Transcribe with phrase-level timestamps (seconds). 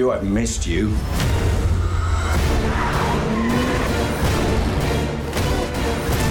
[0.00, 0.88] You, I've missed you.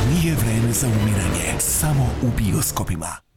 [0.09, 3.28] Nije vreme za umiranje, samo u bioskopima.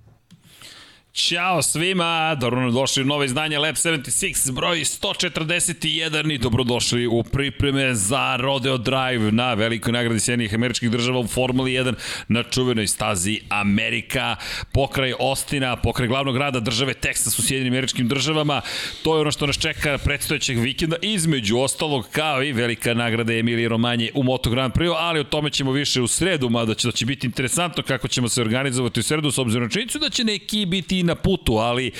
[1.14, 7.94] Ćao svima, dobro došli u nove izdanje Lab 76, broj 141 i dobrodošli u pripreme
[7.94, 11.94] za Rodeo Drive na velikoj nagradi Sjedinjih američkih država u Formuli 1
[12.28, 14.36] na čuvenoj stazi Amerika,
[14.72, 18.60] pokraj Ostina, pokraj glavnog grada države Teksas u Sjedinim američkim državama.
[19.02, 23.68] To je ono što nas čeka predstojećeg vikenda, između ostalog kao i velika nagrada Emilije
[23.68, 26.92] Romanje u Moto Grand Prix, ali o tome ćemo više u sredu, mada će, da
[26.92, 30.24] će biti interesantno kako ćemo se organizovati u sredu s obzirom na činjenicu da će
[30.24, 31.90] neki biti na putu, ali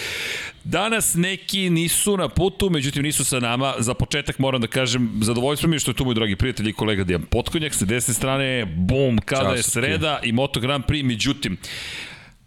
[0.65, 3.74] danas neki nisu na putu, međutim nisu sa nama.
[3.79, 6.73] Za početak moram da kažem, zadovoljstvo mi je što je tu moj dragi prijatelj i
[6.73, 11.04] kolega Dijan Potkonjak, sa desne strane, bum, kada Čas, je sreda i Moto Grand Prix,
[11.04, 11.57] međutim,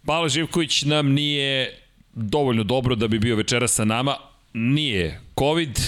[0.06, 1.78] Pavle Živković nam nije
[2.12, 4.16] dovoljno dobro da bi bio večera sa nama,
[4.52, 5.78] nije COVID,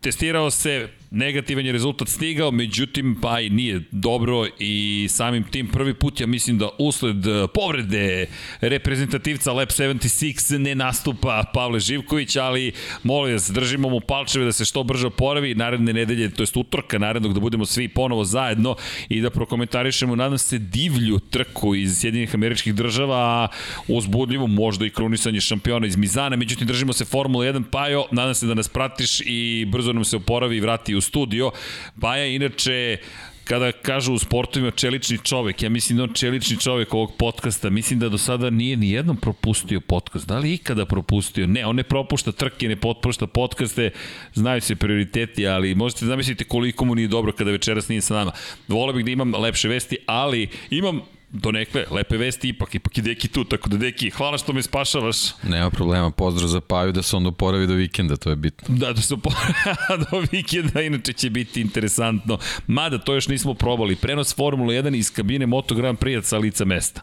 [0.00, 5.94] testirao se, negativan je rezultat stigao, međutim, pa i nije dobro i samim tim prvi
[5.94, 8.26] put, ja mislim da usled e, povrede
[8.60, 14.64] reprezentativca Lab 76 ne nastupa Pavle Živković, ali molim vas, držimo mu palčeve da se
[14.64, 18.76] što brže oporavi, naredne nedelje, to jest utorka narednog, da budemo svi ponovo zajedno
[19.08, 23.48] i da prokomentarišemo, nadam se, divlju trku iz Sjedinjenih američkih država, a
[23.88, 28.46] uzbudljivo možda i krunisanje šampiona iz Mizana, međutim držimo se Formula 1, Pajo, nadam se
[28.46, 31.50] da nas pratiš i brzo nam se oporavi i vrati u studio.
[31.94, 32.98] Baja inače
[33.44, 37.98] kada kažu u sportovima čelični čovek, ja mislim da on čelični čovek ovog podcasta, mislim
[37.98, 40.26] da do sada nije ni jednom propustio podcast.
[40.28, 41.46] Da li ikada propustio?
[41.46, 43.90] Ne, on ne propušta trke, ne potpušta podcaste,
[44.34, 48.32] znaju se prioriteti, ali možete zamisliti koliko mu nije dobro kada večeras nije sa nama.
[48.68, 51.00] Vole bih da imam lepše vesti, ali imam
[51.34, 54.62] do nekve lepe vesti ipak, ipak i Deki tu, tako da Deki, hvala što me
[54.62, 55.16] spašavaš.
[55.42, 58.76] Nema problema, pozdrav za Paju da se on oporavi do vikenda, to je bitno.
[58.76, 59.54] Da, da se oporavi
[60.10, 62.38] do vikenda, inače će biti interesantno.
[62.66, 63.96] Mada, to još nismo probali.
[63.96, 67.00] Prenos Formula 1 iz kabine Moto Grand Prix sa lica mesta.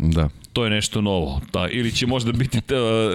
[0.00, 0.28] Da.
[0.52, 1.40] To je nešto novo.
[1.52, 2.74] Da, ili će možda biti ta,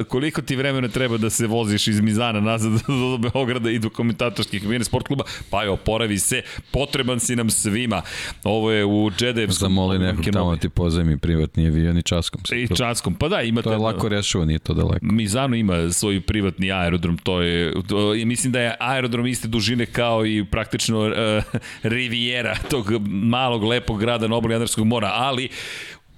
[0.09, 2.72] koliko ti vremena treba da se voziš iz Mizana nazad
[3.12, 6.41] do Beograda i do komentatorskih kabine sport kluba, pa je oporavi se,
[6.72, 8.01] potreban si nam svima.
[8.44, 9.69] Ovo je u Džedevskom.
[9.69, 12.41] Zamoli nekog tamo da ti pozajmi privatni avion i časkom.
[12.56, 13.63] I časkom, pa da, imate...
[13.63, 15.06] To je lako rešivo, nije to daleko.
[15.06, 20.25] Mizano ima svoj privatni aerodrom, to je, to, mislim da je aerodrom iste dužine kao
[20.25, 21.13] i praktično uh,
[21.84, 25.50] Riviera, tog malog lepog grada na obali Jadarskog mora, ali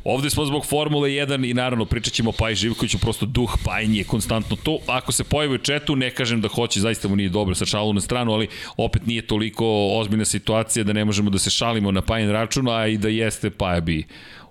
[0.09, 4.03] Ovde smo zbog Formule 1 i naravno pričat ćemo Paj Živkoviću, prosto duh Pajnji je
[4.03, 4.79] konstantno tu.
[4.88, 7.94] Ako se pojavi u četu, ne kažem da hoće, zaista mu nije dobro sa šalu
[7.94, 8.47] na stranu, ali
[8.78, 9.66] opet nije toliko
[10.00, 13.50] ozbiljna situacija da ne možemo da se šalimo na Pajin račun, a i da jeste
[13.50, 14.07] Paja bi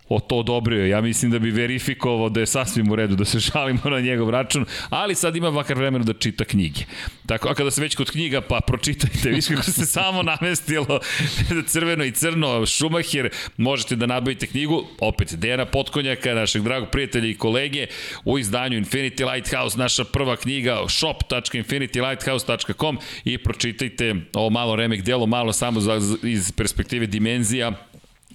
[0.08, 0.86] o to odobrio.
[0.86, 4.30] Ja mislim da bi verifikovao da je sasvim u redu da se šalimo na njegov
[4.30, 6.80] račun, ali sad ima vakar vremena da čita knjige.
[7.26, 11.00] Tako, a kada se već kod knjiga, pa pročitajte, viš kako se samo namestilo
[11.72, 17.34] crveno i crno, Šumacher, možete da nabavite knjigu, opet Dejana Potkonjaka, našeg dragog prijatelja i
[17.34, 17.86] kolege,
[18.24, 25.52] u izdanju Infinity Lighthouse, naša prva knjiga, shop.infinitylighthouse.com i pročitajte ovo malo remek delo, malo
[25.52, 27.72] samo za, iz perspektive dimenzija,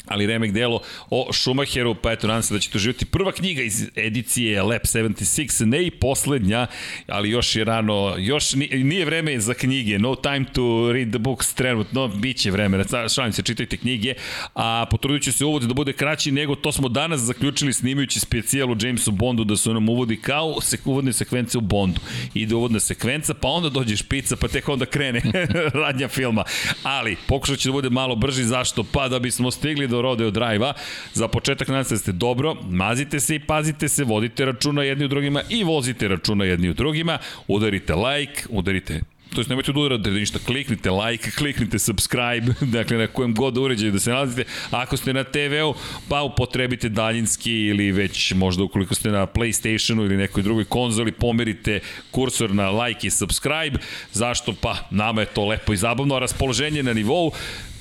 [0.05, 3.05] ali remek delo o Schumacheru, pa eto, nadam se da ćete uživati.
[3.05, 6.67] Prva knjiga iz edicije Lab 76, ne i poslednja,
[7.07, 8.53] ali još je rano, još
[8.83, 12.83] nije vreme za knjige, no time to read the books trenutno, bit će vreme,
[13.15, 14.13] šalim se, čitajte knjige,
[14.55, 18.71] a potrudit ću se uvod da bude kraći nego to smo danas zaključili snimajući specijal
[18.71, 22.01] u Jamesu Bondu da su nam uvodi kao sek, uvodne sekvence u Bondu.
[22.33, 25.21] Ide uvodna sekvenca, pa onda dođe špica, pa tek onda krene
[25.83, 26.43] radnja filma.
[26.83, 28.83] Ali, pokušat ću da bude malo brži, zašto?
[28.83, 30.73] Pa da bismo stigli do Rodeo Drive-a.
[31.13, 35.05] Za početak nadam se da ste dobro, mazite se i pazite se, vodite računa jedni
[35.05, 37.17] u drugima i vozite računa jedni u drugima,
[37.47, 39.01] udarite like, udarite
[39.35, 43.57] to jest nemojte da uradite da ništa, kliknite like, kliknite subscribe, dakle na kojem god
[43.57, 44.43] uređaju da se nalazite.
[44.71, 45.73] Ako ste na TV-u,
[46.09, 51.79] pa upotrebite daljinski ili već možda ukoliko ste na PlayStationu ili nekoj drugoj konzoli, pomerite
[52.11, 53.79] kursor na like i subscribe.
[54.13, 54.53] Zašto?
[54.61, 57.31] Pa nama je to lepo i zabavno, a raspoloženje na nivou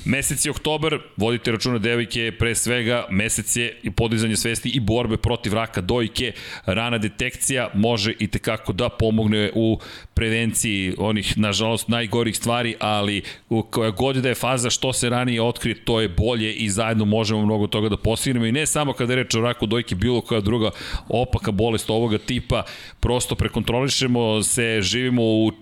[0.05, 5.17] Mesec je oktobar, vodite računa devojke, pre svega mesec je i podizanje svesti i borbe
[5.17, 6.33] protiv raka dojke,
[6.67, 9.79] rana detekcija može i tekako da pomogne u
[10.15, 13.23] prevenciji onih, nažalost, najgorih stvari, ali
[13.71, 17.45] koja god da je faza što se ranije otkrije, to je bolje i zajedno možemo
[17.45, 18.47] mnogo toga da postignemo.
[18.47, 20.71] I ne samo kada je reč o raku dojke, bilo koja druga
[21.09, 22.63] opaka bolest ovoga tipa,
[23.01, 25.53] prosto prekontrolišemo se, živimo u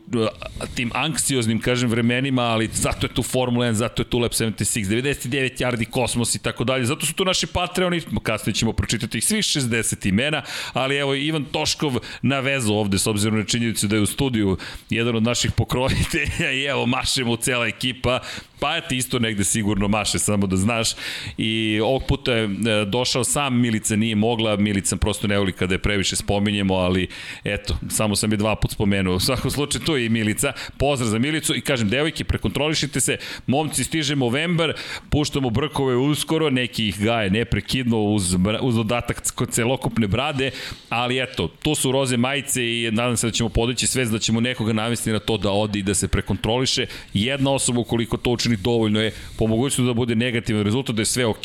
[0.75, 4.89] tim anksioznim, kažem, vremenima, ali zato je tu Formula 1, zato je tu Lab 76,
[4.89, 6.87] 99 yardi kosmos i tako dalje.
[6.87, 10.43] Zato su tu naši Patreoni, kasnije ćemo pročitati ih svih 60 imena,
[10.73, 14.59] ali evo Ivan Toškov na vezu ovde s obzirom na činjenicu da je u studiju
[14.91, 18.21] jedan od naših pokrovitelja i evo mašemo cela ekipa,
[18.61, 20.91] pa ti isto negde sigurno maše, samo da znaš.
[21.39, 22.49] I ovog puta je e,
[22.85, 27.09] došao sam Milica, nije mogla, Milica prosto ne voli kada je previše spominjemo, ali
[27.45, 29.15] eto, samo sam je dva put spomenuo.
[29.15, 30.53] U svakom slučaju tu je i Milica.
[30.79, 33.17] Pozdrav za Milicu i kažem, devojke, prekontrolišite se,
[33.47, 34.73] momci stiže novembar,
[35.11, 40.51] puštamo brkove uskoro, neki ih gaje neprekidno uz, uz dodatak kod celokupne brade,
[40.89, 44.41] ali eto, tu su roze majice i nadam se da ćemo podići svest da ćemo
[44.41, 46.87] nekoga navesti na to da odi i da se prekontroliše.
[47.15, 51.07] Jedna osoba ukoliko to učini dovoljno je po mogućnosti da bude negativan rezultat, da je
[51.07, 51.45] sve ok,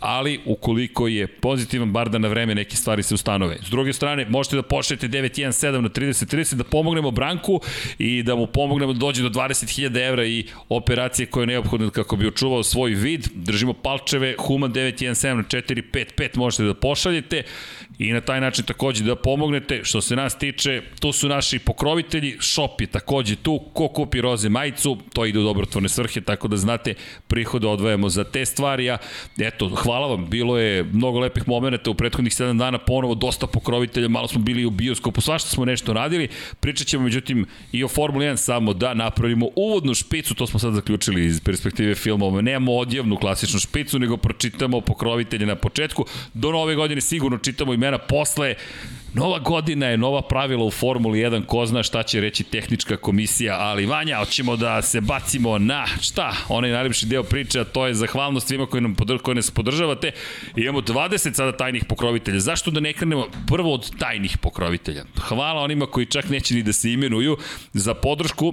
[0.00, 3.58] ali ukoliko je pozitivan, bar da na vreme neke stvari se ustanove.
[3.62, 7.60] S druge strane, možete da pošljete 917 na 3030 da pomognemo Branku
[7.98, 12.16] i da mu pomognemo da dođe do 20.000 evra i operacije koje je neophodna kako
[12.16, 13.28] bi očuvao svoj vid.
[13.34, 17.42] Držimo palčeve, Human 917 na 455 možete da pošaljete
[17.98, 19.80] i na taj način takođe da pomognete.
[19.84, 24.48] Što se nas tiče, tu su naši pokrovitelji, shop je takođe tu, ko kupi roze
[24.48, 26.94] majicu, to ide u dobrotvorne svrhe, tako da znate,
[27.28, 28.98] prihode odvajamo za te stvari, a
[29.38, 34.08] eto, hvala vam, bilo je mnogo lepih momenta u prethodnih 7 dana, ponovo dosta pokrovitelja,
[34.08, 36.28] malo smo bili u bioskopu, svašta smo nešto radili,
[36.60, 40.74] pričat ćemo međutim i o Formuli 1 samo da napravimo uvodnu špicu, to smo sad
[40.74, 46.74] zaključili iz perspektive filmova, nemamo odjevnu klasičnu špicu, nego pročitamo pokrovitelje na početku, do nove
[46.74, 48.54] godine sigurno čitamo imena posle
[49.14, 53.56] Nova godina je, nova pravila u Formuli 1, ko zna šta će reći tehnička komisija,
[53.60, 57.94] ali Vanja, hoćemo da se bacimo na, šta, onaj najljepši deo priče, a to je
[57.94, 60.12] zahvalnost svima koji, nam podr koji nas podržavate.
[60.56, 62.40] Imamo 20 sada tajnih pokrovitelja.
[62.40, 65.04] Zašto da ne krenemo prvo od tajnih pokrovitelja?
[65.20, 67.36] Hvala onima koji čak neće ni da se imenuju
[67.72, 68.52] za podršku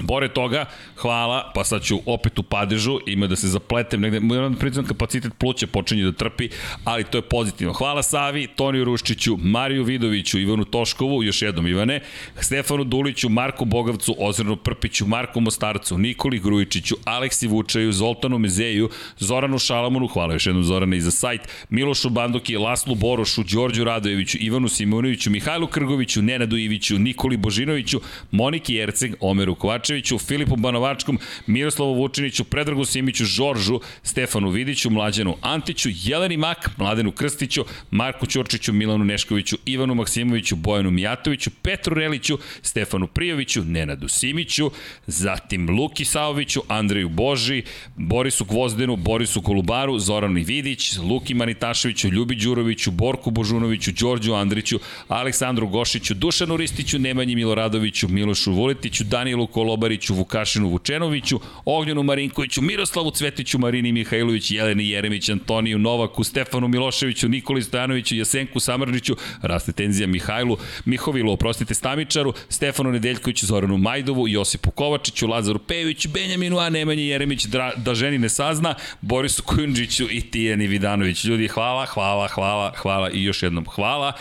[0.00, 0.64] Bore toga,
[0.96, 4.86] hvala, pa sad ću opet u padežu, ima da se zapletem negde, moram da priznam
[4.86, 6.48] kapacitet pluća počinje da trpi,
[6.84, 7.72] ali to je pozitivno.
[7.72, 12.00] Hvala Savi, Toniju Ruščiću, Mariju Vidoviću, Ivanu Toškovu, još jednom Ivane,
[12.40, 19.58] Stefanu Duliću, Marku Bogavcu, Ozirnu Prpiću, Marku Mostarcu, Nikoli Grujičiću, Aleksi Vučaju, Zoltanu Mezeju, Zoranu
[19.58, 24.68] Šalamonu, hvala još jednom Zorane i za sajt, Milošu Banduki, Laslu Borošu, Đorđu Radojeviću, Ivanu
[24.68, 28.00] Simonoviću, Mihajlu Krgoviću, Nenadu Iviću, Nikoli Božinoviću,
[28.30, 35.36] Moniki Jerceg, Omeru Kovač Kovačeviću, Filipu Banovačkom, Miroslavu Vučiniću, Predragu Simiću, Žoržu, Stefanu Vidiću, Mlađanu
[35.40, 42.38] Antiću, Jeleni Mak, Mladenu Krstiću, Marku Ćorčiću, Milanu Neškoviću, Ivanu Maksimoviću, Bojanu Mijatoviću, Petru Reliću,
[42.62, 44.70] Stefanu Prijoviću, Nenadu Simiću,
[45.06, 47.62] zatim Luki Saoviću, Andreju Boži,
[47.96, 54.78] Borisu Gvozdenu, Borisu Kolubaru, Zoranu Vidić, Luki Manitaševiću, Ljubi Đuroviću, Borku Božunoviću, Đorđu Andriću,
[55.08, 62.62] Aleksandru Gošiću, Dušanu Ristiću, Nemanji Miloradoviću, Milošu Vuletiću, Danielu Kolobaru, Kobariću, Vukašinu Vučenoviću, Ognjenu Marinkoviću,
[62.62, 69.72] Miroslavu Cvetiću, Marini Mihajlović, Jeleni Jeremić, Antoniju Novaku, Stefanu Miloševiću, Nikoli Stojanoviću, Jasenku Samrđiću, raste
[69.72, 76.68] tenzija Mihajlu, Mihovilu, oprostite Stamičaru, Stefanu Nedeljkoviću, Zoranu Majdovu, Josipu Kovačiću, Lazaru Pejoviću, Benjaminu A,
[76.68, 81.24] Nemanji Jeremić, da, da ženi ne sazna, Borisu Kunđiću i Tijeni Vidanović.
[81.24, 84.12] Ljudi, hvala, hvala, hvala, hvala i još jednom hvala.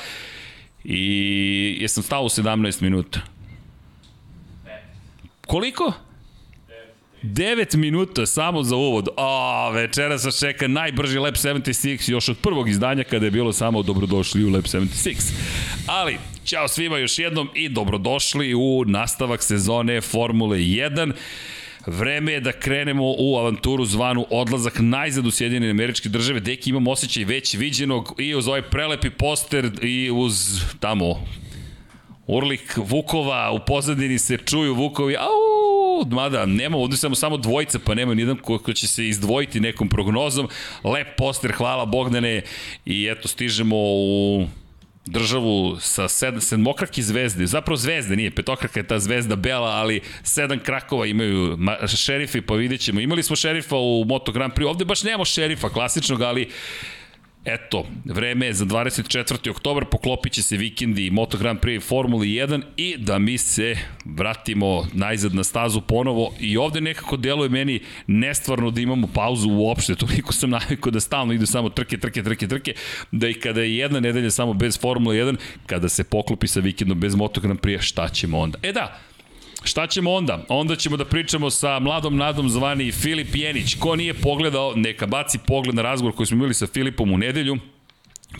[0.83, 3.38] I jesam stao u 17 minuta.
[5.49, 5.93] Koliko?
[7.23, 9.07] 9 minuta samo za uvod.
[9.17, 13.83] A, večera se čeka najbrži Lab 76 još od prvog izdanja kada je bilo samo
[13.83, 15.33] dobrodošli u Lab 76.
[15.87, 21.11] Ali, ćao svima još jednom i dobrodošli u nastavak sezone Formule 1.
[21.85, 26.39] Vreme je da krenemo u avanturu zvanu odlazak najzad u Sjedinjene američke države.
[26.39, 31.25] Deki imam osjećaj već viđenog i uz ovaj prelepi poster i uz tamo
[32.31, 37.95] Urlik Vukova, u pozadini se čuju Vukovi, au, mada nema, ovdje samo samo dvojica, pa
[37.95, 40.47] nema nijedan ko, ko će se izdvojiti nekom prognozom.
[40.83, 42.41] Lep poster, hvala Bogdane
[42.85, 44.45] i eto stižemo u
[45.05, 50.59] državu sa sedam, sedmokraki zvezde, zapravo zvezde nije, petokraka je ta zvezda bela, ali sedam
[50.59, 51.57] krakova imaju
[51.95, 52.99] šerifi, pa vidjet ćemo.
[52.99, 56.49] Imali smo šerifa u Moto Grand Prix, ovde baš nemamo šerifa klasičnog, ali
[57.53, 59.49] Eto, vreme je za 24.
[59.49, 63.75] oktobar, poklopit će se vikendi Moto Grand Prix Formuli 1 i da mi se
[64.05, 69.95] vratimo najzad na stazu ponovo i ovde nekako deluje meni nestvarno da imamo pauzu uopšte,
[69.95, 72.73] toliko sam navikao da stalno idu samo trke, trke, trke, trke,
[73.11, 76.99] da i kada je jedna nedelja samo bez Formule 1, kada se poklopi sa vikendom
[76.99, 78.57] bez Moto Grand Prix, šta ćemo onda?
[78.63, 78.99] E da,
[79.63, 80.45] Šta ćemo onda?
[80.49, 83.75] Onda ćemo da pričamo sa mladom nadom zvani Filip Jenić.
[83.79, 87.57] Ko nije pogledao, neka baci pogled na razgovor koji smo imali sa Filipom u nedelju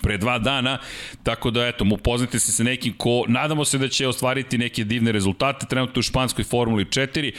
[0.01, 0.77] pre dva dana,
[1.23, 4.83] tako da eto, mu upoznate se sa nekim ko, nadamo se da će ostvariti neke
[4.83, 7.33] divne rezultate, trenutno u španskoj Formuli 4,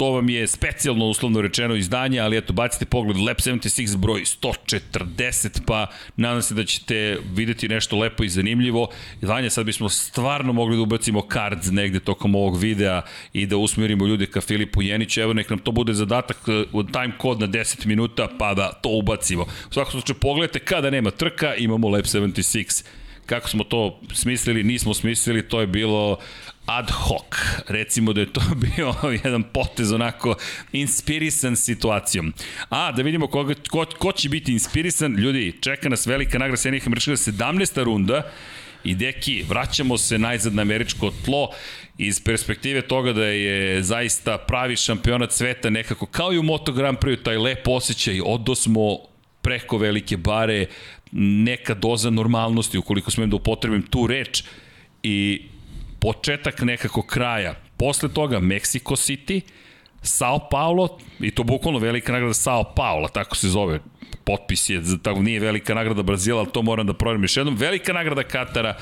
[0.00, 5.60] To vam je specijalno uslovno rečeno izdanje, ali eto, bacite pogled Lab 76 broj 140,
[5.66, 8.88] pa nadam se da ćete videti nešto lepo i zanimljivo.
[9.22, 13.02] Vanja, sad bismo stvarno mogli da ubacimo cards negde tokom ovog videa
[13.32, 15.20] i da usmjerimo ljude ka Filipu Jeniću.
[15.20, 18.88] Evo, nek nam to bude zadatak uh, time kod na 10 minuta, pa da to
[18.88, 19.42] ubacimo.
[19.42, 22.84] U svakom slučaju, pogledajte kada nema trka, imamo Lab 76
[23.30, 26.18] kako smo to smislili, nismo smislili, to je bilo
[26.66, 27.36] ad hoc.
[27.68, 28.94] Recimo da je to bio
[29.24, 30.34] jedan potez onako
[30.72, 32.32] inspirisan situacijom.
[32.68, 35.14] A, da vidimo koga, ko, ko će biti inspirisan.
[35.14, 37.84] Ljudi, čeka nas velika nagrada Sjedinjenih američkih 17.
[37.84, 38.22] runda
[38.84, 41.50] i deki, vraćamo se najzad na američko tlo
[41.98, 46.98] iz perspektive toga da je zaista pravi šampionat sveta nekako kao i u Moto Grand
[46.98, 48.98] Prix taj lep osjećaj, odosmo
[49.42, 50.66] preko velike bare,
[51.12, 54.44] neka doza normalnosti, ukoliko smem da upotrebim tu reč,
[55.02, 55.42] i
[56.00, 57.54] početak nekako kraja.
[57.76, 59.40] Posle toga Mexico City,
[60.02, 63.80] Sao Paulo, i to bukvalno velika nagrada Sao Paulo, tako se zove,
[64.24, 67.92] potpis je, tako nije velika nagrada Brazila, ali to moram da provjerim još jednom, velika
[67.92, 68.76] nagrada Katara,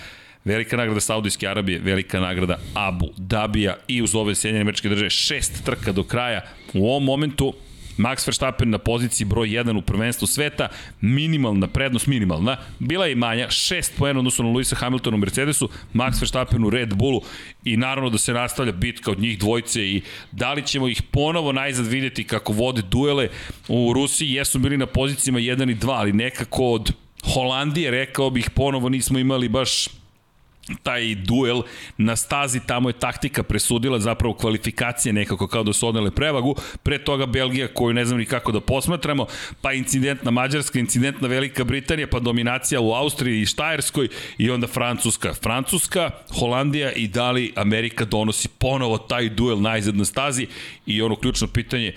[0.44, 5.64] velika nagrada Saudijske Arabije, velika nagrada Abu Dabija i uz ove Sjedinjene američke države, šest
[5.64, 6.40] trka do kraja.
[6.74, 7.54] U ovom momentu
[7.98, 10.68] Max Verstappen na poziciji broj 1 u prvenstvu sveta,
[11.00, 16.20] minimalna prednost, minimalna, bila je manja, 6 poena odnosno na Luisa Hamiltonu u Mercedesu, Max
[16.20, 17.20] Verstappen u Red Bullu
[17.64, 20.02] i naravno da se nastavlja bitka od njih dvojce i
[20.32, 23.28] da li ćemo ih ponovo najzad videti kako vode duele
[23.68, 26.92] u Rusiji, jesu bili na pozicijama 1 i 2, ali nekako od
[27.34, 29.88] Holandije, rekao bih, ponovo nismo imali baš
[30.82, 31.62] taj duel
[31.96, 36.98] na stazi, tamo je taktika presudila zapravo kvalifikacije nekako kao da su odnele prevagu, pre
[37.04, 39.26] toga Belgija koju ne znam ni kako da posmatramo,
[39.60, 44.08] pa incident na Mađarska, incident na Velika Britanija, pa dominacija u Austriji i Štajerskoj
[44.38, 45.34] i onda Francuska.
[45.34, 50.46] Francuska, Holandija i da li Amerika donosi ponovo taj duel najzad na stazi
[50.86, 51.94] i ono ključno pitanje,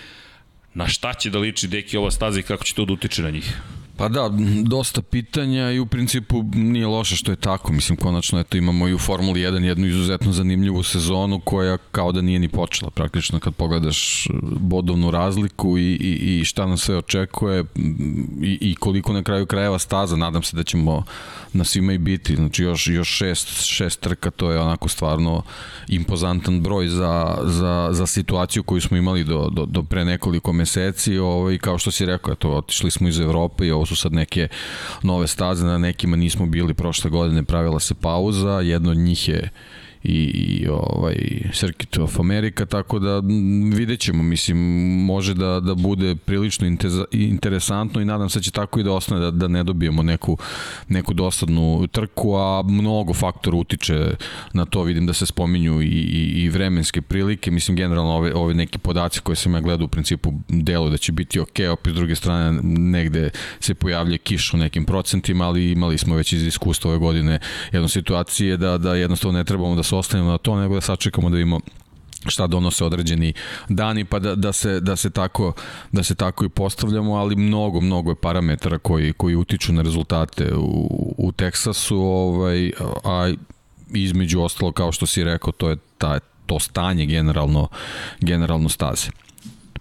[0.74, 3.30] na šta će da liči deki ova staza i kako će to da utiče na
[3.30, 3.58] njih?
[4.02, 4.30] Pa da,
[4.64, 7.74] dosta pitanja i u principu nije loše što je tako.
[7.74, 12.22] Mislim, konačno eto, imamo i u Formuli 1 jednu izuzetno zanimljivu sezonu koja kao da
[12.22, 12.92] nije ni počela.
[12.92, 14.28] Praktično kad pogledaš
[14.60, 17.64] bodovnu razliku i, i, i šta nas sve očekuje
[18.42, 21.04] i, i koliko na kraju krajeva staza, nadam se da ćemo
[21.54, 22.36] na svima i biti.
[22.36, 25.44] Znači još, još šest, šest trka, to je onako stvarno
[25.88, 31.18] impozantan broj za, za, za situaciju koju smo imali do, do, do pre nekoliko meseci.
[31.18, 34.48] Ovaj, kao što si rekao, eto, otišli smo iz Evrope i ovo su sad neke
[35.04, 39.50] nove staze, na nekima nismo bili prošle godine, pravila se pauza, jedno od njih je
[40.04, 41.16] i, ovaj
[41.54, 43.22] Circuit of America, tako da
[43.76, 44.58] vidjet ćemo, mislim,
[45.06, 46.68] može da, da bude prilično
[47.12, 50.38] interesantno i nadam se da će tako i da ostane, da, da ne dobijemo neku,
[50.88, 54.16] neku dosadnu trku, a mnogo faktora utiče
[54.54, 58.54] na to, vidim da se spominju i, i, i vremenske prilike, mislim, generalno ove, ove
[58.54, 61.96] neki podaci koje sam ja gledao u principu delu da će biti ok, opet s
[61.96, 63.30] druge strane negde
[63.60, 67.40] se pojavlja kiš u nekim procentima, ali imali smo već iz iskustva ove godine
[67.72, 71.30] jednu situacije da, da jednostavno ne trebamo da se ostanemo na to, nego da sačekamo
[71.30, 71.60] da imamo
[72.28, 73.34] šta donose određeni
[73.70, 75.54] dani pa da, da se da se tako
[75.92, 80.54] da se tako i postavljamo ali mnogo mnogo je parametara koji koji utiču na rezultate
[80.56, 82.72] u u Teksasu ovaj
[83.04, 83.34] a
[83.94, 87.68] između ostalo kao što si rekao to je ta to stanje generalno
[88.20, 89.10] generalno staze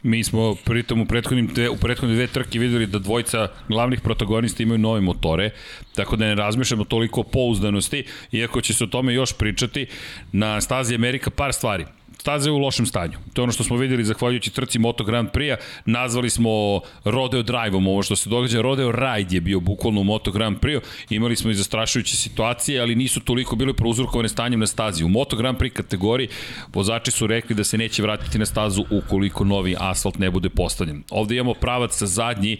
[0.02, 4.62] Mi smo pritom u prethodnim te, u prethodnim dve trke videli da dvojca glavnih protagonista
[4.62, 5.50] imaju nove motore,
[5.94, 9.86] tako da ne razmišljamo toliko o pouzdanosti, iako će se o tome još pričati.
[10.32, 11.84] Na stazi Amerika par stvari
[12.20, 13.18] staze u lošem stanju.
[13.32, 15.56] To je ono što smo videli zahvaljujući trci Moto Grand Prix-a.
[15.84, 18.60] Nazvali smo Rodeo Drive-om ovo što se događa.
[18.60, 20.80] Rodeo Ride je bio bukvalno u Moto Grand Prix-u.
[21.10, 25.04] Imali smo i zastrašujuće situacije, ali nisu toliko bile prouzrokovane stanjem na stazi.
[25.04, 26.28] U Moto Grand Prix kategoriji
[26.72, 31.02] vozači su rekli da se neće vratiti na stazu ukoliko novi asfalt ne bude postavljen.
[31.10, 32.58] Ovde imamo pravac sa zadnji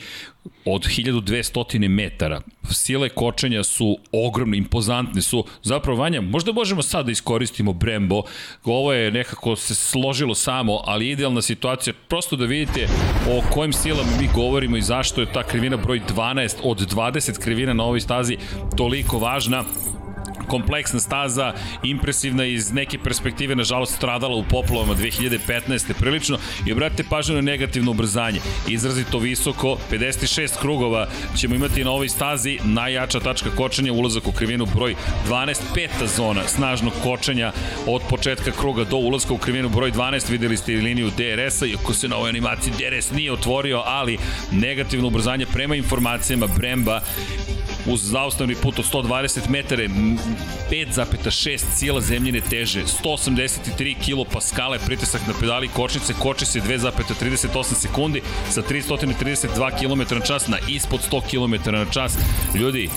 [0.64, 2.40] od 1200 metara.
[2.70, 5.44] Sile kočenja su ogromne, impozantne su.
[5.62, 8.22] Zapravo, Vanja, možda možemo sad da iskoristimo Brembo.
[8.64, 11.94] Ovo je nekako se složilo samo, ali idealna situacija.
[12.08, 12.88] Prosto da vidite
[13.28, 17.72] o kojim silama mi govorimo i zašto je ta krivina broj 12 od 20 krivina
[17.72, 18.36] na ovoj stazi
[18.76, 19.64] toliko važna
[20.46, 25.92] kompleksna staza, impresivna iz neke perspektive, nažalost, stradala u poplovama 2015.
[25.98, 28.40] prilično i obratite pažnju na negativno ubrzanje.
[28.68, 34.66] Izrazito visoko, 56 krugova ćemo imati na ovoj stazi, najjača tačka kočenja, ulazak u krivinu
[34.74, 34.94] broj
[35.28, 37.52] 12, peta zona snažnog kočenja
[37.86, 42.08] od početka kruga do ulazka u krivinu broj 12, videli ste liniju DRS-a, iako se
[42.08, 44.18] na ovoj animaciji DRS nije otvorio, ali
[44.52, 47.00] negativno ubrzanje prema informacijama Bremba
[47.86, 49.82] uz zaustavni put od 120 metara
[50.70, 58.62] 5,6 sila zemljine teže, 183 kilopaskale, pritisak na pedali kočnice, koči se 2,38 sekundi sa
[58.62, 62.18] 332 km na čas na ispod 100 km na čas.
[62.54, 62.90] Ljudi,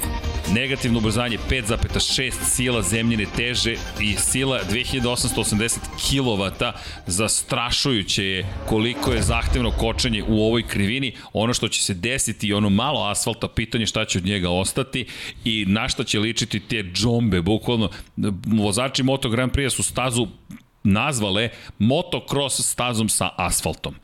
[0.51, 6.71] negativno ubrzanje 5,6 sila zemljine teže i sila 2880 kW
[7.07, 12.53] zastrašujuće je koliko je zahtevno kočenje u ovoj krivini ono što će se desiti i
[12.53, 15.05] ono malo asfalta pitanje šta će od njega ostati
[15.45, 16.83] i na šta će ličiti te
[17.23, 17.89] džombe bukvalno
[18.45, 20.27] vozači Moto Grand Prix su stazu
[20.83, 21.49] nazvale
[21.79, 23.95] motocross stazom sa asfaltom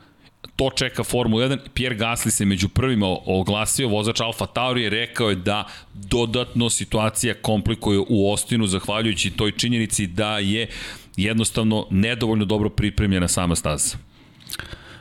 [0.56, 1.58] to čeka Formula 1.
[1.74, 7.34] Pierre Gasly se među prvima oglasio, vozač Alfa Tauri je rekao je da dodatno situacija
[7.34, 10.68] komplikuje u Ostinu, zahvaljujući toj činjenici da je
[11.16, 13.96] jednostavno nedovoljno dobro pripremljena sama staza.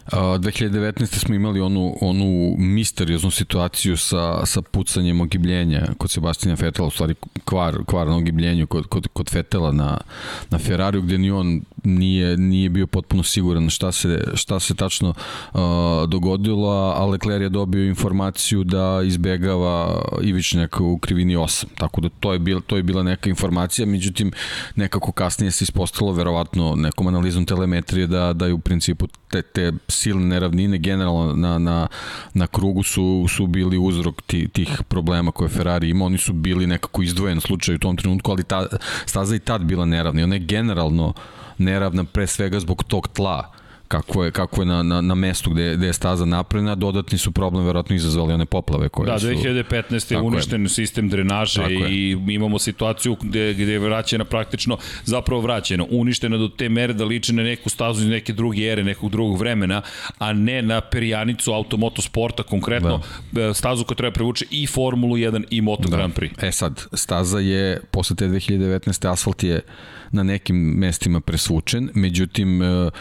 [0.07, 1.05] 2019.
[1.05, 7.15] smo imali onu, onu misterioznu situaciju sa, sa pucanjem ogibljenja kod Sebastina Fetela, u stvari
[7.45, 9.97] kvar, kvar na ogibljenju kod, kod, kod Fetela na,
[10.49, 15.09] na Ferrariju, gde ni on nije, nije bio potpuno siguran šta se, šta se tačno
[15.09, 15.59] uh,
[16.09, 22.33] dogodilo, a Leclerc je dobio informaciju da izbegava Ivičnjak u krivini 8, tako da to
[22.33, 24.31] je, bila, to je bila neka informacija, međutim
[24.75, 29.71] nekako kasnije se ispostavilo verovatno nekom analizom telemetrije da, da je u principu te, te
[29.99, 31.87] silne neravnine generalno na, na,
[32.33, 36.67] na krugu su, su bili uzrok ti, tih problema koje Ferrari ima, oni su bili
[36.67, 38.65] nekako izdvojen slučaj u tom trenutku, ali ta,
[39.05, 40.21] staza i tad bila neravna.
[40.21, 41.13] I ona je generalno
[41.57, 43.58] neravna pre svega zbog tog tla
[43.89, 47.31] kako je, kako je na, na, na mestu gde, gde je staza napravljena, dodatni su
[47.31, 49.27] problem verovatno izazvali one poplave koje da, su...
[49.27, 50.11] Da, 2015.
[50.11, 50.69] je uništen je.
[50.69, 52.35] sistem drenaže tako i je.
[52.35, 57.33] imamo situaciju gde, gde je vraćena praktično, zapravo vraćena, uništena do te mere da liče
[57.33, 59.81] na neku stazu iz neke druge ere, nekog drugog vremena,
[60.17, 63.41] a ne na perijanicu automotosporta, konkretno da.
[63.41, 65.97] E, stazu koja treba prevuče i Formulu 1 i Moto da.
[65.97, 66.47] Grand Prix.
[66.47, 69.11] E sad, staza je, posle te 2019.
[69.11, 69.61] asfalt je
[70.11, 72.91] na nekim mestima presvučen, međutim uh,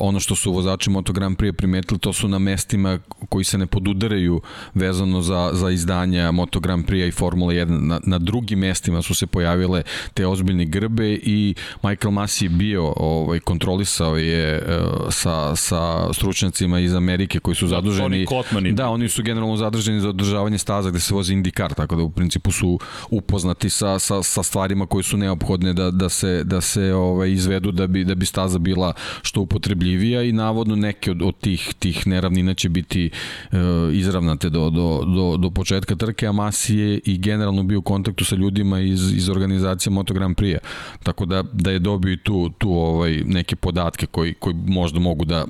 [0.00, 3.66] ono što su vozači Moto Grand Prix primetili to su na mestima koji se ne
[3.66, 4.40] podudaraju
[4.74, 9.14] vezano za, za izdanja Moto Grand Prix i Formula 1 na, na drugim mestima su
[9.14, 9.82] se pojavile
[10.14, 16.80] te ozbiljne grbe i Michael Masi je bio ovaj, kontrolisao je uh, sa, sa stručnjacima
[16.80, 18.26] iz Amerike koji su da, zaduženi.
[18.72, 22.10] Da, oni su generalno zadrženi za održavanje staza gde se vozi IndyCar, tako da u
[22.10, 22.78] principu su
[23.10, 27.72] upoznati sa, sa, sa stvarima koje su neophodne da, da se, da se ovaj, izvedu
[27.72, 28.92] da bi, da bi staza bila
[29.22, 33.10] što upotrebljivija i navodno neke od, od tih, tih neravnina će biti
[33.52, 33.56] e,
[33.92, 38.24] izravnate do, do, do, do početka trke, a Masi je i generalno bio u kontaktu
[38.24, 40.58] sa ljudima iz, iz organizacije Moto Grand Prix.
[41.02, 45.44] Tako da, da je dobio tu, tu ovaj, neke podatke koji, koji možda mogu da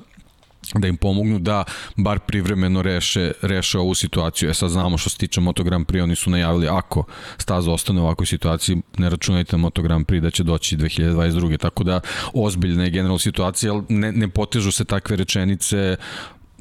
[0.74, 1.64] da im pomognu da
[1.96, 4.50] bar privremeno reše, reše ovu situaciju.
[4.50, 7.04] E sad znamo što se tiče Moto Grand Prix, oni su najavili ako
[7.38, 11.58] staza ostane u ovakvoj situaciji, ne računajte Moto Grand Prix da će doći 2022.
[11.58, 12.00] Tako da
[12.34, 15.96] ozbiljna je generalna situacija, ali ne, ne potežu se takve rečenice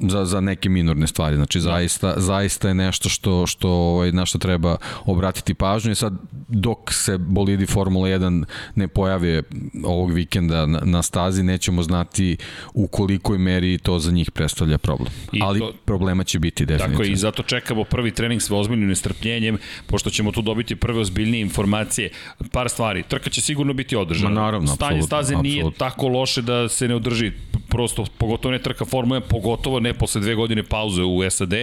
[0.00, 1.36] za, za neke minorne stvari.
[1.36, 1.62] Znači, da.
[1.62, 5.92] zaista, zaista je nešto što, što, ovaj, na što treba obratiti pažnju.
[5.92, 6.12] I sad,
[6.48, 9.42] dok se bolidi Formula 1 ne pojave
[9.84, 12.36] ovog vikenda na, na stazi, nećemo znati
[12.74, 15.12] u kolikoj meri to za njih predstavlja problem.
[15.32, 16.98] I Ali to, problema će biti definitivno.
[16.98, 21.42] Tako i zato čekamo prvi trening s ozbiljnim nestrpljenjem, pošto ćemo tu dobiti prve ozbiljnije
[21.42, 22.10] informacije.
[22.52, 23.02] Par stvari.
[23.02, 24.34] Trka će sigurno biti održana.
[24.34, 25.42] Ma naravno, Stanje staze absolutno.
[25.42, 27.32] nije tako loše da se ne održi.
[27.68, 31.54] Prosto, pogotovo ne trka Formula 1, pogotovo ne posle dve godine pauze u SAD,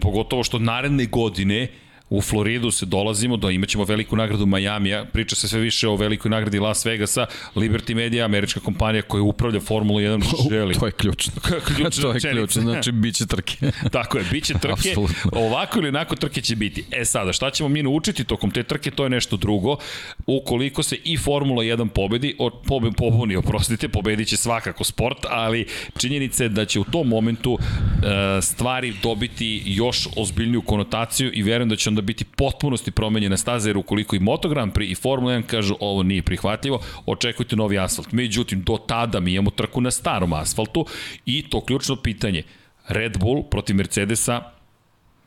[0.00, 1.68] pogotovo što naredne godine
[2.10, 6.30] u Floridu se dolazimo, da imaćemo veliku nagradu Majamija, priča se sve više o velikoj
[6.30, 10.74] nagradi Las Vegasa, Liberty Media, američka kompanija koja upravlja Formulu 1, želi.
[10.74, 11.32] to je ključno.
[11.76, 13.56] ključno to je ključno, znači biće trke.
[13.92, 14.72] Tako je, biće trke.
[14.72, 15.30] Absolutno.
[15.32, 16.84] Ovako ili onako trke će biti.
[16.90, 19.76] E sada, šta ćemo mi naučiti tokom te trke, to je nešto drugo.
[20.26, 25.66] Ukoliko se i Formula 1 pobedi, o, pobe, pobuni, oprostite, pobedit će svakako sport, ali
[25.98, 31.68] činjenica je da će u tom momentu e, stvari dobiti još ozbiljniju konotaciju i verujem
[31.68, 35.32] da će onda biti potpunosti promenjena staza, jer ukoliko i Moto Grand Prix i Formula
[35.32, 38.12] 1 kažu ovo nije prihvatljivo, očekujte novi asfalt.
[38.12, 40.86] Međutim, do tada mi imamo trku na starom asfaltu
[41.26, 42.42] i to ključno pitanje.
[42.88, 44.55] Red Bull protiv Mercedesa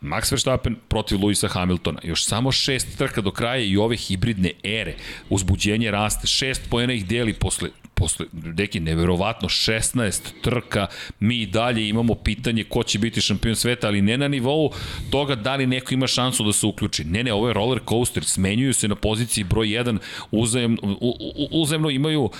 [0.00, 2.00] Max Verstappen protiv Luisa Hamiltona.
[2.04, 4.94] Još samo šest trka do kraja i ove hibridne ere.
[5.28, 6.26] Uzbuđenje raste.
[6.26, 7.68] Šest pojena ih deli posle
[8.00, 10.86] posle, deki, neverovatno, 16 trka,
[11.20, 14.72] mi i dalje imamo pitanje ko će biti šampion sveta, ali ne na nivou
[15.10, 17.04] toga da li neko ima šansu da se uključi.
[17.04, 19.98] Ne, ne, ovo je roller coaster, smenjuju se na poziciji broj 1,
[20.30, 20.96] uzajemno,
[21.50, 22.30] uzajemno imaju,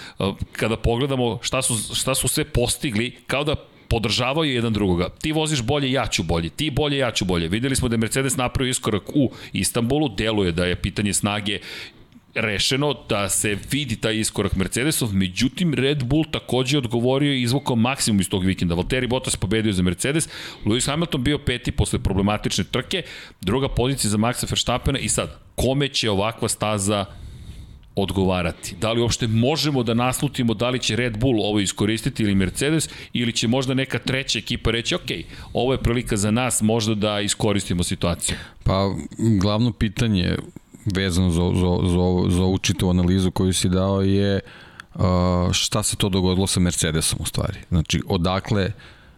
[0.53, 3.57] kada pogledamo šta su, šta su sve postigli, kao da
[3.91, 5.09] podržavaju jedan drugoga.
[5.09, 6.49] Ti voziš bolje, ja ću bolje.
[6.49, 7.49] Ti bolje, ja ću bolje.
[7.49, 11.59] Videli smo da je Mercedes napravio iskorak u Istanbulu, deluje da je pitanje snage
[12.35, 18.21] rešeno da se vidi taj iskorak Mercedesov, međutim Red Bull takođe odgovorio i izvukao maksimum
[18.21, 18.75] iz tog vikenda.
[18.75, 20.29] Valtteri Bottas pobedio za Mercedes,
[20.65, 23.03] Lewis Hamilton bio peti posle problematične trke,
[23.41, 27.05] druga pozicija za Maxa Verstappena i sad, kome će ovakva staza
[28.03, 28.77] odgovarati.
[28.81, 32.89] Da li uopšte možemo da naslutimo da li će Red Bull ovo iskoristiti ili Mercedes
[33.13, 35.11] ili će možda neka treća ekipa reći ok,
[35.53, 38.37] ovo je prilika za nas možda da iskoristimo situaciju.
[38.65, 38.95] Pa
[39.41, 40.37] glavno pitanje
[40.95, 42.59] vezano za, za, za, za ovu
[42.91, 44.41] analizu koju si dao je
[45.53, 47.59] šta se to dogodilo sa Mercedesom u stvari.
[47.69, 48.73] Znači, odakle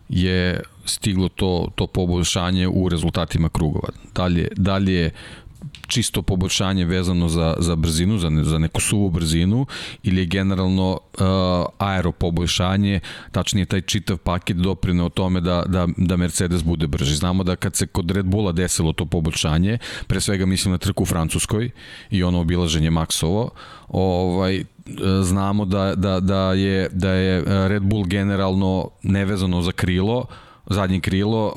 [0.09, 3.89] je stiglo to, to poboljšanje u rezultatima krugova.
[4.15, 5.11] Dalje, dalje
[5.93, 9.67] čisto poboljšanje vezano za, za brzinu, za, ne, za neku suvu brzinu
[10.03, 11.21] ili je generalno uh,
[11.79, 13.01] aero poboljšanje,
[13.33, 17.15] tačnije taj čitav paket doprine o tome da, da, da Mercedes bude brži.
[17.17, 21.03] Znamo da kad se kod Red Bulla desilo to poboljšanje, pre svega mislim na trku
[21.03, 21.71] u Francuskoj
[22.11, 23.51] i ono obilaženje Maxovo,
[23.89, 24.65] ovaj,
[25.23, 30.27] znamo da, da, da, je, da je Red Bull generalno nevezano za krilo,
[30.67, 31.53] zadnje krilo,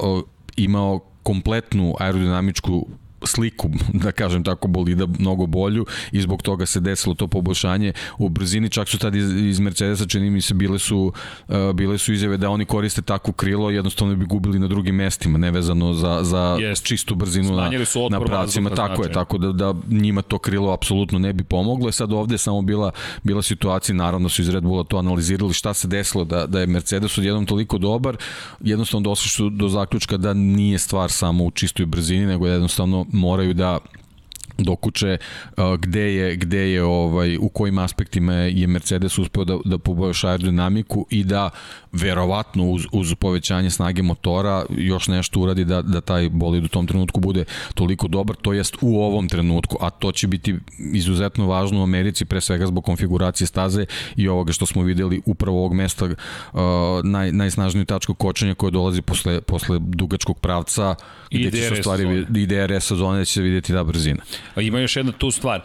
[0.58, 2.88] imao kompletnu aerodinamičku
[3.28, 8.30] sliku, da kažem tako, bolida mnogo bolju i zbog toga se desilo to poboljšanje u
[8.30, 11.14] brzini, čak su tad iz, iz Mercedesa, čini mi se, bile su,
[11.48, 15.38] uh, bile su izjave da oni koriste takvo krilo, jednostavno bi gubili na drugim mestima,
[15.38, 16.84] nevezano za, za yes.
[16.84, 17.70] čistu brzinu na,
[18.10, 21.92] na pravcima, tako je, tako da, da njima to krilo apsolutno ne bi pomoglo.
[21.92, 22.92] Sad ovde samo bila,
[23.24, 26.68] bila situacija, naravno su iz Red Bulla to analizirali šta se desilo da, da je
[26.68, 28.18] Mercedes odjednom toliko dobar,
[28.62, 33.54] jednostavno došli su do zaključka da nije stvar samo u čistoj brzini, nego jednostavno moraju
[33.54, 33.80] da
[34.58, 39.78] dokuče uh, gde je gde je ovaj u kojim aspektima je Mercedes uspeo da da
[39.78, 41.50] poboljša aerodinamiku i da
[41.96, 46.88] verovatno uz uz povećanje snage motora još nešto uradi da da taj bolid u tom
[46.88, 50.56] trenutku bude toliko dobar to jest u ovom trenutku a to će biti
[50.94, 55.58] izuzetno važno u Americi pre svega zbog konfiguracije staze i ovoga što smo videli upravo
[55.58, 56.14] ovog mesta uh,
[57.04, 60.96] naj najsnažniju tačku kočenja koja dolazi posle posle dugačkog pravca
[61.32, 64.24] gde će se stvari i DRS sezone će se videti da brzina
[64.56, 65.62] A ima još jedna tu stvar.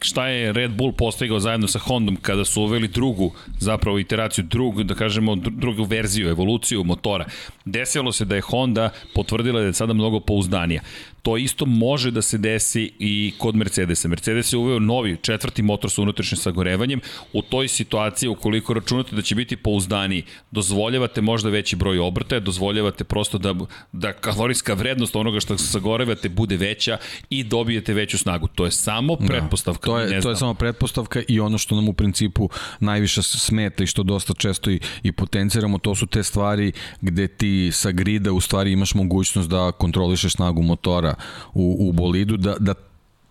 [0.00, 4.82] Šta je Red Bull postigao zajedno sa Hondom kada su uveli drugu, zapravo iteraciju, drugu,
[4.82, 7.24] da kažemo, drugu verziju, evoluciju motora.
[7.64, 10.82] Desilo se da je Honda potvrdila da je sada mnogo pouzdanija.
[11.22, 14.08] To isto može da se desi i kod Mercedesa.
[14.08, 17.00] Mercedes je uveo novi četvrti motor sa unutrašnjim sagorevanjem.
[17.32, 23.04] U toj situaciji, ukoliko računate da će biti pouzdaniji, dozvoljavate možda veći broj obrtaja, dozvoljavate
[23.04, 23.54] prosto da,
[23.92, 26.98] da kalorijska vrednost onoga što sagorevate bude veća
[27.30, 28.48] i dobijete veću snagu.
[28.48, 29.26] To je samo da.
[29.26, 29.90] pretpostavka.
[29.90, 32.48] Da, to, je, to je samo pretpostavka i ono što nam u principu
[32.80, 37.70] najviše smeta i što dosta često i, i potenciramo, to su te stvari gde ti
[37.72, 41.14] sa grida u stvari imaš mogućnost da kontrolišeš snagu motora motora
[41.54, 42.74] u, u bolidu, da, da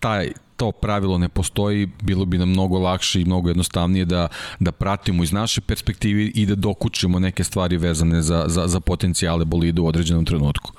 [0.00, 4.28] taj, to pravilo ne postoji, bilo bi nam mnogo lakše i mnogo jednostavnije da,
[4.60, 9.44] da pratimo iz naše perspektive i da dokučimo neke stvari vezane za, za, za potencijale
[9.44, 10.72] bolida u određenom trenutku.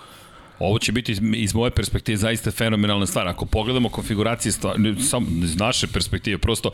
[0.59, 3.27] Ovo će biti iz moje perspektive zaista fenomenalna stvar.
[3.27, 4.75] Ako pogledamo konfiguracije stvar,
[5.09, 6.71] sam iz naše perspektive, prosto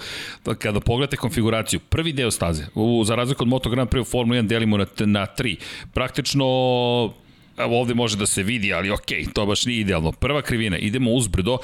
[0.59, 4.41] kada pogledate konfiguraciju, prvi deo staze, u, za razliku od Moto Grand Prix u Formula
[4.41, 5.55] 1 delimo na, na 3.
[5.93, 6.45] Praktično
[7.58, 10.12] Evo ovde može da se vidi, ali ok, to baš nije idealno.
[10.12, 11.58] Prva krivina, idemo uzbrdo,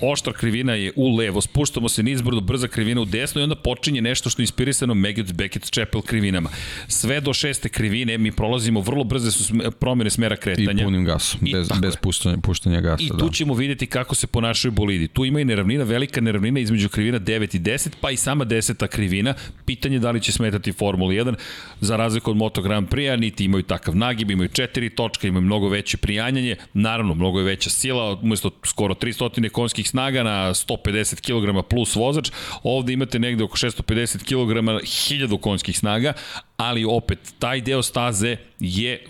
[0.00, 4.02] oštra krivina je u levo, spuštamo se nizbrdo, brza krivina u desno i onda počinje
[4.02, 6.50] nešto što je inspirisano Meggetts Beckett Chapel krivinama.
[6.88, 10.82] Sve do šeste krivine mi prolazimo, vrlo brze su promjene smera kretanja.
[10.82, 13.04] I punim gasom, I, bez, bez puštanja, puštanja gasa.
[13.04, 13.32] I tu da.
[13.32, 15.08] ćemo videti kako se ponašaju bolidi.
[15.08, 18.86] Tu ima i neravnina, velika neravnina između krivina 9 i 10, pa i sama deseta
[18.86, 19.34] krivina.
[19.64, 21.34] Pitanje da li će smetati Formula 1,
[21.80, 25.68] za razliku od Moto Grand Prix, niti imaju takav nagib, imaju četiri točka, imaju mnogo
[25.68, 31.68] veće prijanjanje, naravno mnogo je veća sila, umesto skoro 300 konjskih snaga na 150 kg
[31.68, 32.30] plus vozač,
[32.62, 36.12] ovde imate negde oko 650 kg 1000 konjskih snaga,
[36.56, 39.06] ali opet taj deo staze je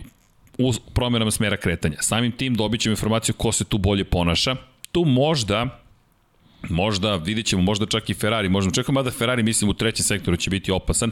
[0.59, 1.97] u promjenama smera kretanja.
[2.01, 4.57] Samim tim dobit ćemo informaciju ko se tu bolje ponaša.
[4.93, 5.86] Tu možda
[6.69, 10.37] Možda, vidjet ćemo, možda čak i Ferrari, možemo čekamo, mada Ferrari mislim u trećem sektoru
[10.37, 11.11] će biti opasan.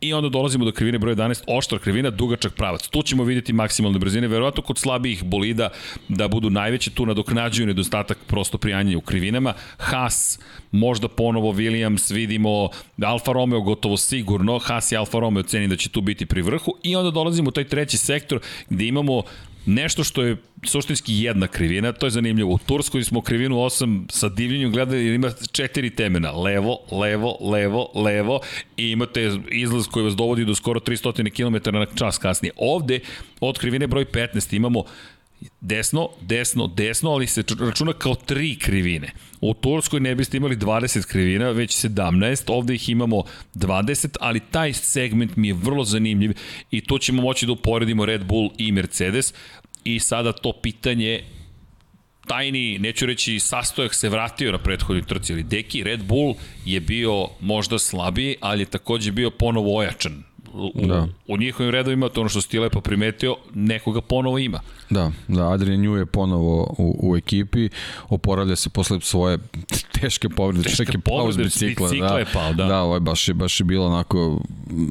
[0.00, 2.88] I onda dolazimo do krivine broj 11, oštra krivina, dugačak pravac.
[2.88, 5.68] Tu ćemo vidjeti maksimalne brzine, verovatno kod slabijih bolida
[6.08, 9.54] da budu najveće, tu nadoknađuju nedostatak prosto prijanjanja u krivinama.
[9.76, 10.38] Haas,
[10.72, 12.68] možda ponovo Williams, vidimo
[13.06, 16.74] Alfa Romeo gotovo sigurno, Haas i Alfa Romeo ceni da će tu biti pri vrhu
[16.82, 19.22] i onda dolazimo u taj treći sektor gde imamo
[19.68, 22.52] nešto što je suštinski jedna krivina, to je zanimljivo.
[22.52, 26.32] U Turskoj smo krivinu 8 sa divljenjem gledali jer ima četiri temena.
[26.32, 28.40] Levo, levo, levo, levo
[28.76, 32.52] i imate izlaz koji vas dovodi do skoro 300 km na čas kasnije.
[32.56, 33.00] Ovde,
[33.40, 34.84] od krivine broj 15, imamo
[35.60, 39.12] desno, desno, desno, ali se računa kao tri krivine.
[39.40, 43.22] U Turskoj ne biste imali 20 krivina, već 17, ovde ih imamo
[43.54, 46.32] 20, ali taj segment mi je vrlo zanimljiv
[46.70, 49.34] i to ćemo moći da uporedimo Red Bull i Mercedes
[49.84, 51.24] i sada to pitanje
[52.26, 57.28] tajni, neću reći sastojak se vratio na prethodnoj trci, ali Deki, Red Bull je bio
[57.40, 60.22] možda slabiji, ali je takođe bio ponovo ojačan
[60.52, 61.08] u, da.
[61.26, 64.60] u njihovim redovima, to ono što si ti lepo primetio, nekoga ponovo ima.
[64.90, 67.68] Da, da, Adrian Nju je ponovo u, u ekipi,
[68.08, 69.38] oporavlja se posle svoje
[70.00, 71.44] teške povrede, teške čak je pao bicikla.
[71.44, 72.64] bicikla da, je pao, da.
[72.64, 74.40] Da, ovaj, baš, je, baš je bilo onako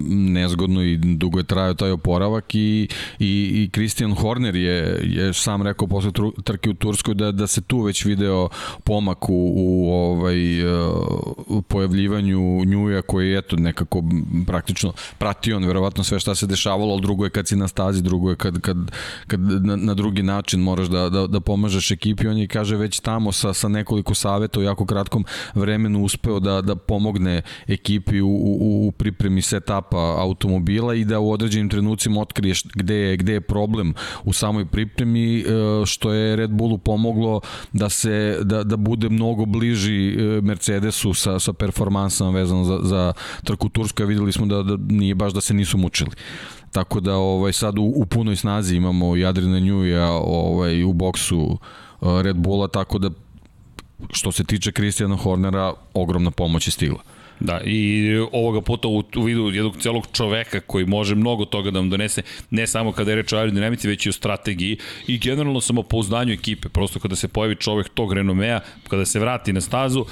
[0.09, 2.87] nezgodno i dugo je trajao taj oporavak i,
[3.19, 6.11] i, i Christian Horner je, je sam rekao posle
[6.43, 8.49] trke u Turskoj da, da se tu već video
[8.83, 10.63] pomak u, u ovaj,
[11.47, 14.03] u pojavljivanju Njuja koji je eto nekako
[14.47, 18.01] praktično pratio on verovatno sve šta se dešavalo, ali drugo je kad si na stazi,
[18.01, 18.77] drugo je kad, kad,
[19.27, 22.99] kad na, na drugi način moraš da, da, da pomažeš ekipi, on je kaže već
[22.99, 28.29] tamo sa, sa nekoliko saveta u jako kratkom vremenu uspeo da, da pomogne ekipi u,
[28.29, 33.41] u, u pripremi setapa automobila i da u određenim trenucima otkriješ gde je, gde je
[33.41, 35.43] problem u samoj pripremi, e,
[35.85, 37.41] što je Red Bullu pomoglo
[37.73, 43.13] da se da, da bude mnogo bliži e, Mercedesu sa, sa performansama vezano za, za
[43.43, 44.05] trku Turska.
[44.05, 46.11] Videli smo da, da nije baš da se nisu mučili.
[46.71, 49.23] Tako da ovaj sad u, u punoj snazi imamo i
[49.61, 51.39] Njuja ovaj, u boksu
[52.01, 53.09] uh, Red Bulla, tako da
[54.11, 56.99] što se tiče Kristijana Hornera, ogromna pomoć je stigla.
[57.39, 61.79] Da, i ovoga puta u, u vidu jednog celog čoveka koji može mnogo toga da
[61.79, 64.77] vam donese, ne samo kada je reč o aerodinamici, već i o strategiji
[65.07, 66.69] i generalno samo pouzdanju ekipe.
[66.69, 70.07] Prosto kada se pojavi čovek tog renomea, kada se vrati na stazu, uh,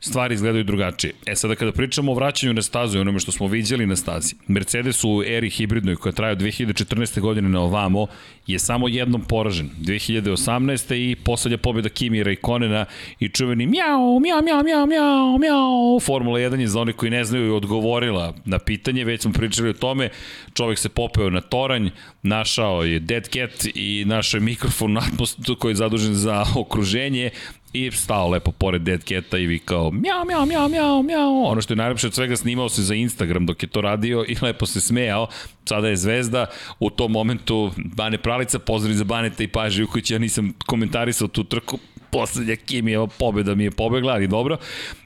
[0.00, 1.12] stvari izgledaju drugačije.
[1.26, 4.34] E sada kada pričamo o vraćanju na stazu i onome što smo viđali na stazi,
[4.46, 7.20] Mercedes u eri hibridnoj koja traje od 2014.
[7.20, 8.06] godine na ovamo
[8.46, 9.70] je samo jednom poražen.
[9.80, 10.94] 2018.
[10.94, 12.84] i poslednja pobjeda Kimi Raikkonena
[13.20, 16.00] i čuveni mjau, mjau, mjau, mjau, mjau, mjau.
[16.00, 19.72] Formula 1 je za one koji ne znaju odgovorila na pitanje, već smo pričali o
[19.72, 20.08] tome,
[20.54, 21.88] čovek se popeo na toranj,
[22.22, 27.30] našao je Dead Cat i našao je mikrofon Atmos koji je zadužen za okruženje,
[27.72, 31.44] i stao lepo pored Dead Cata i vikao mjau, mjau, mjau, mjau, mjau.
[31.44, 34.36] Ono što je najlepše od svega snimao se za Instagram dok je to radio i
[34.42, 35.26] lepo se smejao.
[35.64, 36.46] Sada je zvezda.
[36.80, 40.10] U tom momentu Bane Pralica, pozdrav za Baneta i Paja Živković.
[40.10, 41.78] Ja nisam komentarisao tu trku.
[42.10, 44.56] Poslednja Kimijeva pobeda mi je pobegla, ali dobro.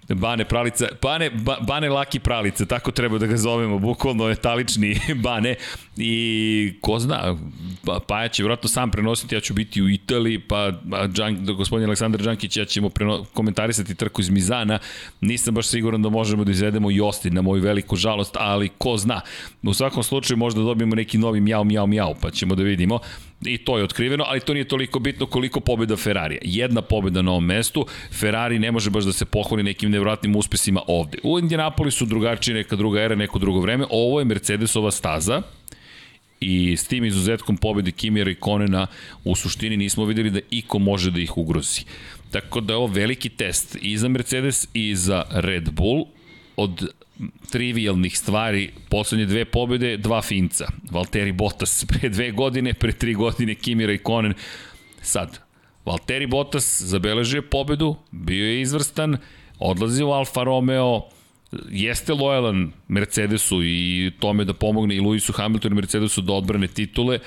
[0.08, 5.00] Bane Pralica, Bane, ba, Bane Laki Pralica, tako treba da ga zovemo, bukvalno je talični
[5.24, 5.54] Bane.
[5.96, 7.36] I ko zna,
[7.84, 10.72] pa, Paja će vjerojatno sam prenositi, ja ću biti u Italiji, pa
[11.12, 14.78] Džank, gospodin Aleksandar Đankić, ja ćemo preno, komentarisati trku iz Mizana,
[15.20, 18.96] nisam baš siguran da možemo da izvedemo i Ostin na moju veliku žalost, ali ko
[18.96, 19.20] zna,
[19.62, 22.98] u svakom slučaju možda dobijemo neki novi mjau, mjau, mjau, pa ćemo da vidimo.
[23.46, 26.40] I to je otkriveno, ali to nije toliko bitno koliko pobeda Ferrarija.
[26.44, 30.82] Jedna pobeda na ovom mestu, Ferrari ne može baš da se pohvali nekim nevratnim uspesima
[30.86, 31.18] ovde.
[31.22, 35.42] U Indianapolisu drugačije neka druga era, neko drugo vreme, ovo je Mercedesova staza,
[36.40, 38.86] i s tim izuzetkom pobede Kimira i Konena
[39.24, 41.84] u suštini nismo videli da iko može da ih ugrozi.
[42.30, 46.06] Tako da je ovo veliki test i za Mercedes i za Red Bull
[46.56, 46.88] od
[47.50, 50.66] trivialnih stvari, poslednje dve pobjede, dva finca.
[50.90, 54.34] Valtteri Bottas pre dve godine, pre tri godine Kimi Raikkonen.
[55.02, 55.38] Sad,
[55.84, 59.16] Valtteri Bottas zabeležio pobedu, bio je izvrstan,
[59.58, 61.02] odlazi u Alfa Romeo,
[61.70, 67.18] jeste lojalan Mercedesu i tome da pomogne i Lewisu Hamiltonu i Mercedesu da odbrane titule,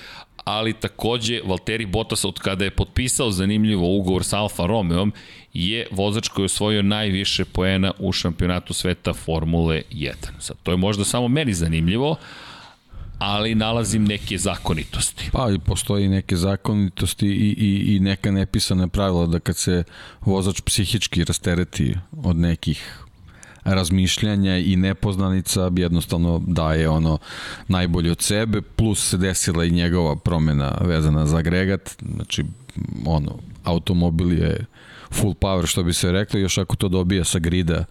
[0.44, 5.14] ali takođe Valtteri Bottas od kada je potpisao zanimljivo ugovor sa Alfa Romeom
[5.54, 10.14] je vozač koji je osvojio najviše poena u šampionatu sveta Formule 1.
[10.40, 12.16] Sad, to je možda samo meni zanimljivo,
[13.20, 15.30] ali nalazim neke zakonitosti.
[15.32, 19.84] Pa i postoji neke zakonitosti i, i, i neka nepisana pravila da kad se
[20.22, 23.00] vozač psihički rastereti od nekih
[23.64, 27.18] razmišljanja i nepoznanica jednostavno daje ono
[27.68, 32.46] najbolje od sebe, plus se desila i njegova promena vezana za agregat, znači
[33.06, 34.66] ono, automobil je
[35.12, 37.86] full power što bi se reklo, još ako to dobija sa grida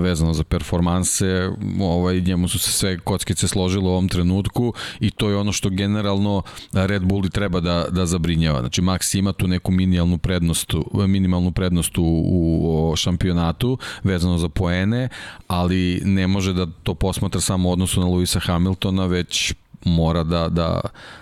[0.00, 5.28] vezano za performanse, ovaj, njemu su se sve kockice složile u ovom trenutku i to
[5.28, 8.60] je ono što generalno Red Bull i treba da, da zabrinjava.
[8.60, 12.02] Znači Max ima tu neku minimalnu prednost, minimalnu prednost u,
[12.92, 15.08] u šampionatu vezano za poene,
[15.46, 20.48] ali ne može da to posmatra samo u odnosu na Luisa Hamiltona, već mora da,
[20.48, 20.80] da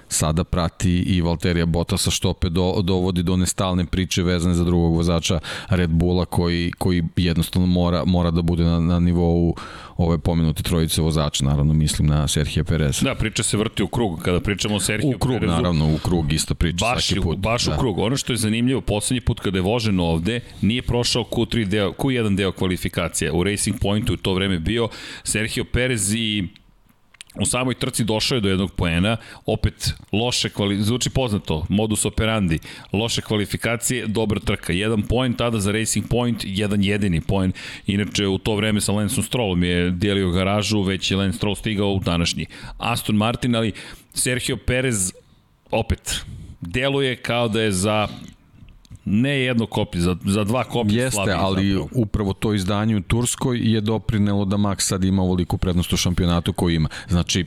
[0.09, 4.95] sada prati i Valterija Bottasa što opet do, dovodi do nestalne priče vezane za drugog
[4.95, 5.39] vozača
[5.69, 9.55] Red Bulla koji, koji jednostavno mora, mora da bude na, na nivou
[9.97, 13.01] ove pomenute trojice vozača, naravno mislim na Serhije Perez.
[13.03, 14.23] Da, priča se vrti u krug.
[14.23, 17.39] Kada pričamo o Serhiju U krug, Perezu, naravno, u krug ista priča baš, svaki put.
[17.39, 17.75] Baš da.
[17.75, 17.99] u krug.
[17.99, 22.37] Ono što je zanimljivo, poslednji put kada je vožen ovde, nije prošao Q3 deo, Q1
[22.37, 23.33] deo kvalifikacije.
[23.33, 24.89] U Racing Pointu u to vreme bio
[25.25, 26.49] Sergio Perez i
[27.41, 30.83] u samoj trci došao je do jednog poena, opet loše kvali...
[30.83, 32.59] zvuči poznato, modus operandi,
[32.93, 34.73] loše kvalifikacije, dobra trka.
[34.73, 37.53] Jedan poen tada za Racing Point, jedan jedini poen.
[37.87, 41.93] Inače, u to vreme sa Lensom Strollom je dijelio garažu, već je Lance Stroll stigao
[41.93, 42.47] u današnji.
[42.79, 43.73] Aston Martin, ali
[44.15, 45.13] Sergio Perez
[45.71, 46.25] opet
[46.61, 48.09] deluje kao da je za
[49.07, 51.89] ne jedno koplje, za, za dva koplje Jeste, slabiji ali zapravo.
[51.93, 56.53] upravo to izdanje u Turskoj je doprinelo da Max sad ima ovoliku prednost u šampionatu
[56.53, 56.89] koju ima.
[57.09, 57.45] Znači,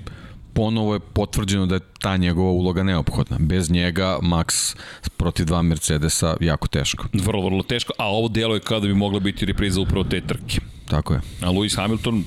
[0.53, 3.37] ponovo je potvrđeno da je ta njegova uloga neophodna.
[3.39, 4.75] Bez njega Max
[5.17, 7.05] protiv dva Mercedesa jako teško.
[7.13, 10.21] Vrlo, vrlo teško, a ovo delo je kao da bi mogla biti repriza upravo te
[10.21, 10.61] trke.
[10.85, 11.21] Tako je.
[11.41, 12.23] A Lewis Hamilton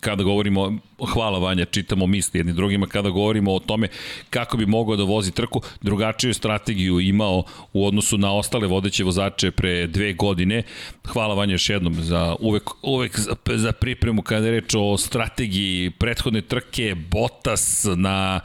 [0.00, 0.78] kada govorimo,
[1.12, 3.88] hvala Vanja, čitamo misli jedni drugima, kada govorimo o tome
[4.30, 9.50] kako bi mogao da vozi trku, drugačiju strategiju imao u odnosu na ostale vodeće vozače
[9.50, 10.62] pre dve godine.
[11.06, 15.90] Hvala Vanja još jednom za uvek, uvek za, za pripremu kada je reč o strategiji
[15.90, 18.40] prethodne trke, Bottas na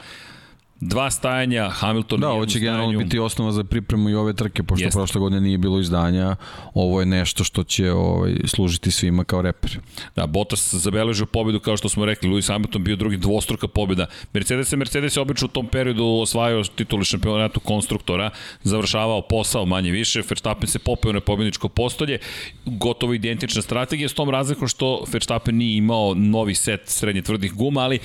[0.80, 3.04] dva stajanja, Hamilton Da, ovo će generalno stajanju.
[3.04, 4.98] biti osnova za pripremu i ove trke, pošto Jeste.
[4.98, 6.36] prošle godine nije bilo izdanja.
[6.74, 9.78] Ovo je nešto što će ovaj, služiti svima kao reper.
[10.16, 14.06] Da, Bottas zabeležio pobedu kao što smo rekli, Lewis Hamilton bio drugi dvostruka pobeda.
[14.32, 18.30] Mercedes je Mercedes je obično u tom periodu osvajao titulu šampionatu konstruktora,
[18.62, 22.18] završavao posao manje više, Verstappen se popeo na pobedničko postolje,
[22.64, 27.80] gotovo identična strategija s tom razlikom što Verstappen nije imao novi set srednje tvrdih guma,
[27.80, 27.98] ali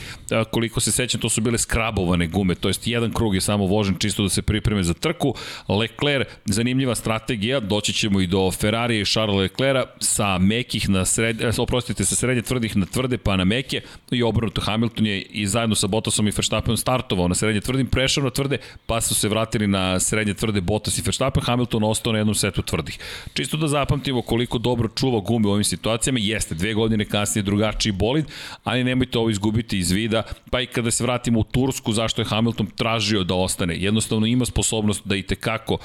[0.52, 3.96] koliko se sećam, to su bile skrabovane gume, to jest jedan krug je samo vožen
[4.00, 5.36] čisto da se pripreme za trku.
[5.68, 11.42] Leclerc, zanimljiva strategija, doći ćemo i do Ferrari i Charles Leclerca sa mekih na sred,
[11.42, 15.48] eh, oprostite, sa srednje tvrdih na tvrde pa na meke i obrnuto Hamilton je i
[15.48, 19.30] zajedno sa Bottasom i Verstappenom startovao na srednje tvrdim, prešao na tvrde, pa su se
[19.30, 23.00] vratili na srednje tvrde Bottas i Verstappen, Hamilton ostao na jednom setu tvrdih.
[23.34, 27.92] Čisto da zapamtimo koliko dobro čuva gume u ovim situacijama, jeste, dve godine kasnije drugačiji
[27.92, 28.26] bolid,
[28.64, 32.26] ali nemojte ovo izgubiti iz vida, pa i kada se vratimo u Tursku, zašto je
[32.26, 33.76] Hamilton tražio da ostane.
[33.78, 35.78] Jednostavno ima sposobnost da i tekako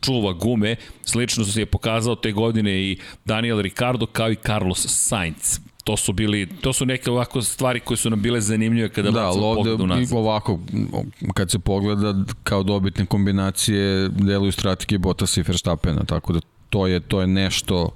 [0.00, 5.58] čuva gume, slično se je pokazao te godine i Daniel Ricardo kao i Carlos Sainz.
[5.84, 9.28] To su bili, to su neke ovako stvari koje su nam bile zanimljive kada Da,
[9.28, 10.12] ovde i nas.
[10.12, 10.58] ovako,
[11.34, 16.40] kad se pogleda kao dobitne kombinacije, deluju strategije Bottas i Verstappena, tako da
[16.72, 17.88] to je to je nešto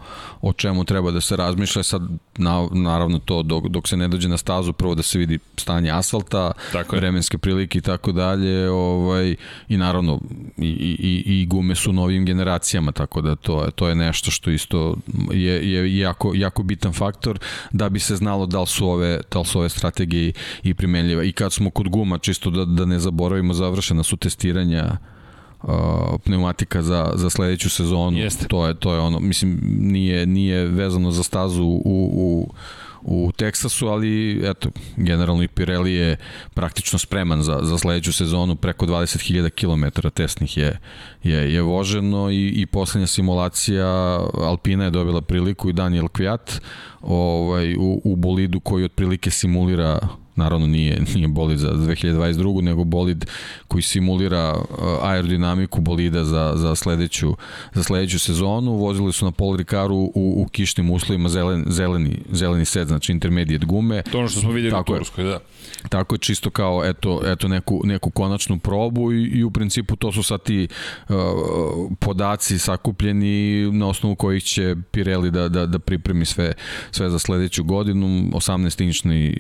[0.43, 2.03] o čemu treba da se razmišlja sad
[2.37, 5.91] na, naravno to dok, dok se ne dođe na stazu prvo da se vidi stanje
[5.91, 7.01] asfalta Tako je.
[7.01, 9.35] vremenske prilike i tako dalje ovaj
[9.69, 10.21] i naravno
[10.59, 14.31] i, i, i- i gume su novim generacijama tako da to je to je nešto
[14.31, 14.97] što isto
[15.33, 17.39] je, je jako, jako bitan faktor
[17.73, 21.29] da bi se znalo da li su ove, da li su ove strategije i primenljive
[21.29, 24.85] i kad smo kod guma čisto da, da ne zaboravimo završena su testiranja
[25.67, 28.19] uh, pneumatika za, za sledeću sezonu.
[28.19, 28.47] Jeste.
[28.49, 32.53] To je, to je ono, mislim, nije, nije vezano za stazu u, u,
[33.03, 36.17] u Teksasu, ali eto, generalno i Pirelli je
[36.55, 40.79] praktično spreman za, za sledeću sezonu, preko 20.000 km testnih je,
[41.23, 43.87] je, je voženo i, i poslednja simulacija
[44.35, 46.61] Alpina je dobila priliku i Daniel Kvjat
[47.03, 49.99] ovaj, u, u bolidu koji otprilike simulira
[50.37, 52.63] naravno nije, nije bolid za 2022.
[52.63, 53.25] nego bolid
[53.69, 54.67] koji simulira uh,
[55.03, 57.37] aerodinamiku bolida za, za, sledeću,
[57.75, 58.73] za sledeću sezonu.
[58.73, 63.67] Vozili su na Paul Ricaru u, u kišnim uslovima zelen, zeleni, zeleni set, znači intermediate
[63.67, 64.03] gume.
[64.03, 64.97] To ono što smo vidjeli Tako u.
[64.97, 65.39] Turskoj, da.
[65.89, 70.13] Tako je čisto kao eto, eto neku, neku konačnu probu i, i u principu to
[70.13, 70.69] su sad ti
[71.09, 71.17] uh,
[71.99, 76.53] podaci sakupljeni na osnovu kojih će Pirelli da, da, da pripremi sve,
[76.91, 78.07] sve za sledeću godinu.
[78.07, 79.37] 18-inčni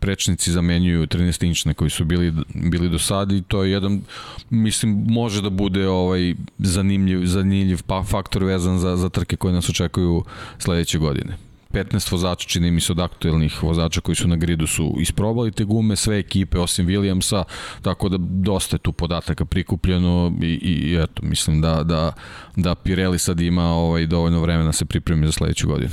[0.00, 4.02] prečnici zamenjuju 13-inčne koji su bili, bili do sada i to je jedan,
[4.50, 9.68] mislim, može da bude ovaj zanimljiv, zanimljiv pa, faktor vezan za, za trke koje nas
[9.68, 10.24] očekuju
[10.58, 11.36] sledeće godine.
[11.74, 15.64] 15 vozača, čini mi se od aktuelnih vozača koji su na gridu su isprobali te
[15.64, 17.44] gume, sve ekipe osim Williamsa,
[17.82, 22.12] tako da dosta je tu podataka prikupljeno i, i eto, mislim da, da,
[22.56, 25.90] da Pirelli sad ima ovaj, dovoljno vremena da se pripremi za sledeću godinu.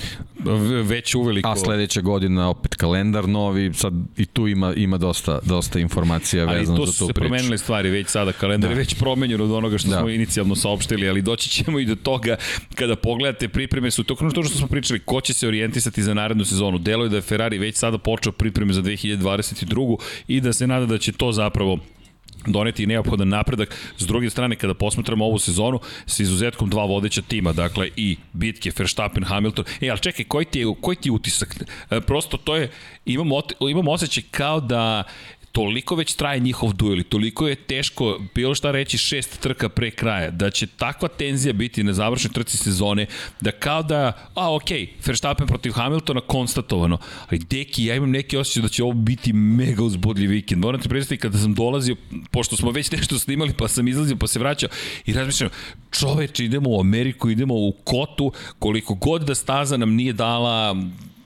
[0.84, 1.49] već uveliko.
[1.49, 6.66] A sledeća godina opet kalendar novi, sad i tu ima ima dosta dosta informacija vezano
[6.66, 6.82] za tu priču.
[6.82, 8.74] Ali tu su se promenile stvari već sada, kalendar da.
[8.74, 9.99] je već promenjen od onoga što da.
[9.99, 12.36] smo inicijalno saopštili, ali doći ćemo i do toga
[12.76, 16.78] kada pogledate pripreme su to što smo pričali, ko će se orijentisati za narednu sezonu.
[16.78, 19.97] Delo je da je Ferrari već sada počeo pripreme za 2022.
[20.28, 21.80] i da se nada da će to zapravo
[22.45, 23.76] doneti neophodan napredak.
[23.97, 28.72] S druge strane, kada posmatramo ovu sezonu, sa izuzetkom dva vodeća tima, dakle i bitke
[28.78, 29.65] Verstappen, Hamilton.
[29.82, 31.55] E, ali čekaj, koji ti je, koji ti je utisak?
[31.89, 32.69] E, prosto to je,
[33.05, 33.28] imam,
[33.69, 35.03] imam osjećaj kao da
[35.52, 39.91] toliko već traje njihov duel i toliko je teško bilo šta reći šest trka pre
[39.91, 43.06] kraja, da će takva tenzija biti na završnoj trci sezone,
[43.41, 44.70] da kao da, a ok,
[45.06, 46.97] Verstappen protiv Hamiltona konstatovano,
[47.30, 50.62] ali deki, ja imam neki osjećaj da će ovo biti mega uzbudljiv vikend.
[50.62, 51.95] Moram ti predstaviti kada sam dolazio,
[52.32, 54.70] pošto smo već nešto snimali, pa sam izlazio, pa se vraćao
[55.06, 55.49] i razmišljam,
[55.91, 60.76] čoveče, idemo u Ameriku, idemo u Kotu, koliko god da staza nam nije dala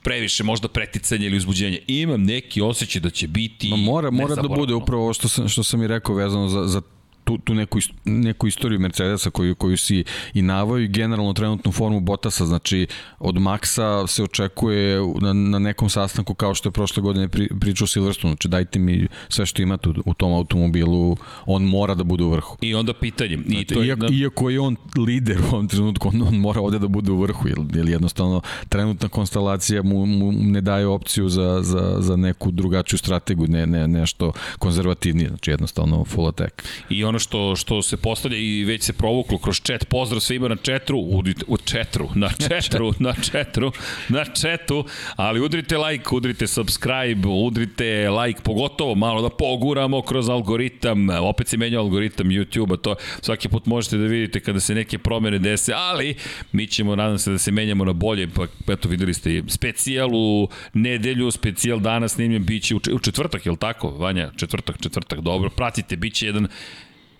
[0.06, 1.78] previše možda preticanje ili uzbuđenje.
[1.86, 5.48] Imam neki osjećaj da će biti Ma mora, mora da bude upravo ovo što sam,
[5.48, 6.80] što sam i rekao vezano za, za
[7.26, 10.04] tu, tu neku, neku istoriju Mercedesa koju, koju si
[10.34, 12.86] i navaju i generalno trenutnu formu Bottasa, znači
[13.18, 17.86] od Maxa se očekuje na, na nekom sastanku kao što je prošle godine pri, pričao
[17.86, 21.16] Silverstone, znači dajte mi sve što imate u, u tom automobilu,
[21.46, 22.56] on mora da bude u vrhu.
[22.60, 23.38] I onda pitanje.
[23.46, 24.14] I znači, to je, iako, da...
[24.14, 27.48] iako je on lider u ovom trenutku, on, on mora ovde da bude u vrhu,
[27.48, 32.98] jer, jer jednostavno trenutna konstelacija mu, mu ne daje opciju za, za, za neku drugačiju
[32.98, 36.62] strategiju, ne, ne, nešto konzervativnije, znači jednostavno full attack.
[36.90, 39.88] I on ono što, što se postavlja i već se provuklo kroz chat.
[39.88, 43.72] Pozdrav svima na četru, udrite, u četru, na četru, na četru,
[44.08, 44.84] na četu,
[45.16, 51.56] ali udrite like, udrite subscribe, udrite like, pogotovo malo da poguramo kroz algoritam, opet se
[51.56, 56.14] menja algoritam YouTube-a, to svaki put možete da vidite kada se neke promene dese, ali
[56.52, 60.48] mi ćemo, nadam se da se menjamo na bolje, pa eto videli ste specijal u
[60.74, 64.30] nedelju, specijal danas snimljen, bit će u četvrtak, je li tako, Vanja?
[64.36, 66.48] Četvrtak, četvrtak, dobro, pratite, bit će jedan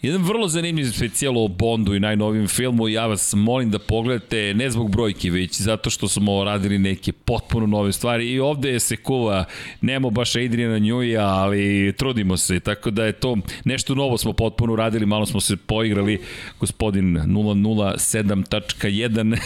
[0.03, 2.89] Jedan vrlo zanimljiv specijal o Bondu i najnovijem filmu.
[2.89, 7.67] Ja vas molim da pogledate ne zbog brojki, već zato što smo radili neke potpuno
[7.67, 8.33] nove stvari.
[8.33, 9.45] I ovde se kuva,
[9.81, 12.61] nemo baš Adriana Njuja, ali trudimo se.
[12.61, 16.21] Tako da je to nešto novo smo potpuno radili, malo smo se poigrali.
[16.61, 19.37] Gospodin 007.1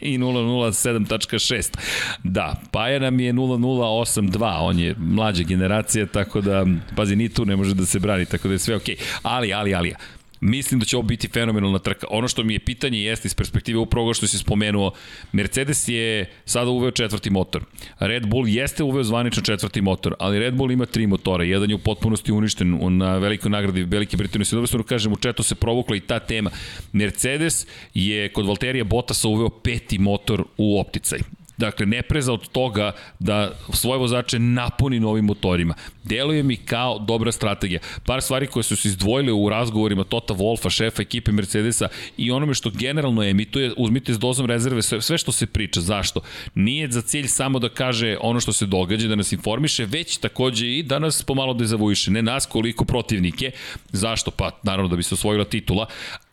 [0.00, 1.78] i 007.6.
[2.24, 7.56] Da, Paja nam je 0082, on je mlađa generacija, tako da, pazi, ni tu ne
[7.56, 8.94] može da se brani, tako da je sve okej.
[8.94, 9.18] Okay.
[9.22, 9.94] Ali ali, ali, ali.
[10.40, 12.06] Mislim da će ovo biti fenomenalna trka.
[12.10, 14.92] Ono što mi je pitanje jeste iz perspektive upravo što si spomenuo,
[15.32, 17.64] Mercedes je sada uveo četvrti motor.
[17.98, 21.44] Red Bull jeste uveo zvanično četvrti motor, ali Red Bull ima tri motora.
[21.44, 24.44] Jedan je u potpunosti uništen na velikoj nagradi Velike Britanije.
[24.44, 26.50] Se dobro kažem, u četu se provukla i ta tema.
[26.92, 31.18] Mercedes je kod Valterija Bottasa uveo peti motor u opticaj.
[31.58, 35.74] Dakle, ne preza od toga da svoje vozače napuni novim motorima.
[36.04, 37.80] Deluje mi kao dobra strategija.
[38.06, 42.54] Par stvari koje su se izdvojile u razgovorima Tota Wolfa, šefa ekipe Mercedesa i onome
[42.54, 45.80] što generalno emituje, uzmite s dozom rezerve sve, sve što se priča.
[45.80, 46.20] Zašto?
[46.54, 50.66] Nije za cilj samo da kaže ono što se događa, da nas informiše, već takođe
[50.66, 52.10] i da nas pomalo dezavuiše.
[52.10, 53.50] Ne nas koliko protivnike.
[53.92, 54.30] Zašto?
[54.30, 55.86] Pa naravno da bi se osvojila titula,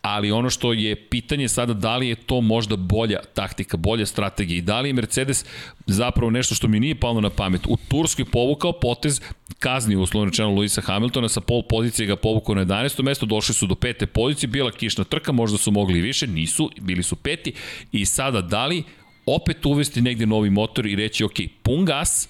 [0.07, 4.57] ali ono što je pitanje sada da li je to možda bolja taktika, bolja strategija
[4.57, 5.45] i da li je Mercedes
[5.85, 7.61] zapravo nešto što mi nije palo na pamet.
[7.67, 9.21] U Turskoj povukao potez,
[9.59, 13.03] kazni uslovno rečeno Luisa Hamiltona, sa pol pozicije ga povukao na 11.
[13.03, 16.69] mesto, došli su do pete pozicije, bila kišna trka, možda su mogli i više, nisu,
[16.81, 17.53] bili su peti
[17.91, 18.83] i sada da li
[19.25, 22.29] opet uvesti negde novi motor i reći ok, pun gas,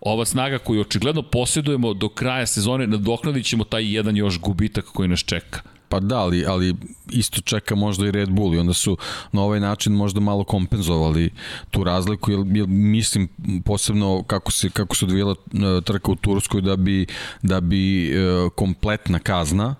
[0.00, 5.08] ova snaga koju očigledno posjedujemo do kraja sezone, nadoknadit ćemo taj jedan još gubitak koji
[5.08, 5.75] nas čeka.
[5.88, 6.74] Pa da, ali, ali
[7.10, 8.96] isto čeka možda i Red Bull i onda su
[9.32, 11.30] na ovaj način možda malo kompenzovali
[11.70, 13.28] tu razliku, jer, jer mislim
[13.64, 17.06] posebno kako se, kako se odvijela e, trka u Turskoj da bi,
[17.42, 19.74] da bi e, kompletna kazna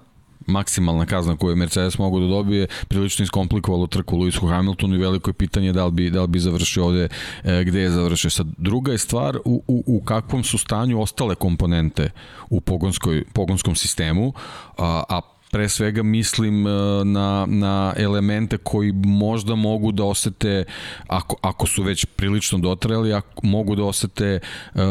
[0.46, 5.30] maksimalna kazna koju je Mercedes mogu da dobije prilično iskomplikovalo trku Lewisu Hamiltonu i veliko
[5.30, 7.09] je pitanje da li bi, da li bi završio ovde
[7.44, 8.30] e, gde je završio.
[8.30, 12.11] Sad, druga je stvar u, u, u kakvom su stanju ostale komponente
[12.50, 14.32] u pogonskoj, pogonskom sistemu,
[14.78, 15.20] a, a
[15.51, 16.70] pre svega mislim e,
[17.05, 20.64] na, na elemente koji možda mogu da osete,
[21.07, 24.40] ako, ako su već prilično dotrali, ako mogu da osete e,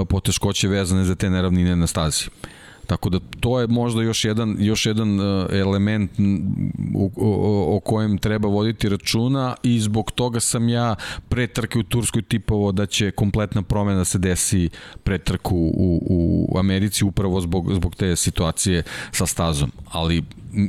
[0.09, 2.25] poteškoće vezane za te neravnine na stazi.
[2.87, 6.11] Tako da to je možda još jedan, još jedan e, element
[6.95, 10.95] o, o, o kojem treba voditi računa i zbog toga sam ja
[11.29, 14.69] pre trke u Turskoj tipovo da će kompletna promena se desi
[15.03, 19.71] pre trku u, u Americi upravo zbog, zbog te situacije sa stazom.
[19.91, 20.23] Ali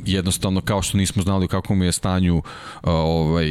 [0.05, 2.41] jednostavno kao što nismo znali u kakvom je stanju
[2.83, 3.49] ovaj,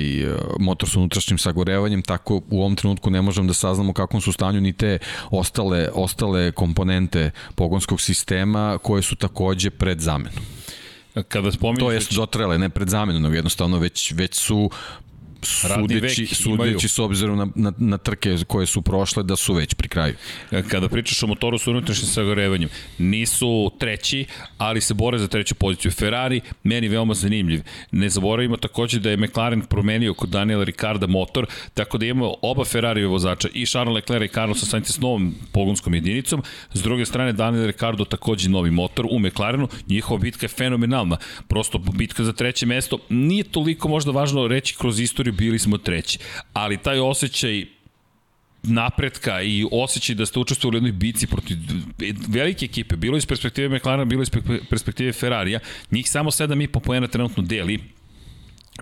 [0.59, 4.61] motor sa unutrašnjim sagorevanjem, tako u ovom trenutku ne možemo da saznamo kakvom su stanju
[4.61, 4.99] ni te
[5.31, 10.41] ostale, ostale komponente pogonskog sistema koje su takođe pred zamenu.
[11.29, 11.81] Kada spominješ...
[11.85, 14.71] To je dotrele, ne pred zamenu, nego jednostavno već, već su
[15.43, 19.89] sudeći, sudeći s obzirom na, na, na trke koje su prošle da su već pri
[19.89, 20.15] kraju.
[20.71, 22.69] Kada pričaš o motoru sa unutrašnjim sagorevanjem,
[22.99, 24.25] nisu treći,
[24.59, 25.91] ali se bore za treću poziciju.
[25.91, 27.63] Ferrari, meni veoma zanimljiv.
[27.91, 32.65] Ne zaboravimo takođe da je McLaren promenio kod Daniela Ricarda motor, tako da imamo oba
[32.65, 36.43] Ferrari vozača, i Charles Leclerc i Carlos Sainz s novom pogonskom jedinicom.
[36.75, 39.69] S druge strane, Daniel Ricardo takođe novi motor u McLarenu.
[39.89, 41.17] Njihova bitka je fenomenalna.
[41.49, 46.19] Prosto bitka za treće mesto nije toliko možda važno reći kroz istoriju bili smo treći.
[46.53, 47.67] Ali taj osjećaj
[48.63, 51.57] napretka i osjećaj da ste učestvovali u jednoj bici protiv
[52.29, 54.31] velike ekipe, bilo iz perspektive McLaren, bilo iz
[54.71, 55.61] perspektive Ferrarija,
[55.91, 57.81] njih samo 7,5 poena trenutno deli,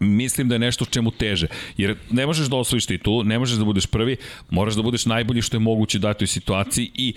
[0.01, 1.47] mislim da je nešto čemu teže.
[1.77, 4.17] Jer ne možeš da osvojiš titulu, ne možeš da budeš prvi,
[4.51, 7.15] moraš da budeš najbolji što je moguće dati u situaciji i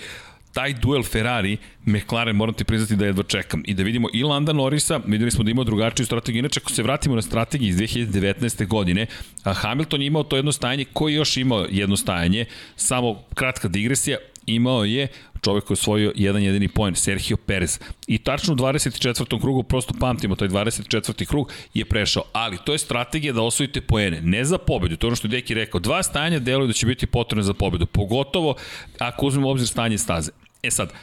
[0.54, 3.64] taj duel Ferrari, McLaren, moram ti priznati da jedva čekam.
[3.66, 6.40] I da vidimo i Landa Norrisa, videli smo da imao drugačiju strategiju.
[6.40, 8.68] Inače, ako se vratimo na strategiju iz 2019.
[8.68, 9.06] godine,
[9.44, 12.46] Hamilton je imao to jedno stajanje, koji još imao jedno stajanje,
[12.76, 14.18] samo kratka digresija,
[14.48, 15.08] imao je
[15.42, 17.80] čovek koji je osvojio jedan jedini poen, Sergio Perez.
[18.08, 19.42] I tačno u 24.
[19.42, 21.26] krugu, prosto pamtimo, taj 24.
[21.26, 22.24] krug je prešao.
[22.34, 24.98] Ali to je strategija da osvojite poene, ne za pobedu.
[24.98, 25.80] To je ono što je Deki rekao.
[25.80, 27.86] Dva stajanja deluju da će biti potrebne za pobedu.
[27.86, 28.56] Pogotovo
[29.00, 30.32] ako uzmemo obzir stanje staze.
[30.64, 30.94] E sad,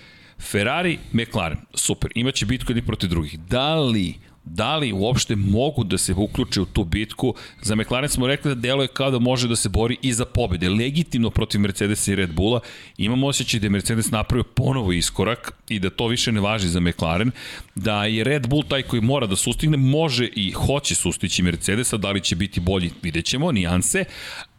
[0.40, 3.38] Ferrari, McLaren, super, imaće bitku jedni protiv drugih.
[3.40, 4.14] Da li
[4.44, 7.34] da li uopšte mogu da se uključe u tu bitku.
[7.62, 10.68] Za McLaren smo rekli da deluje kao da može da se bori i za pobede,
[10.68, 12.60] legitimno protiv Mercedesa i Red Bulla.
[12.98, 16.80] Imamo osjećaj da je Mercedes napravio ponovo iskorak i da to više ne važi za
[16.80, 17.30] McLaren,
[17.74, 22.10] da je Red Bull taj koji mora da sustigne, može i hoće sustići Mercedesa, da
[22.10, 24.04] li će biti bolji, vidjet ćemo, nijanse,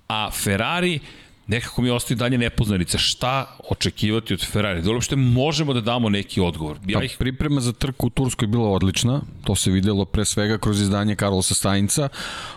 [0.07, 0.99] a Ferrari
[1.47, 2.97] nekako mi ostaje dalje nepoznanica.
[2.97, 4.81] Šta očekivati od Ferrari?
[4.81, 6.77] Da uopšte možemo da damo neki odgovor?
[6.87, 7.15] Ja pa, ih...
[7.19, 9.21] Priprema za trku u Turskoj je bila odlična.
[9.43, 12.09] To se videlo pre svega kroz izdanje Carlosa Sainca.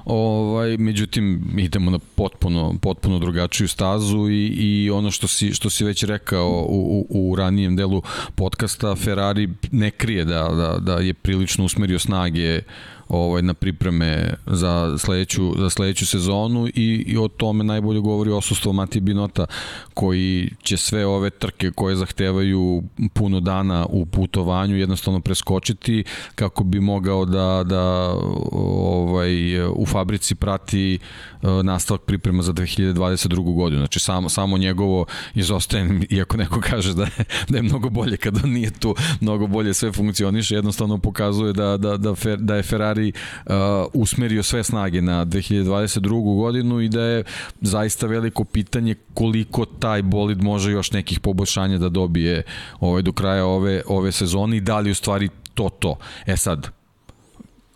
[0.04, 5.84] Ovaj, međutim, idemo na potpuno, potpuno drugačiju stazu i, i ono što si, što si
[5.84, 8.02] već rekao u, u, u ranijem delu
[8.34, 12.62] podcasta, Ferrari ne krije da, da, da je prilično usmerio snage
[13.08, 18.72] ovaj, na pripreme za sledeću, za sledeću sezonu i, i o tome najbolje govori osustvo
[18.72, 19.46] Matije Binota
[19.94, 22.82] koji će sve ove trke koje zahtevaju
[23.14, 26.04] puno dana u putovanju jednostavno preskočiti
[26.34, 28.14] kako bi mogao da, da
[28.52, 30.98] ovaj, u fabrici prati
[31.42, 33.54] eh, nastavak priprema za 2022.
[33.54, 33.80] godinu.
[33.80, 38.46] Znači samo, samo njegovo izostaje, iako neko kaže da je, da je mnogo bolje kada
[38.46, 43.12] nije tu, mnogo bolje sve funkcioniše, jednostavno pokazuje da, da, da, da je Ferrari stvari
[43.46, 46.36] uh, usmerio sve snage na 2022.
[46.36, 47.24] godinu i da je
[47.60, 52.42] zaista veliko pitanje koliko taj bolid može još nekih poboljšanja da dobije
[52.80, 55.96] ovaj, do kraja ove, ove sezone i da li u stvari to to.
[56.26, 56.68] E sad,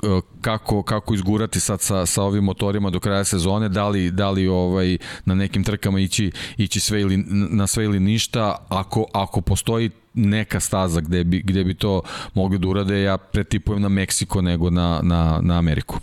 [0.03, 4.31] uh, kako kako izgurati sad sa sa ovim motorima do kraja sezone, da li da
[4.31, 7.17] li ovaj na nekim trkama ići ići sve ili
[7.51, 12.03] na sve ili ništa, ako ako postoji neka staza gde bi, gde bi to
[12.35, 15.99] mogli da urade, ja pretipujem na Meksiko nego na, na, na Ameriku.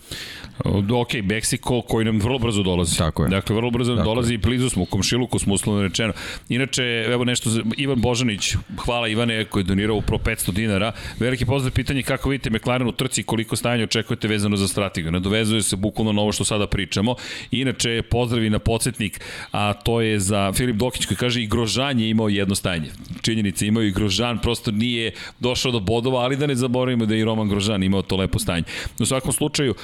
[0.91, 2.97] Ok, Meksiko koji nam vrlo brzo dolazi.
[2.97, 3.29] Tako je.
[3.29, 6.13] Dakle, vrlo brzo nam dolazi i blizu smo u komšiluku smo uslovno rečeno.
[6.49, 10.91] Inače, evo nešto, za Ivan Božanić, hvala Ivane koji je donirao u pro 500 dinara.
[11.19, 15.11] Veliki pozdrav pitanje kako vidite McLaren u trci koliko stajanja očekujete vezano za strategiju.
[15.11, 17.15] Nadovezuje se bukvalno na ovo što sada pričamo.
[17.51, 22.09] Inače, pozdravi na podsjetnik, a to je za Filip Dokić koji kaže i Grožan je
[22.09, 22.89] imao jedno stajanje.
[23.21, 27.21] Činjenice imao i Grožan, prosto nije došao do bodova, ali da ne zaboravimo da je
[27.21, 28.63] i Roman Grožan imao to lepo stanje.
[28.99, 29.75] U svakom slučaju,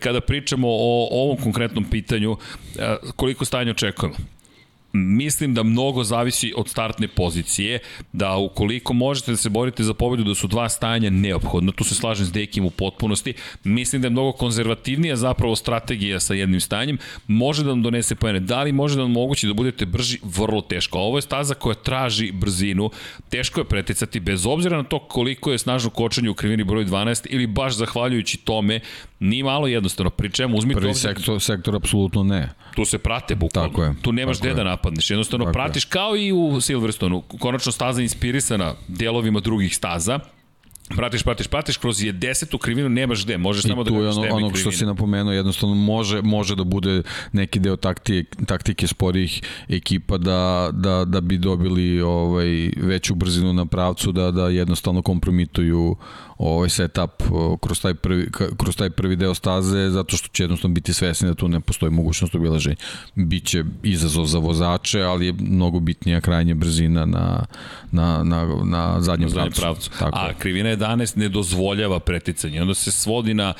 [0.00, 2.36] kada pričamo o ovom konkretnom pitanju,
[3.16, 4.39] koliko stanje očekujemo?
[4.92, 7.78] Mislim da mnogo zavisi od startne pozicije,
[8.12, 11.94] da ukoliko možete da se borite za pobedu da su dva stajanja neophodno, tu se
[11.94, 13.34] slažem s Dekim u potpunosti,
[13.64, 18.40] mislim da je mnogo konzervativnija zapravo strategija sa jednim stajanjem, može da vam donese pojene,
[18.40, 20.98] da li može da vam mogući da budete brži, vrlo teško.
[20.98, 22.90] Ovo je staza koja traži brzinu,
[23.28, 27.26] teško je preticati bez obzira na to koliko je snažno kočenje u krivini broj 12
[27.30, 28.80] ili baš zahvaljujući tome,
[29.20, 30.80] ni malo jednostavno, pri čemu uzmite...
[30.80, 32.48] Prvi sektor, sektor apsolutno ne.
[32.74, 33.68] Tu se prate bukvalno.
[33.68, 33.94] Tako je.
[34.02, 35.10] Tu nemaš gde da napadneš.
[35.10, 35.88] Jednostavno Tako pratiš je.
[35.88, 37.22] kao i u Silverstonu.
[37.38, 40.18] Konačno staza inspirisana delovima drugih staza
[40.96, 44.22] pratiš, pratiš, pratiš, kroz je desetu krivinu nemaš gde, možeš samo da je gledaš ono,
[44.22, 49.42] teme onog što si napomenuo, jednostavno može, može da bude neki deo taktike, taktike sporijih
[49.68, 55.96] ekipa da, da, da bi dobili ovaj, veću brzinu na pravcu, da, da jednostavno kompromituju
[56.40, 57.10] ovaj setup
[57.60, 61.34] kroz taj prvi kroz taj prvi deo staze zato što će jednostavno biti svesni da
[61.34, 62.76] tu ne postoji mogućnost obilaženja.
[63.14, 67.44] Biće izazov za vozače, ali je mnogo bitnija krajnja brzina na
[67.90, 69.60] na na na zadnjem na pravcu.
[69.60, 69.90] pravcu.
[69.98, 70.18] Tako.
[70.18, 72.62] A krivina 11 ne dozvoljava preticanje.
[72.62, 73.54] Onda se svodi na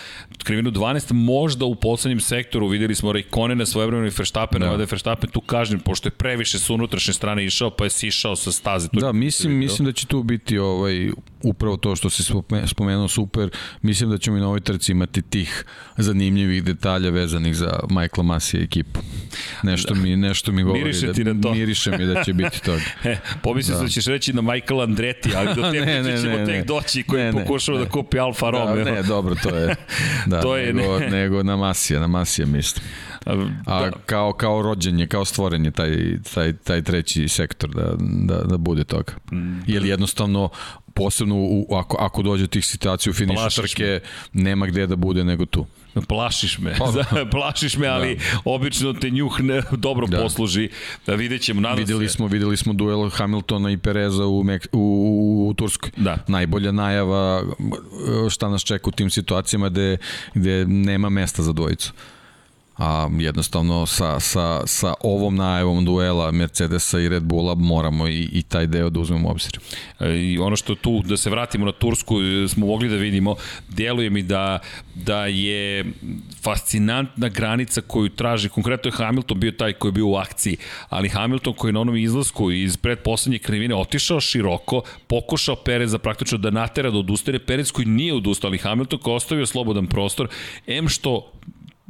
[0.44, 4.76] krivinu 12 možda u poslednjem sektoru videli smo Rayconena svojevremeno i Verstappena, da.
[4.76, 8.36] da je Verstappen tu kažem pošto je previše sa unutrašnje strane išao, pa je sišao
[8.36, 8.88] sa staze.
[8.88, 11.10] To da, mislim mislim da će tu biti ovaj
[11.42, 12.22] upravo to što se
[12.66, 13.50] spomenuo super,
[13.82, 15.64] mislim da ćemo i na ovoj trci imati tih
[15.96, 19.00] zanimljivih detalja vezanih za Michaela Masija ekipu.
[19.62, 21.54] Nešto mi, nešto mi govori Miriše da, ti na to.
[21.54, 22.82] miriše mi da će biti toga.
[23.04, 23.82] e, pomislio da.
[23.82, 27.02] da ćeš reći na Michael Andretti, ali do te ne, ne, ćemo ne, tek doći
[27.02, 27.84] koji ne, pokušava ne.
[27.84, 28.84] da kupi Alfa da, Romeo.
[28.84, 29.76] Da, ne, dobro, to je,
[30.26, 31.10] da, to je nego, ne.
[31.10, 32.84] nego na Masija, na Masija mislim.
[33.26, 33.34] A
[33.80, 33.90] da.
[34.06, 39.12] kao, kao rođenje, kao stvorenje taj, taj, taj treći sektor da, da, da bude toga.
[39.32, 39.60] Mm.
[39.66, 40.48] Jer jednostavno
[40.94, 44.00] posebno u, ako, ako dođe tih situacija u finišu trke,
[44.32, 44.42] me.
[44.42, 45.66] nema gde da bude nego tu.
[46.08, 47.26] Plašiš me, pa, da.
[47.30, 48.22] plašiš me, ali da.
[48.44, 50.22] obično te njuh ne, dobro da.
[50.22, 50.68] posluži.
[51.06, 52.14] Da vidjet ćemo, nadam videli se.
[52.14, 55.90] Smo, videli smo duel Hamiltona i Pereza u, Mek, u, u, u Turskoj.
[55.96, 56.18] Da.
[56.28, 57.42] Najbolja najava
[58.30, 59.96] šta nas čeka u tim situacijama gde,
[60.34, 61.92] gde nema mesta za dvojicu
[62.80, 68.42] a jednostavno sa, sa, sa ovom najavom duela Mercedesa i Red Bulla moramo i, i
[68.42, 69.58] taj deo da uzmemo u obzir.
[70.00, 73.36] E, I ono što tu, da se vratimo na Tursku, e, smo mogli da vidimo,
[73.68, 74.58] deluje mi da,
[74.94, 75.84] da je
[76.42, 80.56] fascinantna granica koju traži, konkretno je Hamilton bio taj koji je bio u akciji,
[80.88, 86.38] ali Hamilton koji je na onom izlasku iz predposlednje krivine otišao široko, pokušao Pereza praktično
[86.38, 90.28] da natera da odustane, Perez koji nije odustao, ali Hamilton koji ostavio slobodan prostor,
[90.66, 91.32] em što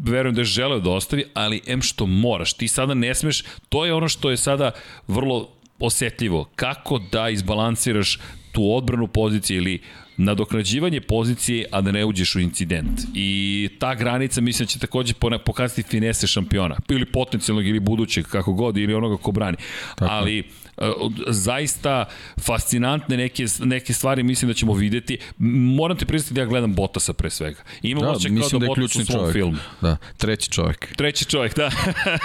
[0.04, 3.84] verujem da je želeo da ostavi, ali em što moraš, ti sada ne smeš, to
[3.84, 4.70] je ono što je sada
[5.08, 5.48] vrlo
[5.78, 8.18] osetljivo, kako da izbalansiraš
[8.52, 9.78] tu odbranu pozicije ili
[10.16, 13.00] nadoknađivanje pozicije, a da ne uđeš u incident.
[13.14, 18.76] I ta granica mislim će takođe pokazati finese šampiona, ili potencijalnog ili budućeg, kako god,
[18.76, 19.56] ili onoga ko brani.
[19.96, 20.12] Tako.
[20.12, 20.44] Ali
[21.28, 22.04] zaista
[22.40, 25.18] fascinantne neke, neke stvari mislim da ćemo videti.
[25.38, 27.60] Moram ti priznati da ja gledam Botasa pre svega.
[27.82, 29.32] Imam da, osjećaj kao da, da Bottas u svom čovjek.
[29.32, 29.58] filmu.
[29.80, 30.96] Da, treći čovjek.
[30.96, 31.70] Treći čovjek, da.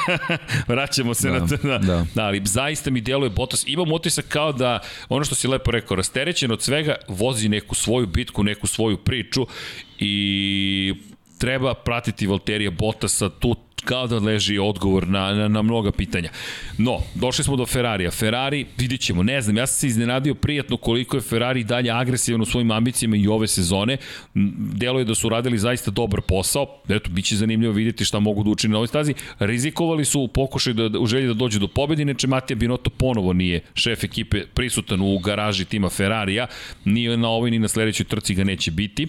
[0.67, 1.57] Vraćamo se da, na to.
[1.57, 1.77] Da.
[1.77, 2.05] da.
[2.15, 3.63] da, ali zaista mi deluje Bottas.
[3.67, 4.79] Imam utisak kao da,
[5.09, 9.47] ono što si lepo rekao, rasterećen od svega, vozi neku svoju bitku, neku svoju priču
[9.99, 10.93] i
[11.37, 16.29] treba pratiti Valterija Bottasa, tu kao da leži odgovor na, na, na mnoga pitanja.
[16.77, 18.11] No, došli smo do Ferrarija.
[18.11, 22.41] Ferrari, vidit ćemo, ne znam, ja sam se iznenadio prijatno koliko je Ferrari dalje agresivan
[22.41, 23.97] u svojim ambicijama i ove sezone.
[24.73, 26.67] Delo je da su radili zaista dobar posao.
[26.89, 29.13] Eto, bit će zanimljivo vidjeti šta mogu da učine na ovoj stazi.
[29.39, 33.33] Rizikovali su u pokušaju da, u želji da dođu do pobedi, neče Matija Binotto ponovo
[33.33, 36.47] nije šef ekipe prisutan u garaži tima Ferrarija.
[36.85, 39.07] Ni na ovoj ni na sledećoj trci ga neće biti.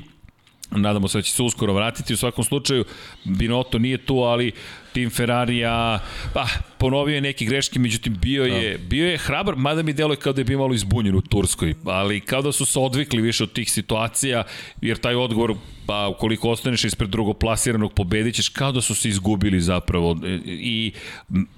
[0.70, 2.14] Nadamo se da će se uskoro vratiti.
[2.14, 2.84] U svakom slučaju,
[3.24, 4.52] Binotto nije tu, ali
[4.96, 5.98] tim Ferrarija,
[6.32, 6.46] pa,
[6.78, 8.84] ponovio je neke greške, međutim bio je, da.
[8.88, 12.20] bio je hrabar, mada mi deluje kao da je bio malo izbunjen u Turskoj, ali
[12.20, 14.44] kao da su se odvikli više od tih situacija,
[14.80, 15.54] jer taj odgovor,
[15.86, 20.16] pa ukoliko ostaneš ispred drugoplasiranog pobedićeš, kao da su se izgubili zapravo
[20.46, 20.92] i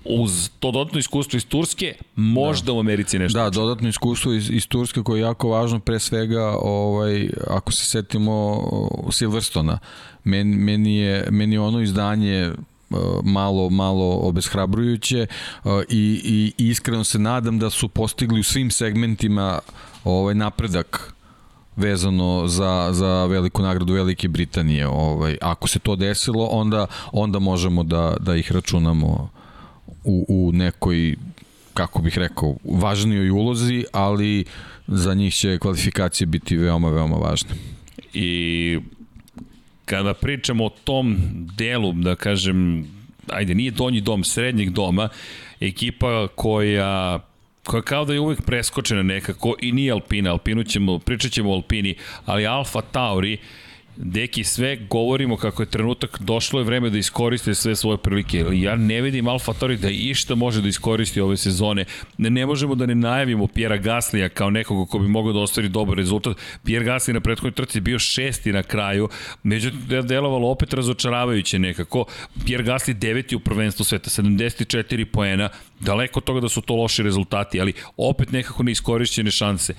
[0.04, 2.72] uz to dodatno iskustvo iz Turske, možda da.
[2.72, 3.38] u Americi nešto.
[3.38, 7.86] Da, dodatno iskustvo iz, iz Turske koje je jako važno, pre svega, ovaj, ako se
[7.86, 8.62] setimo
[9.12, 9.78] Silverstona,
[10.24, 12.50] meni, meni, je, meni je ono izdanje
[13.24, 15.26] malo malo obeshrabrujuće
[15.88, 19.58] i, i iskreno se nadam da su postigli u svim segmentima
[20.04, 21.14] ovaj napredak
[21.76, 24.86] vezano za, za veliku nagradu Velike Britanije.
[24.86, 29.30] Ovaj, ako se to desilo, onda, onda možemo da, da ih računamo
[30.04, 31.16] u, u nekoj
[31.74, 34.44] kako bih rekao, važnijoj ulozi, ali
[34.86, 37.50] za njih će kvalifikacije biti veoma, veoma važne.
[38.12, 38.78] I
[39.88, 41.16] kada pričamo o tom
[41.56, 42.86] delu, da kažem,
[43.28, 45.08] ajde, nije donji dom, srednjeg doma,
[45.60, 47.20] ekipa koja
[47.68, 51.54] koja kao da je uvek preskočena nekako i nije Alpina, Alpinu ćemo, pričat ćemo o
[51.54, 53.38] Alpini, ali Alfa Tauri
[54.00, 58.44] Deki, sve govorimo kako je trenutak, došlo je vreme da iskoriste sve svoje prilike.
[58.52, 61.84] Ja ne vidim Alfa Tauri da išta može da iskoristi ove sezone.
[62.18, 65.68] Ne, ne možemo da ne najavimo Pjera Gaslija kao nekoga ko bi mogao da ostvari
[65.68, 66.36] dobar rezultat.
[66.64, 69.08] Pjer Gasli na prethodnoj trci bio šesti na kraju,
[69.42, 72.04] međutim delovalo opet razočaravajuće nekako.
[72.46, 75.48] Pjer Gasli deveti u prvenstvu sveta, 74 poena,
[75.80, 79.74] daleko od toga da su to loši rezultati, ali opet nekako neiskorišćene šanse.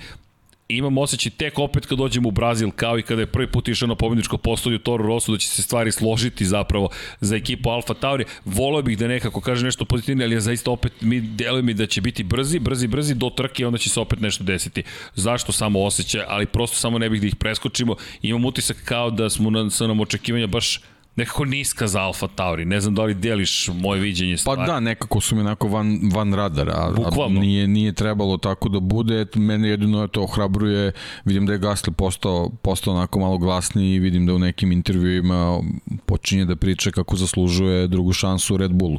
[0.76, 3.88] Imam osjećaj tek opet kad dođemo u Brazil, kao i kada je prvi put išao
[3.88, 6.88] na pobjedičko postolju Toro Rosso, da će se stvari složiti zapravo
[7.20, 8.24] za ekipu Alfa Tauri.
[8.44, 11.86] Volio bih da nekako kaže nešto pozitivno, ali ja zaista opet mi deluje mi da
[11.86, 14.82] će biti brzi, brzi, brzi do trke i onda će se opet nešto desiti.
[15.14, 17.96] Zašto samo osjećaj, ali prosto samo ne bih da ih preskočimo.
[18.22, 20.80] Imam utisak kao da smo na, sa nam očekivanja baš
[21.16, 22.64] nekako niska za Alfa Tauri.
[22.64, 24.62] Ne znam da li deliš moje viđenje Pa stvari.
[24.66, 27.40] da, nekako su mi onako van, van radara, a, a Bukvalno.
[27.40, 29.26] nije, nije trebalo tako da bude.
[29.36, 30.92] Mene jedino to ohrabruje,
[31.24, 35.60] vidim da je Gasly postao, postao onako malo glasniji i vidim da u nekim intervjuima
[36.06, 38.98] počinje da priča kako zaslužuje drugu šansu u Red Bullu.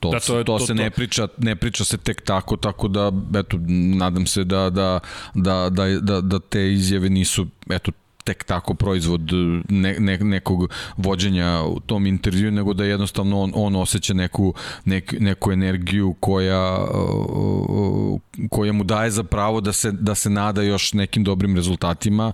[0.00, 2.56] To, Da, to, je- to, to- se to- ne priča, ne priča se tek tako,
[2.56, 3.58] tako da eto
[3.94, 5.00] nadam se da da
[5.34, 7.92] da da da, da te izjave nisu eto
[8.28, 9.30] tek tako proizvod
[9.68, 14.54] ne, ne, nekog vođenja u tom intervju, nego da jednostavno on, on osjeća neku,
[14.84, 18.20] nek, neku energiju koja, uh,
[18.50, 22.32] koja mu daje za pravo da se, da se nada još nekim dobrim rezultatima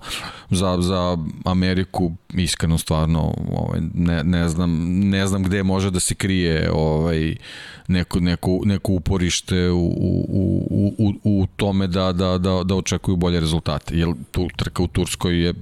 [0.49, 6.15] za, za Ameriku iskreno stvarno ovaj, ne, ne, znam, ne znam gde može da se
[6.15, 7.35] krije ovaj,
[7.87, 10.27] neko, neko, neko uporište u, u,
[10.97, 13.97] u, u, u tome da, da, da, da očekuju bolje rezultate.
[13.97, 15.53] Jer tu trka u Turskoj je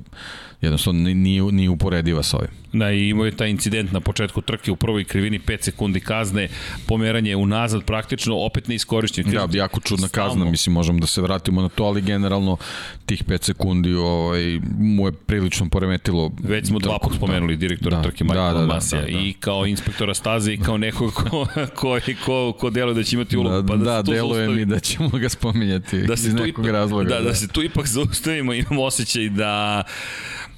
[0.61, 2.62] jednostavno ni- nije, nije uporediva sa ovim.
[2.73, 6.47] Da, i imao je taj incident na početku trke u prvoj krivini 5 sekundi kazne,
[6.87, 9.33] pomeranje unazad praktično, opet ne iskorišćen.
[9.33, 10.29] Ja, jako čudna Stalno.
[10.29, 12.57] kazna, mislim, možemo da se vratimo na to, ali generalno
[13.05, 16.31] tih 5 sekundi ovaj, mu je prilično poremetilo.
[16.43, 19.07] Već smo dva trku, put spomenuli direktora Da, trke da, Michaela da, da, Masija da,
[19.07, 19.19] da.
[19.19, 23.37] i kao inspektora staze i kao nekog ko, ko, ko, ko deluje da će imati
[23.37, 23.61] ulogu.
[23.61, 27.09] Da, pa da, da, deluje mi da ćemo ga spominjati da iz nekog ipak, razloga.
[27.09, 29.83] Da, da, se tu ipak zaustavimo, imam osjećaj da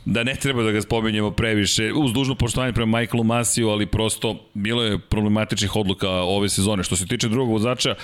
[0.05, 4.35] da ne treba da ga spominjemo previše, uz dužno poštovanje prema Michaelu Masiju, ali prosto
[4.53, 6.83] bilo je problematičnih odluka ove sezone.
[6.83, 7.95] Što se tiče drugog vozača,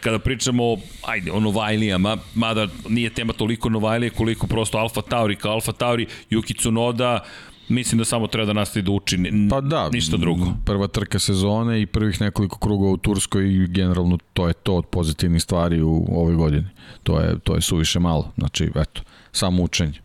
[0.00, 0.76] kada pričamo
[1.06, 6.06] ajde, o Novajlijama, mada nije tema toliko Novajlije koliko prosto Alfa Tauri kao Alfa Tauri,
[6.30, 7.24] Yuki Tsunoda,
[7.68, 9.18] mislim da samo treba da nastavi da uči,
[9.50, 10.46] Pa da, ništa drugo.
[10.64, 14.86] Prva trka sezone i prvih nekoliko krugova u Turskoj i generalno to je to od
[14.86, 16.66] pozitivnih stvari u ovoj godini.
[17.02, 18.32] To je, to je suviše malo.
[18.38, 19.02] Znači, eto,
[19.32, 20.01] samo učenje.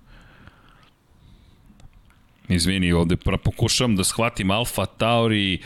[2.49, 5.59] Izvini, ovde pokušavam da shvatim Alfa Tauri,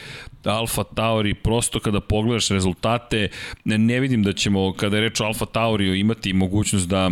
[0.43, 3.27] Alfa Tauri, prosto kada pogledaš rezultate,
[3.65, 7.11] ne, ne vidim da ćemo, kada je reč o Alfa Tauriju, imati mogućnost da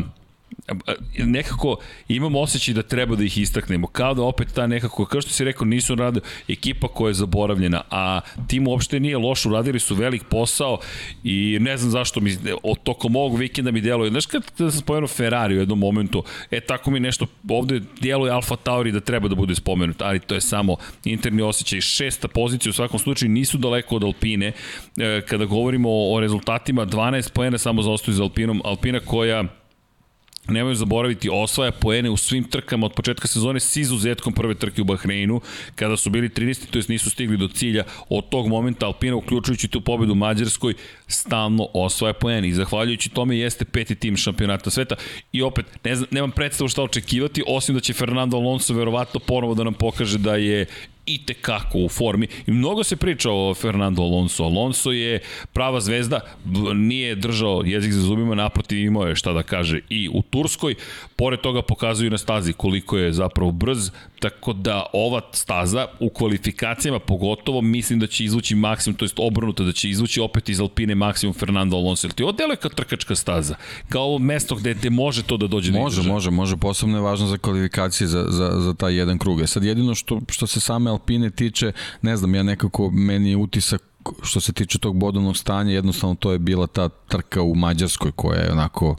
[1.18, 5.32] nekako imam osjećaj da treba da ih istaknemo, kao da opet ta nekako, kao što
[5.32, 9.96] si rekao, nisu rade ekipa koja je zaboravljena, a tim uopšte nije loš, uradili su
[9.96, 10.80] velik posao
[11.24, 14.82] i ne znam zašto mi, od tokom ovog vikenda mi deluje, znaš kad, kada sam
[14.82, 19.28] spomenuo Ferrari u jednom momentu, e tako mi nešto, ovde djeluje Alfa Tauri da treba
[19.28, 23.58] da bude spomenut, ali to je samo interni osjećaj, šesta pozicija u svakom slučaju nisu
[23.58, 24.52] daleko od Alpine,
[24.98, 29.44] e, kada govorimo o, rezultatima, 12 poena samo zaostaju za Alpinom, Alpina koja
[30.48, 34.86] nemoj zaboraviti, osvaja poene u svim trkama od početka sezone s izuzetkom prve trke u
[34.86, 35.42] Bahreinu,
[35.76, 36.70] kada su bili 13.
[36.72, 37.84] to jest nisu stigli do cilja.
[38.10, 40.74] Od tog momenta Alpina, uključujući tu pobedu u Mađarskoj,
[41.08, 44.96] stalno osvaja poene i zahvaljujući tome jeste peti tim šampionata sveta.
[45.32, 49.54] I opet, ne znam, nemam predstavu šta očekivati, osim da će Fernando Alonso verovatno ponovo
[49.54, 50.66] da nam pokaže da je
[51.10, 52.28] i tekako u formi.
[52.48, 54.44] I mnogo se priča o Fernando Alonso.
[54.44, 55.20] Alonso je
[55.54, 56.20] prava zvezda,
[56.76, 60.76] nije držao jezik za zubima, naprotiv imao je šta da kaže i u Turskoj.
[61.16, 67.00] Pored toga pokazuju na stazi koliko je zapravo brz, tako da ova staza u kvalifikacijama
[67.00, 70.96] pogotovo mislim da će izvući maksimum, to jest obrnuto da će izvući opet iz Alpine
[70.96, 72.08] maksimum Fernando Alonso.
[72.08, 73.56] Jer ti ovo deluje kao trkačka staza,
[73.90, 76.14] kao ovo mesto gde, gde može to da dođe do Može, izražaja.
[76.14, 76.58] može, može.
[76.58, 79.42] Posebno je važno za kvalifikacije za, za, za taj jedan krug.
[79.42, 83.38] E sad jedino što, što se same Alpine tiče, ne znam, ja nekako, meni je
[83.38, 83.82] utisak
[84.24, 88.40] što se tiče tog bodovnog stanja, jednostavno to je bila ta trka u Mađarskoj koja
[88.40, 88.96] je onako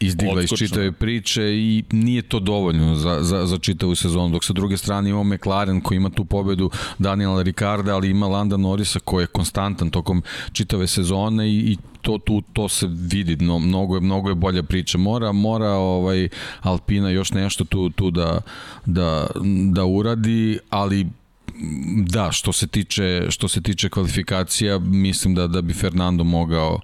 [0.00, 0.66] izdigla iz Odskočna.
[0.66, 4.28] čitave priče i nije to dovoljno za, za, za čitavu sezonu.
[4.28, 8.56] Dok sa druge strane imamo McLaren koji ima tu pobedu Daniela Ricarda, ali ima Landa
[8.56, 10.22] Norrisa koji je konstantan tokom
[10.52, 14.62] čitave sezone i, i to tu to se vidi no, mnogo je mnogo je bolja
[14.62, 16.28] priča mora mora ovaj
[16.60, 18.40] Alpina još nešto tu tu da
[18.86, 19.26] da
[19.72, 21.06] da uradi ali
[22.06, 26.80] da što se tiče što se tiče kvalifikacija mislim da da bi Fernando mogao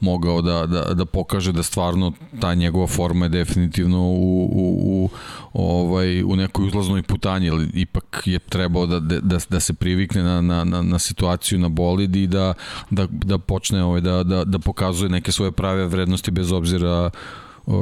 [0.00, 5.10] mogao da, da, da pokaže da stvarno ta njegova forma je definitivno u, u, u,
[5.52, 10.40] ovaj, u nekoj uzlaznoj putanji, ali ipak je trebao da, da, da se privikne na,
[10.40, 12.54] na, na, na situaciju na bolid i da,
[12.90, 17.10] da, da počne ovaj, da, da, da pokazuje neke svoje prave vrednosti bez obzira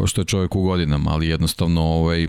[0.06, 2.26] što je čovjek u godinama, ali jednostavno ovaj,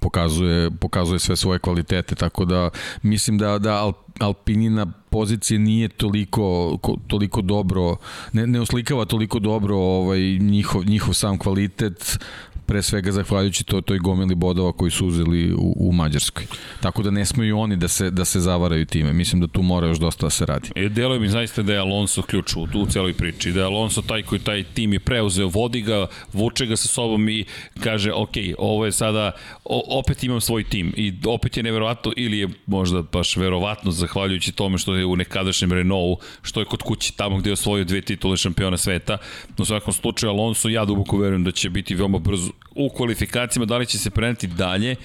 [0.00, 2.70] pokazuje, pokazuje sve svoje kvalitete, tako da
[3.02, 6.42] mislim da, da Al, Alpinina pozicije nije toliko,
[6.82, 7.96] ko- toliko dobro,
[8.32, 12.18] ne, ne oslikava toliko dobro ovaj, njihov, njihov sam kvalitet,
[12.66, 16.46] pre svega zahvaljujući to, toj gomili bodova koji su uzeli u, u Mađarskoj.
[16.80, 19.12] Tako da ne smeju oni da se, da se zavaraju time.
[19.12, 20.70] Mislim da tu mora još dosta da se radi.
[20.74, 24.02] E, deluje mi zaista da je Alonso ključ u, u celoj priči, da je Alonso
[24.02, 27.44] taj koji taj tim je preuzeo, vodi ga, vuče ga sa sobom i
[27.80, 29.32] kaže, ok, ovo je sada,
[29.64, 34.52] o, opet imam svoj tim i opet je neverovatno ili je možda baš verovatno zahvaljujući
[34.52, 38.00] tome što je u nekadašnjem Renaultu, što je kod kući tamo gde je osvojio dve
[38.00, 39.18] titule šampiona sveta.
[39.58, 43.76] U svakom slučaju Alonso, ja duboko verujem da će biti veoma brzo u kvalifikacijama, da
[43.76, 44.96] li će se preneti dalje,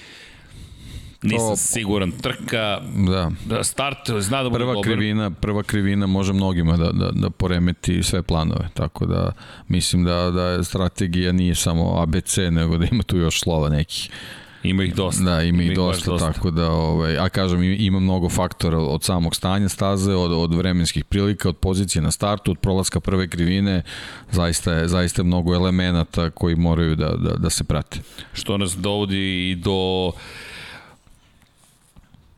[1.22, 2.12] Nisam to, siguran.
[2.12, 3.32] Trka, da.
[3.46, 4.92] da start, zna da bude prva dobar.
[4.92, 8.70] krivina, prva krivina može mnogima da, da, da poremeti sve planove.
[8.74, 9.34] Tako da
[9.68, 14.10] mislim da, da strategija nije samo ABC, nego da ima tu još slova nekih.
[14.64, 15.24] Ima ih dosta.
[15.24, 19.36] Da, ima, ih dosta, dosta, tako da, ovaj, a kažem, ima mnogo faktora od samog
[19.36, 23.82] stanja staze, od, od vremenskih prilika, od pozicije na startu, od prolaska prve krivine,
[24.32, 28.00] zaista je, zaista je mnogo elemenata koji moraju da, da, da se prate.
[28.34, 30.12] Što nas dovodi i do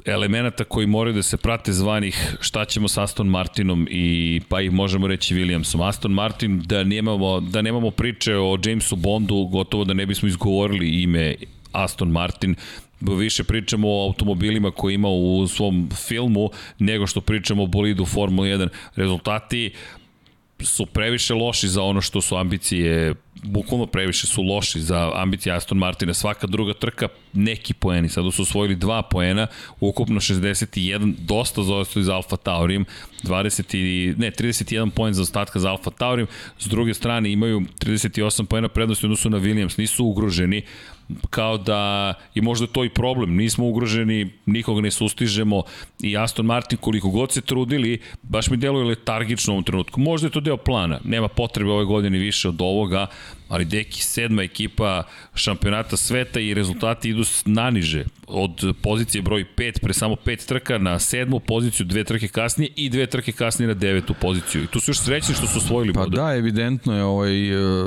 [0.05, 4.71] elemenata koji moraju da se prate zvanih šta ćemo sa Aston Martinom i pa ih
[4.71, 5.87] možemo reći Williamsom.
[5.87, 11.01] Aston Martin da nemamo, da nemamo priče o Jamesu Bondu, gotovo da ne bismo izgovorili
[11.03, 11.35] ime
[11.71, 12.55] Aston Martin,
[13.01, 16.49] više pričamo o automobilima koje ima u svom filmu
[16.79, 18.67] nego što pričamo o bolidu Formula 1.
[18.95, 19.71] Rezultati
[20.65, 23.13] su previše loši za ono što su ambicije,
[23.43, 26.13] bukvalno previše su loši za ambicije Aston Martina.
[26.13, 29.47] Svaka druga trka neki poeni, sada su osvojili dva poena,
[29.79, 32.85] ukupno 61, dosta zaostali za Alfa Taurim,
[33.23, 36.27] 20 i, ne, 31 poen za ostatka za Alfa Taurim,
[36.59, 40.61] s druge strane imaju 38 poena prednosti odnosu na Williams, nisu ugroženi,
[41.29, 43.35] kao da je možda to i problem.
[43.35, 45.63] Nismo ugroženi, nikog ne sustižemo
[45.99, 49.99] i Aston Martin koliko god se trudili, baš mi deluje letargično u ovom trenutku.
[49.99, 53.07] Možda je to deo plana, nema potrebe ove godine više od ovoga,
[53.51, 55.03] ali deki sedma ekipa
[55.35, 60.99] šampionata sveta i rezultati idu naniže od pozicije broj 5 pre samo 5 trka na
[60.99, 64.63] sedmu poziciju, dve trke kasnije i dve trke kasnije na devetu poziciju.
[64.63, 67.85] I tu su još srećni što su osvojili Pa da, evidentno je ovaj, e,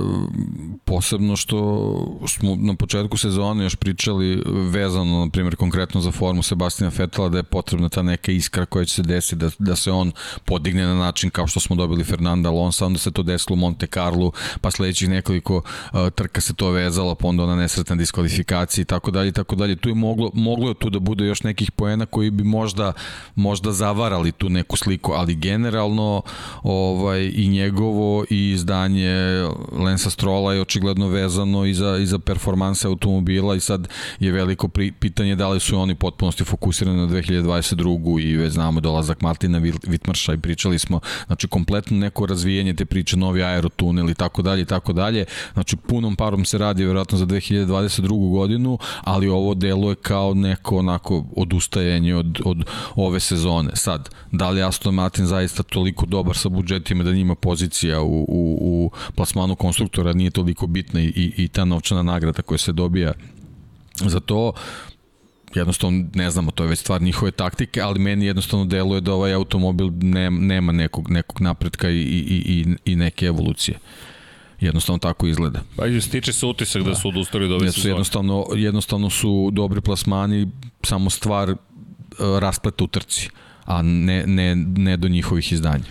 [0.85, 6.91] posebno što smo na početku sezone još pričali vezano, na primjer, konkretno za formu Sebastina
[6.91, 10.12] Fetela da je potrebna ta neka iskra koja će se desiti, da, da se on
[10.45, 13.87] podigne na način kao što smo dobili Fernanda Alonso, onda se to desilo u Monte
[13.87, 18.85] Carlo, pa sledećih nekoliko uh, trka se to vezalo, pa onda ona nesretna diskvalifikacija i
[18.85, 19.77] tako dalje i tako dalje.
[19.77, 22.93] Tu je moglo, moglo je tu da bude još nekih poena koji bi možda,
[23.35, 26.23] možda zavarali tu neku sliku, ali generalno
[26.63, 29.15] ovaj, i njegovo i izdanje
[29.73, 33.89] Lensa Strola je očigledno vezano i za, i za performanse automobila i sad
[34.21, 38.23] je veliko pri, pitanje da li su oni potpunosti fokusirani na 2022.
[38.23, 43.17] i već znamo dolazak Martina Vitmarša i pričali smo, znači kompletno neko razvijanje te priče,
[43.17, 45.25] novi aerotunel i tako dalje i tako dalje.
[45.53, 48.31] Znači punom parom se radi verovatno za 2022.
[48.31, 52.65] godinu, ali ovo deluje kao neko onako odustajanje od, od
[52.95, 53.71] ove sezone.
[53.77, 58.59] Sad, da li Aston Martin zaista toliko dobar sa budžetima da njima pozicija u, u,
[58.61, 63.13] u plasmanu konstruktora nije toliko bitna i, i, ta novčana nagrada koja se dobija
[63.95, 64.53] za to,
[65.55, 69.35] jednostavno ne znamo, to je već stvar njihove taktike, ali meni jednostavno deluje da ovaj
[69.35, 73.79] automobil nema, nema nekog, nekog napretka i, i, i, i neke evolucije
[74.61, 75.61] jednostavno tako izgleda.
[75.77, 77.91] Pa stiče se utisak da, da su odustali do ove sezone.
[77.91, 80.49] Jednostavno, jednostavno su dobri plasmani,
[80.83, 81.59] samo stvar uh,
[82.39, 83.29] raspleta u trci,
[83.65, 85.85] a ne, ne, ne do njihovih izdanja.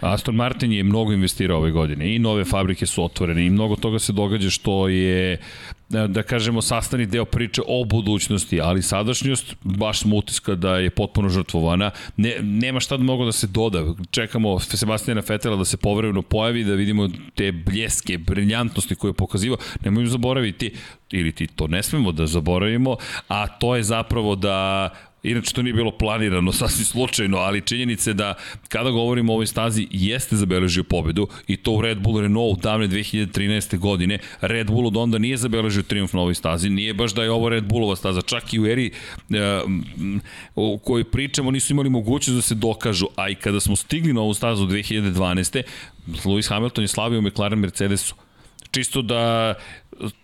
[0.00, 3.98] Aston Martin je mnogo investirao ove godine i nove fabrike su otvorene i mnogo toga
[3.98, 5.40] se događa što je
[5.88, 11.28] da kažemo sastavni deo priče o budućnosti, ali sadašnjost baš smo utiska da je potpuno
[11.28, 11.90] žrtvovana.
[12.16, 13.84] Ne, nema šta da mogu da se doda.
[14.10, 19.58] Čekamo Sebastijana Fetela da se povremeno pojavi, da vidimo te bljeske, briljantnosti koje je pokazivao.
[19.84, 20.72] Nemojmo zaboraviti,
[21.10, 22.96] ili ti to ne smemo da zaboravimo,
[23.28, 24.90] a to je zapravo da
[25.30, 28.34] Inače, to nije bilo planirano, sasvim slučajno, ali činjenice da
[28.68, 32.88] kada govorimo o ovoj stazi, jeste zabeležio pobedu i to u Red Bull Renault davne
[32.88, 33.78] 2013.
[33.78, 34.18] godine.
[34.40, 37.48] Red Bull od onda nije zabeležio triumf na ovoj stazi, nije baš da je ovo
[37.48, 38.90] Red Bullova staza, čak i u eri
[39.30, 39.60] e,
[40.54, 44.20] o kojoj pričamo nisu imali mogućnost da se dokažu, a i kada smo stigli na
[44.20, 45.62] ovu stazu 2012.
[46.06, 48.14] Lewis Hamilton je slavio McLaren Mercedesu
[48.76, 49.54] čisto da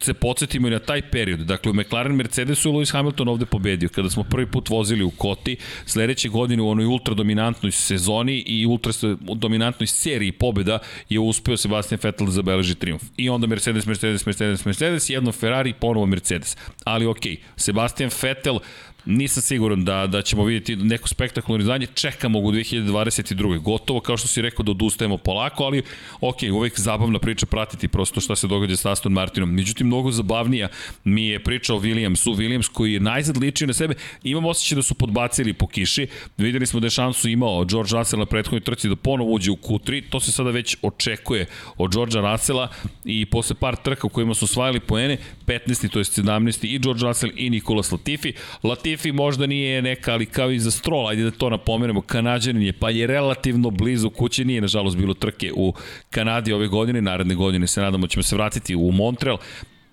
[0.00, 1.40] se podsjetimo i na taj period.
[1.40, 3.88] Dakle, u McLaren Mercedesu je Lewis Hamilton ovde pobedio.
[3.88, 8.66] Kada smo prvi put vozili u Koti, sledeće godine u onoj ultra dominantnoj sezoni i
[8.66, 8.92] ultra
[9.34, 10.78] dominantnoj seriji pobeda
[11.09, 13.03] je uspeo Sebastian Vettel da zabeleži triumf.
[13.16, 16.57] I onda Mercedes, Mercedes, Mercedes, Mercedes, jedno Ferrari, ponovo Mercedes.
[16.84, 18.59] Ali okej, okay, Sebastian Vettel
[19.05, 23.59] nisam siguran da, da ćemo vidjeti neko spektakularno izdanje, čekamo u 2022.
[23.59, 25.82] Gotovo, kao što si rekao, da odustajemo polako, ali
[26.20, 29.55] ok, uvek zabavna priča pratiti prosto šta se događa sa Aston Martinom.
[29.55, 30.68] Međutim, mnogo zabavnija
[31.05, 32.36] mi je priča o Williamsu.
[32.36, 33.94] Williams koji je najzad ličio na sebe.
[34.22, 36.07] Imam osjećaj da su podbacili po kiši.
[36.38, 39.57] Videli smo da je šansu imao George Russell na prethodnoj trci da ponovo uđe u
[39.57, 40.03] Q3.
[40.11, 41.46] To se sada već očekuje
[41.76, 42.68] od Georgea Russella
[43.05, 45.88] i posle par trka u kojima su osvajali poene, 15.
[45.88, 46.66] to je 17.
[46.66, 48.32] i George Russell i Nikolas Latifi.
[48.62, 52.72] Latifi možda nije neka, ali kao i za Stroll, ajde da to napomenemo, Kanadjanin je,
[52.72, 55.74] pa je relativno blizu kuće, nije nažalost bilo trke u
[56.11, 59.38] Kanadi ove godine, naredne godine se nadamo ćemo se vratiti u Montreal,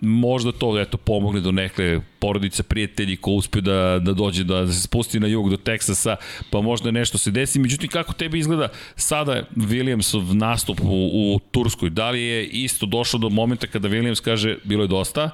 [0.02, 4.82] možda to eto pomogne do neke porodice, prijatelji ko uspe da, da dođe da se
[4.82, 6.16] spusti na jug do Teksasa,
[6.50, 7.60] pa možda nešto se desi.
[7.60, 11.90] Međutim, kako tebi izgleda sada Williamsov nastup u, u Turskoj?
[11.90, 15.30] Da li je isto došlo do momenta kada Williams kaže bilo je dosta,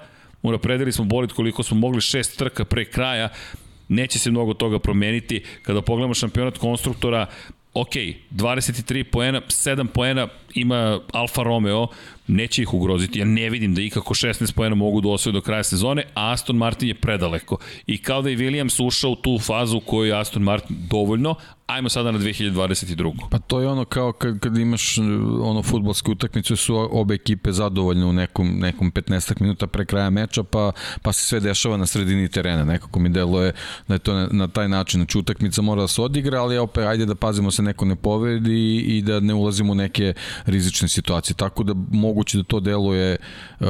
[0.49, 3.29] unapredili smo bolid koliko smo mogli šest trka pre kraja,
[3.87, 5.43] neće se mnogo toga promeniti.
[5.61, 7.25] Kada pogledamo šampionat konstruktora,
[7.73, 7.93] ok,
[8.31, 11.88] 23 poena, 7 poena ima Alfa Romeo,
[12.28, 13.20] neće ih ugroziti.
[13.20, 16.56] Ja ne vidim da ikako 16 poena mogu da osvoje do kraja sezone, a Aston
[16.56, 17.58] Martin je predaleko.
[17.88, 21.36] I kao da je Williams ušao u tu fazu u kojoj je Aston Martin dovoljno,
[21.68, 23.14] ajmo sada na 2022.
[23.30, 24.97] Pa to je ono kao kad, kad imaš
[25.41, 30.43] ono futbolsku utakmicu su obe ekipe zadovoljne u nekom, nekom 15 minuta pre kraja meča
[30.43, 32.64] pa, pa se sve dešava na sredini terena.
[32.64, 33.53] Nekako mi deluje
[33.88, 34.99] da je to na, na taj način.
[34.99, 38.78] Znači utakmica mora da se odigra, ali opet ajde da pazimo se neko ne povedi
[38.78, 40.14] i da ne ulazimo u neke
[40.45, 41.35] rizične situacije.
[41.35, 43.17] Tako da moguće da to deluje
[43.59, 43.67] uh,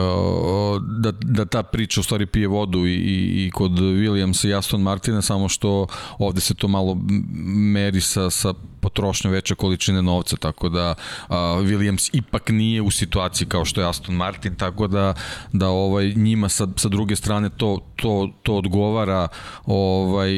[0.99, 4.81] da, da ta priča u stvari pije vodu i, i, i kod Williamsa i Aston
[4.81, 5.87] Martina, samo što
[6.19, 6.97] ovde se to malo
[7.45, 8.53] meri sa, sa
[8.85, 10.95] potrošnjom veće količine novca, tako da
[11.29, 15.13] Williams ipak nije u situaciji kao što je Aston Martin, tako da,
[15.53, 19.27] da ovaj njima sa, sa druge strane to, to, to odgovara
[19.65, 20.31] ovaj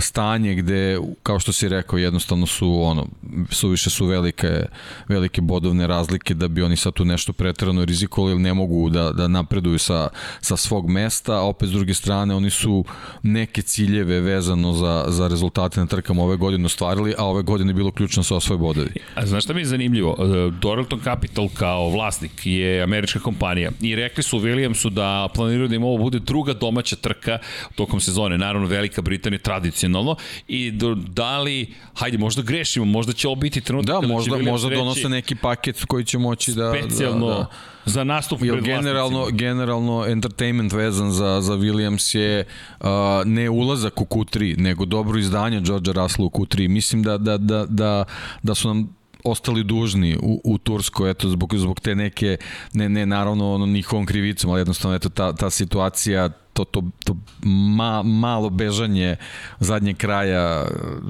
[0.00, 3.06] stanje gde, kao što si rekao, jednostavno su ono,
[3.50, 4.66] suviše su velike,
[5.08, 9.12] velike bodovne razlike da bi oni sad tu nešto pretrano rizikovali ili ne mogu da,
[9.12, 10.08] da napreduju sa,
[10.40, 12.84] sa svog mesta, a opet s druge strane oni su
[13.22, 17.90] neke ciljeve vezano za, za rezultate na trkama ove godine ostvarili, a ove godine bilo
[17.90, 18.92] ključno sa osvoj bodovi.
[19.14, 20.16] A znaš šta mi je zanimljivo?
[20.18, 25.74] E, Doralton Capital kao vlasnik je američka kompanija i rekli su Williamsu da planiraju da
[25.74, 27.38] im ovo bude druga domaća trka
[27.74, 28.38] tokom sezone.
[28.38, 30.16] Naravno, Velika Britanija tradicionalno
[30.48, 35.08] i da li, hajde, možda grešimo, možda će ovo biti trenutak da, možda, možda donose
[35.08, 36.72] neki paket koji će moći da...
[36.78, 37.46] Specijalno da, da
[37.84, 42.44] za nastup pred generalno, generalno entertainment vezan za, za Williams je
[42.80, 42.86] uh,
[43.24, 46.68] ne ulazak u Q3, nego dobro izdanje George Russell u Q3.
[46.68, 48.04] Mislim da, da, da, da,
[48.42, 52.36] da su nam ostali dužni u, u Turskoj, eto, zbog, zbog te neke,
[52.72, 56.30] ne, ne naravno ono, njihovom krivicom, ali jednostavno eto, ta, ta situacija
[56.64, 57.16] to, to, to
[57.48, 59.16] ma, malo bežanje
[59.60, 60.66] zadnje kraja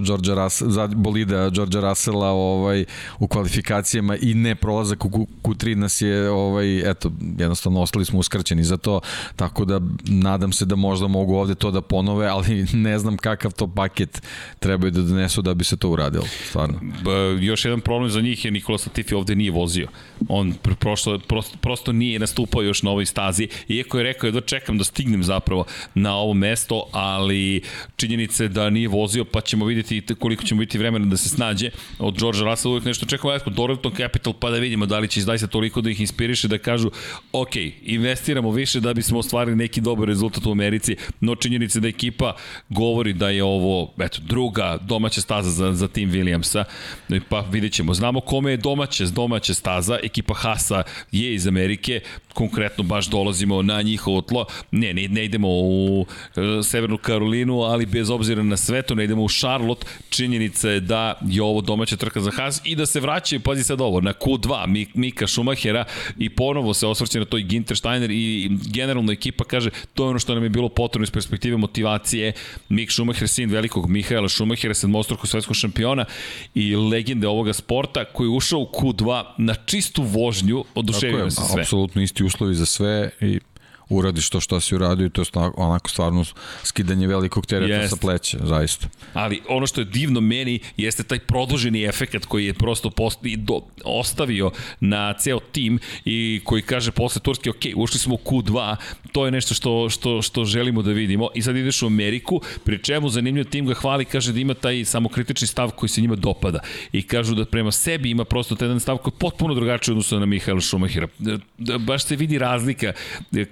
[0.07, 2.85] George Russell, zad, bolida George Russella ovaj,
[3.19, 8.65] u kvalifikacijama i ne prolazak u Q3 nas je ovaj, eto, jednostavno ostali smo uskraćeni
[8.65, 9.01] za to,
[9.37, 13.53] tako da nadam se da možda mogu ovde to da ponove, ali ne znam kakav
[13.53, 14.23] to paket
[14.59, 16.81] trebaju da donesu da bi se to uradilo, stvarno.
[17.05, 19.89] Ba, još jedan problem za njih je Nikola Latifi ovde nije vozio.
[20.29, 24.79] On prošlo, prosto, prosto nije nastupao još na ovoj stazi, iako je rekao da čekam
[24.79, 25.65] da stignem zapravo
[25.95, 27.63] na ovo mesto, ali
[27.97, 31.71] činjenice da nije vozio, pa ćemo vidjeti koliko ćemo biti vremena da se snađe.
[31.99, 35.21] Od George Russell uvijek nešto čekamo, eto, Doralton Capital, pa da vidimo da li će
[35.21, 36.91] izdaista toliko da ih inspiriše da kažu,
[37.33, 42.37] ok, investiramo više da bismo ostvarili neki dobar rezultat u Americi, no činjenice da ekipa
[42.69, 46.65] govori da je ovo, eto, druga domaća staza za, za tim Williamsa,
[47.29, 47.95] pa vidjet ćemo.
[47.95, 50.83] Znamo kome je domaća, domaća staza, ekipa Hasa
[51.13, 52.01] je iz Amerike,
[52.35, 56.07] konkretno baš dolazimo na njihovo tlo, ne, ne, ne idemo u
[56.37, 60.81] e, Severnu Karolinu, ali bez obzira na sve to ne idemo u Charlotte, činjenica je
[60.81, 64.13] da je ovo domaća trka za Haas i da se vraćaju, pazi sad ovo, na
[64.13, 65.85] Q2 Mika Schumachera
[66.19, 70.09] i ponovo se osvrće na to i Ginter Steiner i generalno ekipa kaže to je
[70.11, 72.33] ono što nam je bilo potrebno iz perspektive motivacije
[72.69, 76.05] Mik Schumacher, sin velikog Mihaela Schumachera, sedmostrukog svetskog šampiona
[76.55, 81.63] i legende ovoga sporta koji je ušao u Q2 na čistu vožnju, oduševio se sve.
[81.63, 83.41] Apsolutno isti uslovi za sve i
[83.91, 85.27] uradiš to što si uradio i to je
[85.57, 86.25] onako stvarno
[86.63, 87.91] skidanje velikog tereta Jest.
[87.91, 88.89] sa pleća, zaista.
[89.13, 93.61] Ali ono što je divno meni jeste taj produženi efekat koji je prosto posti, do,
[93.85, 98.77] ostavio na ceo tim i koji kaže posle Turske, ok, ušli smo u Q2,
[99.13, 102.83] to je nešto što, što, što želimo da vidimo i sad ideš u Ameriku, pri
[102.83, 106.61] čemu zanimljiv tim ga hvali, kaže da ima taj samokritični stav koji se njima dopada
[106.93, 110.19] i kažu da prema sebi ima prosto taj jedan stav koji je potpuno drugačiji odnosno
[110.19, 111.09] na Mihaela Schumachera.
[111.19, 112.93] Da, baš se vidi razlika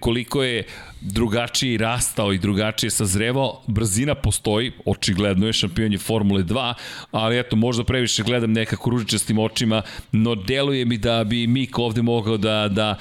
[0.00, 0.64] koliko koliko je
[1.00, 6.74] drugačiji rastao i drugačije sazrevao, brzina postoji, očigledno je šampion je Formule 2,
[7.10, 12.02] ali eto, možda previše gledam nekako ružičastim očima, no deluje mi da bi Mik ovde
[12.02, 12.98] mogao da, da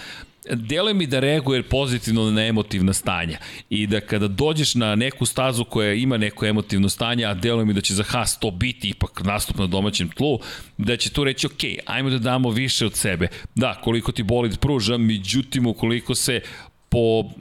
[0.55, 3.37] deluje mi da reaguje pozitivno na emotivna stanja
[3.69, 7.73] i da kada dođeš na neku stazu koja ima neko emotivno stanje, a deluje mi
[7.73, 10.39] da će za Haas to biti ipak nastup na domaćem tlu,
[10.77, 13.27] da će tu reći ok, ajmo da damo više od sebe.
[13.55, 16.41] Da, koliko ti bolid pruža, međutim ukoliko se
[16.89, 17.31] po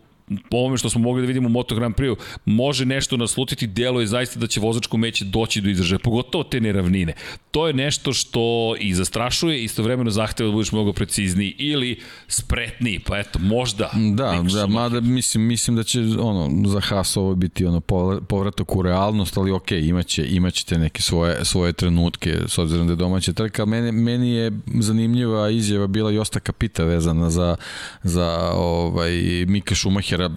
[0.51, 4.01] po ovome što smo mogli da vidimo u Moto Grand Prix, može nešto naslutiti, delo
[4.01, 7.12] je zaista da će vozačko meće doći do izražaja, pogotovo te neravnine.
[7.51, 13.18] To je nešto što i zastrašuje, istovremeno zahteva da budeš mnogo precizniji ili spretniji, pa
[13.18, 13.91] eto, možda.
[13.95, 17.81] Da, da, mada mislim, mislim da će ono, za Haas ovo biti ono,
[18.29, 22.97] povratak u realnost, ali ok, imaće, imaćete neke svoje, svoje trenutke, s obzirom da je
[22.97, 23.64] domaća trka.
[23.64, 27.57] Meni, meni je zanimljiva izjava bila i Osta Kapita vezana za,
[28.03, 29.12] za ovaj,
[29.47, 30.31] Mika Šumacher Šumahera,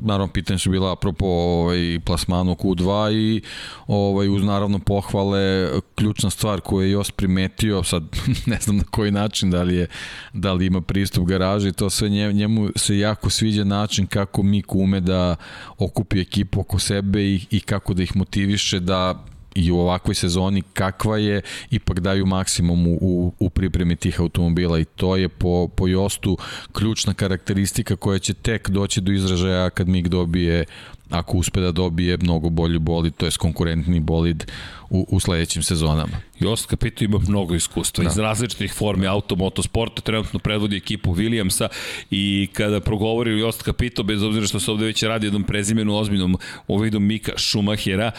[0.00, 3.42] naravno pitanje su bila apropo ovaj, plasmanu Q2 i
[3.86, 8.02] ovaj, uz naravno pohvale ključna stvar koju je Jos primetio, sad
[8.46, 9.86] ne znam na koji način, da li, je,
[10.32, 15.00] da li ima pristup garaži, to sve njemu se jako sviđa način kako Miku ume
[15.00, 15.36] da
[15.78, 19.24] okupi ekipu oko sebe i, i kako da ih motiviše da
[19.58, 24.78] i u ovakvoj sezoni kakva je, ipak daju maksimum u, u, u pripremi tih automobila
[24.78, 26.38] i to je po, po Jostu
[26.72, 30.64] ključna karakteristika koja će tek doći do izražaja kad Mig dobije
[31.10, 34.44] ako uspe da dobije mnogo bolji bolid, to je konkurentni bolid
[34.90, 36.20] u, u sledećim sezonama.
[36.40, 38.10] Jost Capito ima mnogo iskustva da.
[38.10, 41.68] iz različitih formi automotosporta, trenutno predvodi ekipu Williamsa
[42.10, 46.36] i kada progovori Jost Capito, bez obzira što se ovde već radi jednom prezimenu ozbiljnom
[46.68, 48.12] u vidu Mika Schumachera,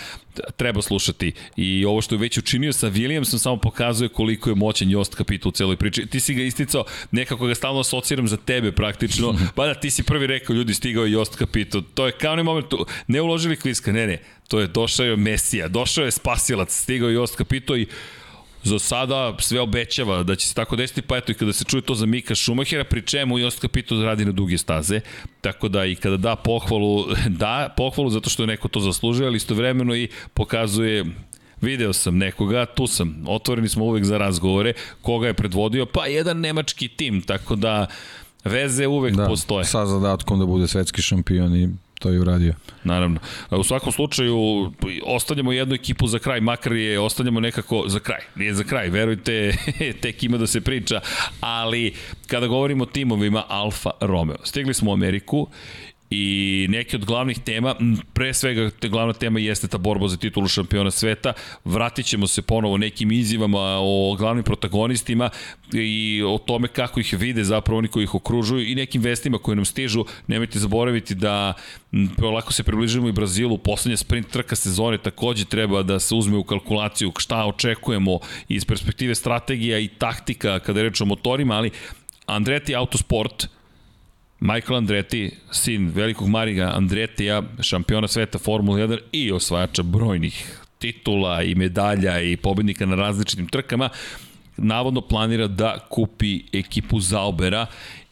[0.57, 1.32] treba slušati.
[1.55, 5.49] I ovo što je već učinio sa Williamsom samo pokazuje koliko je moćan Jost Capito
[5.49, 6.05] u celoj priči.
[6.05, 10.03] Ti si ga isticao, nekako ga stalno asociram za tebe praktično, pa da ti si
[10.03, 11.82] prvi rekao, ljudi, stigao je Jost Capito.
[11.82, 12.65] To je kao ne moment,
[13.07, 14.17] ne uložili kviska, ne, ne,
[14.50, 17.88] to je došao je Mesija, došao je spasilac, stigao je Jost Capito i
[18.64, 21.82] za sada sve obećava da će se tako desiti, pa eto i kada se čuje
[21.82, 25.00] to za Mika Šumahera, pri čemu Jost Capito radi na duge staze,
[25.41, 27.06] tako da i kada da pohvalu,
[27.41, 31.06] da pohvalu zato što je neko to zaslužio, ali istovremeno i pokazuje
[31.62, 36.39] video sam nekoga, tu sam, otvoreni smo uvek za razgovore, koga je predvodio, pa jedan
[36.39, 37.88] nemački tim, tako da
[38.43, 39.66] veze uvek da, postoje.
[39.66, 41.70] Sa zadatkom da bude svetski šampion i
[42.00, 42.54] to je uradio.
[42.84, 43.20] Naravno.
[43.52, 44.72] U svakom slučaju,
[45.06, 48.22] ostavljamo jednu ekipu za kraj, makar je ostavljamo nekako za kraj.
[48.36, 49.54] Nije za kraj, verujte,
[50.02, 51.02] tek ima da se priča,
[51.39, 51.93] ali
[52.28, 55.47] kada govorimo o timovima Alfa Romeo, stigli smo u Ameriku
[56.10, 57.76] i neke od glavnih tema,
[58.14, 61.34] pre svega te glavna tema jeste ta borba za titulu šampiona sveta,
[61.66, 65.30] vratit ćemo se ponovo nekim izjivama o glavnim protagonistima
[65.74, 69.55] i o tome kako ih vide zapravo oni koji ih okružuju i nekim vestima koje
[69.55, 71.53] nam stižu, nemojte zaboraviti da
[72.34, 76.43] lako se približimo i Brazilu, poslednja sprint trka sezone takođe treba da se uzme u
[76.43, 81.72] kalkulaciju šta očekujemo iz perspektive strategija i taktika kada je reč o motorima, ali
[82.26, 83.47] Andretti Autosport
[84.39, 91.55] Michael Andretti, sin velikog Mariga Andretija, šampiona sveta Formula 1 i osvajača brojnih titula i
[91.55, 93.89] medalja i pobednika na različitim trkama,
[94.57, 97.65] navodno planira da kupi ekipu Zaubera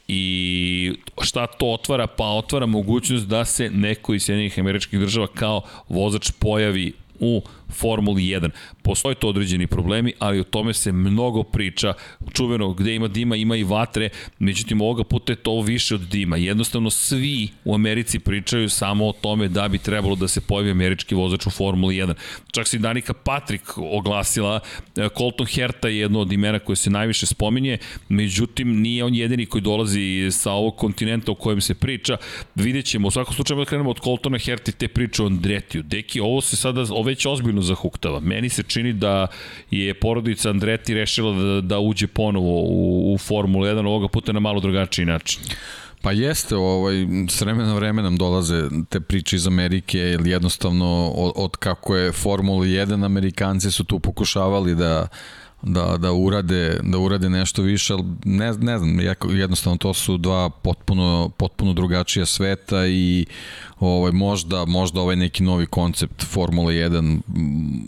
[0.08, 2.08] i šta to otvara?
[2.08, 8.22] Pa otvara mogućnost da se neko iz Sjedinjenih američkih država kao vozač pojavi u Formuli
[8.22, 8.50] 1.
[8.82, 11.94] Postoje to određeni problemi, ali o tome se mnogo priča.
[12.34, 14.10] Čuveno, gde ima dima, ima i vatre,
[14.40, 16.38] međutim ovoga puta je to više od dima.
[16.38, 21.16] Jednostavno svi u Americi pričaju samo o tome da bi trebalo da se pojavi američki
[21.16, 22.14] vozač u Formuli 1.
[22.52, 24.60] Čak se i Danika Patrik oglasila,
[25.18, 27.78] Colton Herta je jedno od imena koje se najviše spominje,
[28.10, 32.18] međutim nije on jedini koji dolazi sa ovog kontinenta o kojem se priča.
[32.56, 35.84] Vidjet ćemo, u svakom slučaju da krenemo od Coltona Herta i te priče o Andretiju.
[35.84, 38.20] Deki, ovo se sada, ovo već ozbiljno zahuktava.
[38.20, 39.28] Meni se čini da
[39.72, 44.40] je porodica Andreti rešila da, da uđe ponovo u, u Formulu 1, ovoga puta na
[44.40, 45.42] malo drugačiji način.
[46.02, 46.96] Pa jeste, ovaj,
[47.30, 52.66] s vremena nam dolaze te priče iz Amerike, ili jednostavno od, od kako je Formula
[52.66, 55.08] 1, Amerikanci su tu pokušavali da
[55.62, 59.00] da, da, urade, da urade nešto više, ali ne, ne znam,
[59.30, 63.26] jednostavno to su dva potpuno, potpuno drugačija sveta i
[63.80, 67.20] ovaj, možda, možda ovaj neki novi koncept Formula 1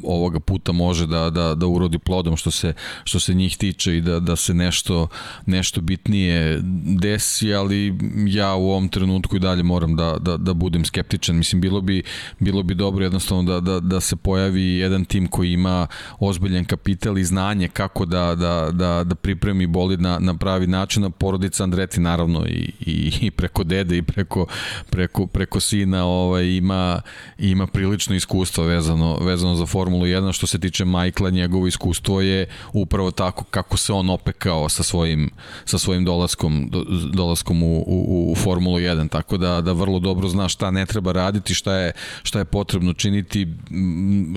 [0.03, 2.73] ovoga puta može da, da, da urodi plodom što se,
[3.03, 5.07] što se njih tiče i da, da se nešto,
[5.45, 7.97] nešto bitnije desi, ali
[8.27, 11.35] ja u ovom trenutku i dalje moram da, da, da budem skeptičan.
[11.35, 12.03] Mislim, bilo bi,
[12.39, 15.87] bilo bi dobro jednostavno da, da, da se pojavi jedan tim koji ima
[16.19, 20.67] ozbiljen kapital i znanje znanje kako da, da, da, da pripremi bolid na, na pravi
[20.67, 24.45] način, a porodica Andreti naravno i, i, i preko dede i preko,
[24.89, 27.01] preko, preko sina ovaj, ima,
[27.37, 30.33] ima prilično iskustvo vezano, vezano za Formulu 1.
[30.33, 35.29] Što se tiče Majkla, njegovo iskustvo je upravo tako kako se on opekao sa svojim,
[35.65, 39.09] sa svojim dolaskom, do, dolaskom u, u, u Formulu 1.
[39.09, 41.91] Tako da, da vrlo dobro zna šta ne treba raditi, šta je,
[42.23, 43.47] šta je potrebno činiti.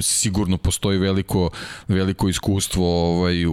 [0.01, 1.51] Sigurno postoji veliko,
[1.89, 3.53] veliko iskustvo ovaj, u,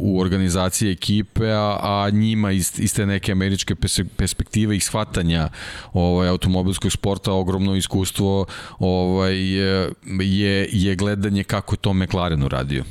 [0.00, 3.74] u organizaciji ekipe, a, a njima iz, iz te neke američke
[4.16, 5.48] perspektive i shvatanja
[5.92, 8.46] ovaj, automobilskog sporta ogromno iskustvo
[8.78, 9.36] ovaj,
[10.20, 12.84] je, je gledanje kako to McLaren uradio.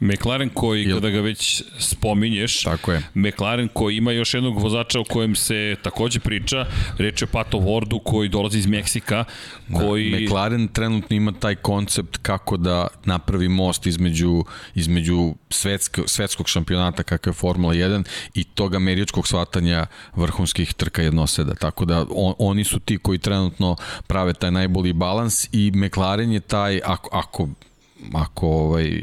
[0.00, 0.96] McLaren koji, Jel...
[0.96, 3.02] kada ga već spominješ, Tako je.
[3.14, 6.66] McLaren koji ima još jednog vozača o kojem se takođe priča,
[6.98, 9.24] reče o Pato Wardu koji dolazi iz Meksika,
[9.68, 10.10] da, koji...
[10.10, 14.44] Da, McLaren trenutno ima taj koncept kako da napravi most između,
[14.74, 18.04] između svetsko, svetskog šampionata kakav je Formula 1
[18.34, 21.54] i tog američkog shvatanja vrhunskih trka jednoseda.
[21.54, 23.76] Tako da on, oni su ti koji trenutno
[24.06, 27.48] prave taj najbolji balans i McLaren je taj, ako, ako
[28.14, 29.02] ako ovaj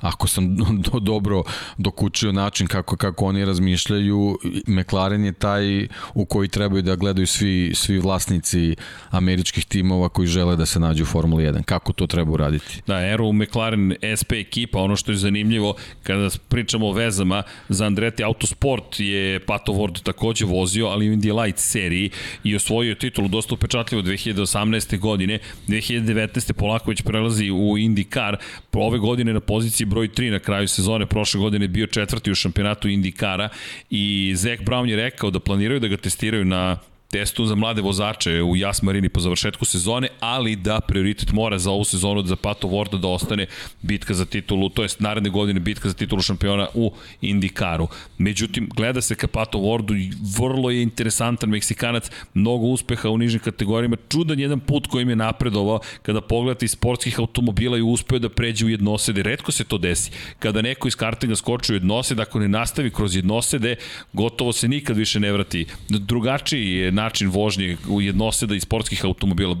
[0.00, 0.56] ako sam
[0.90, 1.42] do, dobro
[1.78, 7.72] dokučio način kako, kako oni razmišljaju, McLaren je taj u koji trebaju da gledaju svi,
[7.74, 8.76] svi vlasnici
[9.10, 11.62] američkih timova koji žele da se nađu u Formuli 1.
[11.62, 12.82] Kako to treba uraditi?
[12.86, 18.24] Da, Aero McLaren SP ekipa, ono što je zanimljivo kada pričamo o vezama, za Andretti
[18.24, 22.10] Autosport je Pato Ward takođe vozio, ali u Indy Light seriji
[22.44, 24.98] i osvojio titulu dosta upečatljivo 2018.
[24.98, 25.38] godine.
[25.68, 26.52] 2019.
[26.52, 28.36] polako već prelazi u IndyCar,
[28.72, 32.88] ove godine na poziciji broj 3 na kraju sezone, prošle godine bio četvrti u šampionatu
[32.88, 33.48] Indikara
[33.90, 36.78] i Zach Brown je rekao da planiraju da ga testiraju na
[37.16, 41.70] testu za mlade vozače u Jas Marini po završetku sezone, ali da prioritet mora za
[41.70, 43.46] ovu sezonu za Pato Vorda da ostane
[43.82, 47.88] bitka za titulu, to jest naredne godine bitka za titulu šampiona u Indikaru.
[48.18, 53.40] Međutim, gleda se ka Pato Vordu i vrlo je interesantan Meksikanac, mnogo uspeha u nižim
[53.40, 58.28] kategorijama, čudan jedan put kojim je napredovao kada pogledate iz sportskih automobila i uspeo da
[58.28, 59.22] pređe u jednosede.
[59.22, 60.10] Redko se to desi.
[60.38, 63.76] Kada neko iz kartinga skoči u jednosede, ako ne nastavi kroz jednosede,
[64.12, 65.66] gotovo se nikad više ne vrati.
[65.88, 69.56] Drugačiji je način vožnje u jednoseda i sportskih automobila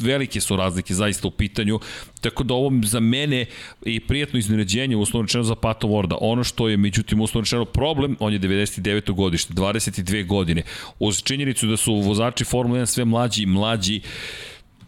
[0.00, 1.80] velike su razlike zaista u pitanju,
[2.20, 3.46] tako da ovo za mene
[3.86, 6.18] i prijatno iznenađenje uslovno rečeno za Pato Vorda.
[6.20, 9.12] Ono što je međutim uslovno rečeno problem, on je 99.
[9.12, 10.62] godište, 22 godine.
[10.98, 14.00] Uz činjenicu da su vozači Formula 1 sve mlađi i mlađi,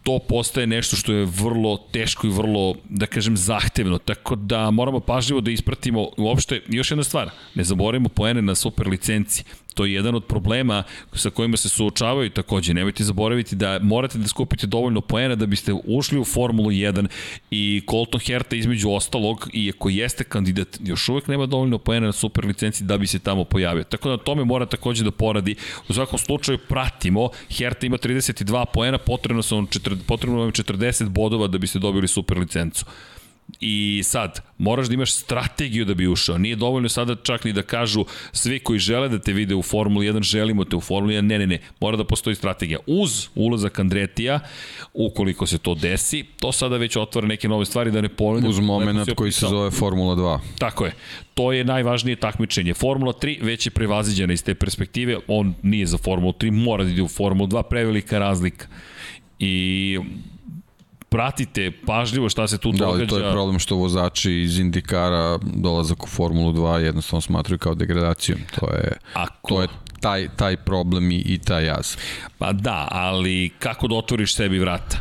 [0.03, 3.97] to postaje nešto što je vrlo teško i vrlo, da kažem, zahtevno.
[3.97, 8.87] Tako da moramo pažljivo da ispratimo uopšte, još jedna stvar, ne zaboravimo poene na super
[8.87, 9.43] licenci.
[9.77, 10.83] To je jedan od problema
[11.13, 12.73] sa kojima se suočavaju takođe.
[12.73, 17.07] Nemojte zaboraviti da morate da skupite dovoljno poena da biste ušli u Formulu 1
[17.51, 22.45] i Colton Herta između ostalog, iako jeste kandidat, još uvek nema dovoljno poena na super
[22.45, 23.83] licenci da bi se tamo pojavio.
[23.83, 25.55] Tako da tome mora takođe da poradi.
[25.89, 29.67] U svakom slučaju pratimo, Herta ima 32 poena, potrebno, su
[30.07, 32.85] potrebno vam 40 bodova da biste dobili super licencu.
[33.59, 36.37] I sad, moraš da imaš strategiju da bi ušao.
[36.37, 40.07] Nije dovoljno sada čak ni da kažu svi koji žele da te vide u Formuli
[40.07, 41.21] 1, želimo te u Formuli 1.
[41.21, 41.59] Ne, ne, ne.
[41.79, 42.79] Mora da postoji strategija.
[42.87, 44.39] Uz ulazak Andretija,
[44.93, 48.49] ukoliko se to desi, to sada već otvara neke nove stvari da ne ponovim.
[48.49, 50.39] Uz moment koji se zove Formula 2.
[50.59, 50.93] Tako je.
[51.33, 52.73] To je najvažnije takmičenje.
[52.73, 55.17] Formula 3 već je prevaziđena iz te perspektive.
[55.27, 57.63] On nije za Formulu 3, mora da ide u Formulu 2.
[57.69, 58.67] Prevelika razlika.
[59.39, 59.99] I
[61.17, 63.05] pratite pažljivo šta se tu da, događa.
[63.05, 67.75] Da, to je problem što vozači iz Indikara dolazak u Formulu 2 jednostavno smatruju kao
[67.75, 68.39] degradacijom.
[68.59, 69.47] To je, Ako...
[69.49, 69.67] to je
[69.99, 71.95] taj, taj problem i, i taj jaz.
[72.37, 74.97] Pa da, ali kako da otvoriš sebi vrata?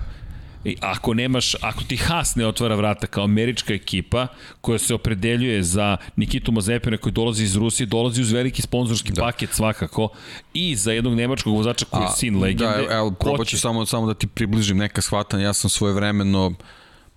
[0.67, 4.27] I ako nemaš, ako ti Haas ne otvara vrata kao američka ekipa
[4.61, 9.23] koja se opredeljuje za Nikitu Mazepina koji dolazi iz Rusije, dolazi uz veliki sponzorski da.
[9.23, 10.09] paket svakako
[10.55, 12.87] i za jednog nemačkog vozača koji je sin legende.
[12.89, 15.45] Da, evo, probat ću samo, samo da ti približim neka shvatanja.
[15.45, 16.55] Ja sam svoje vremeno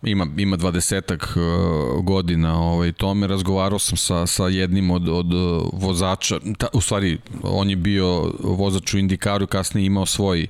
[0.04, 3.28] ima ima 20 uh, godina ovaj tome.
[3.28, 5.34] Razgovarao sam sa sa jednim od od
[5.74, 6.40] vozača.
[6.58, 10.48] Ta, u stvari on je bio vozač u Indikaru kasnije imao svoj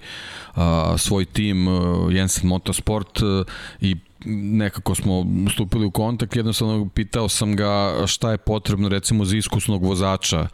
[0.56, 0.64] uh,
[0.98, 3.20] svoj tim uh, Jensen Motorsport
[3.82, 3.96] i
[4.26, 6.36] nekako smo stupili u kontakt.
[6.36, 10.48] Jednostavno pitao sam ga šta je potrebno recimo za iskusnog vozača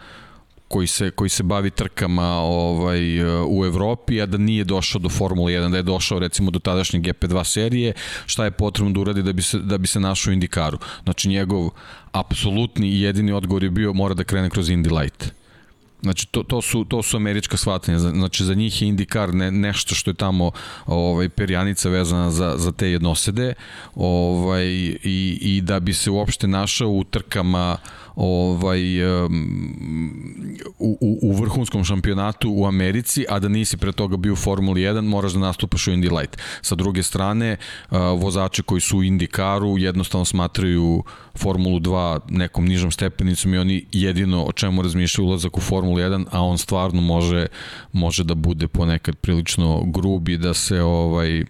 [0.75, 5.53] koji se, koji se bavi trkama ovaj, u Evropi, a da nije došao do Formule
[5.53, 7.93] 1, da je došao recimo do tadašnje GP2 serije,
[8.25, 10.77] šta je potrebno da uradi da bi se, da bi se našao u Indikaru.
[11.03, 11.69] Znači njegov
[12.11, 15.31] apsolutni i jedini odgovor je bio mora da krene kroz Indy Light
[16.05, 17.99] Znači, to, to, su, to su američka shvatanja.
[17.99, 20.51] Znači, za njih je IndyCar ne, nešto što je tamo
[20.85, 23.53] ovaj, perjanica vezana za, za te jednosede
[23.95, 24.65] ovaj,
[25.03, 27.77] i, i da bi se uopšte našao u trkama
[28.15, 34.33] ovaj, um, u, u, u vrhunskom šampionatu u Americi, a da nisi pre toga bio
[34.33, 36.37] u Formuli 1, moraš da nastupaš u Indy Light.
[36.61, 37.57] Sa druge strane,
[37.91, 41.03] uh, vozači koji su u IndyCaru jednostavno smatraju
[41.35, 46.25] Formulu 2 nekom nižom stepenicom i oni jedino o čemu razmišljaju ulazak u Formulu 1,
[46.31, 47.47] a on stvarno može,
[47.93, 51.45] može da bude ponekad prilično grubi da se ovaj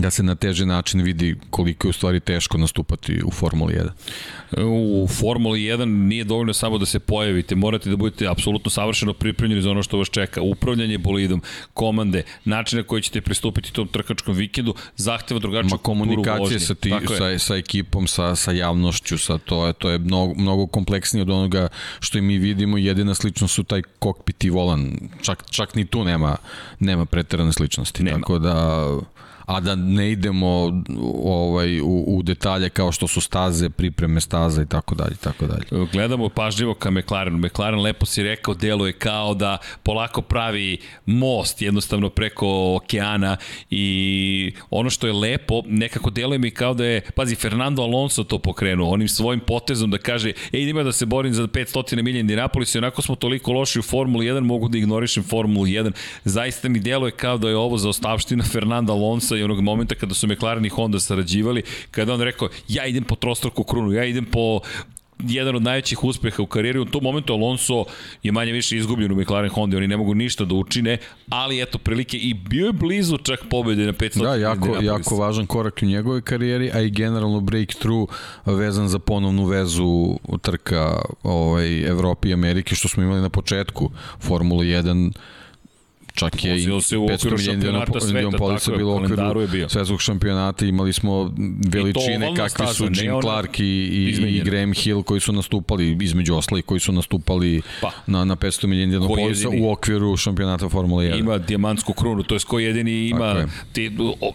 [0.00, 3.88] da se na teži način vidi koliko je u stvari teško nastupati u Formuli 1.
[4.62, 9.62] U Formuli 1 nije dovoljno samo da se pojavite, morate da budete apsolutno savršeno pripremljeni
[9.62, 10.42] za ono što vas čeka.
[10.42, 11.42] Upravljanje bolidom,
[11.74, 16.92] komande, način na koji ćete pristupiti tom trkačkom vikendu, zahteva drugačiju Ma, komunikacije sa, ti,
[17.18, 21.30] sa, sa ekipom, sa, sa javnošću, sa to je, to je mnogo, mnogo kompleksnije od
[21.30, 21.68] onoga
[22.00, 22.78] što i mi vidimo.
[22.78, 24.96] Jedina sličnost su taj kokpit i volan.
[25.22, 26.36] Čak, čak ni tu nema,
[26.80, 28.02] nema preterane sličnosti.
[28.02, 28.18] Nema.
[28.18, 28.86] Tako da
[29.46, 30.82] a da ne idemo
[31.24, 35.86] ovaj, u, u detalje kao što su staze, pripreme staza i tako dalje, tako dalje.
[35.92, 37.38] Gledamo pažljivo ka McLarenu.
[37.38, 43.36] McLaren lepo si rekao, deluje kao da polako pravi most jednostavno preko okeana
[43.70, 48.38] i ono što je lepo, nekako deluje mi kao da je, pazi, Fernando Alonso to
[48.38, 52.74] pokrenuo, onim svojim potezom da kaže, ej, idemo da se borim za 500 milija Indianapolis
[52.74, 55.92] i onako smo toliko loši u Formuli 1, mogu da ignorišem Formulu 1.
[56.24, 59.94] Zaista mi deluje kao da je ovo za ostavština Fernanda Alonso Alonso i onog momenta
[59.94, 64.04] kada su McLaren i Honda sarađivali, kada on rekao ja idem po trostruku krunu, ja
[64.04, 64.60] idem po
[65.18, 66.78] jedan od najvećih uspeha u karijeri.
[66.78, 67.84] U tom momentu Alonso
[68.22, 70.98] je manje više izgubljen u McLaren Honda, oni ne mogu ništa da učine,
[71.28, 74.22] ali eto prilike i bio je blizu čak pobede na 500.
[74.22, 78.10] Da, jako, jako važan korak u njegovoj karijeri, a i generalno breakthrough
[78.46, 83.90] vezan za ponovnu vezu trka ovaj, Evropi i Amerike, što smo imali na početku
[84.20, 85.12] Formula 1
[86.14, 87.36] Čak je i 500
[88.12, 90.66] milijana polica bilo u okviru svetskog šampionata.
[90.66, 91.34] Imali smo
[91.68, 96.58] veličine kakvi su Jim Clark i, i, i Graham Hill koji su nastupali, između osla
[96.58, 97.90] i koji su nastupali pa.
[98.06, 101.18] na, na 500 milijana polica u okviru šampionata Formula 1.
[101.18, 103.90] Ima dijamantsku krunu, to je ko jedini ima ti,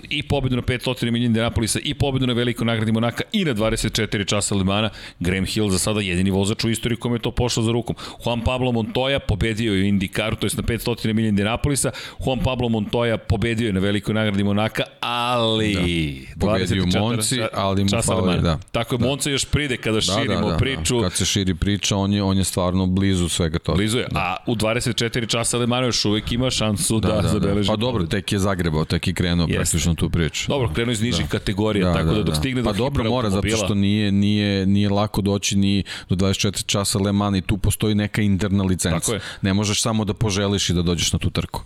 [0.09, 4.25] i pobedu na 500 milijana Indianapolisa i pobedu na velikoj nagradi Monaka i na 24
[4.25, 4.89] časa Limana.
[5.19, 7.95] Graham Hill za sada jedini vozač u istoriji kome je to pošlo za rukom.
[8.25, 11.91] Juan Pablo Montoya pobedio je u IndyCaru, to je na 500 milijana Indianapolisa Indianapolisa.
[12.25, 15.73] Juan Pablo Montoya pobedio je na velikoj nagradi Monaka, ali...
[16.35, 16.47] Da.
[16.47, 18.59] Pobedio Monci, ali mu fali, da.
[18.71, 19.05] Tako je, da.
[19.05, 20.95] Monca još pride kada da, širimo da, da, priču.
[20.95, 21.03] Da.
[21.03, 23.75] Kad se širi priča, on je, on je stvarno blizu svega toga.
[23.77, 24.19] Blizu je, da.
[24.19, 27.27] a u 24 časa Lemano još uvek ima šansu da, da, da, da.
[27.27, 27.67] zabeleži.
[27.67, 29.57] Pa dobro, tek je zagrebao, tek je krenuo Jeste.
[29.57, 30.47] praktično tu priču.
[30.47, 31.29] Dobro, krenuo iz nižih da.
[31.29, 34.65] kategorija, da, tako da, da dok stigne do Pa dobro, mora, zato što nije, nije,
[34.65, 39.19] nije lako doći ni do 24 časa Lemana i tu postoji neka interna licenca.
[39.41, 41.58] Ne možeš samo da poželiš i da dođeš na tu trku.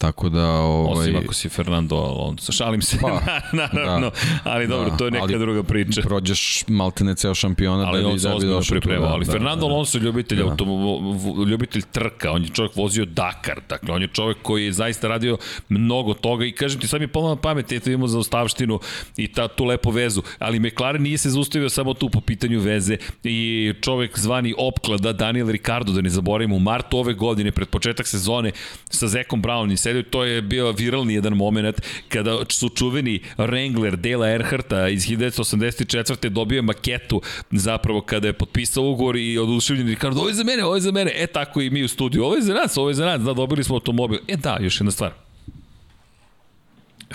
[0.00, 0.46] Tako da...
[0.50, 1.02] Ovaj...
[1.02, 2.52] Osim ako si Fernando Alonso.
[2.52, 3.20] Šalim se, pa,
[3.62, 4.10] naravno.
[4.10, 6.02] Da, ali dobro, da, to je neka druga priča.
[6.02, 8.88] Prođeš maltene ceo šampiona ali da bi, da bi došao tu.
[8.88, 10.44] Da, ali da, Fernando da, Alonso je ljubitelj, da.
[10.44, 11.00] automo,
[11.48, 12.30] ljubitelj trka.
[12.30, 13.60] On je čovjek vozio Dakar.
[13.68, 17.04] Dakle, on je čovjek koji je zaista radio mnogo toga i kažem ti, sad mi
[17.04, 18.80] je pomalo pamet, eto imamo za ostavštinu
[19.16, 20.22] i ta, tu lepu vezu.
[20.38, 25.48] Ali McLaren nije se zaustavio samo tu po pitanju veze i čovjek zvani opklada Daniel
[25.48, 28.52] Ricardo, da ne zaboravimo, u martu ove godine, pred početak sezone,
[28.90, 33.96] sa Zekom Brown i serio, to je bio viralni jedan moment kada su čuveni Wrangler
[33.96, 36.28] Dela Earharta iz 1984.
[36.28, 40.74] dobio maketu zapravo kada je potpisao ugovor i oduševljen Ricardo, ovo je za mene, ovo
[40.74, 42.94] je za mene, e tako i mi u studiju, ovo je za nas, ovo je
[42.94, 44.18] za nas, da dobili smo automobil.
[44.28, 45.29] E da, još jedna stvar.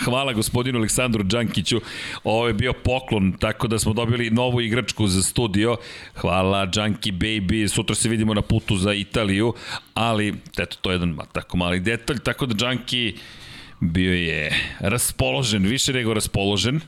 [0.04, 1.80] Hvala gospodinu Aleksandru Đankiću.
[2.24, 5.76] Ovo je bio poklon, tako da smo dobili novu igračku za studio.
[6.14, 7.68] Hvala Đanki Baby.
[7.68, 9.54] Sutra se vidimo na putu za Italiju,
[9.94, 12.18] ali eto, to je jedan tako mali detalj.
[12.18, 13.14] Tako da Đanki
[13.80, 16.80] bio je raspoložen, više nego raspoložen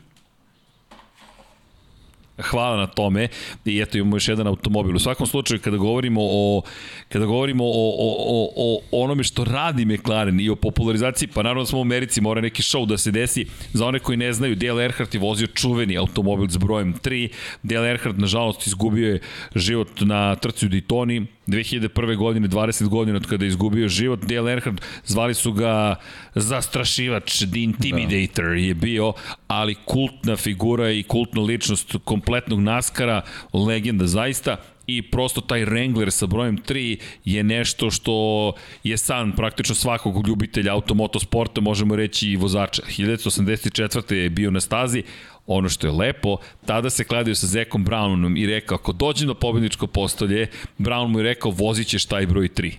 [2.43, 3.29] hvala na tome
[3.65, 4.97] i eto imamo još jedan automobil.
[4.97, 6.63] U svakom slučaju kada govorimo o
[7.09, 11.63] kada govorimo o, o, o, o onome što radi McLaren i o popularizaciji, pa naravno
[11.63, 13.47] da smo u Americi, mora neki show da se desi.
[13.73, 17.29] Za one koji ne znaju, Dale Earnhardt je vozio čuveni automobil s brojem 3.
[17.63, 19.21] Dale Earnhardt nažalost izgubio je
[19.55, 22.17] život na trci u Daytoni, 2001.
[22.17, 24.25] godine, 20 godina od kada je izgubio život.
[24.25, 25.97] Dale Earnhardt, zvali su ga
[26.35, 28.61] zastrašivač, The Intimidator da.
[28.61, 29.13] je bio,
[29.47, 33.23] ali kultna figura i kultna ličnost kompletnog naskara,
[33.53, 34.57] legenda zaista
[34.89, 38.53] i prosto taj Wrangler sa brojem 3 je nešto što
[38.85, 42.83] je san praktično svakog ljubitelja automotosporta, možemo reći i vozača.
[42.83, 44.15] 1984.
[44.15, 45.03] je bio na stazi,
[45.49, 49.35] ono što je lepo, tada se kladio sa Zekom Brownom i rekao, ako dođem na
[49.35, 50.47] pobedničko postolje,
[50.79, 52.73] Brown mu je rekao, vozit ćeš taj broj 3.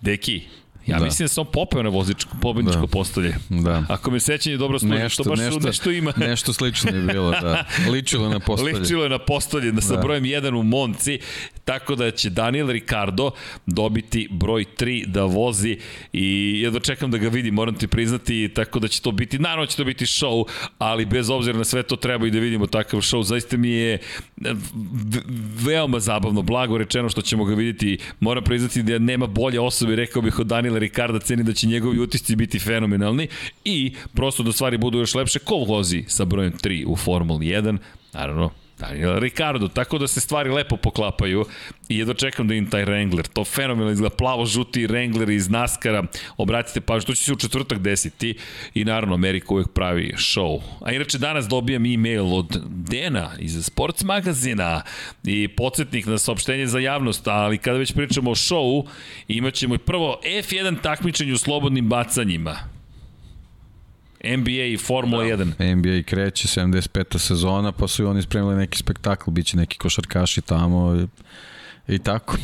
[0.00, 0.42] Deki,
[0.86, 1.04] Ja da.
[1.04, 2.86] mislim da sam popeo na vozičko, pobedničko da.
[2.86, 3.34] postolje.
[3.48, 3.84] Da.
[3.88, 6.12] Ako me sećanje dobro služi, nešto, to baš nešto, nešto ima.
[6.28, 7.64] nešto slično je bilo, da.
[7.90, 8.78] Ličilo na postolje.
[8.78, 10.02] Ličilo je na postolje, da sa da.
[10.02, 11.18] brojem 1 u Monci,
[11.64, 13.30] tako da će Daniel Ricardo
[13.66, 15.78] dobiti broj 3 da vozi
[16.12, 19.66] i ja čekam da ga vidim, moram ti priznati, tako da će to biti, naravno
[19.66, 20.44] će to biti show,
[20.78, 23.22] ali bez obzira na sve to treba i da vidimo takav show.
[23.22, 23.98] Zaista mi je
[25.64, 27.98] veoma zabavno, blago rečeno što ćemo ga vidjeti.
[28.20, 31.98] Moram priznati da nema bolje osobe, rekao bih od Daniela Ricarda, ceni da će njegovi
[31.98, 33.28] utisci biti fenomenalni
[33.64, 37.78] i prosto da stvari budu još lepše, ko vozi sa brojem 3 u Formuli 1?
[38.12, 41.44] Naravno, Daniel Ricardo, tako da se stvari lepo poklapaju
[41.88, 46.02] i jedno čekam da im taj Wrangler, to fenomenalno izgleda, plavo-žuti Wrangler iz NASCAR-a,
[46.36, 48.38] obratite pa što će se u četvrtak desiti
[48.74, 50.60] i naravno Amerika uvek pravi show.
[50.80, 54.82] A inače danas dobijam e-mail od Dena iz Sports magazina
[55.24, 58.86] i podsjetnik na saopštenje za javnost, ali kada već pričamo o showu,
[59.28, 62.75] imaćemo i prvo F1 takmičenje u slobodnim bacanjima.
[64.36, 65.44] NBA i Formula da.
[65.44, 65.74] 1.
[65.74, 67.18] NBA kreće, 75.
[67.18, 71.06] sezona, pa su i oni spremili neki spektakl, bit će neki košarkaši tamo i,
[71.94, 72.36] i tako.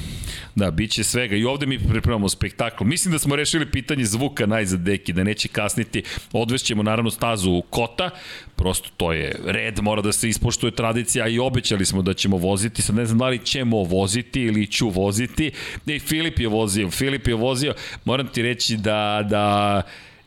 [0.55, 1.37] Da, bit će svega.
[1.37, 2.85] I ovde mi pripremamo spektakl.
[2.85, 6.03] Mislim da smo rešili pitanje zvuka najzad deki, da neće kasniti.
[6.33, 8.11] Odvešćemo naravno stazu Kota,
[8.57, 12.83] prosto to je red, mora da se ispoštuje tradicija i obećali smo da ćemo voziti,
[12.83, 15.51] sad ne znam da li ćemo voziti ili ću voziti.
[15.87, 17.75] I Filip je vozio, Filip je vozio.
[18.05, 19.83] Moram ti reći da, da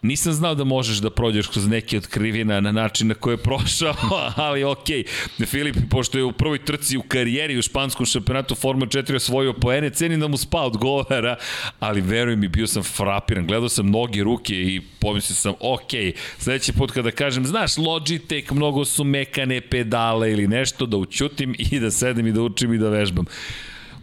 [0.05, 3.37] Nisam znao da možeš da prođeš kroz neke od krivina na način na koji je
[3.37, 3.93] prošao,
[4.35, 5.03] ali okej.
[5.03, 5.45] Okay.
[5.45, 9.89] Filip, pošto je u prvoj trci u karijeri u španskom šampionatu Formula 4 osvojio poene,
[9.89, 11.35] cenim da mu spa odgovara,
[11.79, 13.47] ali veruj mi, bio sam frapiran.
[13.47, 15.91] Gledao sam noge, ruke i pomislio sam, ok,
[16.37, 21.79] sledeći put kada kažem, znaš, Logitech, mnogo su mekane pedale ili nešto, da učutim i
[21.79, 23.25] da sedem i da učim i da vežbam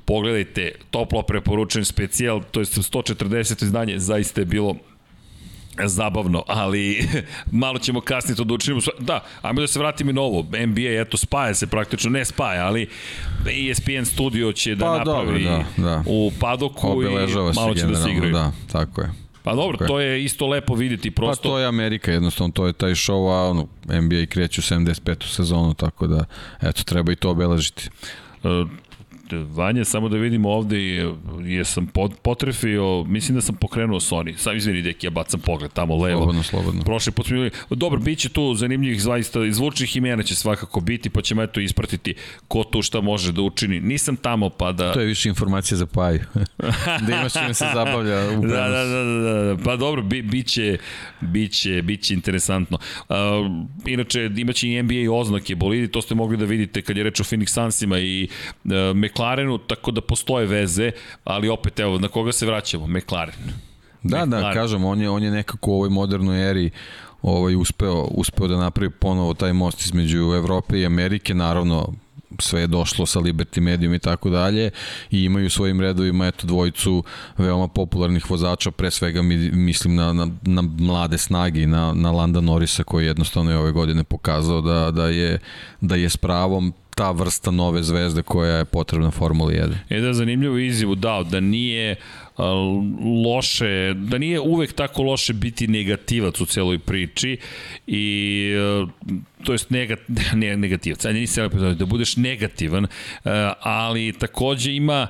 [0.04, 4.76] pogledajte, toplo preporučujem specijal, to je 140 izdanje, zaista je bilo
[5.84, 7.08] zabavno, ali
[7.62, 8.80] malo ćemo kasnije to da učinimo.
[8.98, 10.42] Da, ajmo da se vratimo i na ovo.
[10.66, 12.88] NBA, eto, spaja se praktično, ne spaja, ali
[13.70, 16.02] ESPN studio će da pa, napravi dobro, da, da.
[16.06, 18.32] u padoku Obeležava i malo će da se igraju.
[18.32, 19.10] Da, tako je.
[19.42, 21.42] Pa dobro, tako to je isto lepo videti prosto.
[21.42, 23.66] Pa to je Amerika, jednostavno, to je taj show, a ono,
[24.00, 25.34] NBA kreće u 75.
[25.34, 26.24] sezonu, tako da,
[26.60, 27.88] eto, treba i to obeležiti.
[28.42, 28.68] Uh,
[29.36, 30.78] Vanja, samo da vidimo ovde,
[31.44, 31.86] jesam
[32.22, 34.36] potrefio, mislim da sam pokrenuo Sony.
[34.36, 36.18] Sam izvini, deki, ja bacam pogled tamo levo.
[36.18, 36.82] Slobodno, slobodno.
[36.82, 41.22] Prošli put smo dobro, bit će tu zanimljivih zaista, izvučnih imena će svakako biti, pa
[41.22, 42.14] ćemo eto ispratiti
[42.48, 43.80] ko tu šta može da učini.
[43.80, 44.92] Nisam tamo, pa da...
[44.92, 46.20] To je više informacija za Paju.
[47.06, 50.78] da imaš čime se zabavlja u da, da, da, da, da, pa dobro, bi, biće,
[51.20, 52.78] biće, biće interesantno.
[53.08, 53.16] Uh,
[53.86, 57.24] inače, imaće i NBA oznake bolidi, to ste mogli da vidite kad je reč o
[57.24, 58.28] Phoenix Sunsima i
[58.64, 58.70] uh,
[59.22, 60.90] McLarenu, tako da postoje veze,
[61.24, 62.86] ali opet, evo, na koga se vraćamo?
[62.86, 63.34] McLaren.
[64.02, 64.48] Da, da McLaren.
[64.48, 66.70] da, kažem, on je, on je nekako u ovoj modernoj eri
[67.22, 71.92] ovaj, uspeo, uspeo da napravi ponovo taj most između Evrope i Amerike, naravno
[72.38, 74.70] sve je došlo sa Liberty Medium i tako dalje
[75.10, 77.04] i imaju u svojim redovima eto dvojicu
[77.38, 82.10] veoma popularnih vozača, pre svega mi, mislim na, na, na mlade snage i na, na
[82.10, 85.38] Landa Norisa koji jednostavno je ove godine pokazao da, da, je,
[85.80, 89.74] da je s pravom ta vrsta nove zvezde koja je potrebna Formuli 1.
[89.90, 91.96] E da, zanimljivo izjivu dao, da nije
[93.24, 97.38] loše, da nije uvek tako loše biti negativac u celoj priči
[97.86, 98.48] i
[99.44, 99.98] to jest negat,
[100.34, 101.40] ne, negativac, ajde nisi
[101.76, 102.86] da budeš negativan,
[103.60, 105.08] ali takođe ima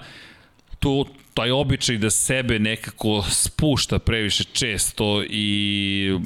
[0.79, 6.19] tu taj običaj da sebe nekako spušta previše često i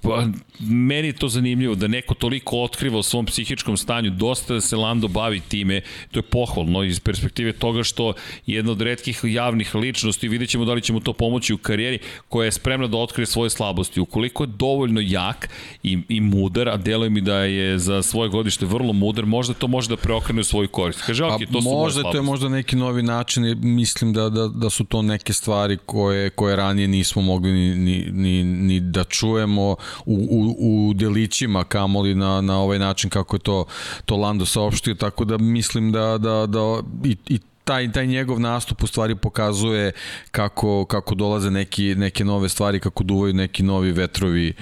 [0.00, 0.26] Pa,
[0.60, 4.76] meni je to zanimljivo da neko toliko otkriva o svom psihičkom stanju, dosta da se
[4.76, 5.80] Lando bavi time,
[6.10, 8.12] to je pohvalno iz perspektive toga što
[8.46, 12.44] jedna od redkih javnih ličnosti, vidjet ćemo da li ćemo to pomoći u karijeri, koja
[12.44, 14.00] je spremna da otkrije svoje slabosti.
[14.00, 15.48] Ukoliko je dovoljno jak
[15.82, 19.68] i, i mudar, a deluje mi da je za svoje godište vrlo mudar, možda to
[19.68, 21.02] može da preokrene u svoju korist.
[21.06, 24.70] Kaže, ok, to su možda to je možda neki novi način, mislim da, da, da
[24.70, 29.61] su to neke stvari koje, koje ranije nismo mogli ni, ni, ni, ni da čujemo
[29.62, 29.76] u,
[30.06, 33.64] u, u delićima kamoli na, na ovaj način kako je to,
[34.04, 38.82] to Lando saopštio, tako da mislim da, da, da i, i taj, taj njegov nastup
[38.82, 39.92] u stvari pokazuje
[40.30, 44.52] kako, kako dolaze neki, neke nove stvari, kako duvaju neki novi vetrovi,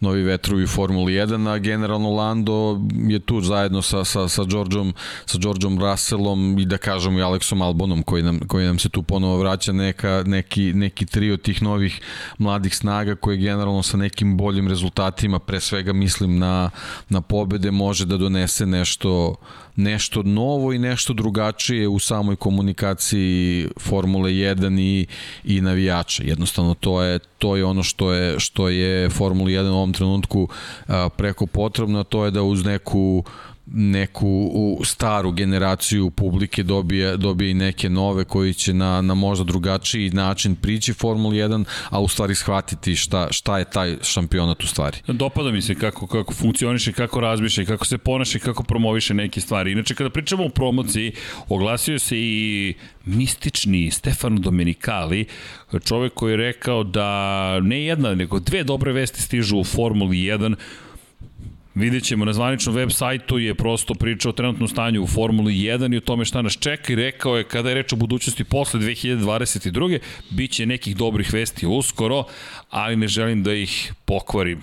[0.00, 4.94] novi vetrovi u Formuli 1, a generalno Lando je tu zajedno sa, sa, sa Georgeom,
[5.26, 9.02] sa Georgeom Russellom i da kažemo i Alexom Albonom koji nam, koji nam se tu
[9.02, 12.00] ponovo vraća neka, neki, neki trio tih novih
[12.38, 16.70] mladih snaga koji generalno sa nekim boljim rezultatima, pre svega mislim na,
[17.08, 19.34] na pobede, može da donese nešto
[19.76, 25.06] nešto novo i nešto drugačije u samoj komunikaciji Formule 1 i,
[25.44, 26.22] i navijača.
[26.26, 30.48] Jednostavno to je to je ono što je što je Formula 1 u ovom trenutku
[30.86, 33.24] a, preko potrebno, to je da uz neku
[33.66, 39.44] neku u staru generaciju publike dobije, dobije i neke nove koji će na, na možda
[39.44, 44.66] drugačiji način prići Formuli 1, a u stvari shvatiti šta, šta je taj šampionat u
[44.66, 44.98] stvari.
[45.06, 49.40] Dopada mi se kako, kako funkcioniše, kako razmišlja, kako se ponaša i kako promoviše neke
[49.40, 49.72] stvari.
[49.72, 51.12] Inače, kada pričamo o promociji,
[51.48, 52.74] oglasio se i
[53.04, 55.24] mistični Stefano Domenicali,
[55.84, 60.54] čovek koji je rekao da ne jedna, nego dve dobre vesti stižu u Formuli 1,
[61.76, 65.94] Vidjet ćemo na zvaničnom web sajtu je prosto pričao o trenutnom stanju u Formuli 1
[65.94, 68.80] i o tome šta nas čeka i rekao je kada je reč o budućnosti posle
[68.80, 69.98] 2022.
[70.30, 72.24] bit će nekih dobrih vesti uskoro,
[72.70, 74.60] ali ne želim da ih pokvarim.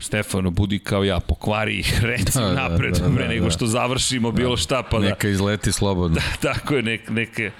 [0.00, 4.32] Stefano, budi kao ja, pokvari ih, reci da, napred, da, da, pre nego što završimo
[4.32, 4.56] bilo da.
[4.56, 4.82] šta.
[4.82, 6.14] Pa da, neka izleti slobodno.
[6.14, 6.22] Da,
[6.52, 7.50] tako je, neka,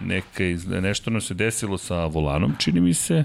[0.00, 3.24] neka iz, nešto nam se desilo sa volanom, čini mi se.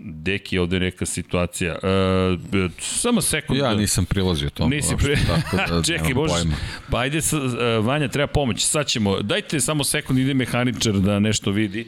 [0.00, 1.78] Deki, ovde neka situacija.
[1.82, 3.58] E, samo sekund.
[3.58, 4.70] Ja nisam prilazio tomu.
[4.70, 5.16] Nisi pri...
[5.50, 6.42] tako da Čekaj, možeš.
[6.90, 8.64] Pa ajde, sa, uh, Vanja, treba pomoć.
[8.64, 11.86] Sad ćemo, dajte samo sekund, ide mehaničar da nešto vidi.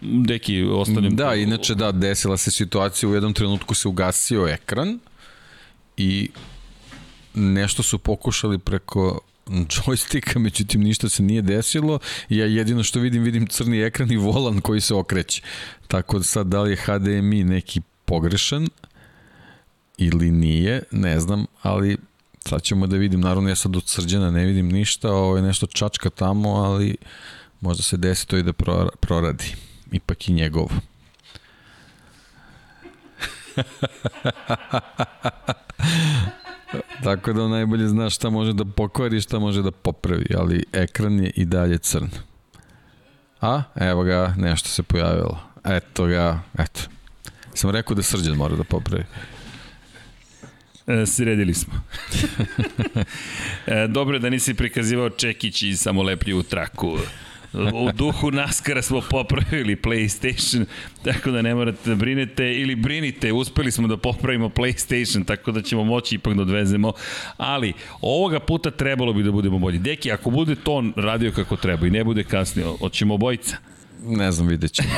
[0.00, 1.16] Deki, ostanem.
[1.16, 4.98] Da, inače da, desila se situacija, u jednom trenutku se ugasio ekran
[5.96, 6.30] i
[7.34, 9.20] nešto su pokušali preko
[9.50, 11.98] joysticka, međutim ništa se nije desilo.
[12.28, 15.42] Ja jedino što vidim, vidim crni ekran i volan koji se okreće.
[15.88, 18.68] Tako da sad da li je HDMI neki pogrešan
[19.98, 21.96] ili nije, ne znam, ali
[22.48, 25.66] sad ćemo da vidim, naravno ja sad od srđana ne vidim ništa, ovo je nešto
[25.66, 26.96] čačka tamo, ali
[27.60, 28.52] možda se desi to i da
[29.00, 29.54] proradi.
[29.92, 30.70] Ipak i njegovo.
[37.02, 41.24] Tako da on najbolje zna šta može da pokvari, šta može da popravi, ali ekran
[41.24, 42.08] je i dalje crn.
[43.40, 45.40] A, evo ga, nešto se pojavilo.
[45.64, 46.80] Eto ga, eto.
[47.54, 49.04] Sam rekao da srđan mora da popravi.
[50.86, 51.74] E, sredili smo.
[53.66, 56.98] e, dobro da nisi prikazivao Čekić i samolepljivu traku.
[57.52, 60.64] U duhu naskara smo popravili PlayStation,
[61.04, 65.62] tako da ne morate da brinete ili brinite, uspeli smo da popravimo PlayStation, tako da
[65.62, 66.92] ćemo moći ipak da odvezemo,
[67.36, 69.78] ali ovoga puta trebalo bi da budemo bolji.
[69.78, 73.56] Deki, ako bude to radio kako treba i ne bude kasnije, hoćemo obojica.
[74.06, 74.88] Ne znam, vidjet ćemo.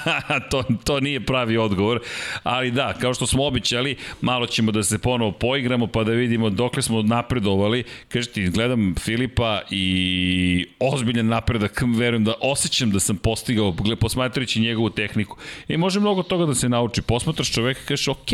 [0.50, 2.00] to, to nije pravi odgovor,
[2.42, 6.50] ali da, kao što smo običali, malo ćemo da se ponovo poigramo pa da vidimo
[6.50, 7.84] dokle smo napredovali.
[8.08, 15.36] Kažete, gledam Filipa i ozbiljan napredak, verujem da osjećam da sam postigao, posmatrajući njegovu tehniku.
[15.68, 17.02] I može mnogo toga da se nauči.
[17.02, 18.32] Posmatraš čoveka i kažeš, ok,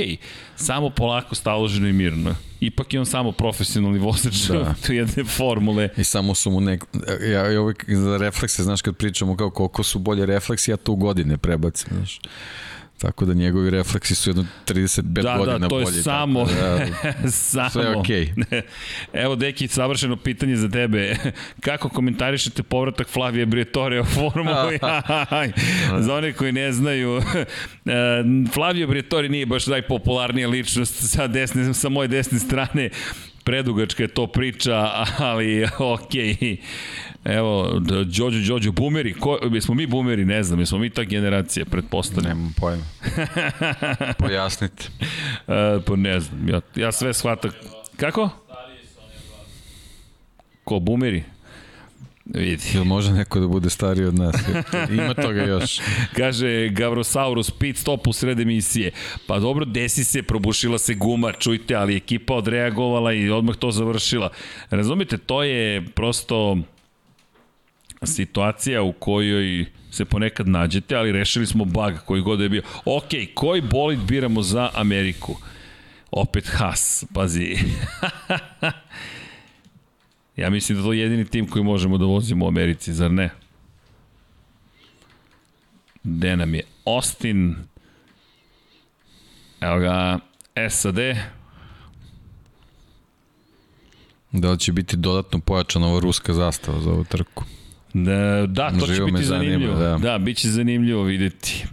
[0.59, 4.75] samo polako, staloženo i mirno ipak je on samo profesionalni vozač da.
[4.87, 5.89] tu jedne formule.
[5.97, 6.85] I samo su mu nek...
[7.23, 10.93] Ja, ja uvijek za reflekse, znaš, kad pričamo kao koliko su bolje refleksi, ja to
[10.93, 12.21] u godine prebacim, znaš.
[12.99, 15.61] Tako da njegovi refleksi su jedno 35 da, da godina bolje.
[15.61, 16.45] Da, to je bolji, samo.
[16.45, 17.71] da, samo.
[17.71, 18.27] Sve je okej.
[18.37, 18.63] Okay.
[19.25, 21.17] Evo, Deki, savršeno pitanje za tebe.
[21.67, 24.79] Kako komentarišete povratak Flavije Briatore u Formuli?
[25.99, 27.43] za one koji ne znaju, e,
[28.53, 32.91] Flavio Briatore nije baš najpopularnija ličnost sa, desne, sa moje desne strane
[33.49, 36.37] predugačka je to priča, ali okej.
[36.37, 36.57] Okay.
[37.25, 42.39] Evo, Đođo, Đođo, bumeri, ko, jesmo mi bumeri, ne znam, jesmo mi ta generacija, pretpostavljam.
[42.39, 42.85] Nemam pojma.
[44.19, 44.85] Pojasnite.
[45.49, 47.51] E, pa ne znam, ja, ja sve shvatam.
[47.97, 48.31] Kako?
[50.65, 51.25] Ko, bumeri?
[52.35, 52.63] Vidi.
[52.75, 54.37] Jel može neko da bude stariji od nas?
[54.91, 55.81] Ima toga još.
[56.19, 58.91] Kaže Gavrosaurus, pit stop u sred emisije.
[59.27, 64.31] Pa dobro, desi se, probušila se guma, čujte, ali ekipa odreagovala i odmah to završila.
[64.71, 66.59] Razumite, to je prosto
[68.03, 72.63] situacija u kojoj se ponekad nađete, ali rešili smo bug koji god je bio.
[72.85, 75.37] Ok, koji bolid biramo za Ameriku?
[76.11, 77.57] Opet Haas, pazi.
[80.37, 83.31] ja mislim da to je jedini tim koji možemo da vozimo u Americi, zar ne?
[86.05, 86.63] Gde nam je?
[86.85, 87.57] Austin,
[89.61, 90.19] evo ga,
[90.71, 90.99] SAD,
[94.33, 97.45] Da li će biti dodatno pojačana ova ruska zastava za ovu trku?
[97.95, 99.79] Da, da to će Živo me biti zanima, zanimljivo.
[99.79, 99.99] da.
[99.99, 100.19] Da.
[100.19, 101.65] bit će zanimljivo videti.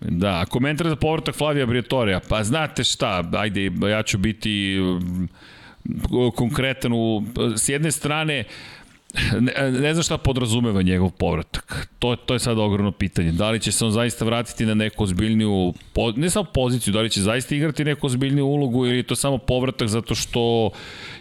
[0.00, 2.20] Da, a komentar za povratak Flavija Briatorija.
[2.28, 5.28] Pa znate šta, ajde, ja ću biti um,
[6.34, 7.22] konkretan u,
[7.56, 8.44] s jedne strane,
[9.40, 11.88] ne, ne znam šta podrazumeva njegov povratak.
[11.98, 13.32] To, to je sad ogromno pitanje.
[13.32, 15.74] Da li će se on zaista vratiti na neku ozbiljniju,
[16.16, 19.38] ne samo poziciju, da li će zaista igrati neku ozbiljniju ulogu ili je to samo
[19.38, 20.70] povratak zato što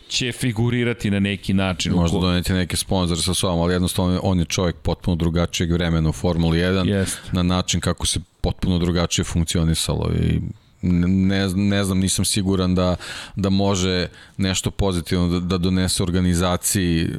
[0.09, 1.93] će figurirati na neki način.
[1.93, 6.09] Možda Uko- doneti neke sponzore sa sobom, ali jednostavno on je čovjek potpuno drugačijeg vremena
[6.09, 7.19] u Formuli 1 Jest.
[7.31, 10.39] na način kako se potpuno drugačije funkcionisalo i
[10.81, 12.95] ne, ne znam, nisam siguran da,
[13.35, 14.07] da može
[14.37, 17.09] nešto pozitivno da, da donese organizaciji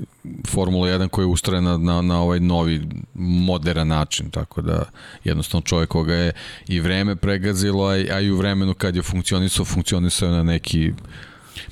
[0.47, 4.85] Formula 1 koja je ustrojena na, na ovaj novi modern način, tako da
[5.25, 6.33] jednostavno čovjek koga je
[6.69, 10.93] i vreme pregazilo, a, a i u vremenu kad je funkcionisao, funkcionisao je na neki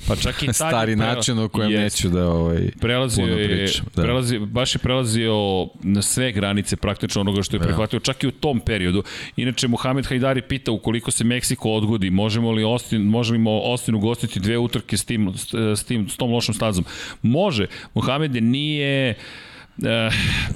[0.07, 1.83] Pa čak i stari prela- način o kojem Jest.
[1.97, 3.85] neću da ovaj, prelazio puno pričam.
[3.95, 4.01] Da.
[4.01, 5.33] prelazi, baš je prelazio
[5.83, 7.65] na sve granice praktično onoga što je Da.
[7.65, 9.03] prihvatio, čak i u tom periodu.
[9.37, 14.57] Inače, Mohamed Hajdari pita ukoliko se Meksiko odgodi, možemo li Austin, možemo Austin ugostiti dve
[14.57, 16.85] utrke s, tim, s, s, tim, s tom lošom stazom?
[17.21, 17.65] Može.
[17.93, 19.09] Mohamed nije...
[19.11, 19.54] Uh,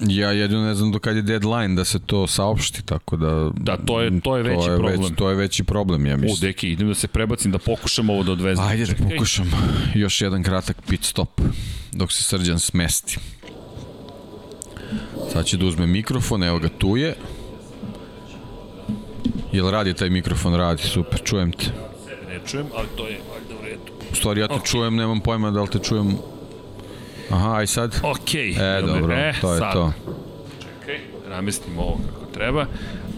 [0.01, 3.51] Ja jedino ne znam do kad je deadline da se to saopšti, tako da...
[3.55, 5.01] Da, to je- to je veći problem.
[5.01, 6.39] Već, to je veći problem, ja u, mislim.
[6.41, 8.65] deki, idem da se prebacim, da pokušam ovo da odvezem.
[8.65, 9.51] Ajde da pokušam
[9.95, 11.41] još jedan kratak pit stop
[11.91, 13.17] dok se srđan smesti.
[15.31, 17.15] Sad će da uzme mikrofon, evo ga tu je.
[19.51, 20.55] Jel radi taj mikrofon?
[20.55, 21.65] Radi, super, čujem te.
[22.27, 23.81] Ne čujem, ali to je valjda u redu.
[24.11, 24.65] U stvari ja te Ok.
[24.65, 26.17] čujem, nemam pojma da li te čujem...
[27.31, 27.95] Aha, aj sad?
[28.03, 28.51] Okej.
[28.51, 29.73] E, dobro, to je sad.
[29.73, 29.93] to.
[30.61, 30.99] Čekaj,
[31.29, 32.65] namestimo ovo kako treba.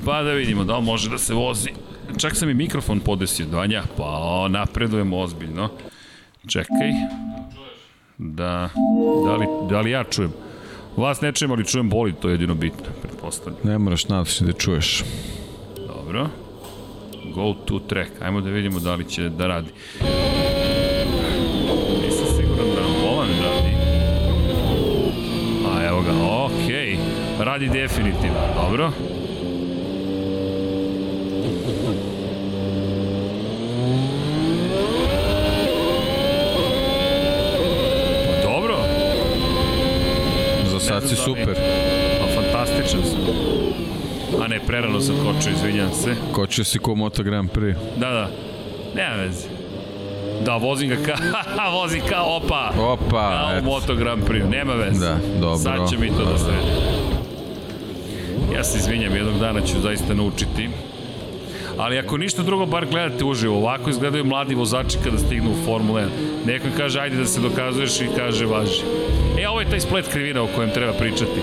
[0.06, 1.70] Pa da vidimo da li može da se vozi.
[2.18, 5.70] Čak sam i mikrofon podesio, Vanja, pa o, napredujemo ozbiljno.
[6.48, 6.92] Čekaj.
[8.18, 8.70] Da,
[9.26, 10.32] da li, da li ja čujem?
[10.98, 13.60] Vas ne čujem, ali čujem boli, to je jedino bitno, pretpostavljam.
[13.64, 15.04] Ne moraš nadati da čuješ.
[15.88, 16.30] Dobro.
[17.34, 18.12] Go to track.
[18.22, 19.70] Ajmo da vidimo da li će da radi.
[27.44, 28.92] Radi definitivno, dobro.
[38.28, 38.78] Pa dobro,
[40.72, 41.56] Za sad si da super.
[42.20, 43.20] pa fantastičan sam.
[44.44, 46.16] A ne, prerano sam kočio, izvinjam se.
[46.32, 47.76] Kočio si ko Moto Grand Prix.
[47.98, 48.30] Da, da.
[48.96, 49.48] Nema veze.
[50.46, 51.16] Da, vozim ga ka...
[51.80, 52.72] vozim kao opa.
[52.80, 53.66] Opa, Kao eto.
[53.66, 54.50] Moto Grand Prix.
[54.50, 55.06] Nema veze.
[55.06, 55.58] Da, dobro.
[55.58, 56.91] Sad će mi to da sredi.
[58.62, 60.70] Ja se izvinjam, jednog dana ću zaista naučiti.
[61.78, 63.58] Ali ako ništa drugo, bar gledate uživo.
[63.58, 66.08] Ovako izgledaju mladi vozači kada stignu u Formula 1.
[66.46, 68.82] Neko im kaže, ajde da se dokazuješ i kaže, važi.
[69.40, 71.42] E, ovo je taj splet krivina o kojem treba pričati.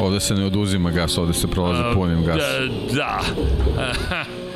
[0.00, 2.42] Ovde se ne oduzima gas, ovde se prolazi punim gas.
[2.92, 3.20] Da,
[3.78, 4.24] da.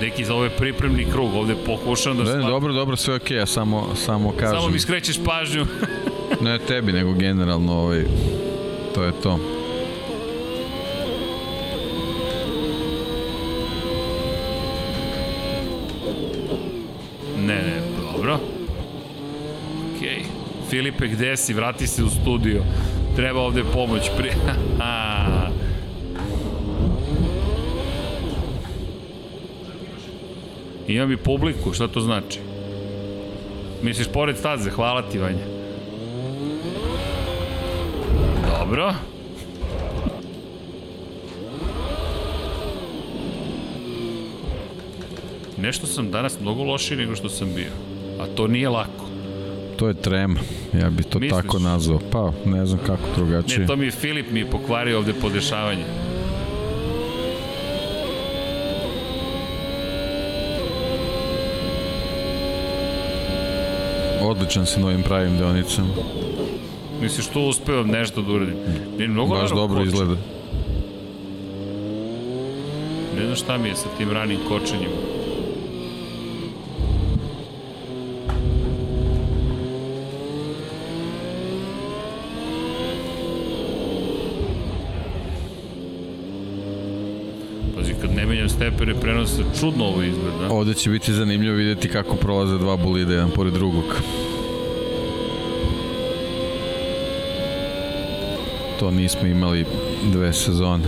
[0.00, 2.24] Neki za ovaj pripremni krug, ovde pokušam da...
[2.24, 4.60] Ne, dobro, dobro, sve okej, ja samo, samo kažem.
[4.60, 5.66] Samo mi skrećeš pažnju.
[6.40, 8.04] Ne tebi, nego generalno, ovaj,
[8.94, 9.38] to je to.
[17.46, 17.80] ne, ne,
[18.12, 18.38] dobro.
[19.96, 20.22] Okej.
[20.70, 21.54] Filipe, gde si?
[21.54, 22.62] Vrati se u studio.
[23.16, 24.10] Treba ovde pomoć.
[24.16, 24.30] Pri...
[30.88, 32.38] Imam i publiku, šta to znači?
[33.82, 35.44] Misliš pored staze, hvala ti Vanja.
[38.58, 38.94] Dobro.
[45.56, 47.70] Nešto sam danas mnogo lošiji nego što sam bio.
[48.20, 49.06] A to nije lako.
[49.76, 50.40] To je trema,
[50.72, 51.42] ja bi to Misliš?
[51.42, 52.00] tako nazvao.
[52.12, 53.58] Pa, ne znam kako drugačije.
[53.58, 55.84] Ne, to mi je Filip mi je pokvario ovde podešavanje.
[64.26, 65.88] Odličan si na ovim pravim deonicama.
[67.00, 68.54] Misliš, tu uspeo nešto da uradim?
[68.98, 69.88] Ne, mnogo Baš dobro koči.
[69.88, 70.14] izgleda.
[73.16, 74.90] Ne znam šta mi je sa tim ranim kočenjem.
[88.86, 90.48] okvire prenose Čudno ovo izgleda.
[90.50, 93.84] Ovde će biti zanimljivo videti kako prolaze dva bolide jedan pored drugog.
[98.80, 99.64] To nismo imali
[100.12, 100.84] dve sezone.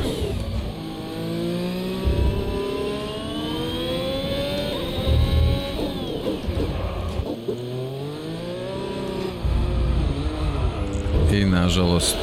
[11.33, 12.17] I nažalost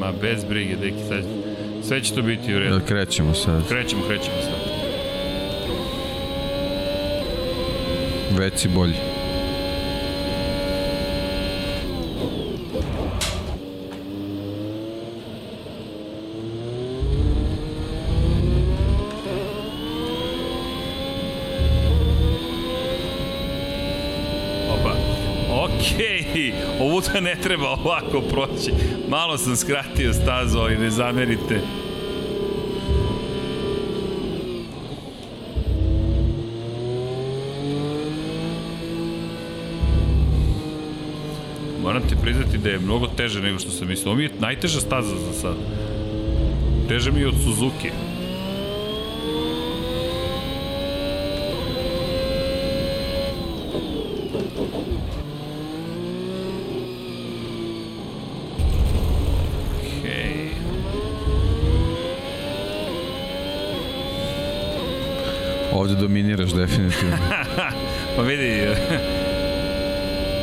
[0.00, 1.37] Ma bez brige, deki, sad
[1.88, 2.78] sve će to biti u redu.
[2.78, 3.68] da krećemo sad.
[3.68, 4.78] Krećemo, krećemo sad.
[8.38, 8.94] Već si bolji.
[25.50, 28.72] Okej, ovuda ne treba ovako proći.
[29.08, 31.60] Malo sam skratio stazu, ali ne zamerite.
[42.58, 44.10] Priznati da je mnogo teže nego što sam mislio.
[44.10, 45.56] Ovo mi je najteža staza za sad.
[46.88, 47.90] Teže mi je od Suzuki.
[60.00, 60.50] Okej.
[65.72, 67.16] Ovde dominiraš definitivno.
[68.16, 68.68] Pa vidi,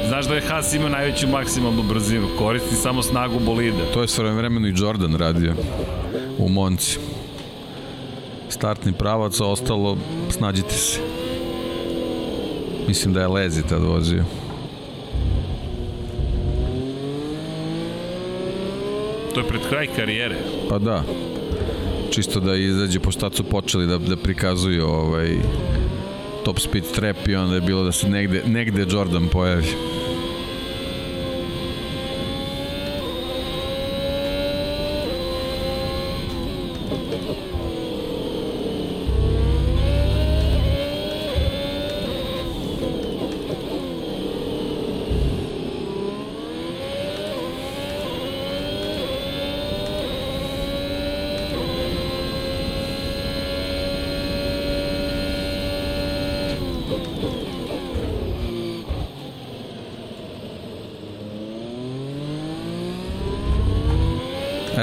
[0.08, 3.92] znaš da je Haas ima najveću maksimalnu brzinu, koristi samo snagu bolida.
[3.94, 5.54] To je svojevremeno i Jordan radio
[6.38, 7.00] u Monci.
[8.50, 9.98] Startni pravac, a ostalo
[10.30, 11.00] snađite se.
[12.88, 14.24] Mislim da je Lezi tad vozio.
[19.34, 20.36] To je pred kraj karijere.
[20.70, 21.04] Pa da.
[22.12, 25.36] Čisto da izađe, pošto tad su počeli da, da prikazuju ovaj
[26.46, 29.95] top speed trap i onda je bilo da se negde, negde Jordan pojavi.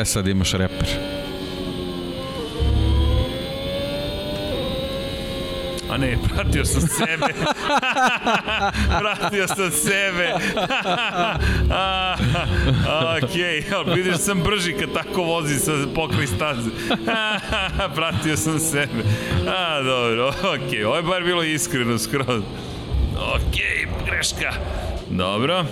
[0.03, 0.89] E sad imaš reper.
[5.91, 7.35] A ne, pratio sam sebe.
[9.01, 10.35] pratio sam sebe.
[13.17, 13.95] Okej, okay.
[13.95, 16.71] vidiš sam brži kad tako vozi sa pokraj staze.
[17.97, 19.03] pratio sam sebe.
[19.49, 20.69] A, dobro, okej.
[20.69, 20.85] Okay.
[20.85, 22.43] Ovo je bar bilo iskreno skroz.
[23.37, 24.53] Okej, okay, greška.
[25.11, 25.65] Dobro.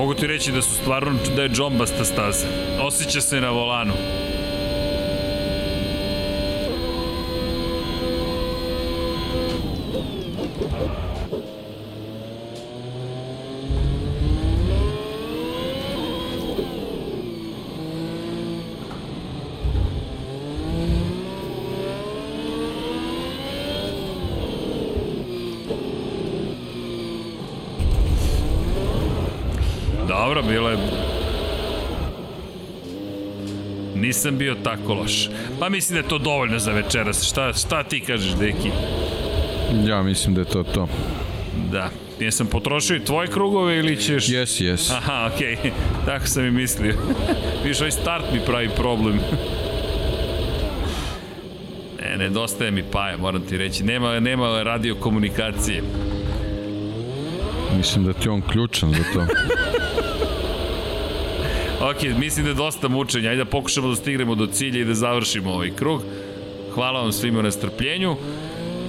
[0.00, 2.46] Mogu ti reći da su stvarno da je džombasta staza.
[2.82, 3.92] Osjeća se na volanu.
[30.50, 30.76] Je...
[33.94, 35.28] Nisam bio tako loš.
[35.60, 37.24] Pa mislim da je to dovoljno za večeras.
[37.24, 38.70] Šta, šta ti kažeš, deki?
[39.86, 40.88] Ja mislim da je to to.
[41.72, 41.90] Da.
[42.20, 44.28] Jesam potrošio i tvoje krugove ili ćeš...
[44.28, 44.90] Jes, jes.
[44.90, 45.56] Aha, okej.
[45.56, 45.70] Okay.
[46.06, 46.94] Tako sam i mislio.
[47.64, 49.18] Viš, ovaj start mi pravi problem.
[52.02, 53.84] ne, nedostaje mi paja, moram ti reći.
[53.84, 55.82] Nema, nema radio komunikacije.
[57.76, 59.26] Mislim da ti on ključan za to.
[61.90, 63.30] Ok, mislim da je dosta mučenja.
[63.30, 66.02] Ajde da pokušamo da stignemo do cilja i da završimo ovaj krug.
[66.74, 68.16] Hvala vam svima na strpljenju.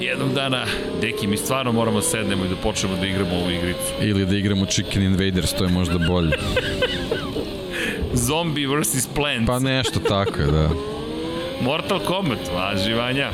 [0.01, 0.65] Jednog dana,
[1.01, 3.93] deki, mi stvarno moramo sednemo i da počnemo da igramo ovu igricu.
[4.01, 6.37] Ili da igramo Chicken Invaders, to je možda bolje.
[8.27, 9.07] Zombie vs.
[9.15, 9.47] Plants.
[9.47, 10.69] Pa nešto tako je, da.
[11.61, 13.31] Mortal Kombat, važi Vanja.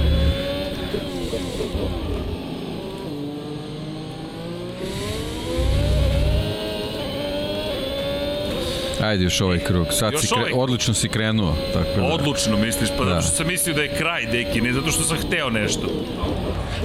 [9.02, 9.88] Ajde još ovaj krug.
[9.92, 10.38] Sad Još si kre...
[10.38, 11.56] ovaj- odlično si krenuo.
[11.74, 12.04] Tako da.
[12.06, 13.10] Odlučno misliš, pa Da.
[13.10, 15.88] zato što sam mislio da je kraj, deki, ne zato što sam hteo nešto.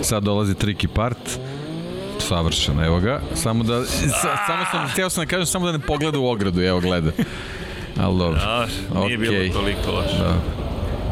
[0.03, 1.39] Sad dolazi tricky part.
[2.19, 3.21] Savršeno, evo ga.
[3.35, 3.97] Samo da, sa,
[4.47, 7.11] samo sam, hteo sam da kažem samo da ne pogleda u ogradu, evo gleda.
[7.97, 8.41] Ali dobro.
[8.41, 9.17] A, nije Okej.
[9.19, 10.19] bilo toliko loše.
[10.19, 10.35] Da.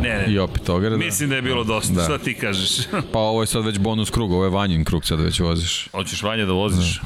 [0.03, 0.25] Ne, ne.
[0.29, 0.97] I opet ograda.
[0.97, 2.03] Mislim da je bilo dosta, Da.
[2.03, 2.71] šta ti kažeš?
[3.13, 5.89] Pa ovo je sad već bonus krug, ovo je vanjin krug sad već voziš.
[5.89, 7.01] Hoćeš vanje da voziš?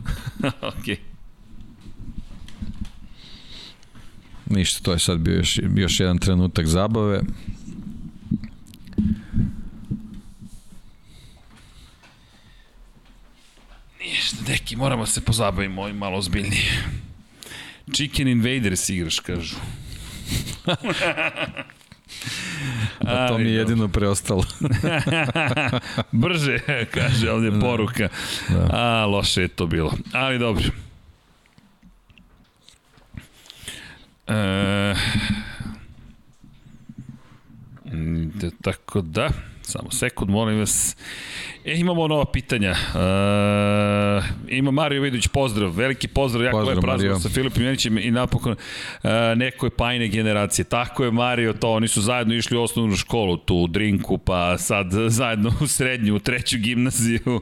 [0.80, 0.96] Okej.
[4.56, 7.20] Ništa, to je sad bio još, još jedan trenutak zabave.
[14.00, 16.84] Ništa, deki, moramo se pozabavimo ovim malo ozbiljnije.
[17.92, 19.56] Chicken Invaders igraš, kažu.
[20.64, 20.76] Pa
[23.28, 24.44] to mi je jedino preostalo.
[26.12, 26.58] Brže,
[26.90, 28.08] kaže ovdje poruka.
[28.48, 28.68] Da.
[28.72, 29.92] A, loše je to bilo.
[30.12, 30.85] Ali dobro.
[34.26, 34.94] E,
[38.34, 39.28] da, tako da,
[39.66, 40.96] samo sekund, molim vas.
[41.64, 42.70] E, imamo nova pitanja.
[42.70, 42.76] E,
[44.48, 48.56] ima Mario Vidović, pozdrav, veliki pozdrav, jako Pozdrav, lep razgovor sa Filipom Janićem i napokon
[49.02, 50.64] e, neko je pajne generacije.
[50.64, 54.58] Tako je Mario to, oni su zajedno išli u osnovnu školu tu u Drinku, pa
[54.58, 57.40] sad zajedno u srednju, u treću gimnaziju.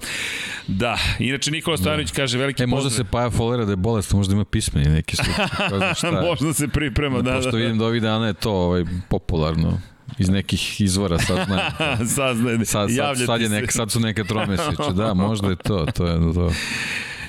[0.67, 3.07] Da, inače Nikola Stojanović kaže veliki E, možda pozdrav.
[3.07, 6.13] se Paja folera da je bolest, možda ima pismeni neki slučaj.
[6.29, 7.57] Možda se priprema, da, Pošto da.
[7.57, 9.81] vidim da ovih dana je to ovaj, popularno
[10.19, 11.59] iz nekih izvora sad znam.
[12.17, 16.07] sad, sad, Sad, sad, je nek, sad su neke tromesiće, da, možda je to, to
[16.07, 16.51] je to.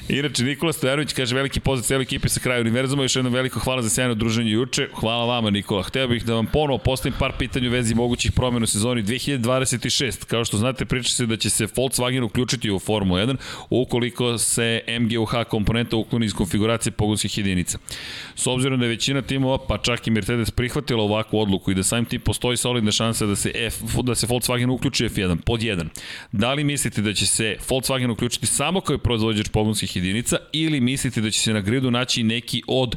[0.10, 3.82] Inače, Nikola Stojanović kaže veliki pozdrav cijeloj ekipi sa kraja univerzuma, još jedno veliko hvala
[3.82, 4.90] za sjajno druženje juče.
[4.94, 5.84] Hvala vama, Nikola.
[5.84, 10.26] Hteo bih da vam ponovo postavim par pitanja u vezi mogućih promjena u sezoni 2026.
[10.26, 13.36] Kao što znate, priča se da će se Volkswagen uključiti u Formulu 1
[13.70, 17.78] ukoliko se MGUH komponenta ukloni iz konfiguracije pogonskih jedinica.
[18.36, 21.84] S obzirom da je većina timova, pa čak i Mercedes prihvatila ovakvu odluku i da
[21.84, 25.60] samim tim postoji solidna šansa da se, F, da se Volkswagen uključi u F1, pod
[25.60, 25.86] 1.
[26.32, 31.22] Da li mislite da će se Volkswagen uključiti samo kao proizvođač pogonskih jedinica ili mislite
[31.22, 32.96] da će se na gridu naći neki od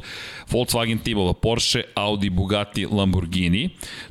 [0.49, 3.69] Volkswagen timova Porsche, Audi, Bugatti, Lamborghini?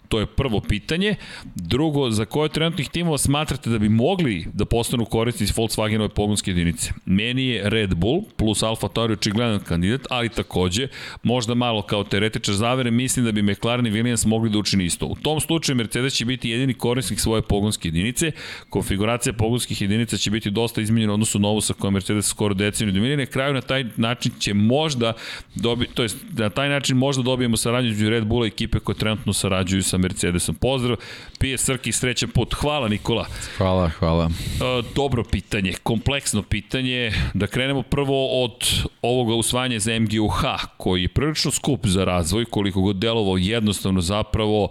[0.09, 1.15] To je prvo pitanje.
[1.55, 6.93] Drugo, za koje trenutnih timova smatrate da bi mogli da postanu korisnici Volkswagenove pogonske jedinice?
[7.07, 10.89] Meni je Red Bull plus Alfa Tauri očigledan kandidat, ali takođe,
[11.23, 15.07] možda malo kao teoretičar zavere, mislim da bi McLaren i Williams mogli da učini isto.
[15.07, 18.33] U tom slučaju Mercedes će biti jedini korisnik svoje pogonske jedinice,
[18.69, 23.17] konfiguracija pogonskih jedinica će biti dosta izmenjena odnosu na sa kojom Mercedes skoro deceniju dominira.
[23.17, 25.13] Na kraju na taj način će možda
[25.55, 28.97] dobi, to jest na taj način možda dobijemo saradnju između Red Bulla i ekipe koje
[28.97, 30.55] trenutno sarađuju sa Mercedesom.
[30.55, 30.97] Pozdrav,
[31.39, 32.55] pije Srki, srećan put.
[32.55, 33.27] Hvala Nikola.
[33.57, 34.25] Hvala, hvala.
[34.25, 37.13] E, dobro pitanje, kompleksno pitanje.
[37.35, 38.57] Da krenemo prvo od
[39.03, 40.43] ovoga usvajanja za MGUH,
[40.77, 44.69] koji je prilično skup za razvoj, koliko god delovao jednostavno zapravo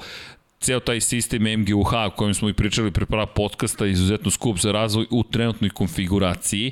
[0.60, 4.72] ceo taj sistem MGUH o kojem smo i pričali pre prava podcasta izuzetno skup za
[4.72, 6.72] razvoj u trenutnoj konfiguraciji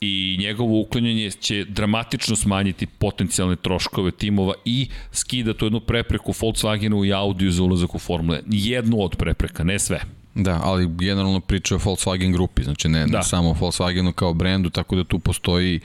[0.00, 7.06] i njegovo uklanjanje će dramatično smanjiti potencijalne troškove timova i skida tu jednu prepreku Volkswagenu
[7.06, 8.42] i Audiju za ulazak u Formule.
[8.46, 10.23] Jednu od prepreka, ne sve.
[10.34, 13.18] Da, ali generalno priča o Volkswagen grupi, znači ne, Da.
[13.18, 15.80] ne samo o Volkswagenu kao brendu, tako da tu postoji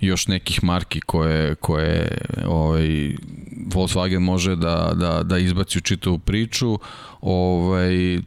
[0.00, 2.88] još nekih marki koje, koje ovaj,
[3.66, 6.78] Volkswagen može da, da, da izbaci u čitavu priču,
[7.20, 8.18] ovaj,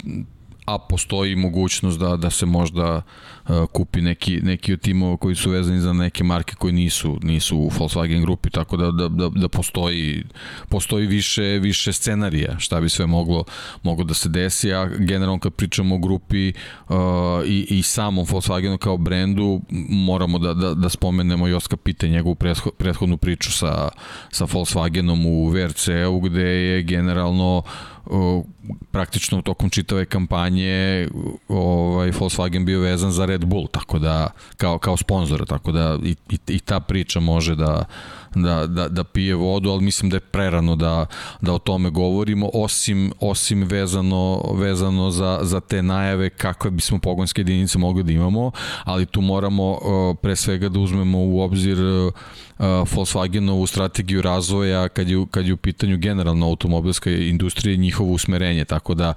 [0.65, 3.01] a postoji mogućnost da, da se možda
[3.47, 7.57] uh, kupi neki, neki od timova koji su vezani za neke marke koji nisu, nisu
[7.57, 10.23] u Volkswagen grupi, tako da, da, da, da postoji,
[10.69, 13.43] postoji više, više scenarija šta bi sve moglo,
[13.83, 16.53] moglo da se desi, a generalno kad pričamo o grupi
[16.89, 16.95] uh,
[17.45, 22.35] i, i samom Volkswagenu kao brendu, moramo da, da, da spomenemo Joska Pita i njegovu
[22.35, 23.89] pretho- prethodnu priču sa,
[24.31, 27.63] sa Volkswagenom u VRC-u gde je generalno uh,
[28.91, 31.07] praktično tokom čitave kampanje
[31.47, 36.15] ovaj Volkswagen bio vezan za Red Bull, tako da kao kao sponzor, tako da i,
[36.29, 37.85] i, i ta priča može da
[38.35, 41.05] da, da, da pije vodu, ali mislim da je prerano da,
[41.41, 47.41] da o tome govorimo, osim, osim vezano, vezano za, za te najave kakve bismo pogonske
[47.41, 48.51] jedinice mogli da imamo,
[48.83, 49.79] ali tu moramo
[50.21, 51.77] pre svega da uzmemo u obzir
[52.91, 58.65] Volkswagenovu strategiju razvoja kad je, kad je u pitanju generalno automobilska industrija i njihovo usmerenje,
[58.65, 59.13] tako da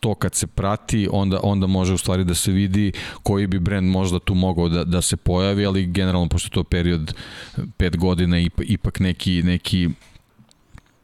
[0.00, 2.92] to kad se prati, onda, onda može u stvari da se vidi
[3.22, 7.14] koji bi brend možda tu mogao da, da se pojavi, ali generalno, pošto to period
[7.76, 9.88] pet godina, ipak, ipak neki, neki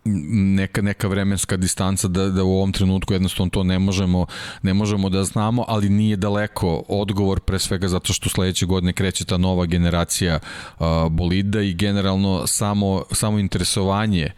[0.05, 4.27] neka neka vremenska distanca da da u ovom trenutku jednostavno to ne možemo
[4.63, 9.25] ne možemo da znamo, ali nije daleko odgovor pre svega zato što sledeće godine kreće
[9.25, 10.39] ta nova generacija
[10.79, 14.31] uh, bolida i generalno samo samo interesovanje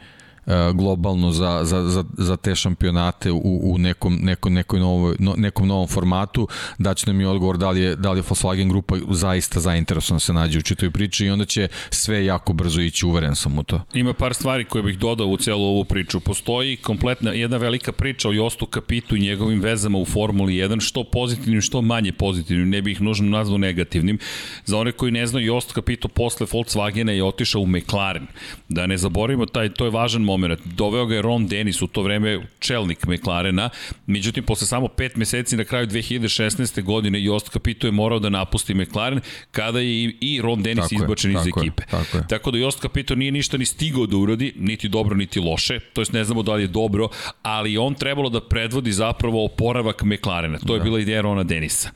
[0.74, 5.68] globalno za, za, za, za te šampionate u, u nekom, nekom, nekoj novoj, no, nekom
[5.68, 6.48] novom formatu,
[6.78, 10.16] da će nam i odgovor da li je, da li je Volkswagen grupa zaista zainteresovana
[10.16, 13.59] da se nađe u čitoj priči i onda će sve jako brzo ići, uveren sam
[13.59, 13.81] u to.
[13.94, 16.20] Ima par stvari koje bih dodao u celu ovu priču.
[16.20, 21.05] Postoji kompletna jedna velika priča o Jostu Kapitu i njegovim vezama u Formuli 1, što
[21.05, 24.18] pozitivnim, što manje pozitivnim, ne bih nužno nazvao negativnim.
[24.64, 28.27] Za one koji ne znaju, Jost Capito posle Volkswagena je otišao u McLaren.
[28.68, 30.36] Da ne zaboravimo, taj, to je važan moment.
[30.65, 33.71] Doveo ga je Ron Dennis, u to vreme čelnik McLarena,
[34.07, 36.83] međutim, posle samo pet meseci na kraju 2016.
[36.83, 41.31] godine Jost Capito je morao da napusti McLaren, kada je i, Ron Dennis tako izbačen
[41.31, 41.83] iz ekipe.
[41.83, 42.25] Je, tako, je.
[42.29, 46.01] tako da Jost Capito nije ništa ni stigao da uradi, niti dobro, niti loše, to
[46.01, 47.09] jest ne znamo da li je dobro,
[47.43, 50.59] ali on trebalo da predvodi zapravo oporavak McLarena.
[50.59, 50.85] To je da.
[50.85, 51.91] bila ideja Rona Denisa.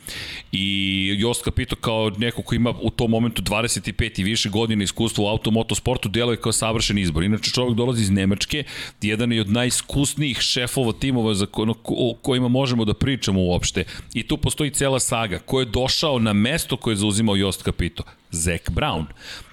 [0.52, 5.24] I Jost Capito kao neko ko ima u tom momentu 25 i više godina iskustva
[5.24, 7.24] u automotosportu deluje kao savršen izbor.
[7.24, 8.29] Inače čovjek dolazi iz Nemačke,
[9.02, 13.84] jedan je od najiskusnijih šefova timova za ko, o kojima možemo da pričamo uopšte.
[14.14, 15.38] I tu postoji cela saga.
[15.38, 18.02] Ko je došao na mesto koje je zauzimao Jost Capito?
[18.30, 19.04] Zac Brown.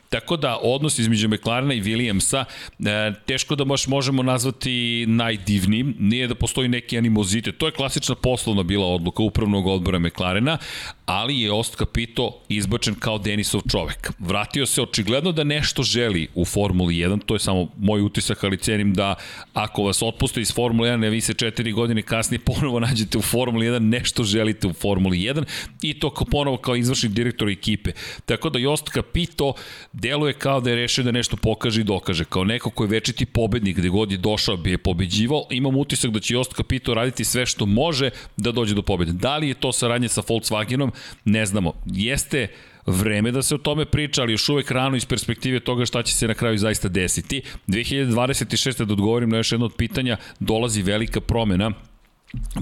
[0.09, 2.45] Tako da odnos između McLarena i Williamsa
[2.79, 7.57] e, teško da baš možemo nazvati najdivnijim, nije da postoji neki animozitet.
[7.57, 10.57] To je klasična poslovna bila odluka upravnog odbora McLarena,
[11.05, 14.11] ali je Ost Capito izbačen kao Denisov čovek.
[14.19, 18.57] Vratio se očigledno da nešto želi u Formuli 1, to je samo moj utisak, ali
[18.57, 19.15] cenim da
[19.53, 23.21] ako vas otpuste iz Formule 1, ne vi se četiri godine kasnije ponovo nađete u
[23.21, 25.43] Formuli 1, nešto želite u Formuli 1
[25.81, 27.91] i to kao ponovo kao izvršnik direktor ekipe.
[28.25, 29.53] Tako da Jost Capito
[30.01, 32.25] deluje kao da je rešio da nešto pokaže i dokaže.
[32.25, 36.11] Kao neko ko je večiti pobednik gde god je došao bi je pobeđivao, imam utisak
[36.11, 39.11] da će Jost Capito raditi sve što može da dođe do pobede.
[39.11, 40.91] Da li je to saradnje sa Volkswagenom?
[41.25, 41.73] Ne znamo.
[41.85, 42.47] Jeste
[42.85, 46.13] vreme da se o tome priča, ali još uvek rano iz perspektive toga šta će
[46.13, 47.41] se na kraju zaista desiti.
[47.67, 48.85] 2026.
[48.85, 51.71] da odgovorim na još jedno od pitanja, dolazi velika promena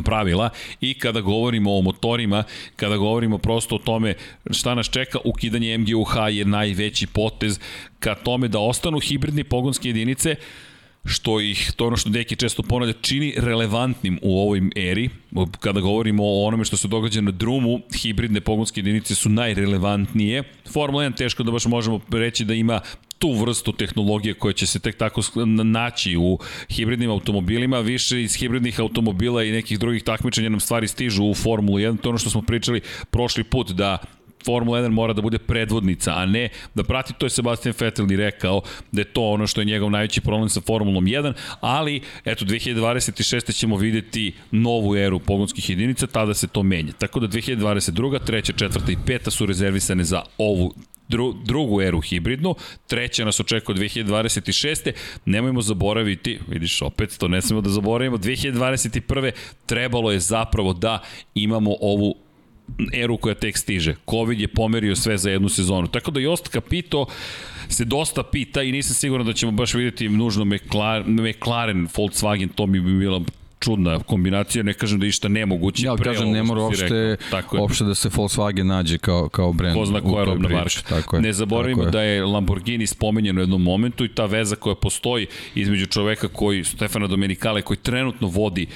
[0.05, 0.49] pravila
[0.81, 2.43] i kada govorimo o motorima,
[2.75, 4.13] kada govorimo prosto o tome
[4.51, 7.59] šta nas čeka, ukidanje MGUH je najveći potez
[7.99, 10.35] ka tome da ostanu hibridni pogonske jedinice,
[11.05, 15.09] što ih, to ono što Deki često ponavlja, čini relevantnim u ovoj eri.
[15.59, 20.43] Kada govorimo o onome što se događa na drumu, hibridne pogonske jedinice su najrelevantnije.
[20.73, 22.81] Formula 1 teško da baš možemo reći da ima
[23.19, 25.21] tu vrstu tehnologije koja će se tek tako
[25.63, 26.39] naći u
[26.69, 31.77] hibridnim automobilima, više iz hibridnih automobila i nekih drugih takmičenja nam stvari stižu u Formulu
[31.77, 32.81] 1, to je ono što smo pričali
[33.11, 33.97] prošli put, da
[34.45, 38.15] Formula 1 mora da bude predvodnica, a ne da prati, to je Sebastian Vettel i
[38.15, 38.61] rekao
[38.91, 43.57] da je to ono što je njegov najveći problem sa Formulom 1, ali eto 2026.
[43.59, 46.93] ćemo videti novu eru pogonskih jedinica, tada se to menja.
[46.93, 48.25] Tako da 2022.
[48.25, 50.73] treća, četvrta i peta su rezervisane za ovu
[51.10, 52.56] dru, drugu eru hibridnu,
[52.88, 54.91] treća nas očekuje 2026.
[55.26, 59.32] Nemojmo zaboraviti, vidiš opet, to ne smemo da zaboravimo, 2021.
[59.65, 61.03] trebalo je zapravo da
[61.36, 62.15] imamo ovu
[62.94, 63.95] eru koja tek stiže.
[64.10, 65.88] Covid je pomerio sve za jednu sezonu.
[65.88, 67.06] Tako da Jost Capito
[67.69, 72.65] se dosta pita i nisam siguran da ćemo baš vidjeti nužno McLaren, McLaren Volkswagen, to
[72.68, 73.23] mi bi bilo
[73.60, 75.86] čudna kombinacija, ne kažem da je išta nemoguće.
[75.86, 77.18] Ja, kažem, ne mora uopšte,
[77.60, 79.76] uopšte da se Volkswagen nađe kao, kao brand.
[79.76, 80.82] Ko zna koja robna marka.
[80.90, 84.56] Tako je, ne zaboravimo tako da je Lamborghini spomenjen u jednom momentu i ta veza
[84.56, 88.68] koja postoji između čoveka koji, Stefana Domenicale, koji trenutno vodi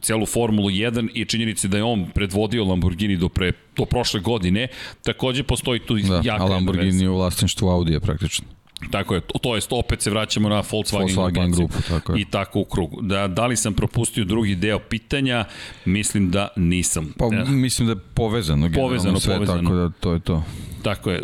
[0.00, 4.68] celu Formulu 1 i činjenici da je on predvodio Lamborghini do pre do prošle godine,
[5.02, 8.46] takođe postoji tu da, jaka a Lamborghini je u vlasništvu Audija praktično.
[8.90, 12.20] Tako je, to je, opet se vraćamo na Volkswagen, Volkswagen grupu, tako je.
[12.20, 13.02] I tako u krugu.
[13.02, 15.44] Da, da li sam propustio drugi deo pitanja?
[15.84, 17.14] Mislim da nisam.
[17.18, 17.44] Pa, ja.
[17.44, 18.70] mislim da je povezano.
[18.74, 19.62] Povezano, sve, povezano.
[19.62, 20.44] Tako da to je to.
[20.82, 21.18] Tako je.
[21.18, 21.22] E,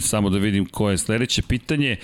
[0.00, 1.96] samo da vidim koje je sledeće pitanje.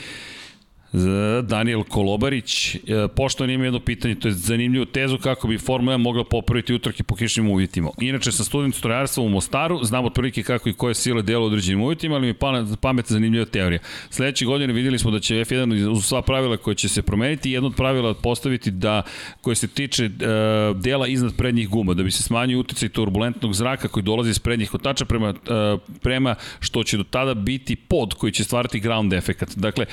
[1.42, 2.74] Daniel Kolobarić.
[2.74, 2.78] E,
[3.16, 7.02] pošto ima jedno pitanje, to je zanimljivo tezu kako bi Formula 1 mogla popraviti utrke
[7.02, 7.90] po kišnim uvjetima.
[8.00, 12.14] Inače, sa student strojarstva u Mostaru, znamo otprilike kako i koje sile delo određenim uvjetima,
[12.14, 12.34] ali mi je
[12.80, 13.80] pametna zanimljiva teorija.
[14.10, 17.68] Sledeće godine videli smo da će F1 uz sva pravila koje će se promeniti, jedno
[17.68, 19.02] od pravila postaviti da,
[19.40, 23.88] koje se tiče uh, dela iznad prednjih guma, da bi se smanjio uticaj turbulentnog zraka
[23.88, 28.32] koji dolazi iz prednjih kotača prema, uh, prema što će do tada biti pod koji
[28.32, 29.56] će stvarati ground efekat.
[29.56, 29.86] Dakle,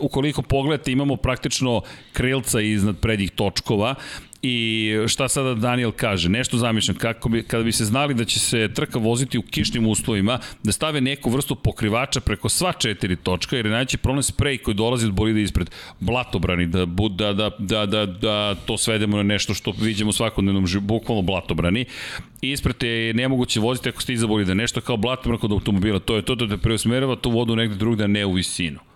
[0.00, 1.82] ukoliko pogledate imamo praktično
[2.12, 3.94] krilca iznad prednjih točkova
[4.42, 6.28] I šta sada Daniel kaže?
[6.28, 9.86] Nešto zamišljam, kako bi, kada bi se znali da će se trka voziti u kišnim
[9.86, 14.58] uslovima, da stave neku vrstu pokrivača preko sva četiri točka, jer je najveći problem sprej
[14.58, 19.22] koji dolazi od bolida ispred blatobrani, da, da, da, da, da, da to svedemo na
[19.22, 21.84] nešto što vidimo svakodnevnom, bukvalno blatobrani.
[22.42, 25.98] I ispred te je nemoguće voziti ako ste iza bolida, nešto kao blatobran kod automobila,
[25.98, 28.91] to je to da te preusmerava tu vodu negde drugde, ne u visinu.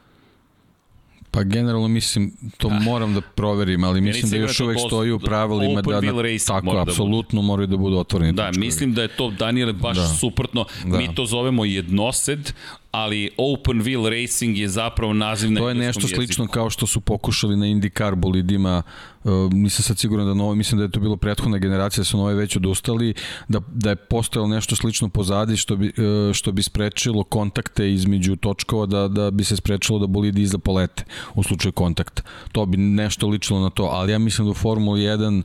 [1.36, 2.78] Pa generalno mislim, to ah.
[2.78, 6.12] moram da proverim, ali mislim da još uvek stoji u pravilima da, da
[6.46, 8.32] tako, mora apsolutno da moraju da budu otvoreni.
[8.32, 10.06] Da, mislim da je to, Daniel, baš da.
[10.06, 10.64] suprotno.
[10.84, 10.96] Da.
[10.98, 12.52] Mi to zovemo jednosed,
[12.90, 16.16] ali Open Wheel Racing je zapravo naziv na To je nešto jeziku.
[16.16, 18.82] slično kao što su pokušali na IndyCar bolidima,
[19.24, 22.16] uh, nisam sad siguran da novo, mislim da je to bilo prethodna generacija, da su
[22.16, 23.14] nove već odustali,
[23.48, 28.36] da, da je postojalo nešto slično pozadi što bi, uh, što bi sprečilo kontakte između
[28.36, 31.04] točkova, da, da bi se sprečilo da bolidi iza polete
[31.34, 32.22] u slučaju kontakta.
[32.52, 35.42] To bi nešto ličilo na to, ali ja mislim da u Formuli 1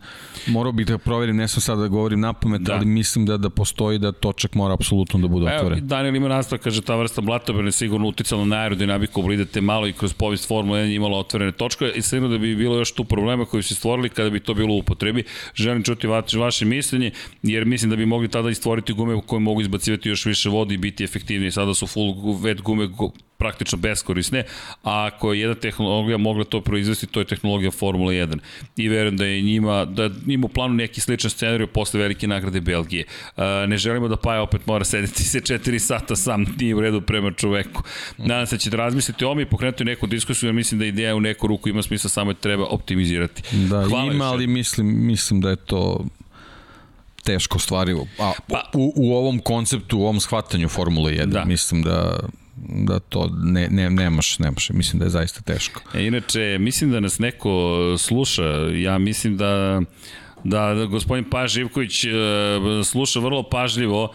[0.48, 2.74] morao bih da proverim, ne sam sad da govorim na pamet, da.
[2.74, 5.78] ali mislim da da postoji da točak mora apsolutno da bude otvoren.
[5.78, 9.94] Evo, Daniel ima nastav, kaže ta vrsta blatobrane sigurno uticalo na aerodinamiku, bolidate malo i
[9.94, 13.46] kroz povijest Formula 1 imala otvorene točke i sigurno da bi bilo još tu problema
[13.46, 15.24] koji su stvorili kada bi to bilo u upotrebi.
[15.56, 17.12] Želim čuti vaše mišljenje,
[17.44, 20.74] jer mislim da bi mogli tada i stvoriti gume koje mogu izbacivati još više vode
[20.74, 21.52] i biti efektivniji.
[21.52, 22.88] Sada su full wet gume
[23.42, 24.44] praktično beskorisne,
[24.84, 28.38] a ako je jedna tehnologija mogla to proizvesti, to je tehnologija Formula 1.
[28.78, 32.62] I verujem da je njima, da ima u planu neki sličan scenarij posle velike nagrade
[32.62, 33.06] Belgije.
[33.68, 37.32] Ne želimo da Paja opet mora sedeti se 4 sata sam, nije u redu prema
[37.32, 37.84] čoveku.
[38.18, 41.16] Nadam se da ćete razmisliti o mi i pokrenuti neku diskusiju, jer mislim da ideja
[41.16, 43.42] u neku ruku ima smisla, samo je treba optimizirati.
[43.70, 46.06] Da, Hvala ima, ali mislim, mislim da je to
[47.24, 48.08] teško stvarivo.
[48.20, 51.46] A, pa, u, u ovom konceptu, u ovom shvatanju Formule 1, da.
[51.46, 52.20] mislim da
[52.70, 54.70] da to ne, ne, nemaš, nemaš.
[54.70, 55.82] Mislim da je zaista teško.
[55.94, 58.44] E, inače, mislim da nas neko sluša.
[58.74, 59.82] Ja mislim da
[60.44, 62.10] da, da gospodin Pa Živković e,
[62.84, 64.14] sluša vrlo pažljivo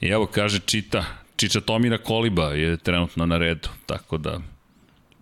[0.00, 1.04] i evo kaže čita
[1.36, 4.40] Čiča Tomira Koliba je trenutno na redu, tako da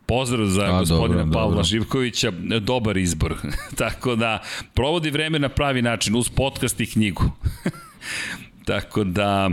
[0.06, 1.64] Pozdrav za A, gospodina dobro, Pavla dobro.
[1.64, 3.34] Živkovića, dobar izbor.
[3.78, 4.42] tako da,
[4.74, 7.30] provodi vreme na pravi način, uz podcast i knjigu.
[8.66, 9.50] tako da,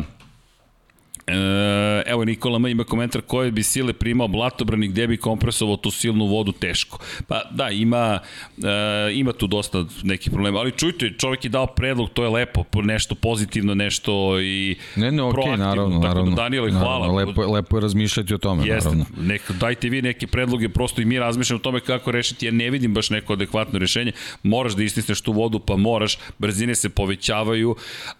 [2.05, 2.65] evo Nikola M.
[2.65, 6.99] ima komentar koje bi sile primao blatobrani gde bi kompresovao tu silnu vodu teško.
[7.27, 8.19] Pa da, ima,
[8.57, 12.63] e, ima tu dosta nekih problema, ali čujte, čovjek je dao predlog, to je lepo,
[12.83, 17.07] nešto pozitivno, nešto i ne, ne, okay, naravno, tako da, naravno, da Daniel, hvala.
[17.07, 19.05] Naravno, lepo, lepo je razmišljati o tome, Jeste, naravno.
[19.21, 22.69] Nek, dajte vi neke predloge, prosto i mi razmišljamo o tome kako rešiti, ja ne
[22.69, 24.11] vidim baš neko adekvatno rešenje,
[24.43, 27.75] moraš da istisneš tu vodu, pa moraš, brzine se povećavaju,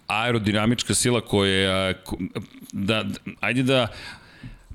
[0.06, 1.94] aerodinamička sila koja
[2.72, 3.04] da,
[3.40, 3.88] ajde da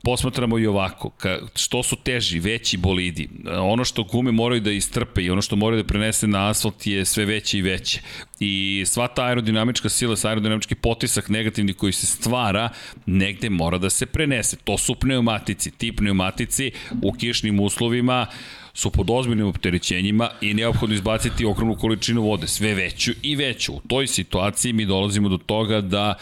[0.04, 3.30] posmatramo i ovako, ka, što su teži, veći bolidi,
[3.60, 7.06] ono što gume moraju da istrpe i ono što moraju da prenese na asfalt je
[7.06, 8.02] sve veće i veće.
[8.40, 12.70] I sva ta aerodinamička sila, sa aerodinamički potisak negativni koji se stvara,
[13.06, 14.58] negde mora da se prenese.
[14.64, 15.72] To su pneumatici.
[15.72, 16.72] Ti pneumatici
[17.02, 18.26] u kišnim uslovima
[18.74, 23.74] su pod ozbiljnim opterećenjima i neophodno izbaciti ogromnu količinu vode, sve veću i veću.
[23.74, 26.16] U toj situaciji mi dolazimo do toga da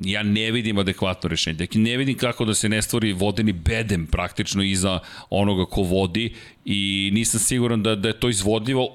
[0.00, 1.56] ja ne vidim adekvatno rešenje.
[1.56, 4.98] Dakle, ne vidim kako da se ne stvori vodeni bedem praktično iza
[5.30, 8.88] onoga ko vodi i nisam siguran da, da je to izvodljivo,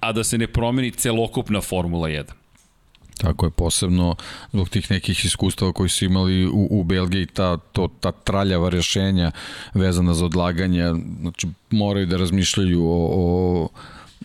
[0.00, 2.24] a da se ne promeni celokupna Formula 1.
[3.20, 4.16] Tako je, posebno
[4.52, 9.30] zbog tih nekih iskustava koji su imali u, u Belgiji, ta, to, ta traljava rešenja
[9.74, 10.84] vezana za odlaganje,
[11.20, 13.68] znači moraju da razmišljaju o, o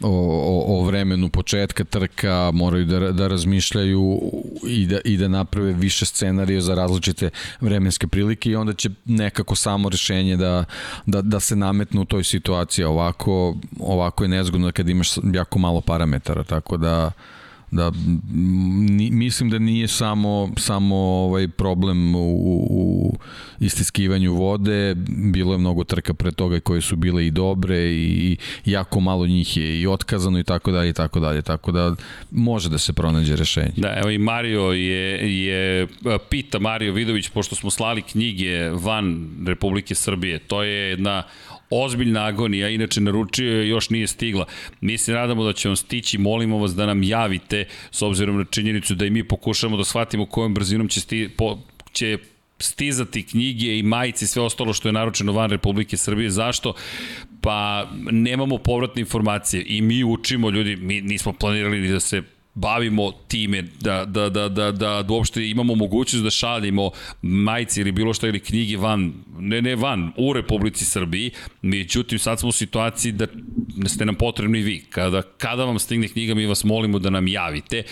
[0.01, 4.19] o, o, o vremenu početka trka, moraju da, da razmišljaju
[4.67, 7.29] i da, i da naprave više scenarija za različite
[7.61, 10.65] vremenske prilike i onda će nekako samo rešenje da,
[11.05, 12.85] da, da se nametne u toj situaciji.
[12.85, 17.11] Ovako, ovako je nezgodno kad imaš jako malo parametara, tako da
[17.75, 17.91] da
[19.11, 22.29] mislim da nije samo samo ovaj problem u,
[22.69, 23.17] u
[23.59, 24.95] istiskivanju vode,
[25.33, 29.57] bilo je mnogo trka pre toga koje su bile i dobre i jako malo njih
[29.57, 31.95] je i otkazano i tako dalje i tako dalje, tako da
[32.31, 33.73] može da se pronađe rešenje.
[33.77, 35.87] Da, evo i Mario je, je
[36.29, 41.23] pita Mario Vidović, pošto smo slali knjige van Republike Srbije, to je jedna
[41.83, 44.45] ozbiljna agonija, inače naručio je, još nije stigla.
[44.81, 48.45] Mi se nadamo da će on stići, molimo vas da nam javite, s obzirom na
[48.45, 51.59] činjenicu da i mi pokušamo da shvatimo kojom brzinom će, sti, po,
[51.91, 52.17] će
[52.59, 56.29] stizati knjige i majice i sve ostalo što je naručeno van Republike Srbije.
[56.29, 56.73] Zašto?
[57.41, 62.23] Pa nemamo povratne informacije i mi učimo ljudi, mi nismo planirali da se
[62.55, 66.91] bavimo time, da, da, da, da, da, da uopšte imamo mogućnost da šaljemo
[67.21, 72.39] majice ili bilo šta ili knjige van, ne, ne van, u Republici Srbiji, međutim sad
[72.39, 73.27] smo u situaciji da
[73.87, 74.85] ste nam potrebni vi.
[74.89, 77.83] Kada, kada vam stigne knjiga, mi vas molimo da nam javite.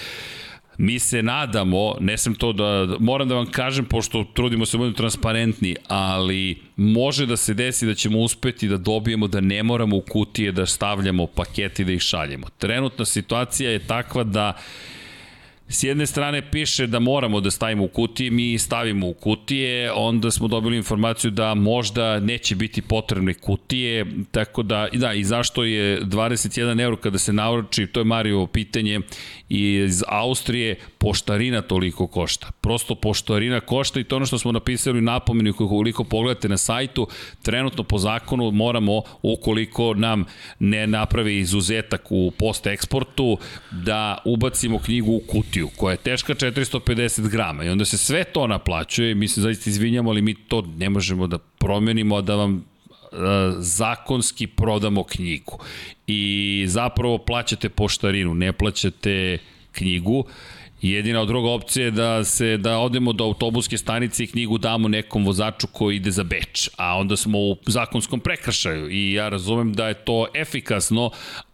[0.77, 4.79] Mi se nadamo, ne sam to da, moram da vam kažem, pošto trudimo se da
[4.79, 9.95] budemo transparentni, ali može da se desi da ćemo uspeti da dobijemo da ne moramo
[9.95, 12.47] u kutije da stavljamo paketi da ih šaljemo.
[12.57, 14.53] Trenutna situacija je takva da
[15.73, 20.31] s jedne strane piše da moramo da stavimo u kutije, mi stavimo u kutije, onda
[20.31, 26.01] smo dobili informaciju da možda neće biti potrebne kutije, tako da, da, i zašto je
[26.01, 28.99] 21 euro kada se navrči, to je Mario pitanje,
[29.49, 32.51] iz Austrije poštarina toliko košta.
[32.61, 37.07] Prosto poštarina košta i to ono što smo napisali u napomenu koliko pogledate na sajtu,
[37.41, 40.25] trenutno po zakonu moramo, ukoliko nam
[40.59, 43.37] ne napravi izuzetak u post-eksportu,
[43.71, 48.47] da ubacimo knjigu u kutiju koja je teška 450 grama i onda se sve to
[48.47, 52.65] naplaćuje mi se zaista izvinjamo, ali mi to ne možemo da promenimo, da vam
[53.57, 55.59] zakonski prodamo knjigu.
[56.07, 59.37] I zapravo plaćate poštarinu, ne plaćate
[59.71, 60.25] knjigu
[60.83, 65.25] Jedina druga opcija je da se da odemo do autobuske stanice i knjigu damo nekom
[65.25, 69.87] vozaču koji ide za Beč, a onda smo u zakonskom prekršaju i ja razumem da
[69.87, 71.11] je to efikasno,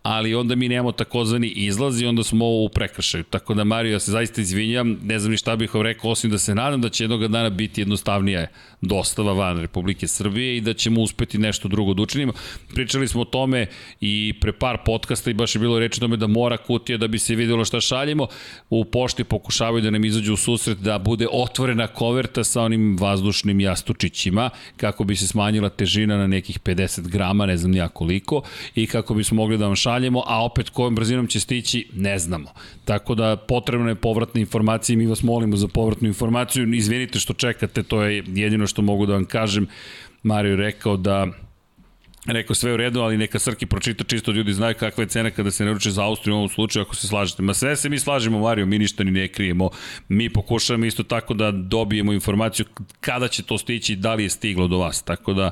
[0.09, 3.23] ali onda mi nemamo takozvani izlaz i onda smo u prekršaju.
[3.23, 6.31] Tako da Mario, ja se zaista izvinjam, ne znam ni šta bih vam rekao, osim
[6.31, 8.47] da se nadam da će jednog dana biti jednostavnija
[8.81, 12.33] dostava van Republike Srbije i da ćemo uspeti nešto drugo da učinimo.
[12.73, 13.67] Pričali smo o tome
[14.01, 17.07] i pre par podcasta i baš je bilo reči o tome da mora kutija da
[17.07, 18.27] bi se videlo šta šaljemo.
[18.69, 23.59] U pošti pokušavaju da nam izađu u susret da bude otvorena koverta sa onim vazdušnim
[23.59, 28.41] jastučićima kako bi se smanjila težina na nekih 50 grama, ne znam ja koliko,
[28.75, 29.75] i kako bismo mogli da vam
[30.25, 32.49] a opet kojom brzinom će stići, ne znamo.
[32.85, 36.73] Tako da potrebna je povratna informacija i mi vas molimo za povratnu informaciju.
[36.73, 39.67] Izvinite što čekate, to je jedino što mogu da vam kažem.
[40.23, 41.27] Mario je rekao da
[42.25, 45.51] Rekao sve u redu, ali neka Srki pročita čisto ljudi znaju kakva je cena kada
[45.51, 47.41] se naruče za Austriju u ovom slučaju ako se slažete.
[47.41, 49.69] Ma sve se mi slažemo, Mario, mi ništa ni ne krijemo.
[50.07, 52.65] Mi pokušavamo isto tako da dobijemo informaciju
[52.99, 55.01] kada će to stići, da li je stiglo do vas.
[55.01, 55.51] Tako da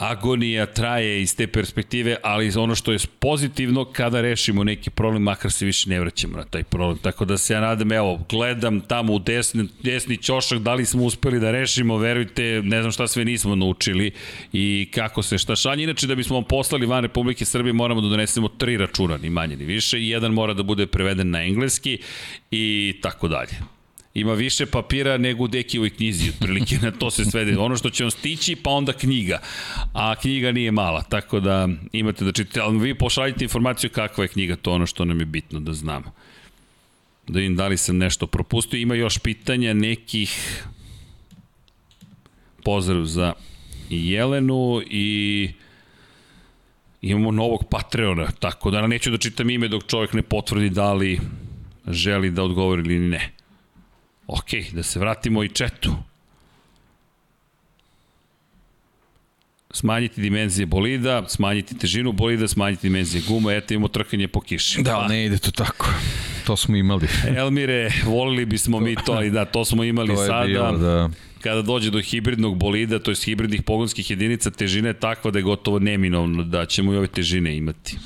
[0.00, 5.52] agonija traje iz te perspektive, ali ono što je pozitivno kada rešimo neki problem, makar
[5.52, 6.98] se više ne vraćamo na taj problem.
[6.98, 11.02] Tako da se ja nadam, evo, gledam tamo u desni, desni ćošak, da li smo
[11.02, 14.10] uspeli da rešimo, verujte, ne znam šta sve nismo naučili
[14.52, 15.82] i kako se šta šalje.
[15.82, 19.56] Inače, da bismo vam poslali van Republike Srbije, moramo da donesemo tri računa, ni manje
[19.56, 21.98] ni više, i jedan mora da bude preveden na engleski
[22.50, 23.79] i tako dalje
[24.14, 27.58] ima više papira nego u Dekijevoj knjizi, otprilike na to se svede.
[27.58, 29.38] Ono što će vam stići, pa onda knjiga.
[29.92, 34.28] A knjiga nije mala, tako da imate da čitate, ali vi pošaljite informaciju kakva je
[34.28, 36.12] knjiga, to ono što nam je bitno da znamo.
[37.28, 38.78] Da vidim da li sam nešto propustio.
[38.78, 40.62] Ima još pitanja nekih
[42.64, 43.32] pozdrav za
[43.90, 45.48] Jelenu i
[47.02, 51.20] imamo novog Patreona, tako da neću da čitam ime dok čovjek ne potvrdi da li
[51.88, 53.39] želi da odgovori ili ne.
[54.32, 55.94] Ok, da se vratimo i četu.
[59.70, 64.82] Smanjiti dimenzije bolida, smanjiti težinu bolida, smanjiti dimenzije guma, eto imamo trkanje po kiši.
[64.82, 65.86] Da, ne ide to tako.
[66.46, 67.08] To smo imali.
[67.36, 70.46] Elmire, volili bismo mi to, ali da, to smo imali to sada.
[70.46, 71.10] Bilo, da.
[71.42, 75.42] Kada dođe do hibridnog bolida, to je hibridnih pogonskih jedinica, težina je takva da je
[75.42, 77.96] gotovo neminovno da ćemo i ove težine imati.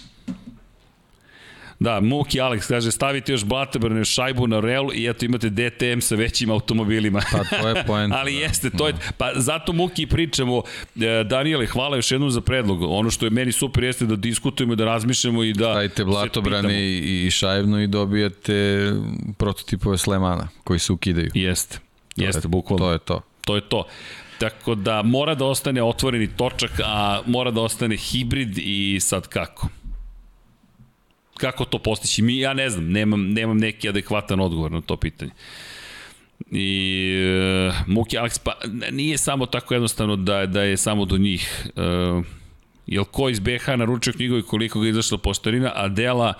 [1.84, 6.14] Da, Muki Alex kaže stavite još Blatebrne šajbu na relu i eto imate DTM sa
[6.14, 7.20] većim automobilima.
[7.32, 8.14] Pa to je point.
[8.18, 8.38] Ali da.
[8.38, 8.98] jeste, to je, da.
[9.18, 10.62] pa zato Muki pričamo.
[10.96, 12.82] E, Daniele, hvala još jednom za predlog.
[12.82, 16.82] Ono što je meni super jeste da diskutujemo i da razmišljamo i da Stavite Blatobrane
[16.82, 18.90] i, i šajbnu i dobijate
[19.36, 21.30] prototipove Slemana koji se ukidaju.
[21.34, 21.78] Jeste,
[22.16, 22.84] jeste, bukvalno.
[22.84, 23.20] To je to.
[23.40, 23.86] To je to.
[24.38, 29.68] Tako da mora da ostane otvoreni točak, a mora da ostane hibrid i sad kako?
[31.38, 32.22] Kako to postići?
[32.22, 35.30] Mi, ja ne znam, nemam, nemam neki adekvatan odgovor na to pitanje.
[36.50, 37.10] I
[37.68, 38.52] uh, Muki Alex, pa
[38.90, 41.66] nije samo tako jednostavno da, da je samo do njih.
[41.76, 42.24] Uh,
[42.86, 46.34] jel ko iz BH naručio knjigu i koliko ga izašla poštarina, a dela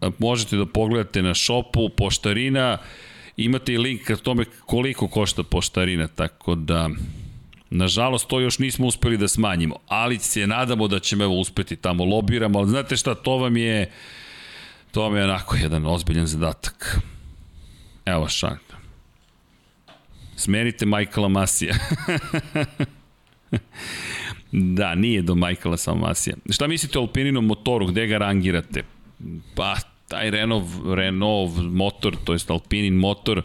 [0.00, 2.78] uh, možete da pogledate na šopu, poštarina,
[3.36, 6.90] imate i link ka tome koliko košta poštarina, tako da
[7.72, 12.04] Nažalost, to još nismo uspeli da smanjimo, ali se nadamo da ćemo evo uspeti tamo
[12.04, 14.19] lobiramo, ali znate šta, to vam je uh,
[14.92, 16.98] To vam je onako jedan ozbiljan zadatak.
[18.06, 18.58] Evo šan.
[20.36, 21.72] Smenite Michaela Masija.
[24.76, 26.36] da, nije do Michaela samo Masija.
[26.50, 28.82] Šta mislite o Alpininom motoru, gde ga rangirate?
[29.54, 29.76] Pa,
[30.08, 33.42] taj Renault, Renault motor, to jest Alpinin motor,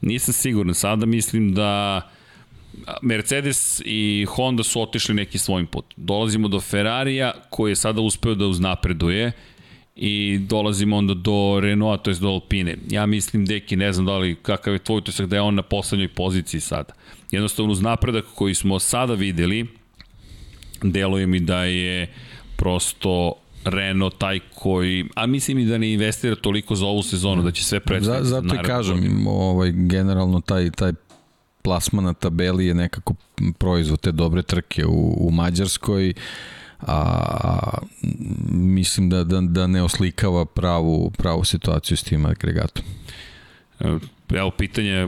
[0.00, 0.74] nisam siguran.
[0.74, 2.00] Sada mislim da
[3.02, 5.84] Mercedes i Honda su otišli neki svojim put.
[5.96, 9.32] Dolazimo do Ferrarija koji je sada uspeo da uznapreduje
[9.96, 12.76] i dolazimo onda do Renaulta, to je do Alpine.
[12.90, 15.62] Ja mislim, Deki, ne znam da li kakav je tvoj utisak da je on na
[15.62, 16.92] poslednjoj poziciji sada.
[17.30, 19.66] Jednostavno, uz napredak koji smo sada videli,
[20.82, 22.12] deluje mi da je
[22.56, 23.32] prosto
[23.64, 27.64] Renault taj koji, a mislim i da ne investira toliko za ovu sezonu, da će
[27.64, 28.26] sve predstaviti.
[28.26, 30.92] Za, zato i kažem, ovaj, generalno taj, taj
[31.62, 33.14] plasman na tabeli je nekako
[33.58, 36.14] proizvod te dobre trke u, u Mađarskoj,
[36.86, 37.78] a
[38.50, 42.84] mislim da, da, da ne oslikava pravu, pravu situaciju s tim agregatom.
[44.32, 45.06] Evo pitanje, e,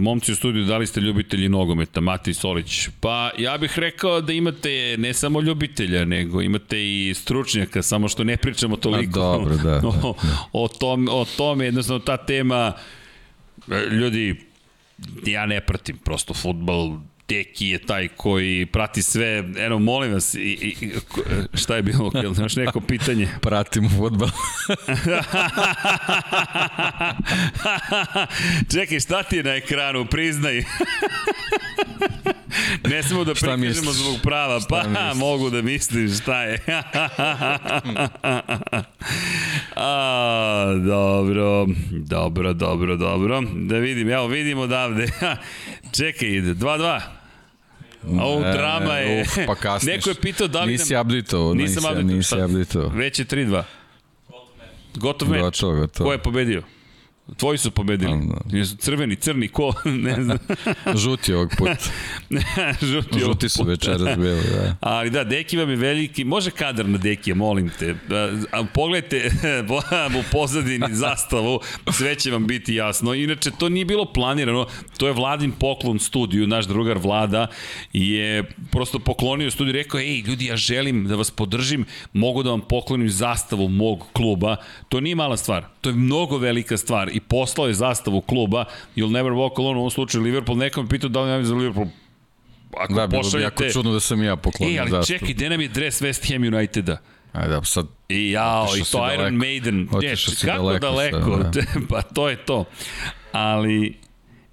[0.00, 2.88] momci u studiju, da li ste ljubitelji nogometa, Mati Solić?
[3.00, 8.24] Pa ja bih rekao da imate ne samo ljubitelja, nego imate i stručnjaka, samo što
[8.24, 9.20] ne pričamo toliko.
[9.20, 9.78] A, dobro, da.
[9.80, 10.14] da, o,
[10.52, 12.72] o, tom, o tome, jednostavno ta tema,
[13.70, 14.36] e, ljudi,
[15.26, 19.44] ja ne pratim prosto futbal, Deki je taj koji prati sve.
[19.58, 20.90] Eno, molim vas, i, i,
[21.54, 22.10] šta je bilo?
[22.14, 23.28] Jel znaš neko pitanje?
[23.42, 24.28] Pratimo futbol.
[28.72, 30.06] Čekaj, šta ti je na ekranu?
[30.06, 30.64] Priznaj.
[32.90, 34.60] ne smemo da prikažemo zbog prava.
[34.68, 35.14] Pa, misliš?
[35.14, 36.58] mogu da mislim šta je.
[39.76, 43.42] A, dobro, dobro, dobro, dobro.
[43.54, 45.06] Da vidim, evo vidim odavde.
[45.92, 47.00] Čekaj, 2-2.
[48.20, 49.22] Ovo drama je...
[49.22, 49.94] Uf, pa kasniš.
[49.94, 50.72] Neko je pitao da li...
[50.72, 51.54] Nisi update-ovo.
[51.54, 52.16] Nisam update-ovo.
[52.16, 52.88] Nisi update-ovo.
[52.88, 53.62] Već je 3-2.
[54.94, 55.40] Gotov meč.
[55.40, 56.08] Gotovo, gotovo.
[56.08, 56.62] Ko je pobedio?
[57.36, 58.26] Tvoji su pobedili.
[58.26, 58.56] Da.
[58.56, 59.72] Jesu crveni, crni, ko?
[60.06, 60.38] ne znam.
[61.02, 61.76] Žuti ovog puta.
[62.92, 64.76] Žuti, Žuti su večeras bili, da.
[64.80, 67.94] Ali da, Deki vam je veliki, može kadar na Dekija, molim te.
[68.52, 69.30] A, pogledajte
[70.18, 71.60] u pozadini zastavu,
[71.92, 73.14] sve će vam biti jasno.
[73.14, 74.66] Inače, to nije bilo planirano,
[74.96, 77.46] to je Vladin poklon studiju, naš drugar Vlada
[77.92, 82.60] je prosto poklonio studiju, rekao, ej, ljudi, ja želim da vas podržim, mogu da vam
[82.60, 84.56] poklonim zastavu mog kluba.
[84.88, 88.64] To nije mala stvar, to je mnogo velika stvar i poslao je zastavu kluba
[88.96, 91.54] You'll never walk alone, u ovom slučaju Liverpool, nekom pitao da li nam je za
[91.54, 91.86] Liverpool
[92.78, 94.94] Ako da, bilo bi jako čudno da sam ja poklonio zastavu.
[94.94, 96.98] E, ali čekaj, gde nam je dres West Ham Uniteda?
[97.32, 97.86] Ajde, da, sad...
[98.08, 99.36] I jao, i to Iron daleko.
[99.36, 99.88] Maiden.
[100.02, 100.78] Ne, kako daleko?
[100.78, 101.42] daleko?
[101.42, 101.62] Sad, da.
[101.90, 102.64] pa to je to.
[103.32, 103.94] Ali,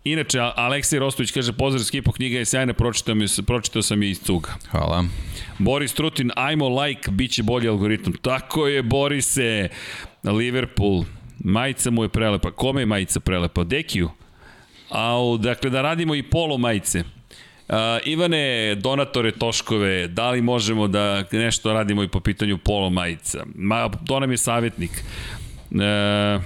[0.03, 4.19] Inače, Aleksej Rostović kaže, pozdrav skipo, knjiga je sjajna, pročitao, mi, pročitao sam je iz
[4.19, 4.49] cuga.
[4.71, 5.05] Hvala.
[5.57, 8.13] Boris Trutin, ajmo like, bit će bolji algoritam.
[8.13, 9.69] Tako je, Borise,
[10.23, 11.03] Liverpool,
[11.43, 12.51] Majica mu je prelepa.
[12.51, 13.63] Kome je majica prelepa?
[13.63, 14.09] Dekiju?
[14.91, 17.03] A, dakle, da radimo i polo majice.
[17.69, 17.75] Uh,
[18.05, 23.45] Ivane, donatore Toškove, da li možemo da nešto radimo i po pitanju polo majica?
[23.55, 24.91] Ma, to nam je savjetnik.
[25.71, 26.43] Uh,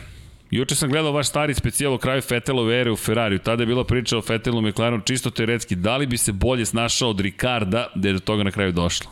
[0.51, 3.39] Juče sam gledao vaš stari specijal o kraju Fetelove ere u Ferrariju.
[3.39, 5.75] Tada je bila priča o Fetelu McLarenu čisto teoretski.
[5.75, 9.11] Da li bi se bolje snašao od Ricarda da je do toga na kraju došlo?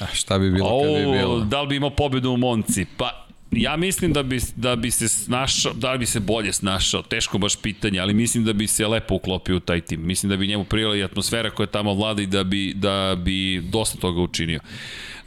[0.00, 1.40] A šta bi bilo o, kad bi bilo?
[1.40, 2.86] Da li bi imao pobedu u Monci?
[2.96, 7.38] Pa ja mislim da bi, da bi se snašao, da bi se bolje snašao, teško
[7.38, 10.06] baš pitanje, ali mislim da bi se lepo uklopio u taj tim.
[10.06, 13.60] Mislim da bi njemu prijela i atmosfera koja tamo vlada i da bi, da bi
[13.60, 14.60] dosta toga učinio.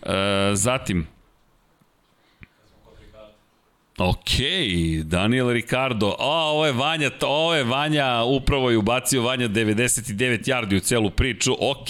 [0.03, 0.09] E,
[0.53, 1.07] zatim,
[3.97, 4.29] Ok,
[5.03, 6.15] Daniel Ricardo.
[6.19, 11.09] O, ovo je Vanja, ovo je Vanja, upravo je ubacio Vanja 99 yardi u celu
[11.09, 11.53] priču.
[11.59, 11.89] Ok,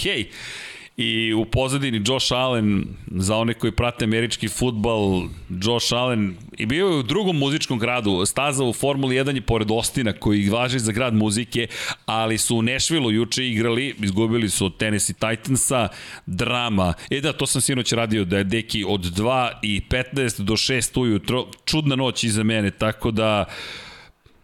[0.96, 6.86] i u pozadini Josh Allen, za one koji prate američki futbal, Josh Allen i bio
[6.86, 10.92] je u drugom muzičkom gradu, staza u Formuli 1 je pored Ostina koji važi za
[10.92, 11.66] grad muzike,
[12.06, 15.88] ali su u Nešvilu juče igrali, izgubili su od Tennessee Titansa,
[16.26, 20.52] drama, e da, to sam sinoć radio, da je deki od 2 i 15 do
[20.52, 23.44] 6 ujutro, čudna noć iza mene, tako da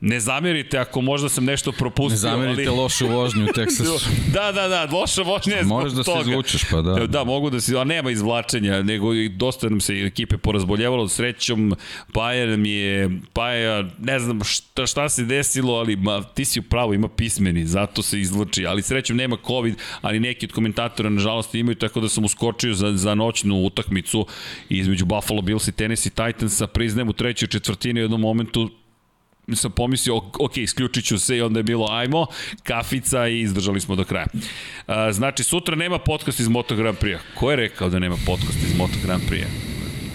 [0.00, 2.14] Ne zamerite ako možda sam nešto propustio.
[2.14, 2.78] Ne zamerite ali...
[2.78, 4.10] lošu vožnju u Teksasu.
[4.32, 6.24] da, da, da, loša vožnja je Možeš da toga.
[6.24, 7.06] se izvučeš, pa da.
[7.06, 11.74] Da, mogu da se, a nema izvlačenja, nego i dosta nam se ekipe porazboljevalo srećom,
[12.12, 16.94] Paja nam je, Paja, ne znam šta, šta se desilo, ali ma, ti si upravo,
[16.94, 21.74] ima pismeni, zato se izvlači, ali srećom nema COVID, ali neki od komentatora nažalost imaju,
[21.74, 24.26] tako da sam uskočio za, za noćnu utakmicu
[24.68, 28.70] između Buffalo Bills i Tennessee Titansa, priznajem u trećoj četvrtini u jednom momentu
[29.56, 32.26] sam pomislio, ok, isključit ću se i onda je bilo ajmo,
[32.62, 34.26] kafica i izdržali smo do kraja.
[35.12, 37.18] Znači, sutra nema podcast iz Moto Grand Prix.
[37.34, 39.44] Ko je rekao da nema podcast iz Moto Grand Prix?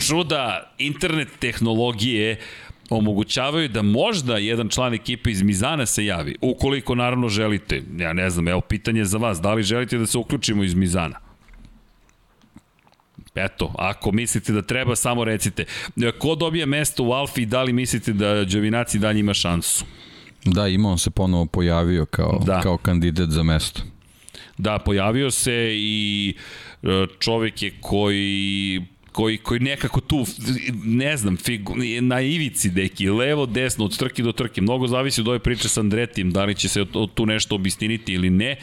[0.08, 2.40] Čuda internet tehnologije
[2.90, 7.82] omogućavaju da možda jedan član ekipe iz Mizana se javi, ukoliko naravno želite.
[7.98, 11.25] Ja ne znam, evo pitanje za vas, da li želite da se uključimo iz Mizana?
[13.36, 15.66] Eto, ako mislite da treba, samo recite.
[16.20, 19.86] Ko dobije mesto u Alfi i da li mislite da Đovinaci dalje ima šansu?
[20.46, 22.62] Da, ima on se ponovo pojavio kao, da.
[22.62, 23.82] kao kandidat za mesto.
[24.58, 26.36] Da, pojavio se i
[26.84, 26.88] e,
[27.20, 28.82] čovek je koji
[29.16, 30.26] koji, koji nekako tu,
[30.84, 35.28] ne znam, figu, na ivici deki, levo, desno, od trke do trke, mnogo zavisi od
[35.28, 38.56] ove priče sa Andretijem, da li će se tu nešto obistiniti ili ne,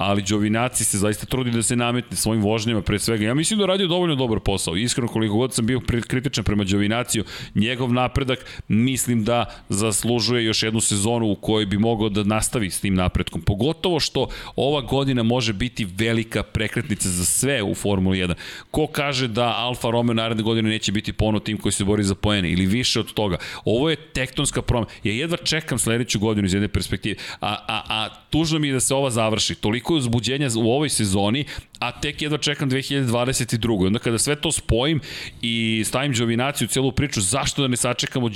[0.00, 3.24] ali Đovinaci se zaista trudi da se nametne svojim vožnjama pre svega.
[3.24, 4.76] Ja mislim da radio dovoljno dobar posao.
[4.76, 7.24] Iskreno koliko god sam bio kritičan prema Đovinaciju,
[7.54, 12.80] njegov napredak mislim da zaslužuje još jednu sezonu u kojoj bi mogao da nastavi s
[12.80, 13.42] tim napretkom.
[13.42, 18.34] Pogotovo što ova godina može biti velika prekretnica za sve u Formuli 1.
[18.70, 22.14] Ko kaže da Alfa Romeo naredne godine neće biti pono tim koji se bori za
[22.14, 23.36] poene ili više od toga.
[23.64, 24.90] Ovo je tektonska promena.
[25.04, 27.16] Ja jedva čekam sledeću godinu iz jedne perspektive.
[27.40, 29.54] A, a, a tužno mi je da se ova završi.
[29.54, 31.44] Toliko je uzbuđenja u ovoj sezoni,
[31.78, 33.86] a tek jedva čekam 2022.
[33.86, 35.00] Onda kada sve to spojim
[35.42, 38.28] i stavim Đovinaciju u celu priču, zašto da ne sačekamo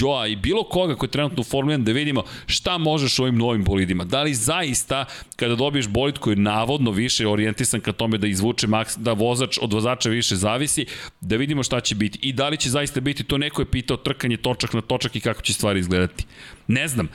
[0.00, 3.38] Đoa i bilo koga koji je trenutno u Formula 1 da vidimo šta možeš ovim
[3.38, 4.04] novim bolidima.
[4.04, 5.04] Da li zaista
[5.36, 9.58] kada dobiješ bolid koji je navodno više orijentisan ka tome da izvuče maks, da vozač
[9.62, 10.86] od vozača više zavisi,
[11.20, 13.96] da vidimo šta će biti i da li će zaista biti to neko je pitao
[13.96, 16.24] trkanje točak na točak i kako će stvari izgledati.
[16.68, 17.08] Ne znam.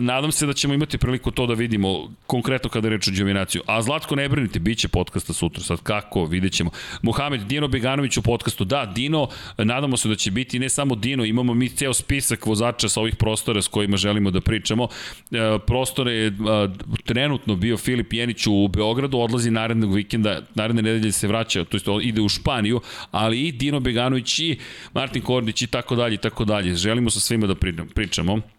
[0.00, 3.60] Nadam se da ćemo imati priliku to da vidimo konkretno kada reč o.
[3.66, 5.62] A Zlatko ne brinite, bit će podcasta sutra.
[5.62, 6.70] Sad kako, vidjet ćemo.
[7.02, 8.64] Muhamed, Dino Beganović u podcastu.
[8.64, 9.28] Da, Dino,
[9.58, 13.16] nadamo se da će biti ne samo Dino, imamo mi ceo spisak vozača sa ovih
[13.16, 14.88] prostora s kojima želimo da pričamo.
[15.30, 16.32] E, prostor je
[17.04, 21.86] trenutno bio Filip Jenić u Beogradu, odlazi narednog vikenda, naredne nedelje se vraća, to jest
[22.02, 22.80] ide u Španiju,
[23.10, 24.58] ali i Dino Beganović i
[24.94, 26.74] Martin Kordić i tako dalje i tako dalje.
[26.76, 27.54] Želimo sa svima da
[27.94, 28.53] pričamo.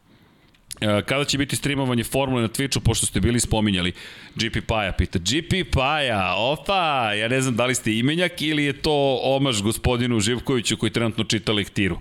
[0.82, 3.94] E, kada će biti streamovanje formule na Twitchu, pošto ste bili spominjali?
[4.36, 5.20] GP Paja pita.
[5.20, 10.20] GP Paja, opa, ja ne znam da li ste imenjak ili je to omaž gospodinu
[10.20, 12.00] Živkoviću koji trenutno čita lektiru.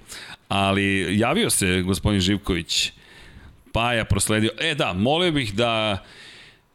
[0.48, 2.92] Ali javio se gospodin Živković.
[3.72, 4.50] Paja prosledio.
[4.60, 6.04] E da, molio bih da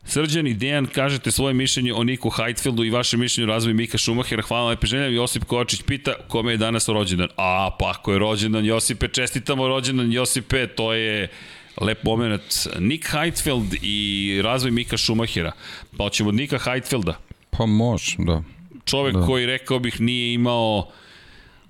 [0.06, 3.98] Srđan i Dejan, kažete svoje mišljenje o Niku Heidfeldu i vaše mišljenje o razvoju Mika
[3.98, 4.42] Šumahera.
[4.42, 5.06] Hvala lepe želja.
[5.06, 7.30] Josip Kovačić pita kome je danas rođendan.
[7.38, 11.28] A, pa ako je rođendan Josipe, čestitamo rođendan Josipe, to je
[11.82, 12.68] lep moment.
[12.80, 15.52] Nick Heidfeld i razvoj Mika Schumachera.
[15.98, 17.20] Pa hoćemo od Nika Heidfelda.
[17.50, 18.44] Pa može, da.
[18.86, 19.26] Čovek da.
[19.26, 20.92] koji, rekao bih, nije imao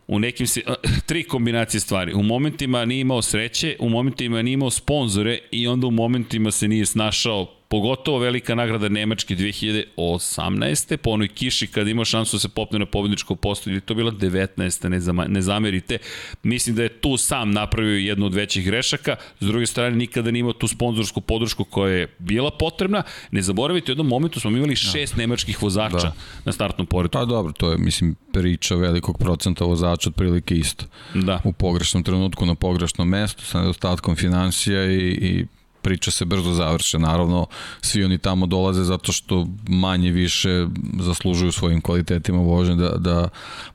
[0.08, 0.62] u nekim se,
[1.06, 2.14] tri kombinacije stvari.
[2.14, 6.68] U momentima nije imao sreće, u momentima nije imao sponzore i onda u momentima se
[6.68, 10.98] nije snašao Pogotovo velika nagrada Nemačke 2018.
[10.98, 14.12] po onoj kiši kada ima šansu da se popne na pobedničko postoje, ili to bila
[14.12, 14.90] 19.
[14.90, 15.98] Ne, zama, ne zamerite.
[16.44, 19.16] Mislim da je tu sam napravio jednu od većih grešaka.
[19.40, 23.04] S druge strane, nikada nije imao tu sponzorsku podršku koja je bila potrebna.
[23.32, 24.76] Ne zaboravite, u jednom momentu smo imali da.
[24.76, 25.22] šest da.
[25.22, 26.14] nemačkih vozača da.
[26.46, 27.12] na startnom poredu.
[27.12, 30.86] Pa dobro, to je, mislim, priča velikog procenta vozača otprilike isto.
[31.14, 31.42] Da.
[31.44, 35.46] U pogrešnom trenutku na pogrešnom mestu sa nedostatkom financija i, i
[35.82, 37.00] priča se brzo završe.
[37.00, 37.48] Naravno,
[37.82, 40.68] svi oni tamo dolaze zato što manje više
[41.00, 43.30] zaslužuju svojim kvalitetima vožnje da, da,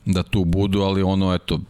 [0.05, 1.61] da tu budu, ali ono, eto,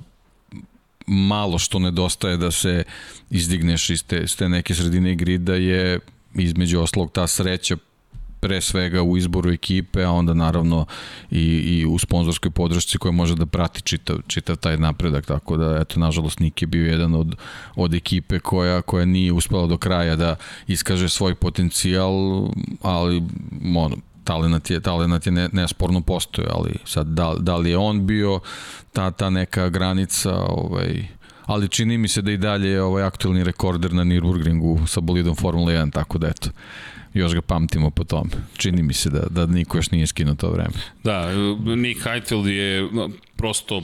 [1.06, 2.84] malo što nedostaje da se
[3.30, 6.00] izdigneš iz te, iz te neke sredine grida je
[6.34, 7.76] između oslog ta sreća
[8.44, 10.86] pre svega u izboru ekipe, a onda naravno
[11.30, 15.78] i, i u sponzorskoj podršci koja može da prati čitav, čitav taj napredak, tako da
[15.80, 17.36] eto, nažalost Nik je bio jedan od,
[17.76, 22.12] od ekipe koja, koja nije uspela do kraja da iskaže svoj potencijal,
[22.82, 23.22] ali
[23.76, 28.06] ono, talenat je, talenat je ne, nesporno postoje, ali sad da, da li je on
[28.06, 28.40] bio
[28.92, 31.06] ta, ta neka granica, ovaj,
[31.46, 35.34] ali čini mi se da i dalje je ovaj aktualni rekorder na Nürburgringu sa bolidom
[35.34, 36.50] Formula 1, tako da eto,
[37.14, 38.30] još ga pamtimo po tome.
[38.56, 40.74] Čini mi se da, da niko još nije skinuo to vreme.
[41.04, 41.32] Da,
[41.76, 42.88] Nick Heidfeld je
[43.36, 43.82] prosto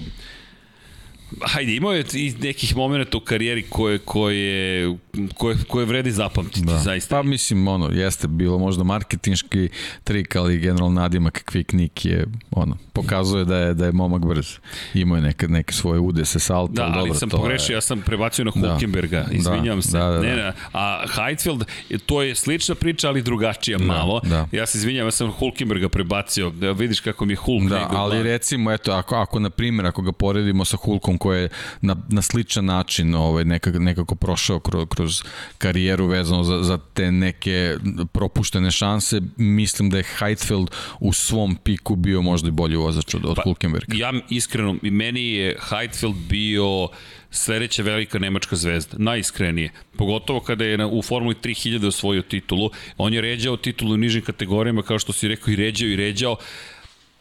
[1.43, 4.97] Hajde, imao je i nekih momenta u karijeri koje, koje,
[5.35, 6.79] koje, koje vredi zapamtiti, da.
[6.79, 7.17] zaista.
[7.17, 9.69] Pa mislim, ono, jeste bilo možda marketinški
[10.05, 14.49] trik, ali generalno nadimak Quick je, ono, pokazuje da je, da je momak brz.
[14.95, 17.77] Imao je neke, neke svoje udese salta, da, ali, dobro, sam pogrešio, je...
[17.77, 18.71] ja sam prebacio na da.
[18.71, 19.99] Hulkenberga, da, izvinjam da, se.
[19.99, 20.21] Da, da, da.
[20.21, 21.65] Ne, ne, a Heidfeld,
[22.07, 24.21] to je slična priča, ali drugačija da, malo.
[24.25, 24.47] Da.
[24.53, 27.69] Ja se izvinjam, ja sam Hulkenberga prebacio, da vidiš kako mi je Hulk.
[27.69, 31.49] Da, ali recimo, eto, ako, ako na primjer, ako ga poredimo sa Hulkom koji je
[31.81, 35.23] na, na sličan način ovaj, nekako, nekako prošao kroz, kroz
[35.59, 37.77] karijeru vezano za, za te neke
[38.13, 40.71] propuštene šanse, mislim da je Heidfeld
[41.01, 43.97] u svom piku bio možda i bolji vozač od, od pa, Hulkenberga.
[43.97, 46.89] Ja iskreno, meni je Heidfeld bio
[47.31, 49.71] sledeća velika nemačka zvezda, najiskrenije.
[49.97, 54.83] Pogotovo kada je u Formuli 3000 osvojio titulu, on je ređao titulu u nižim kategorijama,
[54.83, 56.37] kao što si rekao, i ređao i ređao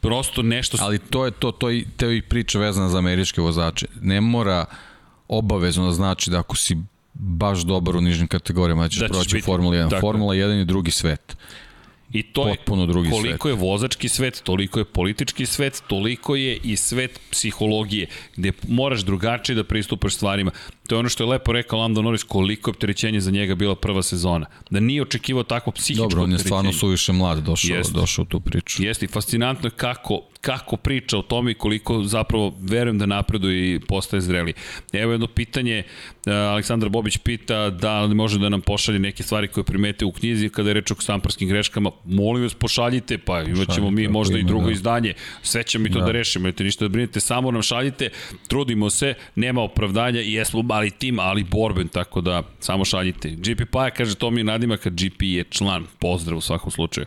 [0.02, 0.78] prosto nešto...
[0.82, 3.88] Ali to je to, to je, to je priča vezana za američke vozače.
[4.02, 4.66] Ne mora
[5.28, 6.78] obavezno da znači da ako si
[7.14, 9.90] baš dobar u nižim kategorijama da ćeš da proći biti, Formula 1.
[9.90, 10.02] Tako.
[10.02, 11.38] Formula 1 je drugi svet.
[12.14, 13.58] I to Potpuno je drugi koliko svet.
[13.58, 18.08] je vozački svet, toliko je politički svet, toliko je i svet psihologije,
[18.38, 20.52] gde moraš drugačije da pristupaš stvarima.
[20.88, 23.76] To je ono što je lepo rekao Lando Norris, koliko je opterećenje za njega bila
[23.76, 24.46] prva sezona.
[24.70, 27.94] Da nije očekivao takvo psihičko Dobro, on je stvarno suviše mlad došao, Jeste.
[27.94, 28.84] došao u tu priču.
[28.84, 33.76] Jeste i fascinantno je kako, kako priča o tome i koliko zapravo verujem da napreduje
[33.76, 34.54] i postaje zreli.
[34.94, 35.84] Evo jedno pitanje,
[36.26, 40.12] e, Aleksandar Bobić pita da li može da nam pošalje neke stvari koje primete u
[40.12, 41.92] knjizi kada je reč o stamparskim greškama.
[42.06, 44.72] Molim vas pošaljite, pa imat ćemo Pošaljite, mi možda i ima, drugo da.
[44.72, 45.14] izdanje.
[45.42, 46.12] Sve ćemo mi to da, Da.
[46.12, 48.10] rešimo, nemojte ništa da brinete, samo nam šaljite,
[48.48, 53.30] trudimo se, nema opravdanja i jesmo mali tim, ali borben, tako da samo šaljite.
[53.30, 57.06] GP Paja kaže to mi je nadimak, a GP je član, pozdrav u svakom slučaju.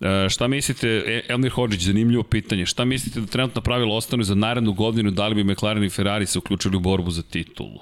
[0.00, 4.34] E, šta mislite, E- Elmir Hodžić, zanimljivo pitanje, šta mislite da trenutno pravilo ostanu za
[4.34, 7.80] narednu godinu, da li bi McLaren i Ferrari se uključili u borbu za titulu?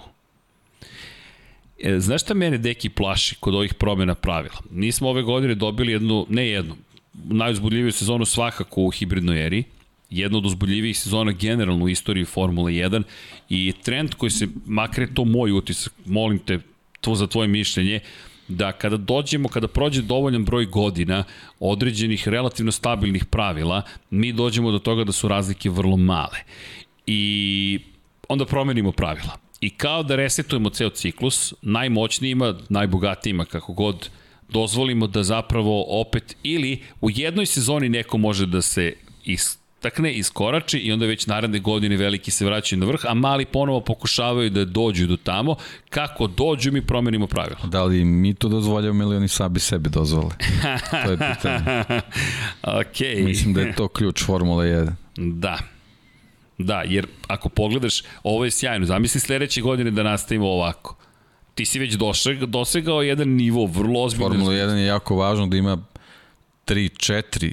[1.79, 4.57] E, znaš šta mene deki plaši kod ovih promjena pravila?
[4.71, 6.77] Nismo ove godine dobili jednu, ne jednu,
[7.25, 9.65] najuzbudljiviju sezonu svakako u hibridnoj eri,
[10.11, 13.03] jedna od uzbudljivijih sezona generalno u istoriji Formule 1
[13.49, 16.59] i trend koji se, makar je to moj utisak, molim te
[17.01, 18.01] to za tvoje mišljenje,
[18.49, 21.25] da kada dođemo, kada prođe dovoljan broj godina
[21.61, 26.39] određenih relativno stabilnih pravila, mi dođemo do toga da su razlike vrlo male.
[27.07, 27.81] I
[28.29, 29.48] onda promenimo pravila.
[29.61, 34.11] I kao da resetujemo ceo ciklus, najmoćnijima, najbogatijima, kako god,
[34.49, 38.93] dozvolimo da zapravo opet ili u jednoj sezoni neko može da se
[39.25, 43.81] istakne, iskorači i onda već naredne godine veliki se vraćaju na vrh, a mali ponovo
[43.81, 45.57] pokušavaju da dođu do tamo.
[45.91, 47.61] Kako dođu, mi promenimo pravila.
[47.65, 50.31] Da li mi to dozvoljavamo ili oni sabi sebi dozvole?
[51.05, 51.85] To je pitanje.
[52.63, 53.25] Ok.
[53.25, 54.93] Mislim da je to ključ Formule 1.
[55.17, 55.59] Da.
[56.59, 58.87] Da, jer ako pogledaš, ovo je sjajno.
[58.87, 60.97] Zamisli sledeće godine da nastavimo ovako.
[61.55, 64.29] Ti si već došeg, dosegao jedan nivo vrlo ozbiljno.
[64.29, 65.79] Formula 1 je jako važno da ima
[66.67, 67.53] 3-4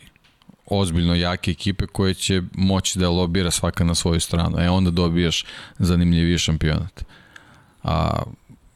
[0.65, 4.57] ozbiljno jake ekipe koje će moći da lobira svaka na svoju stranu.
[4.60, 5.45] E onda dobijaš
[5.80, 7.06] zanimljiviji šampionat.
[7.84, 8.23] A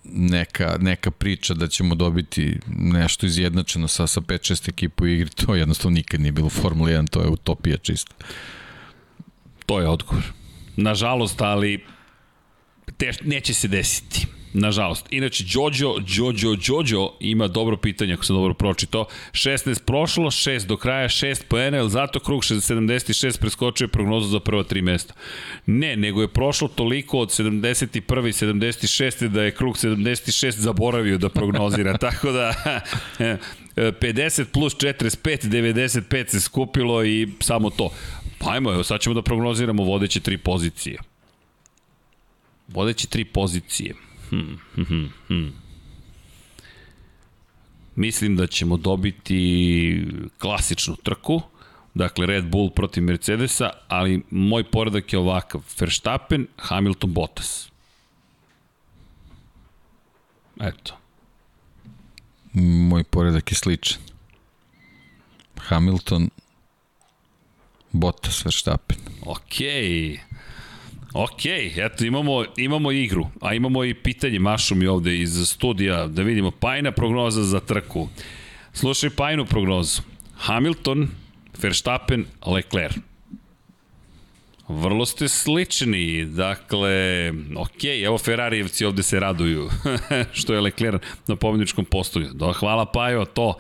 [0.04, 5.56] neka, neka priča da ćemo dobiti nešto izjednačeno sa, sa 5-6 ekipa u igri, to
[5.56, 8.16] jednostavno nikad nije bilo u Formula 1, to je utopija čista.
[9.70, 10.24] To je odgovor.
[10.76, 11.80] Nažalost, ali
[12.98, 14.26] teš, neće se desiti.
[14.54, 15.06] Nažalost.
[15.10, 19.06] Inače, Jojo, Jojo, Jojo ima dobro pitanje, ako sam dobro pročitao.
[19.32, 24.64] 16 prošlo, 6 do kraja, 6 poena, ili zato krug 76 preskočio prognozu za prva
[24.64, 25.14] tri mesta?
[25.66, 28.28] Ne, nego je prošlo toliko od 71.
[28.28, 29.28] i 76.
[29.28, 31.98] da je krug 76 zaboravio da prognozira.
[32.08, 32.54] Tako da
[33.76, 37.92] 50 plus 45, 95 se skupilo i samo to.
[38.40, 41.00] Pa ajmo, evo sad ćemo da prognoziramo vodeće tri pozicije.
[42.68, 43.96] Vodeće tri pozicije.
[44.30, 45.48] Hmm, hm, hm, hm.
[47.96, 50.08] Mislim da ćemo dobiti
[50.38, 51.42] klasičnu trku,
[51.94, 55.62] dakle Red Bull protiv Mercedesa, ali moj poredak je ovakav.
[55.80, 57.70] Verstappen, Hamilton, Bottas.
[60.60, 60.98] Eto.
[62.54, 64.02] Moj poredak je sličan.
[65.58, 66.30] Hamilton,
[67.92, 68.98] Bottas, Verstappen.
[69.26, 70.20] Okej.
[71.14, 71.46] Ok,
[71.78, 76.52] eto imamo, imamo igru, a imamo i pitanje, mašu mi ovde iz studija, da vidimo,
[76.52, 78.10] Pajna prognoza za trku.
[78.74, 80.02] Slušaj Pajnu prognozu.
[80.38, 81.10] Hamilton,
[81.62, 82.96] Verstappen, Leclerc.
[84.68, 89.70] Vrlo ste slični, dakle, ok, evo Ferrarijevci ovde se raduju,
[90.40, 92.30] što je Leclerc na pobjedničkom postolju.
[92.34, 93.56] Da, hvala Pajo, to.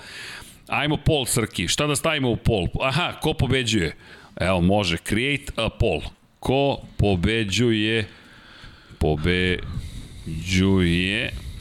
[0.67, 2.67] Ajmo pol, Srki, šta da stavimo u pol?
[2.81, 3.95] Aha, ko pobeđuje?
[4.39, 6.01] Evo, može, create a poll.
[6.39, 8.07] Ko pobeđuje?
[8.99, 9.63] Pobeđuje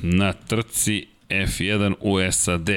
[0.03, 2.71] na trci F1 u SAD.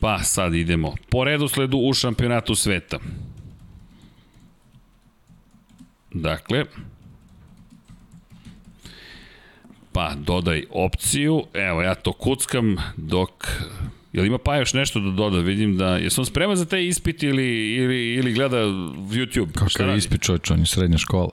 [0.00, 2.98] Pa sad idemo po redosledu u šampionatu sveta.
[6.12, 6.64] Dakle,
[9.92, 13.48] pa dodaj opciju, evo ja to kuckam dok
[14.16, 15.38] Jel ima pa još nešto da doda?
[15.38, 15.96] Vidim da...
[15.96, 19.52] Jesam spreman za taj ispit ili, ili, ili gleda YouTube?
[19.52, 19.98] Kakav radi?
[19.98, 21.30] ispit čovječ, on je srednja škola.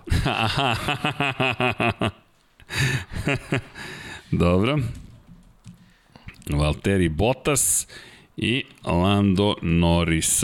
[4.44, 4.80] Dobro.
[6.50, 7.88] Valtteri Bottas
[8.38, 10.44] i Lando Norris.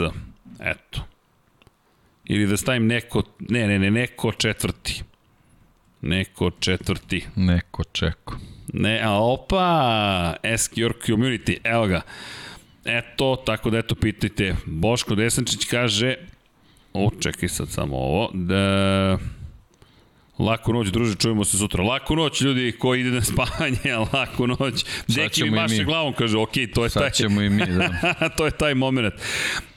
[0.60, 1.00] Eto.
[2.24, 5.02] Ili da stavim neko, ne, ne, ne, neko četvrti.
[6.00, 7.24] Neko četvrti.
[7.36, 8.36] Neko čeko.
[8.72, 12.02] Ne, a opa, ask your community, evo ga.
[12.84, 14.56] Eto, tako da eto, pitajte.
[14.66, 16.16] Boško Desančić kaže,
[16.92, 19.18] o, čekaj sad samo ovo, da
[20.40, 21.84] Laku noć, druže, čujemo se sutra.
[21.84, 24.84] Laku noć, ljudi koji ide na spavanje, laku noć.
[25.08, 27.02] Deki mi maše glavom, kaže, ok, to je taj...
[27.02, 28.28] Sad ćemo i mi, da.
[28.36, 29.14] to je taj moment.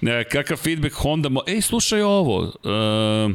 [0.02, 1.30] E, kakav feedback Honda...
[1.30, 1.42] Mo...
[1.48, 2.54] Ej, slušaj ovo.
[2.64, 3.30] E,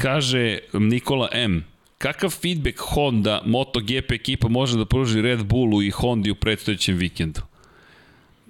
[0.00, 1.64] kaže Nikola M.
[2.04, 7.40] Kakav feedback Honda MotoGP ekipa može da pruži Red Bullu i Hondi u predstojećem vikendu?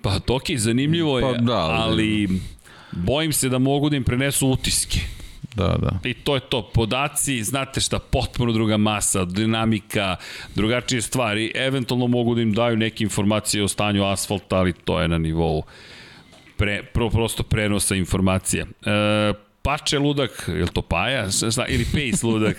[0.02, 2.40] Pa, to ok, zanimljivo je, Pa da, ali- ali
[2.92, 5.00] bojim se da mogu da im prenesu utiske.
[5.56, 5.98] Da, da.
[6.04, 10.16] I to je to, podaci, znate šta, potpuno druga masa, dinamika,
[10.54, 15.08] drugačije stvari, eventualno mogu da im daju neke informacije o stanju asfalta, ali to je
[15.08, 15.62] na nivou
[16.56, 18.66] pre, pro, prosto prenosa informacija.
[18.86, 19.32] E,
[19.64, 21.30] Pače ludak, je li to Paja?
[21.30, 22.56] Šta, ili Pace ludak?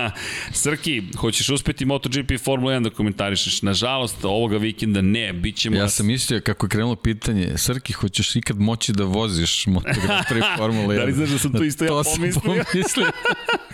[0.62, 3.62] Srki, hoćeš uspeti MotoGP Formula 1 da komentarišeš?
[3.62, 5.76] Nažalost, ovoga vikenda ne, bit ćemo...
[5.76, 10.24] Ja sam mislio kako je krenulo pitanje, Srki, hoćeš ikad moći da voziš Moto Grand
[10.30, 10.96] Prix Formula 1?
[10.98, 12.64] Da li znaš da sam to isto ja to sam pomislio?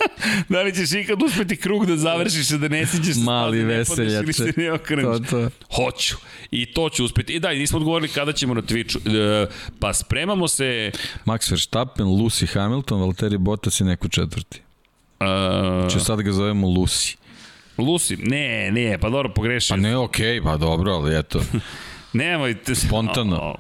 [0.48, 4.32] da li ćeš ikad uspeti krug da završiš, da ne siđeš Mali ili veseljače.
[4.32, 5.04] se ne okreneš?
[5.04, 5.50] To, to.
[5.76, 6.16] Hoću.
[6.50, 7.32] I to ću uspeti.
[7.32, 8.98] I da, nismo odgovorili kada ćemo na Twitchu.
[9.44, 9.46] E,
[9.80, 10.90] pa spremamo se...
[11.26, 14.60] Max Verstappen, Lucy Hamilton, Valtteri Bottas i neko četvrti.
[15.20, 17.16] Uh, Če sad ga zovemo Lucy.
[17.78, 19.74] Lucy, ne, ne, pa dobro, pogrešio.
[19.74, 21.40] Pa ne, okej, okay, pa dobro, ali eto,
[22.14, 22.74] Nemojte...
[22.74, 23.54] Spontano.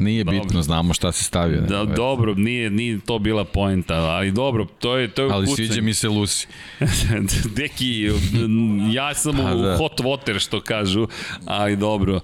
[0.00, 0.40] Nije Dobro.
[0.40, 1.60] bitno, znamo šta se stavio.
[1.60, 5.68] Da, dobro, nije, nije to bila poenta, ali dobro, to je, to je Ali ukucanje.
[5.68, 6.46] sviđa mi se Lucy.
[7.56, 8.08] Deki,
[8.92, 9.76] ja sam Pa u da.
[9.76, 11.08] hot water, što kažu,
[11.46, 12.20] ali dobro.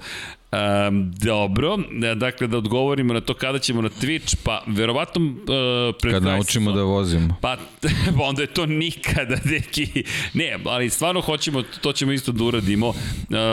[0.53, 1.79] Um, dobro,
[2.17, 6.73] dakle da odgovorimo na to kada ćemo na Twitch, pa verovatno uh, pred Kad naučimo
[6.73, 7.37] da vozimo.
[7.41, 7.57] Pa,
[8.29, 10.05] onda je to nikada, deki.
[10.35, 12.89] Ne, ali stvarno hoćemo, to ćemo isto da uradimo.
[12.89, 12.95] Uh,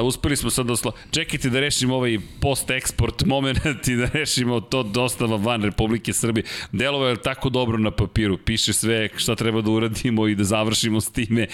[0.04, 0.92] uspeli smo sad da osla...
[1.12, 6.44] Čekajte da rešimo ovaj post-eksport moment i da rešimo to dostava van Republike Srbije.
[6.72, 8.38] Delovo je tako dobro na papiru.
[8.38, 11.48] Piše sve šta treba da uradimo i da završimo s time.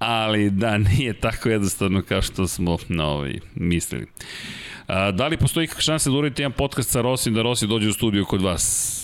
[0.00, 4.06] Ali da, nije tako jednostavno kao što smo no, ovaj, mislili.
[4.86, 7.88] A, da li postoji kakva šansa da uradite jedan podcast sa Rosim, da Rosi dođe
[7.88, 8.96] u studiju kod vas?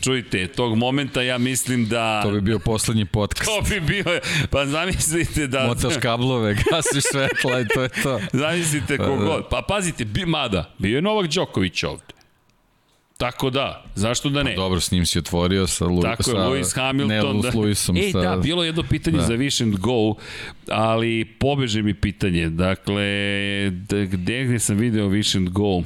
[0.00, 2.22] Čujte, tog momenta ja mislim da...
[2.22, 3.50] To bi bio poslednji podcast.
[3.50, 4.04] To bi bio,
[4.50, 5.66] pa zamislite da...
[5.66, 8.20] Motaš kablove, gasiš svetla i to je to.
[8.32, 9.46] Zamislite Pa, kogod.
[9.50, 12.21] Pa pazite, bi, mada, bio je Novak Đoković ovde.
[13.22, 14.54] Tako da, zašto da ne?
[14.54, 17.36] Dobro, s njim si otvorio sa, Lu, Tako je, Lewis Hamilton.
[17.36, 17.50] Ne, da.
[17.50, 17.96] s Lewisom.
[17.96, 19.22] Ej, sa, da, bilo je jedno pitanje Da.
[19.22, 20.14] za Wish and Go,
[20.68, 22.48] ali pobeže mi pitanje.
[22.48, 23.04] Dakle,
[23.70, 25.82] da, gde, gde sam video Wish and Go?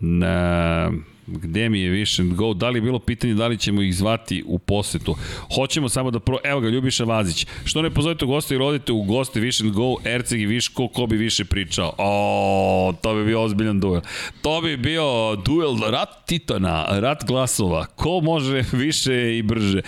[0.00, 0.90] Na
[1.38, 4.44] gde mi je and Go, da li je bilo pitanje da li ćemo ih zvati
[4.46, 5.16] u posetu.
[5.54, 6.38] Hoćemo samo da pro...
[6.44, 7.46] Evo ga, Ljubiša Vazić.
[7.64, 11.06] Što ne pozovete u goste i rodite u goste and Go, Erceg i Viško, ko
[11.06, 11.94] bi više pričao?
[11.98, 14.00] O, to bi bio ozbiljan duel.
[14.42, 17.86] To bi bio duel rat titana, rat glasova.
[17.86, 19.80] Ko može više i brže?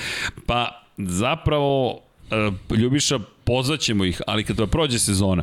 [0.46, 2.00] Pa, zapravo,
[2.30, 5.42] e, Ljubiša, pozvaćemo ih, ali kada prođe sezona,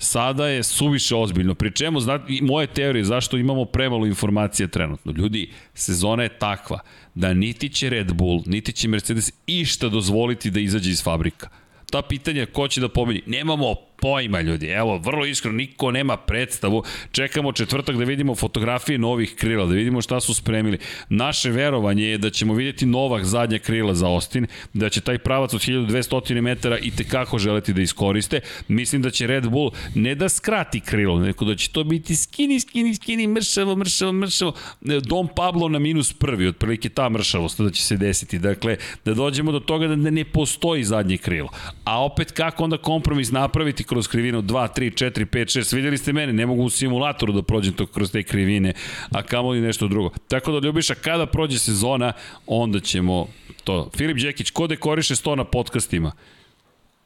[0.00, 1.54] sada je suviše ozbiljno.
[1.54, 5.12] Pri čemu, zna, moje teorije, zašto imamo premalo informacija trenutno.
[5.12, 6.78] Ljudi, sezona je takva
[7.14, 11.48] da niti će Red Bull, niti će Mercedes išta dozvoliti da izađe iz fabrika.
[11.90, 16.82] Ta pitanja ko će da pobedi, nemamo pojma ljudi, evo, vrlo iskreno, niko nema predstavu,
[17.12, 20.78] čekamo četvrtak da vidimo fotografije novih krila, da vidimo šta su spremili.
[21.08, 25.54] Naše verovanje je da ćemo vidjeti novak zadnja krila za Austin, da će taj pravac
[25.54, 28.40] od 1200 metara i tekako želeti da iskoriste.
[28.68, 32.60] Mislim da će Red Bull ne da skrati krilo, nego da će to biti skini,
[32.60, 34.52] skini, skini, mršavo, mršavo, mršavo.
[34.80, 38.38] Dom Pablo na minus prvi, otprilike ta mršavost da će se desiti.
[38.38, 41.48] Dakle, da dođemo do toga da ne postoji zadnje krilo.
[41.84, 45.74] A opet kako onda kompromis napraviti kroz krivinu 2, 3, 4, 5, 6.
[45.74, 48.72] Vidjeli ste mene, ne mogu u simulatoru da prođem to kroz te krivine,
[49.10, 50.10] a kamoli nešto drugo.
[50.28, 52.12] Tako da Ljubiša, kada prođe sezona,
[52.46, 53.26] onda ćemo
[53.64, 53.90] to.
[53.96, 56.12] Filip Đekić, ko dekoriše sto na podcastima?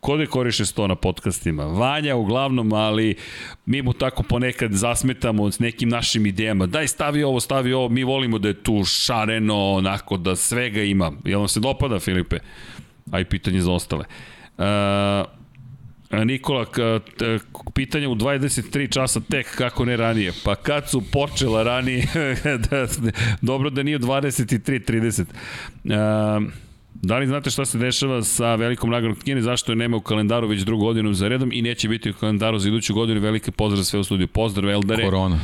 [0.05, 1.65] ko dekoriše sto na podcastima?
[1.65, 3.15] Vanja uglavnom, ali
[3.67, 6.67] mi mu tako ponekad zasmetamo s nekim našim idejama.
[6.67, 11.13] Daj, stavi ovo, stavi ovo, mi volimo da je tu šareno, onako, da svega ima.
[11.25, 12.39] Jel vam se dopada, Filipe?
[13.11, 14.05] A i pitanje za ostale.
[14.59, 14.65] Uh,
[16.25, 16.79] Nikola, k-
[17.17, 17.39] t-
[17.75, 20.33] pitanje u 23 časa tek, kako ne ranije?
[20.45, 22.07] Pa kad su počela ranije,
[22.71, 22.87] da,
[23.43, 25.25] dobro da nije u 23.30.
[25.85, 26.53] Uh,
[26.95, 30.49] Da li znate šta se dešava sa velikom nagradom Kine, zašto je nema u kalendaru
[30.49, 33.85] već drugu godinu za redom i neće biti u kalendaru za iduću godinu, velike pozdrav
[33.85, 34.29] sve u studiju.
[34.29, 35.05] Pozdrav, Eldare.
[35.05, 35.39] Korona.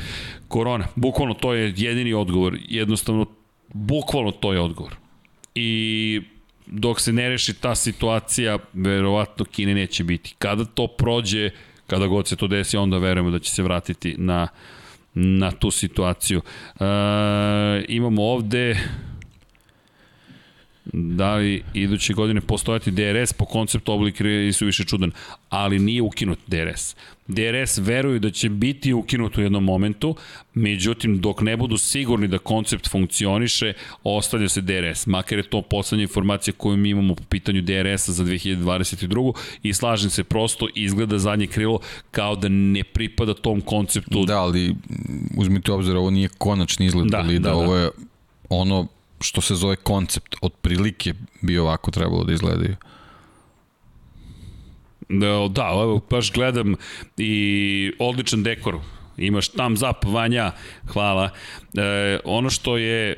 [0.48, 0.86] Korona.
[0.96, 2.58] Bukvalno to je jedini odgovor.
[2.68, 3.26] Jednostavno,
[3.68, 4.94] bukvalno to je odgovor.
[5.54, 6.20] I
[6.70, 10.34] dok se ne reši ta situacija, verovatno Kine neće biti.
[10.38, 11.50] Kada to prođe,
[11.86, 14.48] kada god se to desi, onda verujemo da će se vratiti na,
[15.14, 16.40] na tu situaciju.
[16.80, 16.84] E,
[17.88, 18.78] imamo ovde
[20.92, 24.16] da li iduće godine postojati DRS po konceptu oblik
[24.52, 25.12] su više čudan,
[25.48, 26.96] ali nije ukinut DRS.
[27.26, 30.16] DRS veruju da će biti ukinut u jednom momentu,
[30.54, 33.72] međutim dok ne budu sigurni da koncept funkcioniše,
[34.04, 35.06] ostavlja se DRS.
[35.06, 39.32] Makar je to poslednja informacija koju mi imamo po pitanju DRS-a za 2022.
[39.62, 44.24] i slažem se prosto, izgleda zadnje krilo kao da ne pripada tom konceptu.
[44.24, 44.74] Da, ali
[45.36, 47.56] uzmite obzir, ovo nije konačni izgled da, bolida, da, da.
[47.56, 47.90] ovo je
[48.48, 48.86] ono
[49.20, 52.76] što se zove koncept, otprilike bi ovako trebalo da izgledaju.
[55.08, 56.74] Da, da, evo, baš gledam
[57.16, 58.78] i odličan dekor.
[59.16, 60.52] Imaš tam zap, Vanja,
[60.86, 61.30] hvala.
[61.76, 63.16] E, ono što je e,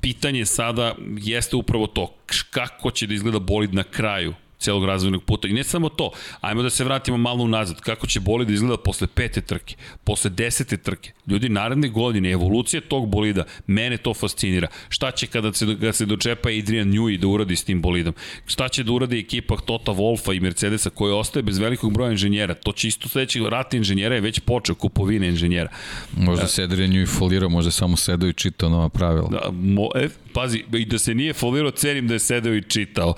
[0.00, 2.14] pitanje sada jeste upravo to,
[2.50, 5.48] kako će da izgleda bolid na kraju celog razvojnog puta.
[5.48, 6.10] I ne samo to,
[6.40, 7.80] ajmo da se vratimo malo unazad.
[7.80, 11.12] Kako će bolid da izgleda posle pete trke, posle desete trke.
[11.26, 14.68] Ljudi, naredne godine, evolucija tog bolida, mene to fascinira.
[14.88, 18.14] Šta će kada se, kada se dočepa Adrian Newey da uradi s tim bolidom?
[18.46, 22.54] Šta će da uradi ekipa Tota Wolfa i Mercedesa koja ostaje bez velikog broja inženjera?
[22.54, 25.68] To će isto sledeći rat inženjera je već počeo kupovine inženjera.
[26.16, 29.28] Možda se Adrian Newey folirao, možda samo sedao i čitao nova pravila.
[29.28, 33.14] Da, mo, e, pazi, i da se nije folirao, cenim da je sedeo i čitao.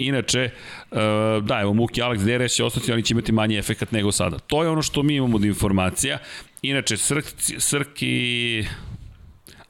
[0.00, 0.50] Inače,
[0.90, 0.98] uh,
[1.44, 4.38] da, evo Muki Alex DRS će ostati, ali će imati manji efekat nego sada.
[4.38, 6.18] To je ono što mi imamo od informacija.
[6.62, 7.24] Inače, Srk,
[7.58, 8.64] Srki...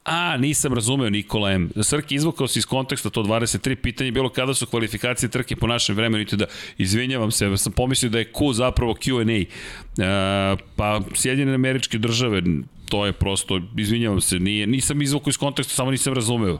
[0.03, 1.69] A, nisam razumeo Nikola M.
[1.83, 5.95] Srki izvukao se iz konteksta to 23 pitanje bilo kada su kvalifikacije trke po našem
[5.95, 6.45] vremenu i da
[6.77, 9.43] izvinjavam se, sam pomislio da je Q zapravo Q&A.
[9.43, 12.41] Uh, pa Sjedinjene američke države
[12.91, 16.57] to je prosto, izvinjavam se, nije, nisam izvukao iz konteksta, samo nisam razumeo.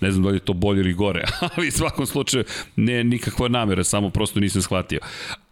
[0.00, 1.24] Ne znam da li je to bolje ili gore,
[1.56, 2.44] ali u svakom slučaju
[2.76, 4.98] ne nikakva namera, samo prosto nisam shvatio.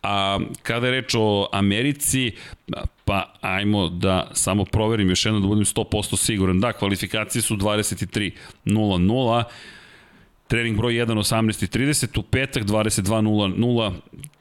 [0.02, 2.33] A kada je reč o Americi,
[3.05, 6.60] pa ajmo da samo proverim još jedno da budem 100% siguran.
[6.60, 9.44] Da, kvalifikacije su 23.00,
[10.49, 13.93] trening broj 1 18.30, u petak 22.00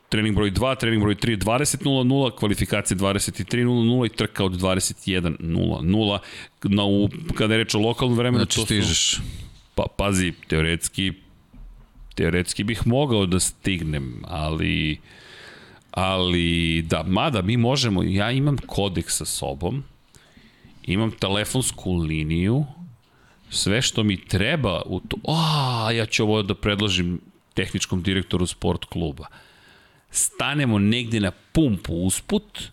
[0.10, 6.20] trening broj 2, trening broj 3 20.00, kvalifikacije 23.00 i trka od 21.00.
[6.64, 9.16] Na, u, kada je reč o lokalnom vremenu, znači, to stižeš.
[9.16, 9.22] Su,
[9.76, 11.14] pa, pazi, teoretski,
[12.16, 14.98] teoretski bih mogao da stignem, ali
[15.92, 19.84] ali da, mada mi možemo, ja imam kodek sa sobom,
[20.84, 22.66] imam telefonsku liniju,
[23.50, 27.20] sve što mi treba u to, a, ja ću ovo da predložim
[27.54, 29.28] tehničkom direktoru sport kluba
[30.12, 32.64] stanemo negde na pumpu usput,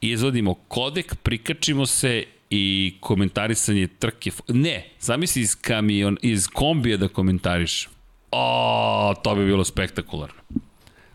[0.00, 4.30] izvodimo kodek, prikačimo se i komentarisanje trke.
[4.48, 7.88] Ne, zamisli iz, kamion, iz kombija da komentariš.
[8.30, 10.42] O, to bi bilo spektakularno.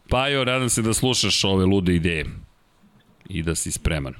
[0.09, 2.25] Pa jo, nadam se da slušaš ove lude ideje
[3.29, 4.13] i da si spreman.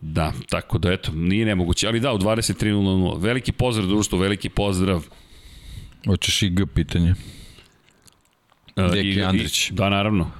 [0.00, 3.20] Da, tako da eto, nije nemoguće, ali da, u 23.00.
[3.20, 5.04] Veliki pozdrav društvo, veliki pozdrav.
[6.06, 7.14] Hoćeš i G pitanje.
[8.76, 9.70] Deki Andrić.
[9.70, 10.30] Da, naravno.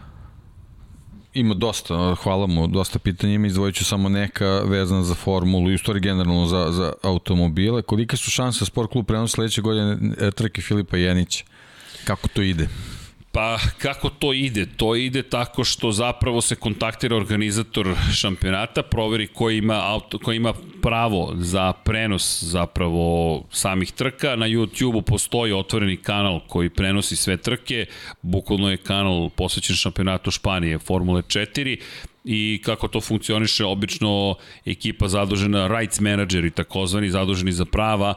[1.35, 5.75] Ima dosta, hvala mu, dosta pitanja ima, izdvojit ću samo neka vezana za formulu i
[5.75, 7.83] u stvari generalno za, za automobile.
[7.83, 11.45] Kolike su šanse da sport klub prenosi sledeće godine e, trke Filipa Jenića?
[12.05, 12.69] Kako to ide?
[13.33, 14.67] Pa kako to ide?
[14.77, 20.53] To ide tako što zapravo se kontaktira organizator šampionata, proveri ko ima, auto, ko ima
[20.83, 24.37] pravo za prenos zapravo samih trka.
[24.37, 27.87] Na YouTube-u postoji otvoreni kanal koji prenosi sve trke,
[28.23, 31.79] bukvalno je kanal posvećen šampionatu Španije, Formule 4,
[32.25, 38.15] i kako to funkcioniše, obično ekipa zadužena, rights menadžeri takozvani, zaduženi za prava,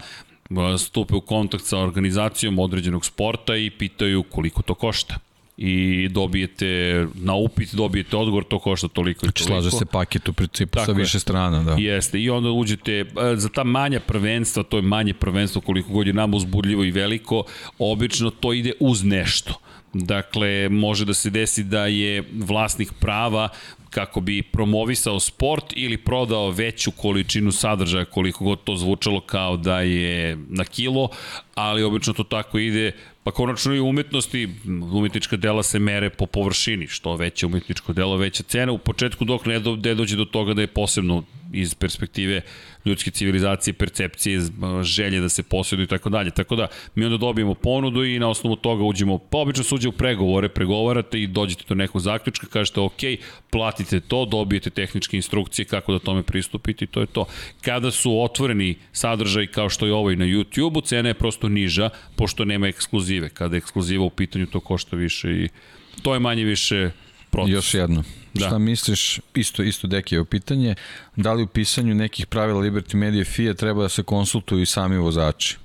[0.78, 5.16] stupe u kontakt sa organizacijom određenog sporta i pitaju koliko to košta
[5.62, 9.62] i dobijete na upit dobijete odgovor to košta toliko znači, i toliko.
[9.62, 11.20] Slaže se paket u principu Tako sa više je.
[11.20, 11.76] strana, da.
[11.80, 13.06] Jeste i onda uđete
[13.36, 17.44] za ta manja prvenstva, to je manje prvenstvo koliko god je nama uzbudljivo i veliko,
[17.80, 19.54] obično to ide uz nešto.
[19.94, 23.50] Dakle, može da se desi da je vlasnik prava
[23.90, 29.82] kako bi promovisao sport ili prodao veću količinu sadržaja koliko god to zvučalo kao da
[29.82, 31.10] je na kilo,
[31.56, 32.92] ali obično to tako ide,
[33.24, 34.50] pa konačno i umetnosti,
[34.94, 39.46] umetnička dela se mere po površini, što veće umetničko delo, veća cena, u početku dok
[39.46, 42.42] ne, ne dođe do toga da je posebno iz perspektive
[42.86, 44.42] ljudske civilizacije, percepcije,
[44.84, 46.32] želje da se posjeduju i tako dalje.
[46.32, 49.88] Tako da mi onda dobijemo ponudu i na osnovu toga uđemo, pa obično se uđe
[49.88, 53.02] u pregovore, pregovarate i dođete do nekog zaključka, kažete ok,
[53.50, 57.26] platite to, dobijete tehničke instrukcije kako da tome pristupite i to je to.
[57.62, 62.46] Kada su otvoreni sadržaj kao što je ovaj na YouTube-u, cena je prosto niža, pošto
[62.46, 63.30] nema ekskluzive.
[63.30, 65.50] Kada je ekskluziva u pitanju, to košta više i
[66.02, 66.92] to je manje više
[67.30, 67.54] proces.
[67.54, 68.04] Još jedno.
[68.34, 68.46] Da.
[68.46, 70.76] Šta misliš, isto, isto Dekijevo pitanje,
[71.16, 74.98] da li u pisanju nekih pravila Liberty Media FIA treba da se konsultuju i sami
[74.98, 75.58] vozači?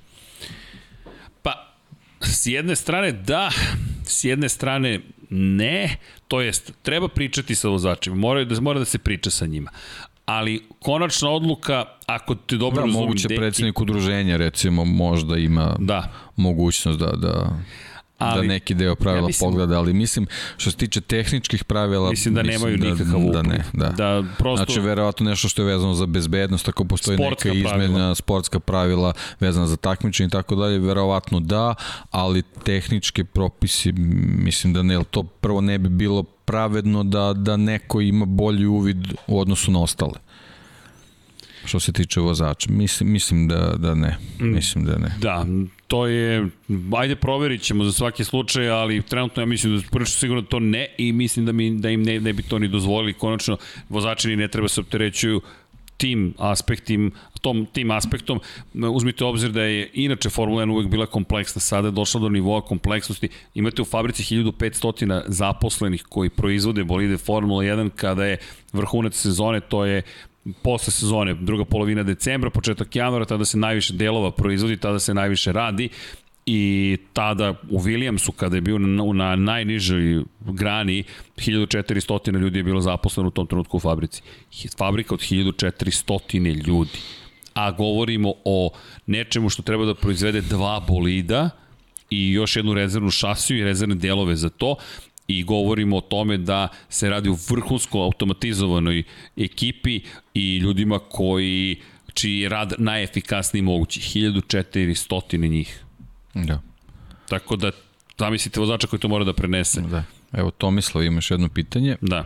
[2.21, 3.51] S jedne strane da,
[4.03, 8.97] s jedne strane ne, to jest treba pričati sa vozačima, mora da, mora da se
[8.97, 9.71] priča sa njima.
[10.25, 15.75] Ali konačna odluka, ako te dobro Da, razumim, moguće deki- predsednik udruženja recimo možda ima
[15.79, 16.13] Da.
[16.35, 17.59] mogućnost da, da,
[18.19, 20.27] Ali- da neki deo pravila Ja mislim- pogleda, ali mislim
[20.57, 23.43] što se tiče tehničkih pravila Mislim da nemaju da, nikakav da, upliv.
[23.43, 23.89] ne, da.
[23.89, 28.15] Da prosto- Znači verovatno nešto što je vezano za bezbednost, ako postoji neka izmena, pravila.
[28.15, 31.75] sportska pravila vezana za takmičenje i tako dalje, verovatno da,
[32.11, 33.91] ali tehnički propisi
[34.37, 38.97] mislim da ne, to prvo ne bi bilo pravedno da, da neko ima bolji uvid
[39.27, 40.13] u odnosu na ostale
[41.65, 42.71] što se tiče vozača.
[42.71, 44.17] Mislim, mislim da, da ne.
[44.39, 45.15] Mislim da ne.
[45.21, 45.45] Da,
[45.87, 46.47] to je,
[46.97, 50.87] ajde proverit ćemo za svaki slučaj, ali trenutno ja mislim da prilično sigurno to ne
[50.97, 53.13] i mislim da, mi, da im ne, ne bi to ni dozvolili.
[53.13, 53.57] Konačno,
[53.89, 55.41] vozači ni ne treba se opterećuju
[55.97, 57.11] tim aspektim,
[57.41, 58.39] tom, tim aspektom.
[58.73, 62.61] Uzmite obzir da je inače Formula 1 uvek bila kompleksna, sada je došla do nivoa
[62.61, 63.29] kompleksnosti.
[63.53, 68.37] Imate u fabrici 1500 zaposlenih koji proizvode bolide Formula 1 kada je
[68.73, 70.01] vrhunac sezone, to je
[70.61, 75.51] posle sezone, druga polovina decembra, početak januara, tada se najviše delova proizvodi, tada se najviše
[75.51, 75.89] radi
[76.45, 81.03] i tada u Williamsu kada je bio na, na najnižoj grani
[81.37, 84.21] 1400 ljudi je bilo zaposleno u tom trenutku u fabrici.
[84.77, 86.99] Fabrika od 1400 ljudi.
[87.53, 88.69] A govorimo o
[89.05, 91.49] nečemu što treba da proizvede dva bolida
[92.09, 94.75] i još jednu rezervnu šasiju i rezervne delove za to
[95.27, 99.03] i govorimo o tome da se radi o vrhunsko automatizovanoj
[99.37, 100.01] ekipi
[100.33, 101.81] i ljudima koji
[102.13, 103.99] čiji je rad najefikasniji mogući.
[103.99, 105.83] 1400 njih.
[106.33, 106.61] Da.
[107.29, 107.71] Tako da
[108.17, 109.81] zamislite vozača koji to mora da prenese.
[109.81, 110.03] Da.
[110.33, 111.95] Evo Tomislav imaš jedno pitanje.
[112.01, 112.25] Da.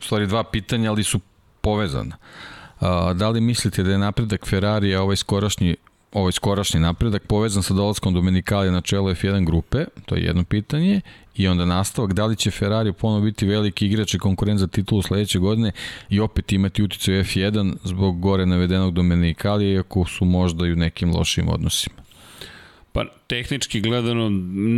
[0.00, 1.20] U stvari dva pitanja, ali su
[1.60, 2.16] povezana.
[2.80, 5.76] A, da li mislite da je napredak Ferrarija ovaj skorašnji
[6.14, 11.00] ovaj skorašnji napredak povezan sa dolaskom Domenikalija na čelo F1 grupe, to je jedno pitanje,
[11.36, 15.02] i onda nastavak, da li će Ferrari ponovo biti veliki igrač i konkurent za titulu
[15.02, 15.72] sledeće godine
[16.10, 20.76] i opet imati uticaj u F1 zbog gore navedenog Domenikalija, iako su možda i u
[20.76, 22.04] nekim lošim odnosima.
[22.92, 24.28] Pa tehnički gledano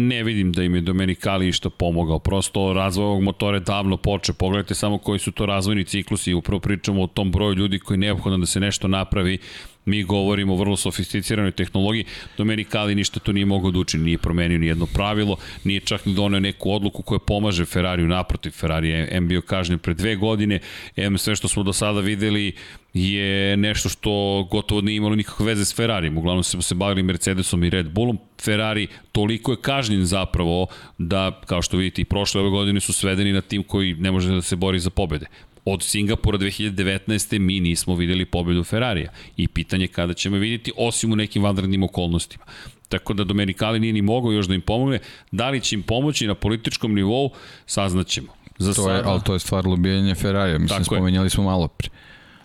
[0.09, 2.19] ne vidim da im je Domenicali išta pomogao.
[2.19, 4.35] Prosto razvoj ovog motora je davno počeo.
[4.35, 6.35] Pogledajte samo koji su to razvojni ciklusi.
[6.35, 9.39] Upravo pričamo o tom broju ljudi koji je neophodno da se nešto napravi.
[9.87, 12.05] Mi govorimo o vrlo sofisticiranoj tehnologiji.
[12.39, 14.05] Domenicali ništa tu nije mogao da učini.
[14.05, 18.51] Nije promenio ni jedno pravilo, nije čak ni donio neku odluku koja pomaže Ferrariju naprotiv.
[18.51, 20.59] Ferrari je M bio kažnjen pre dve godine.
[20.97, 22.53] M sve što smo do sada videli
[22.95, 26.19] je nešto što gotovo nije imalo nikakve veze s Ferrarijem.
[26.19, 28.19] Uglavnom se se bavili Mercedesom i Red Bullom.
[28.41, 30.67] Ferrari toliko je kažnjen zapravo
[30.99, 34.35] da, kao što vidite, i prošle ove godine su svedeni na tim koji ne može
[34.35, 35.27] da se bori za pobede.
[35.69, 37.39] Od Singapura 2019.
[37.39, 41.83] mi nismo videli pobedu Ferrarija i pitanje kada ćemo je vidjeti osim u nekim vanrednim
[41.83, 42.45] okolnostima.
[42.89, 44.99] Tako da Domenicali nije ni mogao još da im pomogne.
[45.31, 47.31] Da li će im pomoći na političkom nivou,
[47.67, 48.29] saznaćemo.
[48.59, 50.99] Za To je, sada, ali to je stvar lobijanja Ferrarija, mislim, Tako je.
[50.99, 51.89] spomenjali smo malo pre.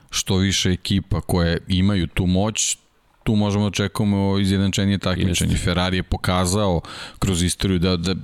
[0.09, 2.77] Što više ekipa koje imaju tu moć,
[3.24, 5.51] tu možemo da očekujemo izjednačenije takmičenje.
[5.51, 5.66] Jeste.
[5.66, 6.82] Ferrari je pokazao
[7.19, 8.16] kroz istoriju da, da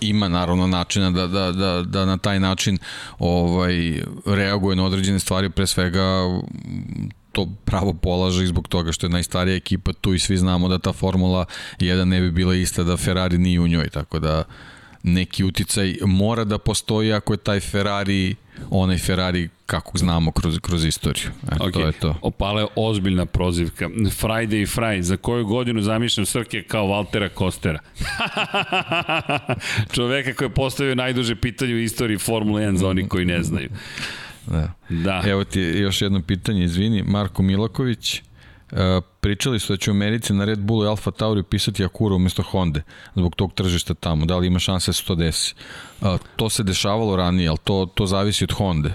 [0.00, 2.78] ima naravno načina da, da, da, da na taj način
[3.18, 6.02] ovaj reaguje na određene stvari, pre svega
[7.32, 10.78] to pravo polaže i zbog toga što je najstarija ekipa tu i svi znamo da
[10.78, 11.44] ta Formula
[11.78, 14.44] 1 ne bi bila ista da Ferrari nije u njoj, tako da
[15.06, 18.34] neki uticaj mora da postoji ako je taj Ferrari
[18.70, 21.30] onaj Ferrari kako znamo kroz, kroz istoriju.
[21.52, 22.14] E, Ok, to je to.
[22.22, 23.88] Opala je ozbiljna prozivka.
[23.88, 27.78] Friday i Fry, za koju godinu zamišljam Srke kao Valtera Kostera?
[29.94, 33.68] Čoveka koji je postavio najduže pitanje u istoriji Formule 1 za oni koji ne znaju.
[34.46, 34.72] Da.
[34.88, 35.22] Da.
[35.26, 38.22] Evo ti još jedno pitanje, izvini, Marko Milaković,
[39.20, 42.42] pričali su da će u Americi na Red Bullu i Alfa Tauri pisati Acura umesto
[42.42, 42.80] Honda
[43.14, 44.26] zbog tog tržišta tamo.
[44.26, 45.54] Da li ima šanse da se to desi?
[46.00, 48.90] Uh, to se dešavalo ranije, ali to, to zavisi od Honda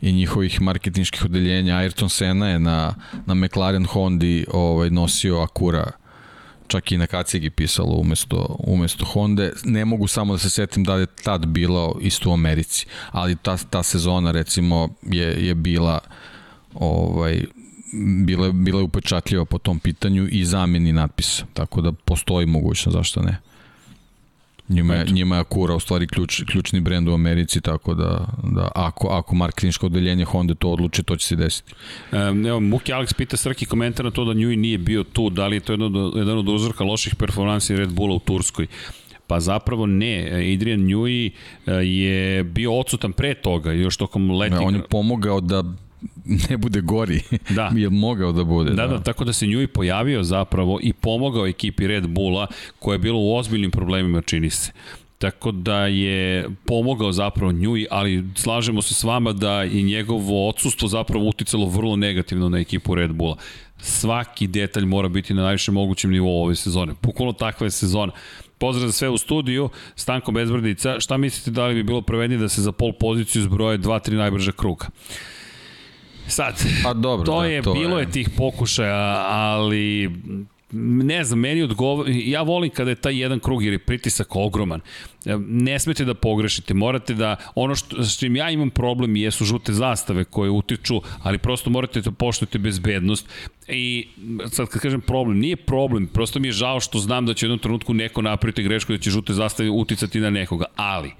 [0.00, 1.74] i njihovih marketinških odeljenja.
[1.74, 2.94] Ayrton Senna je na,
[3.26, 5.90] na McLaren Hondi ovaj, nosio Acura
[6.66, 9.50] čak i na kacigi pisalo umesto, umesto Honda.
[9.64, 13.56] Ne mogu samo da se setim da je tad bilo isto u Americi, ali ta,
[13.56, 16.00] ta sezona recimo je, je bila
[16.74, 17.44] ovaj,
[18.26, 23.22] bila, bila je upečatljiva po tom pitanju i zamjeni natpisa, tako da postoji mogućnost, zašto
[23.22, 23.38] ne?
[24.68, 28.68] Njima je, njima je Acura u stvari ključ, ključni brend u Americi, tako da, da
[28.74, 31.74] ako, ako marketinško odeljenje Honda to odluči, to će se desiti.
[32.12, 35.46] Um, evo, Muki Alex pita Srki komentar na to da Njui nije bio tu, da
[35.46, 38.66] li je to jedan od, jedan od uzroka loših performansi Red Bulla u Turskoj.
[39.26, 41.30] Pa zapravo ne, Adrian Njui
[41.82, 44.60] je bio odsutan pre toga, još tokom letnjeg...
[44.60, 45.64] Ne, on je pomogao da
[46.50, 47.20] ne bude gori.
[47.50, 47.72] Da.
[47.76, 48.70] je mogao da bude.
[48.70, 52.46] Da, da, da, tako da se Njui pojavio zapravo i pomogao ekipi Red Bulla
[52.78, 54.72] koja je bila u ozbiljnim problemima, čini se.
[55.18, 60.88] Tako da je pomogao zapravo Njui, ali slažemo se s vama da i njegovo odsustvo
[60.88, 63.36] zapravo uticalo vrlo negativno na ekipu Red Bulla.
[63.78, 66.94] Svaki detalj mora biti na najvišem mogućem nivou ove sezone.
[67.00, 68.12] Pukulno takva je sezona.
[68.58, 71.00] Pozdrav za sve u studiju, Stanko Bezbrdica.
[71.00, 74.52] Šta mislite da li bi bilo pravednije da se za pol poziciju zbroje 2-3 najbrža
[74.52, 74.86] kruga?
[76.26, 78.02] Sad, pa dobro, to da, je, to bilo je.
[78.02, 80.10] je tih pokušaja, ali
[80.72, 84.80] ne znam, meni odgovor, ja volim kada je taj jedan krug jer je pritisak ogroman.
[85.46, 89.72] Ne smete da pogrešite, morate da, ono što, s čim ja imam problem jesu žute
[89.72, 93.28] zastave koje utiču, ali prosto morate da poštujete bezbednost
[93.68, 94.08] i
[94.50, 97.48] sad kad kažem problem, nije problem, prosto mi je žao što znam da će u
[97.48, 101.12] jednom trenutku neko napraviti grešku da će žute zastave uticati na nekoga, ali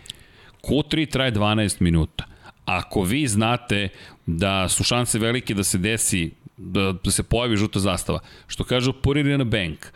[0.63, 2.32] Q3 traje 12 minuta.
[2.65, 3.89] Ako vi znate
[4.27, 8.21] da su šanse velike da se desi da, da se pojavi žuta zastava.
[8.47, 9.87] Što kažu, put it in a bank.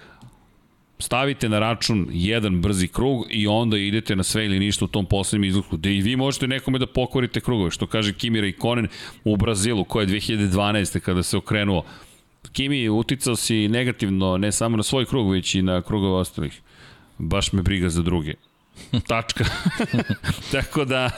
[0.98, 5.06] Stavite na račun jedan brzi krug i onda idete na sve ili ništa u tom
[5.06, 5.76] poslednjem izluku.
[5.76, 8.88] Da i vi možete nekome da pokvarite krugove, što kaže Kimi Konen
[9.24, 11.00] u Brazilu, koja je 2012.
[11.00, 11.84] kada se okrenuo.
[12.52, 16.60] Kimi, uticao si negativno ne samo na svoj krug, već i na krugove ostalih.
[17.18, 18.34] Baš me briga za druge.
[19.08, 19.44] Tačka.
[20.52, 21.10] Tako da,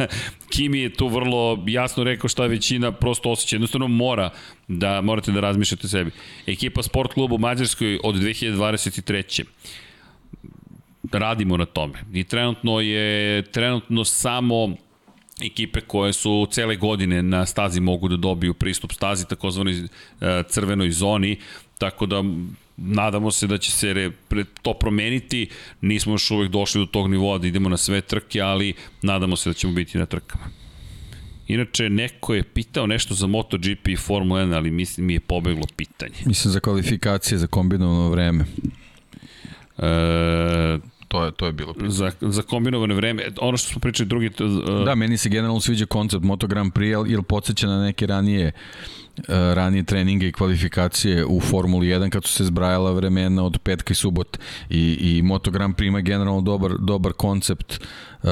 [0.51, 3.57] Kimi je tu vrlo jasno rekao šta većina prosto osjeća.
[3.57, 4.31] Jednostavno mora
[4.69, 6.11] da morate da razmišljate sebi.
[6.47, 9.45] Ekipa Sport klubu u Mađarskoj od 2023
[11.13, 11.99] radimo na tome.
[12.13, 14.77] I trenutno je trenutno samo
[15.43, 20.91] ekipe koje su cele godine na stazi mogu da dobiju pristup stazi, takozvanoj e, crvenoj
[20.91, 21.37] zoni,
[21.79, 22.25] tako da
[22.79, 24.11] nadamo se da će se re,
[24.63, 25.49] to promeniti,
[25.81, 29.51] nismo još uvek došli do tog nivoa da idemo na sve trke, ali nadamo se
[29.51, 30.45] da ćemo biti na trkama.
[31.49, 35.67] Inače, neko je pitao nešto za MotoGP i Formula 1, ali mislim mi je pobeglo
[35.77, 36.15] pitanje.
[36.27, 38.45] Mislim za kvalifikacije, za kombinovano vreme.
[39.79, 40.79] E,
[41.09, 41.91] to je, to je bilo pitanje.
[41.91, 44.27] Za, za kombinovane vreme, ono što smo pričali drugi...
[44.27, 44.85] Uh...
[44.85, 48.53] Da, meni se generalno sviđa koncept Moto Grand Prix, jer podsjeća na neke ranije
[49.29, 53.93] E, ranije treninge i kvalifikacije u Formuli 1 kad su se zbrajala vremena od petka
[53.93, 54.39] i subot.
[54.71, 57.81] I, i Moto Grand Prix ima generalno dobar, dobar koncept
[58.23, 58.29] uh,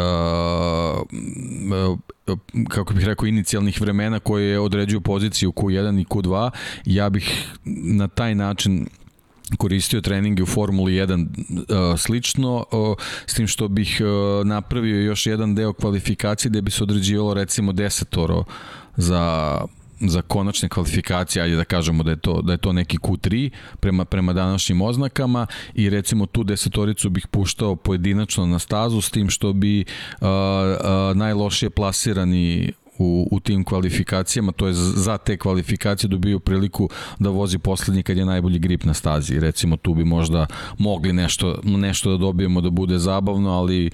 [2.69, 6.51] kako bih rekao inicijalnih vremena koje određuju poziciju Q1 i Q2
[6.85, 7.49] ja bih
[7.85, 8.87] na taj način
[9.58, 15.26] koristio treninge u Formuli 1 uh, slično, uh, s tim što bih uh, napravio još
[15.26, 18.44] jedan deo kvalifikacije gde bi se određivalo recimo desetoro
[18.97, 19.60] za
[20.00, 23.50] za konačne kvalifikacije, ajde da kažemo da je to, da je to neki Q3
[23.81, 29.31] prema, prema današnjim oznakama i recimo tu desetoricu bih puštao pojedinačno na stazu s tim
[29.31, 36.08] što bi uh, uh, najlošije plasirani u, u tim kvalifikacijama, to je za te kvalifikacije
[36.08, 39.41] dobiju priliku da vozi poslednji kad je najbolji grip na stazi.
[39.41, 40.47] Recimo tu bi možda
[40.78, 43.91] mogli nešto, nešto da dobijemo da bude zabavno, ali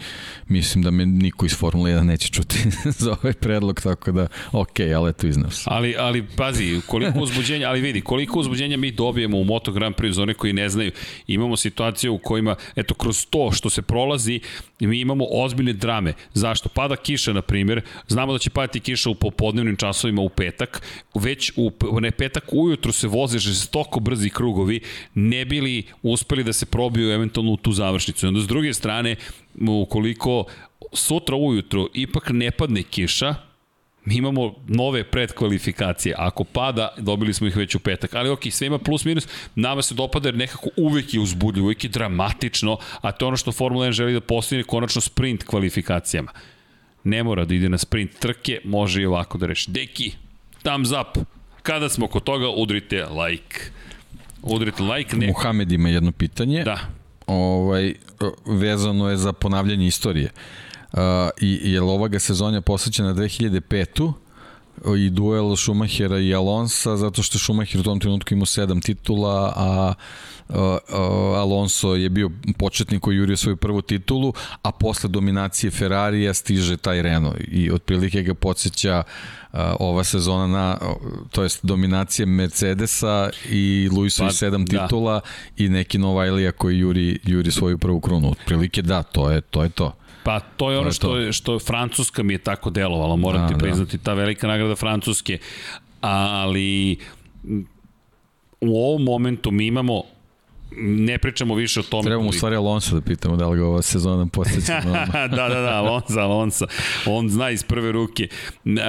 [0.49, 2.57] mislim da me niko iz Formule 1 neće čuti
[3.03, 5.63] za ovaj predlog, tako da ok, ali eto iznao se.
[5.67, 10.13] Ali, ali pazi, koliko uzbuđenja, ali vidi, koliko uzbuđenja mi dobijemo u Moto Grand Prix
[10.13, 10.91] za one koji ne znaju,
[11.27, 14.41] imamo situacije u kojima, eto, kroz to što se prolazi,
[14.81, 16.13] mi imamo ozbiljne drame.
[16.35, 16.69] Zašto?
[16.69, 20.83] Pada kiša, na primjer, znamo da će padati kiša kiša u popodnevnim časovima u petak,
[21.15, 24.81] već u ne petak ujutru se voze žestoko brzi krugovi,
[25.15, 28.27] ne bili uspeli da se probiju eventualno u tu završnicu.
[28.27, 29.17] I onda s druge strane,
[29.83, 30.45] ukoliko
[30.93, 33.35] sutra ujutru ipak ne padne kiša,
[34.05, 36.15] mi imamo nove predkvalifikacije.
[36.19, 38.15] Ako pada, dobili smo ih već u petak.
[38.15, 39.29] Ali ok, sve ima plus minus.
[39.55, 43.37] Nama se dopada jer nekako uvek je uzbudljivo, uvek je dramatično, a to je ono
[43.37, 46.33] što Formula 1 želi da postigne konačno sprint kvalifikacijama.
[47.05, 49.71] Ne mora da ide na sprint trke, može i ovako da reši.
[49.71, 50.13] Deki,
[50.63, 51.25] thumbs up.
[51.63, 53.61] Kada smo kod toga, udrite like.
[54.43, 55.17] Udrite like.
[55.17, 55.27] Ne...
[55.27, 56.65] Muhamed ima jedno pitanje.
[56.65, 56.79] Da.
[57.27, 57.95] Ovaj,
[58.47, 60.31] vezano je za ponavljanje istorije.
[60.93, 61.01] Uh,
[61.41, 64.13] i, je li ovoga sezonja posvećena 2005
[64.99, 69.95] i duel Schumachera i Alonsa zato što Schumacher u tom trenutku imao sedam titula, a
[70.49, 76.35] uh, uh, Alonso je bio početnik koji jurio svoju prvu titulu, a posle dominacije Ferrarija
[76.35, 79.03] stiže taj Renault i otprilike ga podsjeća
[79.53, 80.79] uh, ova sezona na,
[81.31, 84.83] to jest dominacije Mercedesa i Luisovi pa, sedam da.
[84.83, 85.21] titula
[85.57, 88.31] i neki Novajlija koji juri, juri svoju prvu krunu.
[88.31, 89.63] Otprilike da, to je to.
[89.63, 89.95] Je to.
[90.23, 93.49] Pa to je ono to je što, je, što Francuska mi je tako delovala, moram
[93.49, 93.59] ti da.
[93.59, 95.39] priznati, ta velika nagrada Francuske.
[96.01, 96.97] Ali
[98.61, 100.03] u ovom momentu mi imamo
[100.77, 102.03] ne pričamo više o tome.
[102.03, 104.81] Trebamo u stvari Alonso da pitamo da li ga ova sezona posjeća.
[105.13, 106.67] da, da, da, Alonso, Alonso.
[107.07, 108.29] On zna iz prve ruke.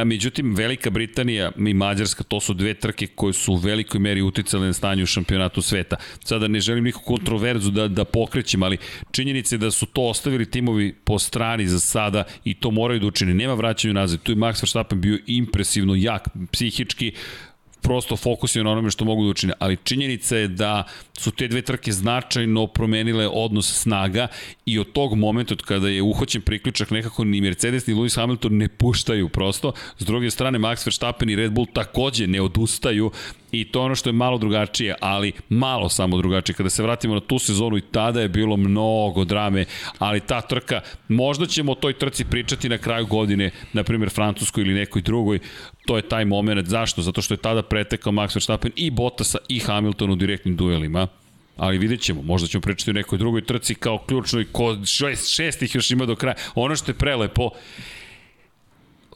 [0.05, 4.67] Međutim, Velika Britanija i Mađarska, to su dve trke koje su u velikoj meri uticale
[4.67, 5.95] na stanje u šampionatu sveta.
[6.23, 8.77] Sada ne želim nikakvu kontroverzu da, da pokrećem, ali
[9.11, 13.07] činjenica je da su to ostavili timovi po strani za sada i to moraju da
[13.07, 13.33] učine.
[13.33, 14.23] Nema vraćanja nazad.
[14.23, 17.13] Tu je Max Verstappen bio impresivno jak, psihički,
[17.83, 20.83] prosto fokusio na onome što mogu da učine, ali činjenica je da
[21.17, 24.27] su te dve trke značajno promenile odnos snaga
[24.65, 28.57] i od tog momenta od kada je uhoćen priključak nekako ni Mercedes ni Lewis Hamilton
[28.57, 29.73] ne puštaju prosto.
[29.97, 33.11] S druge strane Max Verstappen i Red Bull takođe ne odustaju
[33.51, 36.55] i to ono što je malo drugačije, ali malo samo drugačije.
[36.55, 39.65] Kada se vratimo na tu sezonu i tada je bilo mnogo drame,
[39.97, 44.61] ali ta trka, možda ćemo o toj trci pričati na kraju godine, na primjer Francuskoj
[44.63, 45.39] ili nekoj drugoj,
[45.85, 46.67] to je taj moment.
[46.67, 47.01] Zašto?
[47.01, 51.07] Zato što je tada pretekao Max Verstappen i Bottasa i Hamilton u direktnim duelima
[51.57, 55.75] ali vidjet ćemo, možda ćemo pričati o nekoj drugoj trci kao ključnoj, ko šest, šest
[55.75, 56.35] još ima do kraja.
[56.55, 57.49] Ono što je prelepo,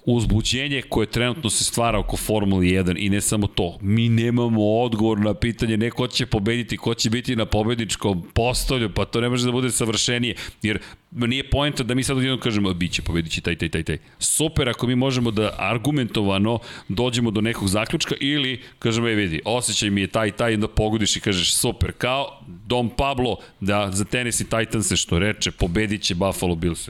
[0.08, 3.78] uzbuđenje koje trenutno se stvara oko Formule 1 i ne samo to.
[3.82, 9.06] Mi nemamo odgovor na pitanje neko će pobediti, ko će biti na pobedničkom postolju, pa
[9.06, 10.80] to ne može da bude savršenije, jer
[11.12, 13.98] nije poenta da mi sad odjedno kažemo bit će pobedići taj, taj, taj, taj.
[14.20, 19.90] Super ako mi možemo da argumentovano dođemo do nekog zaključka ili kažemo, ej vidi, osjećaj
[19.90, 24.48] mi je taj, taj, da pogodiš i kažeš super, kao Dom Pablo da za Tennessee
[24.48, 26.90] Titans se što reče, pobedit će Buffalo Bills.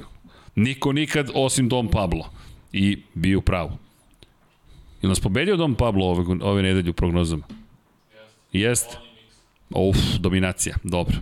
[0.56, 2.37] Niko nikad osim Dom Pablo
[2.74, 3.78] i bio pravu.
[5.02, 7.44] Ili nas pobedio Dom Pablo ove, ove nedelje u prognozama?
[8.54, 8.98] Jeste.
[9.70, 11.18] Uf, dominacija, dobro.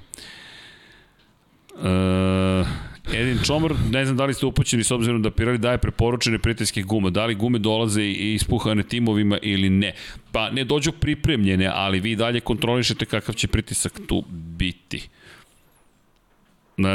[1.75, 2.67] Uh,
[3.13, 6.81] Edin Čomor, ne znam da li ste upućeni s obzirom da Pirelli daje preporučene prijateljske
[6.81, 7.09] gume.
[7.09, 9.93] Da li gume dolaze i ispuhane timovima ili ne?
[10.31, 15.09] Pa ne dođu pripremljene, ali vi dalje kontrolišete kakav će pritisak tu biti.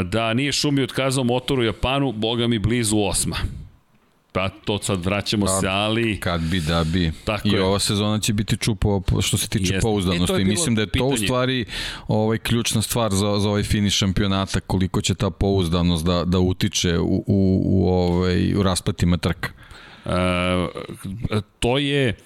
[0.04, 3.36] Da nije Šumi otkazao motor u Japanu, boga mi blizu osma.
[4.32, 6.20] Pa to sad vraćamo pa, se, ali...
[6.20, 7.12] Kad bi, da bi.
[7.24, 7.62] Tako I je.
[7.62, 9.82] ova sezona će biti čupo što se tiče Jest.
[9.82, 10.42] pouzdanosti.
[10.42, 11.10] I mislim da je pitanje.
[11.10, 11.64] to u stvari
[12.08, 16.98] ovaj, ključna stvar za, za ovaj finiš šampionata, koliko će ta pouzdanost da, da utiče
[16.98, 19.48] u, u, u, ovaj, u rasplatima trka.
[20.04, 20.12] Uh,
[21.58, 22.16] to je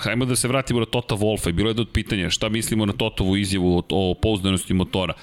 [0.00, 2.86] hajmo da se vratimo na Tota Wolfa i bilo je jedno od pitanja šta mislimo
[2.86, 5.14] na Totovu izjavu o, o pouzdanosti motora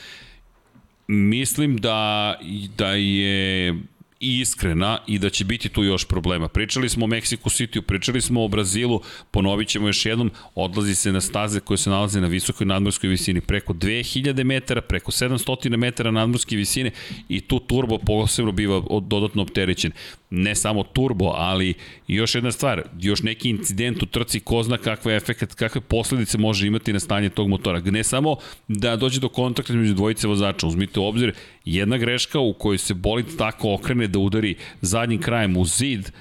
[1.09, 2.35] mislim da
[2.77, 3.75] da je
[4.19, 6.47] iskrena i da će biti tu još problema.
[6.47, 11.11] Pričali smo o Mexico City, pričali smo o Brazilu, ponovit ćemo još jednom, odlazi se
[11.11, 16.11] na staze koje se nalaze na visokoj nadmorskoj visini, preko 2000 metara, preko 700 metara
[16.11, 16.91] nadmorske visine
[17.29, 19.91] i tu turbo posebno biva dodatno opterećen
[20.29, 21.73] ne samo turbo, ali
[22.07, 26.67] još jedna stvar, još neki incident u trci, ko zna kakve efekt, kakve posledice može
[26.67, 27.79] imati na stanje tog motora.
[27.79, 28.35] Ne samo
[28.67, 31.33] da dođe do kontakta među dvojice vozača, uzmite u obzir
[31.65, 36.11] jedna greška u kojoj se bolid tako okrene da udari zadnjim krajem u zid,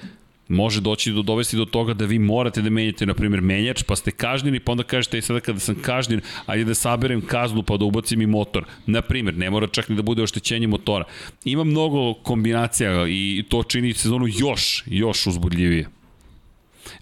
[0.49, 3.95] može doći do dovesti do toga da vi morate da menjate na primjer menjač, pa
[3.95, 7.77] ste kažnjeni, pa onda kažete i sada kada sam kažnjen, ajde da saberem kaznu pa
[7.77, 8.65] da ubacim i motor.
[8.85, 11.05] Na primjer, ne mora čak ni da bude oštećenje motora.
[11.45, 15.89] Ima mnogo kombinacija i to čini sezonu još, još uzbudljivije.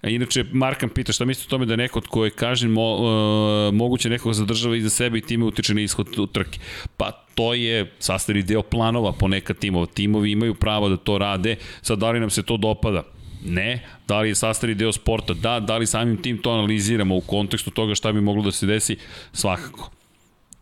[0.02, 3.74] A inače, Markan pita šta mislite o tome da neko tko je kažen mo, uh,
[3.74, 6.58] moguće nekog zadržava iza sebe i time utiče na ishod trke.
[6.96, 9.86] Pa to je sastavni deo planova ponekad timova.
[9.86, 13.02] Timovi imaju pravo da to rade, sad da li nam se to dopada?
[13.44, 13.84] Ne.
[14.08, 15.34] Da li je sastavni deo sporta?
[15.34, 15.60] Da.
[15.60, 18.96] Da li samim tim to analiziramo u kontekstu toga šta bi moglo da se desi?
[19.32, 19.90] Svakako.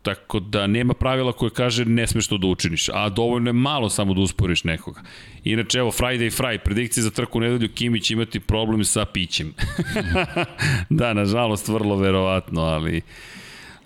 [0.01, 3.89] Tako da nema pravila koje kaže ne smeš to da učiniš, a dovoljno je malo
[3.89, 5.01] samo da usporiš nekoga.
[5.43, 9.53] Inače, evo, Friday Fry, predikcije za trku u nedelju, Kimi će imati problem sa pićem.
[10.89, 13.01] da, nažalost, vrlo verovatno, ali,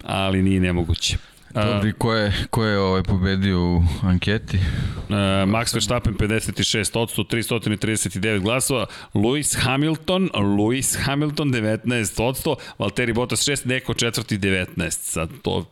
[0.03, 1.17] ali nije nemoguće.
[1.53, 4.57] Dobri, ko je, ko je ovaj pobedio u anketi?
[4.57, 5.15] Uh,
[5.47, 13.67] Max Verstappen 56 odsto, 339 glasova, Lewis Hamilton, Lewis Hamilton 19 odsto, Valtteri Bottas 6,
[13.67, 14.89] neko četvrti 19.
[14.89, 15.65] Sad to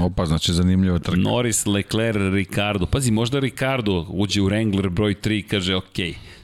[0.00, 1.20] Opa, znači zanimljiva trka.
[1.20, 2.86] Norris, Leclerc, Ricardo.
[2.86, 5.98] Pazi, možda Ricardo uđe u Wrangler broj 3 i kaže, ok,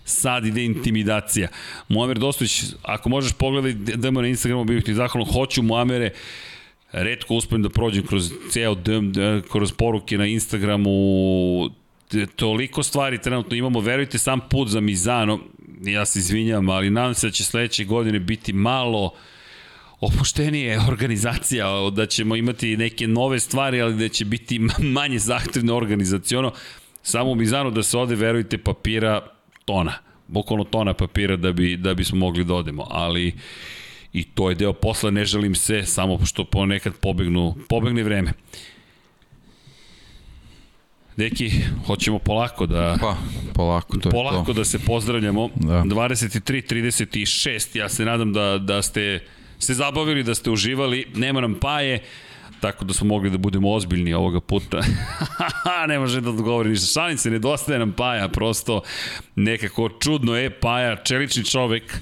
[0.05, 1.49] sad ide intimidacija.
[1.89, 6.11] Muamer Dostović, ako možeš pogledati, da na Instagramu, bih ti zahvalno, hoću Muamere,
[6.93, 9.13] redko uspem da prođem kroz ceo dm,
[9.53, 10.91] kroz poruke na Instagramu,
[12.37, 15.39] toliko stvari trenutno imamo, verujte, sam put za Mizano,
[15.83, 19.15] ja se izvinjam, ali nadam se da će sledeće godine biti malo
[20.01, 24.61] opuštenije organizacija, da ćemo imati neke nove stvari, ali da će biti
[24.97, 26.53] manje zahtevne organizacijono.
[27.03, 27.37] Samo u
[27.71, 29.27] da se ode, verujte, papira
[29.65, 29.93] tona.
[30.29, 33.35] Bukvalno tona papira da, bi, da bismo mogli da odemo, ali
[34.13, 38.33] i to je deo posla, ne želim se, samo što ponekad pobegnu, pobegne vreme.
[41.17, 41.51] Deki,
[41.87, 42.97] hoćemo polako da...
[43.01, 43.17] Pa,
[43.55, 44.53] polako, to je polako to.
[44.53, 45.49] da se pozdravljamo.
[45.55, 45.83] Da.
[45.83, 47.79] 23, 36.
[47.79, 49.21] Ja se nadam da, da ste
[49.59, 51.07] se zabavili, da ste uživali.
[51.15, 52.03] Nema nam paje,
[52.61, 54.81] tako da smo mogli da budemo ozbiljni ovoga puta.
[55.89, 56.87] ne može da odgovori ništa.
[56.87, 58.83] Šalim se, nedostaje nam paja, prosto
[59.37, 62.01] nekako čudno je paja, čelični čovek.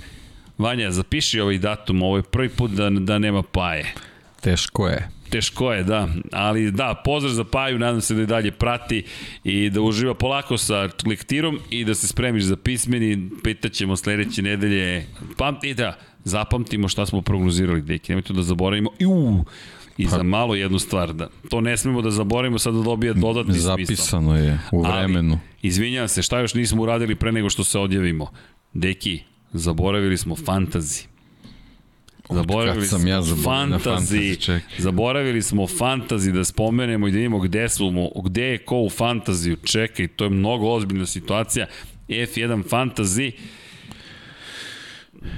[0.59, 3.95] Vanja, zapiši ovaj datum, ovo je prvi put da, da nema paje.
[4.41, 5.09] Teško je.
[5.31, 6.09] Teško je, da.
[6.33, 9.05] Ali da, pozdrav za Paju, nadam se da je dalje prati
[9.45, 13.31] i da uživa polako sa lektirom i da se spremiš za pismeni.
[13.45, 15.07] Pitaćemo sledeće nedelje.
[15.37, 18.13] Pamti da, zapamtimo šta smo prognozirali, deki.
[18.13, 18.91] Nemojte da zaboravimo.
[18.99, 19.45] I, uu,
[19.97, 21.29] I za malo jednu stvar, da.
[21.51, 23.77] To ne smemo da zaboravimo, sad da dobije dodatni smisao.
[23.77, 25.33] Zapisano je u vremenu.
[25.33, 28.33] Ali, izvinjavam se, šta još nismo uradili pre nego što se odjavimo?
[28.73, 31.05] Deki, zaboravili smo fantazi.
[32.31, 34.37] Zaboravili sam smo ja zaboravio na fantazi,
[34.79, 39.57] zaboravili smo fantazi da spomenemo i da vidimo gde smo, gde je ko u fantaziju.
[39.57, 41.67] Čekaj, to je mnogo ozbiljna situacija.
[42.09, 43.33] F1 fantazi.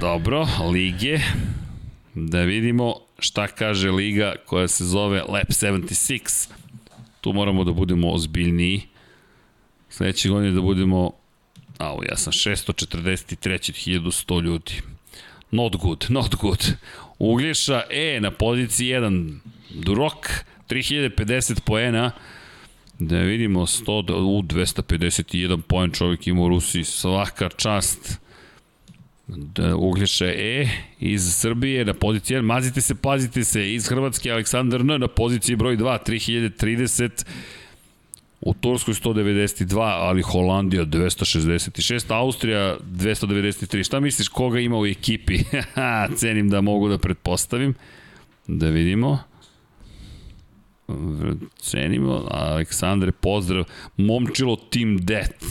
[0.01, 1.21] Dobro, lige.
[2.15, 6.51] Da vidimo šta kaže liga koja se zove Lab 76.
[7.21, 8.83] Tu moramo da budemo ozbiljniji.
[9.89, 11.20] Sledeće godine da budemo
[11.81, 14.73] Au, ja sam 643 1100 ljudi.
[15.51, 16.73] Not good, not good.
[17.19, 19.39] Uglješa E na poziciji 1.
[19.71, 20.29] Durok
[20.69, 22.11] 3050 poena.
[22.99, 26.85] Da vidimo 100, u 251 poen čovjek ima u Rusiji.
[26.85, 28.19] Svaka čast.
[29.27, 30.69] Da, Uglješa E
[31.01, 32.43] iz Srbije na poziciji 1.
[32.43, 33.75] Mazite se, pazite se.
[33.75, 35.99] Iz Hrvatske Aleksandar N na poziciji broj 2.
[36.07, 37.25] 3030
[38.41, 43.85] U Turskoj 192, ali Holandija 266, Austrija 293.
[43.85, 45.39] Šta misliš koga ima u ekipi?
[46.19, 47.75] Cenim da mogu da pretpostavim.
[48.47, 49.19] Da vidimo.
[51.59, 52.27] Cenimo.
[52.31, 53.65] Aleksandre, pozdrav.
[53.97, 55.47] Momčilo Team Death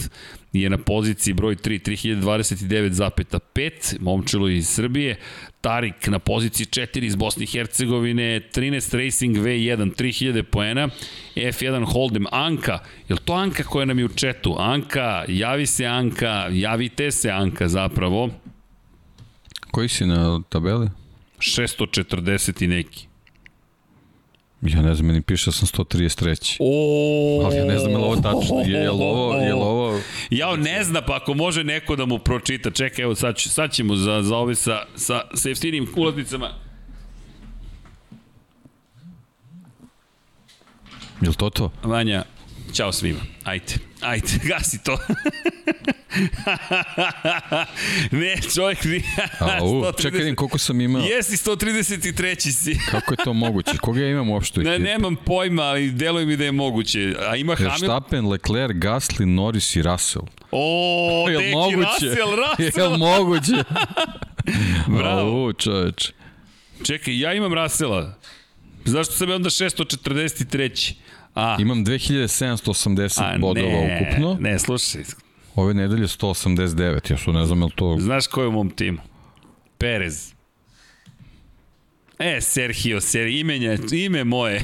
[0.54, 5.16] je na poziciji broj 3, 3029,5, Momčilo iz Srbije,
[5.62, 10.90] Tarik na poziciji 4 iz Bosne i Hercegovine, 13 Racing V1, 3000 poena,
[11.36, 12.80] F1 Hold'em, Anka,
[13.10, 14.56] je to Anka koja nam je u četu?
[14.60, 18.30] Anka, javi se Anka, javite se Anka zapravo.
[19.72, 20.90] Koji si na tabeli?
[21.40, 23.09] 640 i neki.
[24.62, 26.58] Ja ne znam, meni piše da sam 133.
[26.60, 28.60] O, Ali ja ne znam je li ovo tačno.
[28.60, 30.00] Je, je li ovo, je li ovo...
[30.30, 32.72] Ja ne zna, pa ako može neko da mu pročita.
[32.72, 36.50] Čekaj, evo sad, sad ćemo za, za ove sa, sa, sa jeftinim ulaznicama.
[41.22, 41.72] Je li to to?
[41.84, 42.24] Vanja,
[42.74, 43.20] Ćao svima.
[43.44, 44.98] Ajde, ajde, gasi to.
[48.12, 49.04] ne, čovjek nije...
[49.40, 51.02] A, u, čekaj, vidim koliko sam imao.
[51.02, 52.52] Jesi 133.
[52.52, 52.78] si.
[52.92, 53.78] Kako je to moguće?
[53.82, 57.16] Koga ja imam uopšte ne, nemam pojma, ali deluje mi da je moguće.
[57.30, 57.90] A ima Hamilton...
[57.90, 60.26] Verstappen, Leclerc, Gasly, Norris i Russell.
[60.52, 62.06] O, Jel deki, moguće?
[62.06, 62.84] Russell, Russell.
[62.84, 63.64] Jel moguće?
[64.88, 65.46] Bravo.
[65.46, 66.12] U, čoveč.
[66.86, 68.20] Čekaj, ja imam Russella.
[68.86, 70.94] Zašto sam je onda 643?
[71.40, 74.38] A, Imam 2780 a bodova ne, ukupno.
[74.40, 75.04] Ne, slušaj.
[75.56, 77.12] Ove nedelje 189.
[77.12, 77.96] Ja su ne znam je li to...
[78.00, 78.98] Znaš ko je u mom timu?
[79.78, 80.34] Perez.
[82.20, 84.64] E, Sergio, Ser, imenja, ime moje.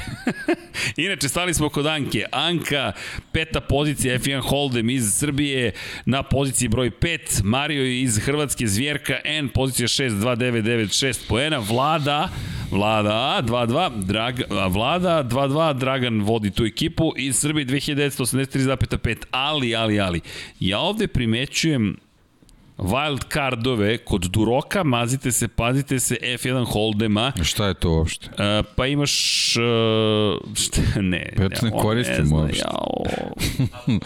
[0.97, 2.25] Inače, stali smo kod Anke.
[2.31, 2.91] Anka,
[3.31, 5.71] peta pozicija, F1 Hold'em iz Srbije,
[6.05, 7.43] na poziciji broj 5.
[7.43, 11.57] Mario iz Hrvatske, Zvjerka N, pozicija 6, 2, 9, 9, 6 poena.
[11.57, 12.29] Vlada,
[12.71, 20.21] Vlada 2-2, Drag, Vlada 2-2, Dragan vodi tu ekipu iz Srbije 2983,5, ali, ali, ali,
[20.59, 22.04] ja ovde primećujem
[22.77, 28.29] wild cardove kod Duroka, mazite se, pazite se, F1 Hold'ema, Šta je to uopšte?
[28.29, 29.55] Uh, pa imaš...
[29.57, 31.33] Uh, šta, ne.
[31.37, 32.63] Pa ja to ne koristim zna, uopšte.
[32.65, 33.03] Jao.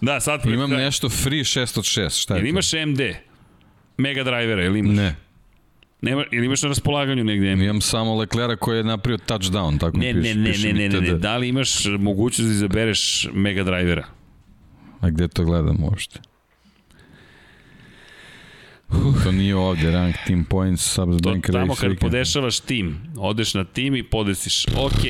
[0.00, 0.84] da, sad pred Imam kraj.
[0.84, 2.22] nešto free 6 od 6.
[2.22, 2.48] Šta je Jel to?
[2.48, 3.00] imaš MD?
[3.96, 4.96] Mega drivera, ili imaš?
[4.96, 5.16] Ne.
[6.02, 7.52] Nema, ili imaš na raspolaganju negde?
[7.52, 10.66] Imam samo Leclera koji je napravio touchdown, tako Ne, mi ne, piše.
[10.66, 14.04] ne, ne, ne, ne, ne, da li imaš mogućnost da izabereš Mega drivera?
[15.00, 16.20] A gde to gledam uopšte?
[19.24, 23.64] To nije ovde, rank team points, subs To bank tamo kad podešavaš tim, odeš na
[23.64, 25.02] tim i podesiš, ok.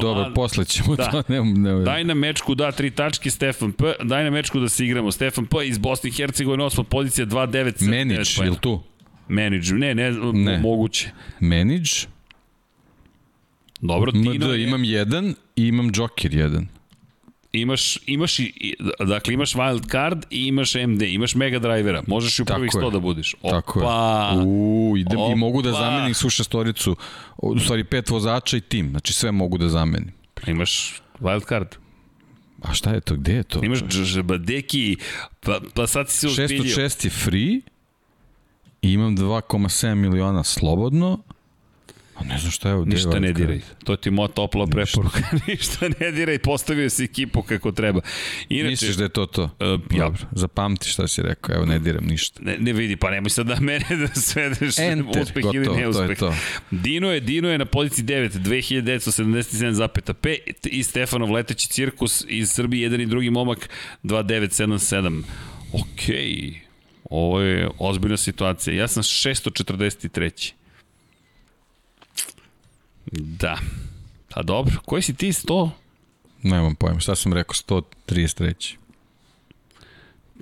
[0.00, 1.10] Dobro, posle ćemo Da.
[1.10, 4.68] to, ne, ne, Daj na mečku da tri tačke Stefan P, daj na mečku da
[4.68, 5.12] se igramo.
[5.12, 7.82] Stefan P iz Bosne i Hercegovine, osma pozicija 2-9.
[7.82, 8.82] Manage, je li tu?
[9.28, 10.58] Manage, ne, ne, Ne.
[10.58, 11.10] moguće.
[11.40, 11.90] Manage,
[13.80, 16.66] Dobro, MD, Tino je, imam jedan i imam Joker jedan.
[17.56, 22.42] Imaš, imaš i, dakle imaš wild card i imaš MD, imaš Mega Drivera, možeš i
[22.42, 22.80] u prvih je.
[22.80, 23.34] 100 da budeš.
[23.42, 23.86] Opa, Tako je.
[24.46, 25.78] U, idem, I mogu da Opa.
[25.78, 26.96] zamenim svu šestoricu,
[27.36, 30.12] u stvari pet vozača i tim, znači sve mogu da zamenim.
[30.46, 31.68] imaš wild card.
[32.62, 33.64] A šta je to, gde je to?
[33.64, 34.96] Imaš džbadeki,
[35.40, 36.62] pa, pa sad si se uspilio.
[36.62, 37.60] 606 je free
[38.82, 41.18] i imam 2,7 miliona slobodno,
[42.24, 42.94] ne znam šta je ovdje.
[42.94, 43.60] Ništa ne diraj.
[43.84, 45.20] To ti moja topla preporuka.
[45.48, 48.00] Ništa ne diraj, postavio si ekipu kako treba.
[48.48, 49.42] Inače, Misliš da je to to?
[49.42, 49.50] Uh,
[49.90, 50.04] ja.
[50.04, 52.40] Dobro, zapamti šta si rekao, evo ne diram ništa.
[52.42, 56.18] Ne, ne vidi, pa nemoj sad da mene da svedeš Enter, uspeh gotovo, ili neuspeh.
[56.18, 56.34] To je to.
[56.70, 63.00] Dino je, Dino je na poziciji 9, 2977,5 i Stefanov leteći cirkus iz Srbije, jedan
[63.00, 63.68] i drugi momak
[64.02, 65.22] 2977.
[65.72, 66.54] Okej, okay.
[67.10, 68.74] ovo je ozbiljna situacija.
[68.74, 70.52] Ja sam 643.
[73.12, 73.58] Da.
[74.28, 75.70] Pa dobro, koji si ti 100?
[76.42, 78.74] Nemam pojma, šta sam rekao, 133.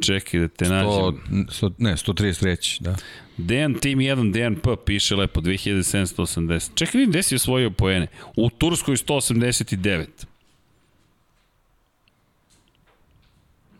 [0.01, 1.47] Čekaj da te 100, nađem.
[1.47, 2.97] 100, ne, 133, da.
[3.37, 6.71] Dejan Team 1, Dejan P piše lepo, 2780.
[6.75, 8.07] Čekaj, vidim gde si osvojio poene.
[8.37, 10.07] U Turskoj 189.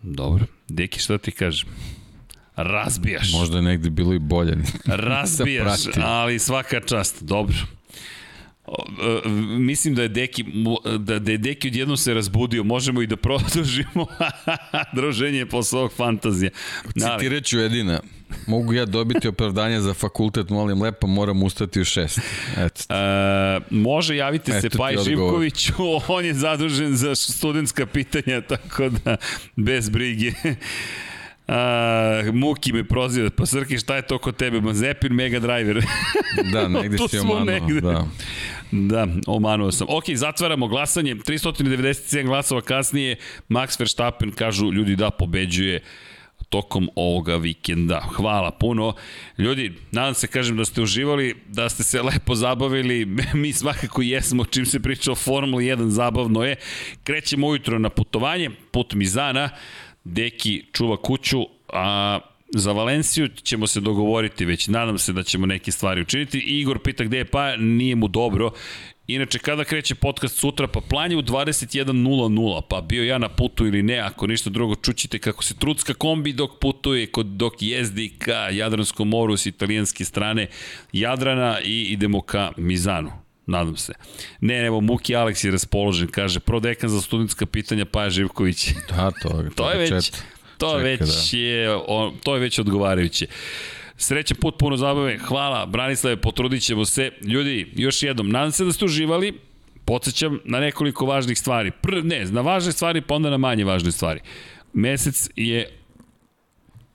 [0.03, 0.47] Dobro.
[0.69, 1.69] Deki, šta ti kažem?
[2.57, 3.33] Razbijaš.
[3.33, 4.57] Možda je negde bilo i bolje.
[4.85, 7.23] Razbijaš, ali svaka čast.
[7.23, 7.57] Dobro.
[8.69, 9.29] E,
[9.59, 10.45] mislim da je Deki
[10.99, 14.07] da, da je Deki odjednom se razbudio možemo i da produžimo
[14.97, 16.51] druženje posle ovog fantazija
[16.85, 18.01] citirat ću jedina
[18.47, 22.21] mogu ja dobiti opravdanje za fakultet molim lepo moram ustati u šest
[22.57, 22.95] Eto.
[22.95, 25.73] E, može javite Eto se Paj Živkoviću
[26.09, 29.17] on je zadužen za studentska pitanja tako da
[29.57, 30.33] bez brige
[31.49, 34.61] A, Muki me proziva, pa Srki šta je to kod tebe?
[34.61, 35.85] Mazepin Mega Driver.
[36.53, 37.17] da, negde si.
[37.45, 37.81] Negde.
[37.81, 38.07] Da.
[38.71, 39.87] Da, omanuo sam.
[39.91, 41.15] Ok, zatvaramo glasanje.
[41.15, 43.17] 397 glasova kasnije.
[43.49, 45.83] Max Verstappen, kažu ljudi da pobeđuje
[46.49, 48.01] tokom ovoga vikenda.
[48.01, 48.95] Hvala puno.
[49.39, 53.07] Ljudi, nadam se, kažem, da ste uživali, da ste se lepo zabavili.
[53.35, 56.57] Mi svakako jesmo, čim se priča o Formuli 1, zabavno je.
[57.05, 59.51] Krećemo ujutro na putovanje, put Mizana.
[60.05, 62.19] Deki čuva kuću, a
[62.55, 66.39] za Valenciju ćemo se dogovoriti već, nadam se da ćemo neke stvari učiniti.
[66.39, 68.51] Igor pita gde je pa, nije mu dobro.
[69.07, 73.67] Inače, kada kreće podcast sutra, pa plan je u 21.00, pa bio ja na putu
[73.67, 78.13] ili ne, ako ništa drugo, čućite kako se Trudska kombi dok putuje, kod, dok jezdi
[78.19, 80.47] ka Jadranskom moru s italijanske strane
[80.93, 83.13] Jadrana i idemo ka Mizanu.
[83.47, 83.93] Nadam se.
[84.41, 88.69] Ne, evo, Muki Aleks je raspoložen, kaže, prodekan za studentska pitanja Paja Živković.
[88.89, 90.13] Da, to, to, to je već,
[90.65, 91.39] to Čeka, već da.
[91.39, 93.27] je, on, to je već odgovarajuće.
[93.97, 95.19] Srećan put, puno zabave.
[95.19, 97.11] Hvala, Branislave, potrudit ćemo se.
[97.23, 99.33] Ljudi, još jednom, nadam se da ste uživali.
[99.85, 101.71] Podsećam na nekoliko važnih stvari.
[101.71, 104.21] Pr, ne, na važne stvari, pa onda na manje važne stvari.
[104.73, 105.84] Mesec je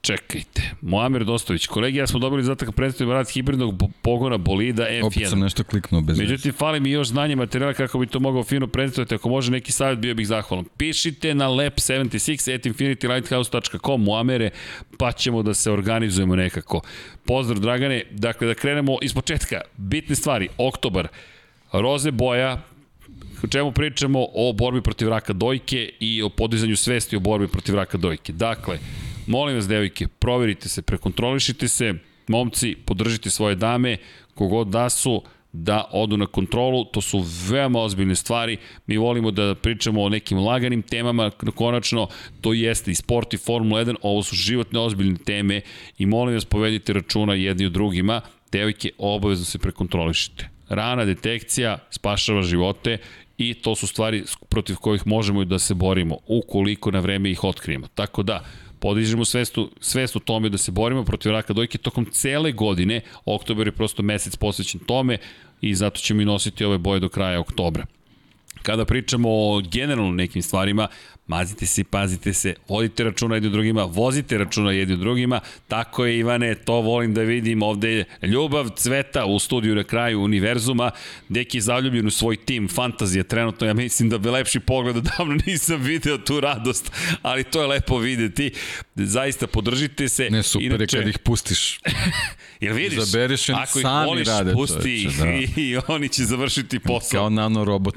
[0.00, 5.06] Čekajte, Moamer Dostović, kolegi, ja smo dobili zatak predstavljamo rad hibridnog pogona bolida F1.
[5.06, 8.44] Opet sam nešto kliknuo bez Međutim, fali mi još znanje materijala kako bi to mogao
[8.44, 9.14] fino predstaviti.
[9.14, 10.64] Ako može neki savjet, bio bih zahvalan.
[10.76, 14.50] Pišite na lab76 at infinitylighthouse.com Moamere,
[14.98, 16.80] pa ćemo da se organizujemo nekako.
[17.24, 18.02] Pozdrav, Dragane.
[18.10, 19.60] Dakle, da krenemo iz početka.
[19.76, 20.48] Bitne stvari.
[20.58, 21.08] Oktobar.
[21.72, 22.62] Roze boja,
[23.44, 27.74] o čemu pričamo o borbi protiv raka dojke i o podizanju svesti o borbi protiv
[27.74, 28.32] raka dojke.
[28.32, 28.78] Dakle,
[29.26, 31.94] Molim vas, devojke, proverite se, prekontrolišite se,
[32.28, 33.96] momci, podržite svoje dame,
[34.34, 39.54] kogod da su, da odu na kontrolu, to su veoma ozbiljne stvari, mi volimo da
[39.54, 42.08] pričamo o nekim laganim temama, konačno
[42.40, 45.60] to jeste i sport i Formula 1, ovo su životne ozbiljne teme
[45.98, 48.20] i molim vas povedite računa jedni od drugima,
[48.52, 50.48] devojke obavezno se prekontrolišite.
[50.68, 52.98] Rana detekcija spašava živote
[53.38, 57.86] i to su stvari protiv kojih možemo da se borimo, ukoliko na vreme ih otkrijemo.
[57.94, 58.44] Tako da,
[58.80, 63.00] podižemo svestu, svest o tome da se borimo protiv raka dojke tokom cele godine.
[63.24, 65.18] Oktober je prosto mesec posvećen tome
[65.60, 67.86] i zato ćemo i nositi ove boje do kraja oktobra.
[68.62, 70.88] Kada pričamo o generalno nekim stvarima,
[71.30, 76.18] mazite se i pazite se, vodite računa jedni drugima, vozite računa jedni drugima, tako je
[76.18, 80.90] Ivane, to volim da vidim, ovde je ljubav cveta u studiju na kraju univerzuma,
[81.28, 85.34] deki je zaljubljen u svoj tim, fantazija trenutno, ja mislim da bi lepši pogled, davno
[85.46, 86.92] nisam video tu radost,
[87.22, 88.52] ali to je lepo videti,
[88.94, 90.30] zaista podržite se.
[90.30, 91.80] Ne, super Inače, je kad ih pustiš.
[92.60, 92.98] Jel vidiš?
[92.98, 95.26] Zaberiš ako ih voliš, rade, pusti ih da.
[95.62, 97.20] i oni će završiti posao.
[97.20, 97.94] Kao nanorobot.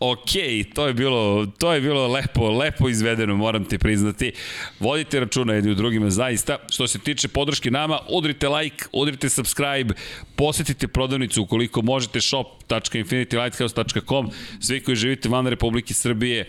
[0.00, 0.30] Ok,
[0.74, 4.32] to je bilo, to je bilo lepo, lepo izvedeno, moram ti priznati.
[4.80, 6.56] Vodite računa jedni u drugima, zaista.
[6.70, 9.94] Što se tiče podrške nama, udrite like, udrite subscribe,
[10.36, 14.30] posetite prodavnicu ukoliko možete shop.infinitylighthouse.com.
[14.60, 16.48] Svi koji živite van Republike Srbije,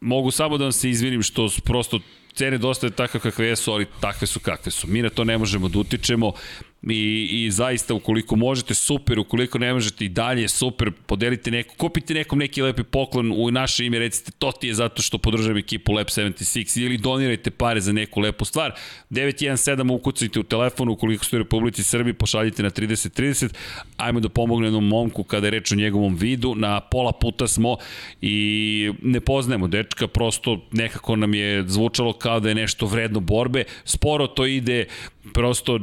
[0.00, 2.00] mogu samo da vam se izvinim što prosto
[2.34, 4.86] cene dosta je takve kakve jesu, ali takve su kakve su.
[4.86, 6.32] Mi na to ne možemo da utičemo.
[6.82, 12.14] I, i zaista ukoliko možete super, ukoliko ne možete i dalje super, podelite neko, kupite
[12.14, 15.92] nekom neki lepi poklon u naše ime, recite to ti je zato što podržavam ekipu
[15.92, 18.72] Lab 76 ili donirajte pare za neku lepu stvar.
[19.10, 23.54] 917 ukucajte u telefonu, ukoliko ste u Republici Srbiji, pošaljite na 3030,
[23.96, 27.76] ajmo da pomogne jednom momku kada je reč o njegovom vidu, na pola puta smo
[28.22, 33.64] i ne poznajemo dečka, prosto nekako nam je zvučalo kao da je nešto vredno borbe,
[33.84, 34.86] sporo to ide,
[35.34, 35.80] prosto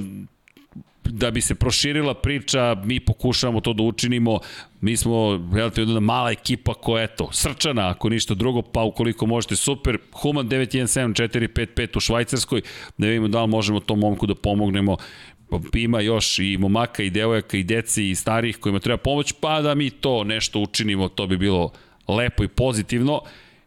[1.05, 4.39] da bi se proširila priča, mi pokušavamo to da učinimo.
[4.81, 9.25] Mi smo relativno jedna mala ekipa koja je to, srčana ako ništa drugo, pa ukoliko
[9.25, 9.97] možete super.
[10.11, 12.61] Human 917455 u Švajcarskoj,
[12.97, 14.97] da vidimo da li možemo tom momku da pomognemo
[15.73, 19.75] ima još i momaka i devojaka i deci i starih kojima treba pomoć, pa da
[19.75, 21.71] mi to nešto učinimo, to bi bilo
[22.07, 23.21] lepo i pozitivno.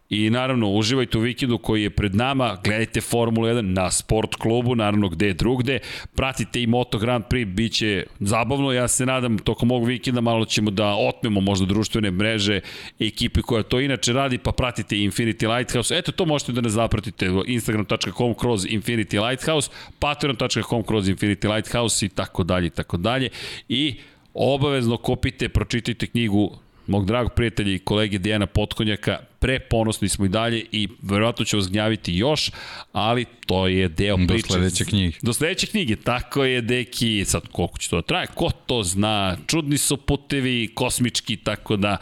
[0.09, 4.75] I naravno, uživajte u vikendu koji je pred nama, gledajte Formulu 1 na sport klubu,
[4.75, 5.79] naravno gde drugde,
[6.15, 10.45] pratite i Moto Grand Prix, bit će zabavno, ja se nadam tokom ovog vikenda malo
[10.45, 12.61] ćemo da otmemo možda društvene mreže
[12.99, 17.29] ekipe koja to inače radi, pa pratite Infinity Lighthouse, eto to možete da ne zapratite,
[17.45, 23.29] instagram.com kroz Infinity Lighthouse, patreon.com kroz Infinity Lighthouse i tako dalje i tako dalje.
[23.67, 23.95] I
[24.33, 26.57] obavezno kupite, pročitajte knjigu
[26.89, 31.69] mog dragog prijatelja i kolege Dijana Potkonjaka, preponosni smo i dalje i verovatno će vas
[31.69, 32.51] gnjaviti još,
[32.91, 34.47] ali to je deo Do priče.
[34.47, 35.17] Do sledeće knjige.
[35.21, 39.37] Do sledeće knjige, tako je, deki, sad koliko će to da traje, ko to zna,
[39.47, 41.97] čudni su putevi, kosmički, tako da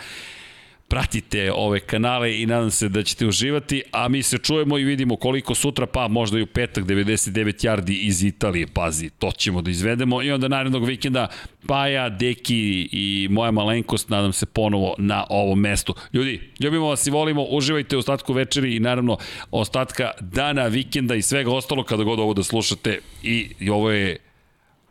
[0.87, 5.15] pratite ove kanale i nadam se da ćete uživati, a mi se čujemo i vidimo
[5.15, 9.71] koliko sutra, pa možda i u petak 99 yardi iz Italije, pazi, to ćemo da
[9.71, 11.27] izvedemo i onda narednog vikenda
[11.67, 15.95] Paja, Deki i moja malenkost, nadam se ponovo na ovom mestu.
[16.13, 19.17] Ljudi, ljubimo vas i volimo, uživajte u ostatku večeri i naravno
[19.51, 24.17] ostatka dana, vikenda i svega ostalo kada god ovo da slušate i, i ovo je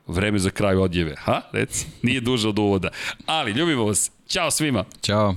[0.07, 1.15] vreme za kraj odjeve.
[1.19, 1.41] Ha?
[1.53, 2.89] Reci, nije duže od uvoda.
[3.27, 4.16] Ali, ljubimo vas.
[4.29, 4.85] Ćao svima.
[5.03, 5.35] Ćao.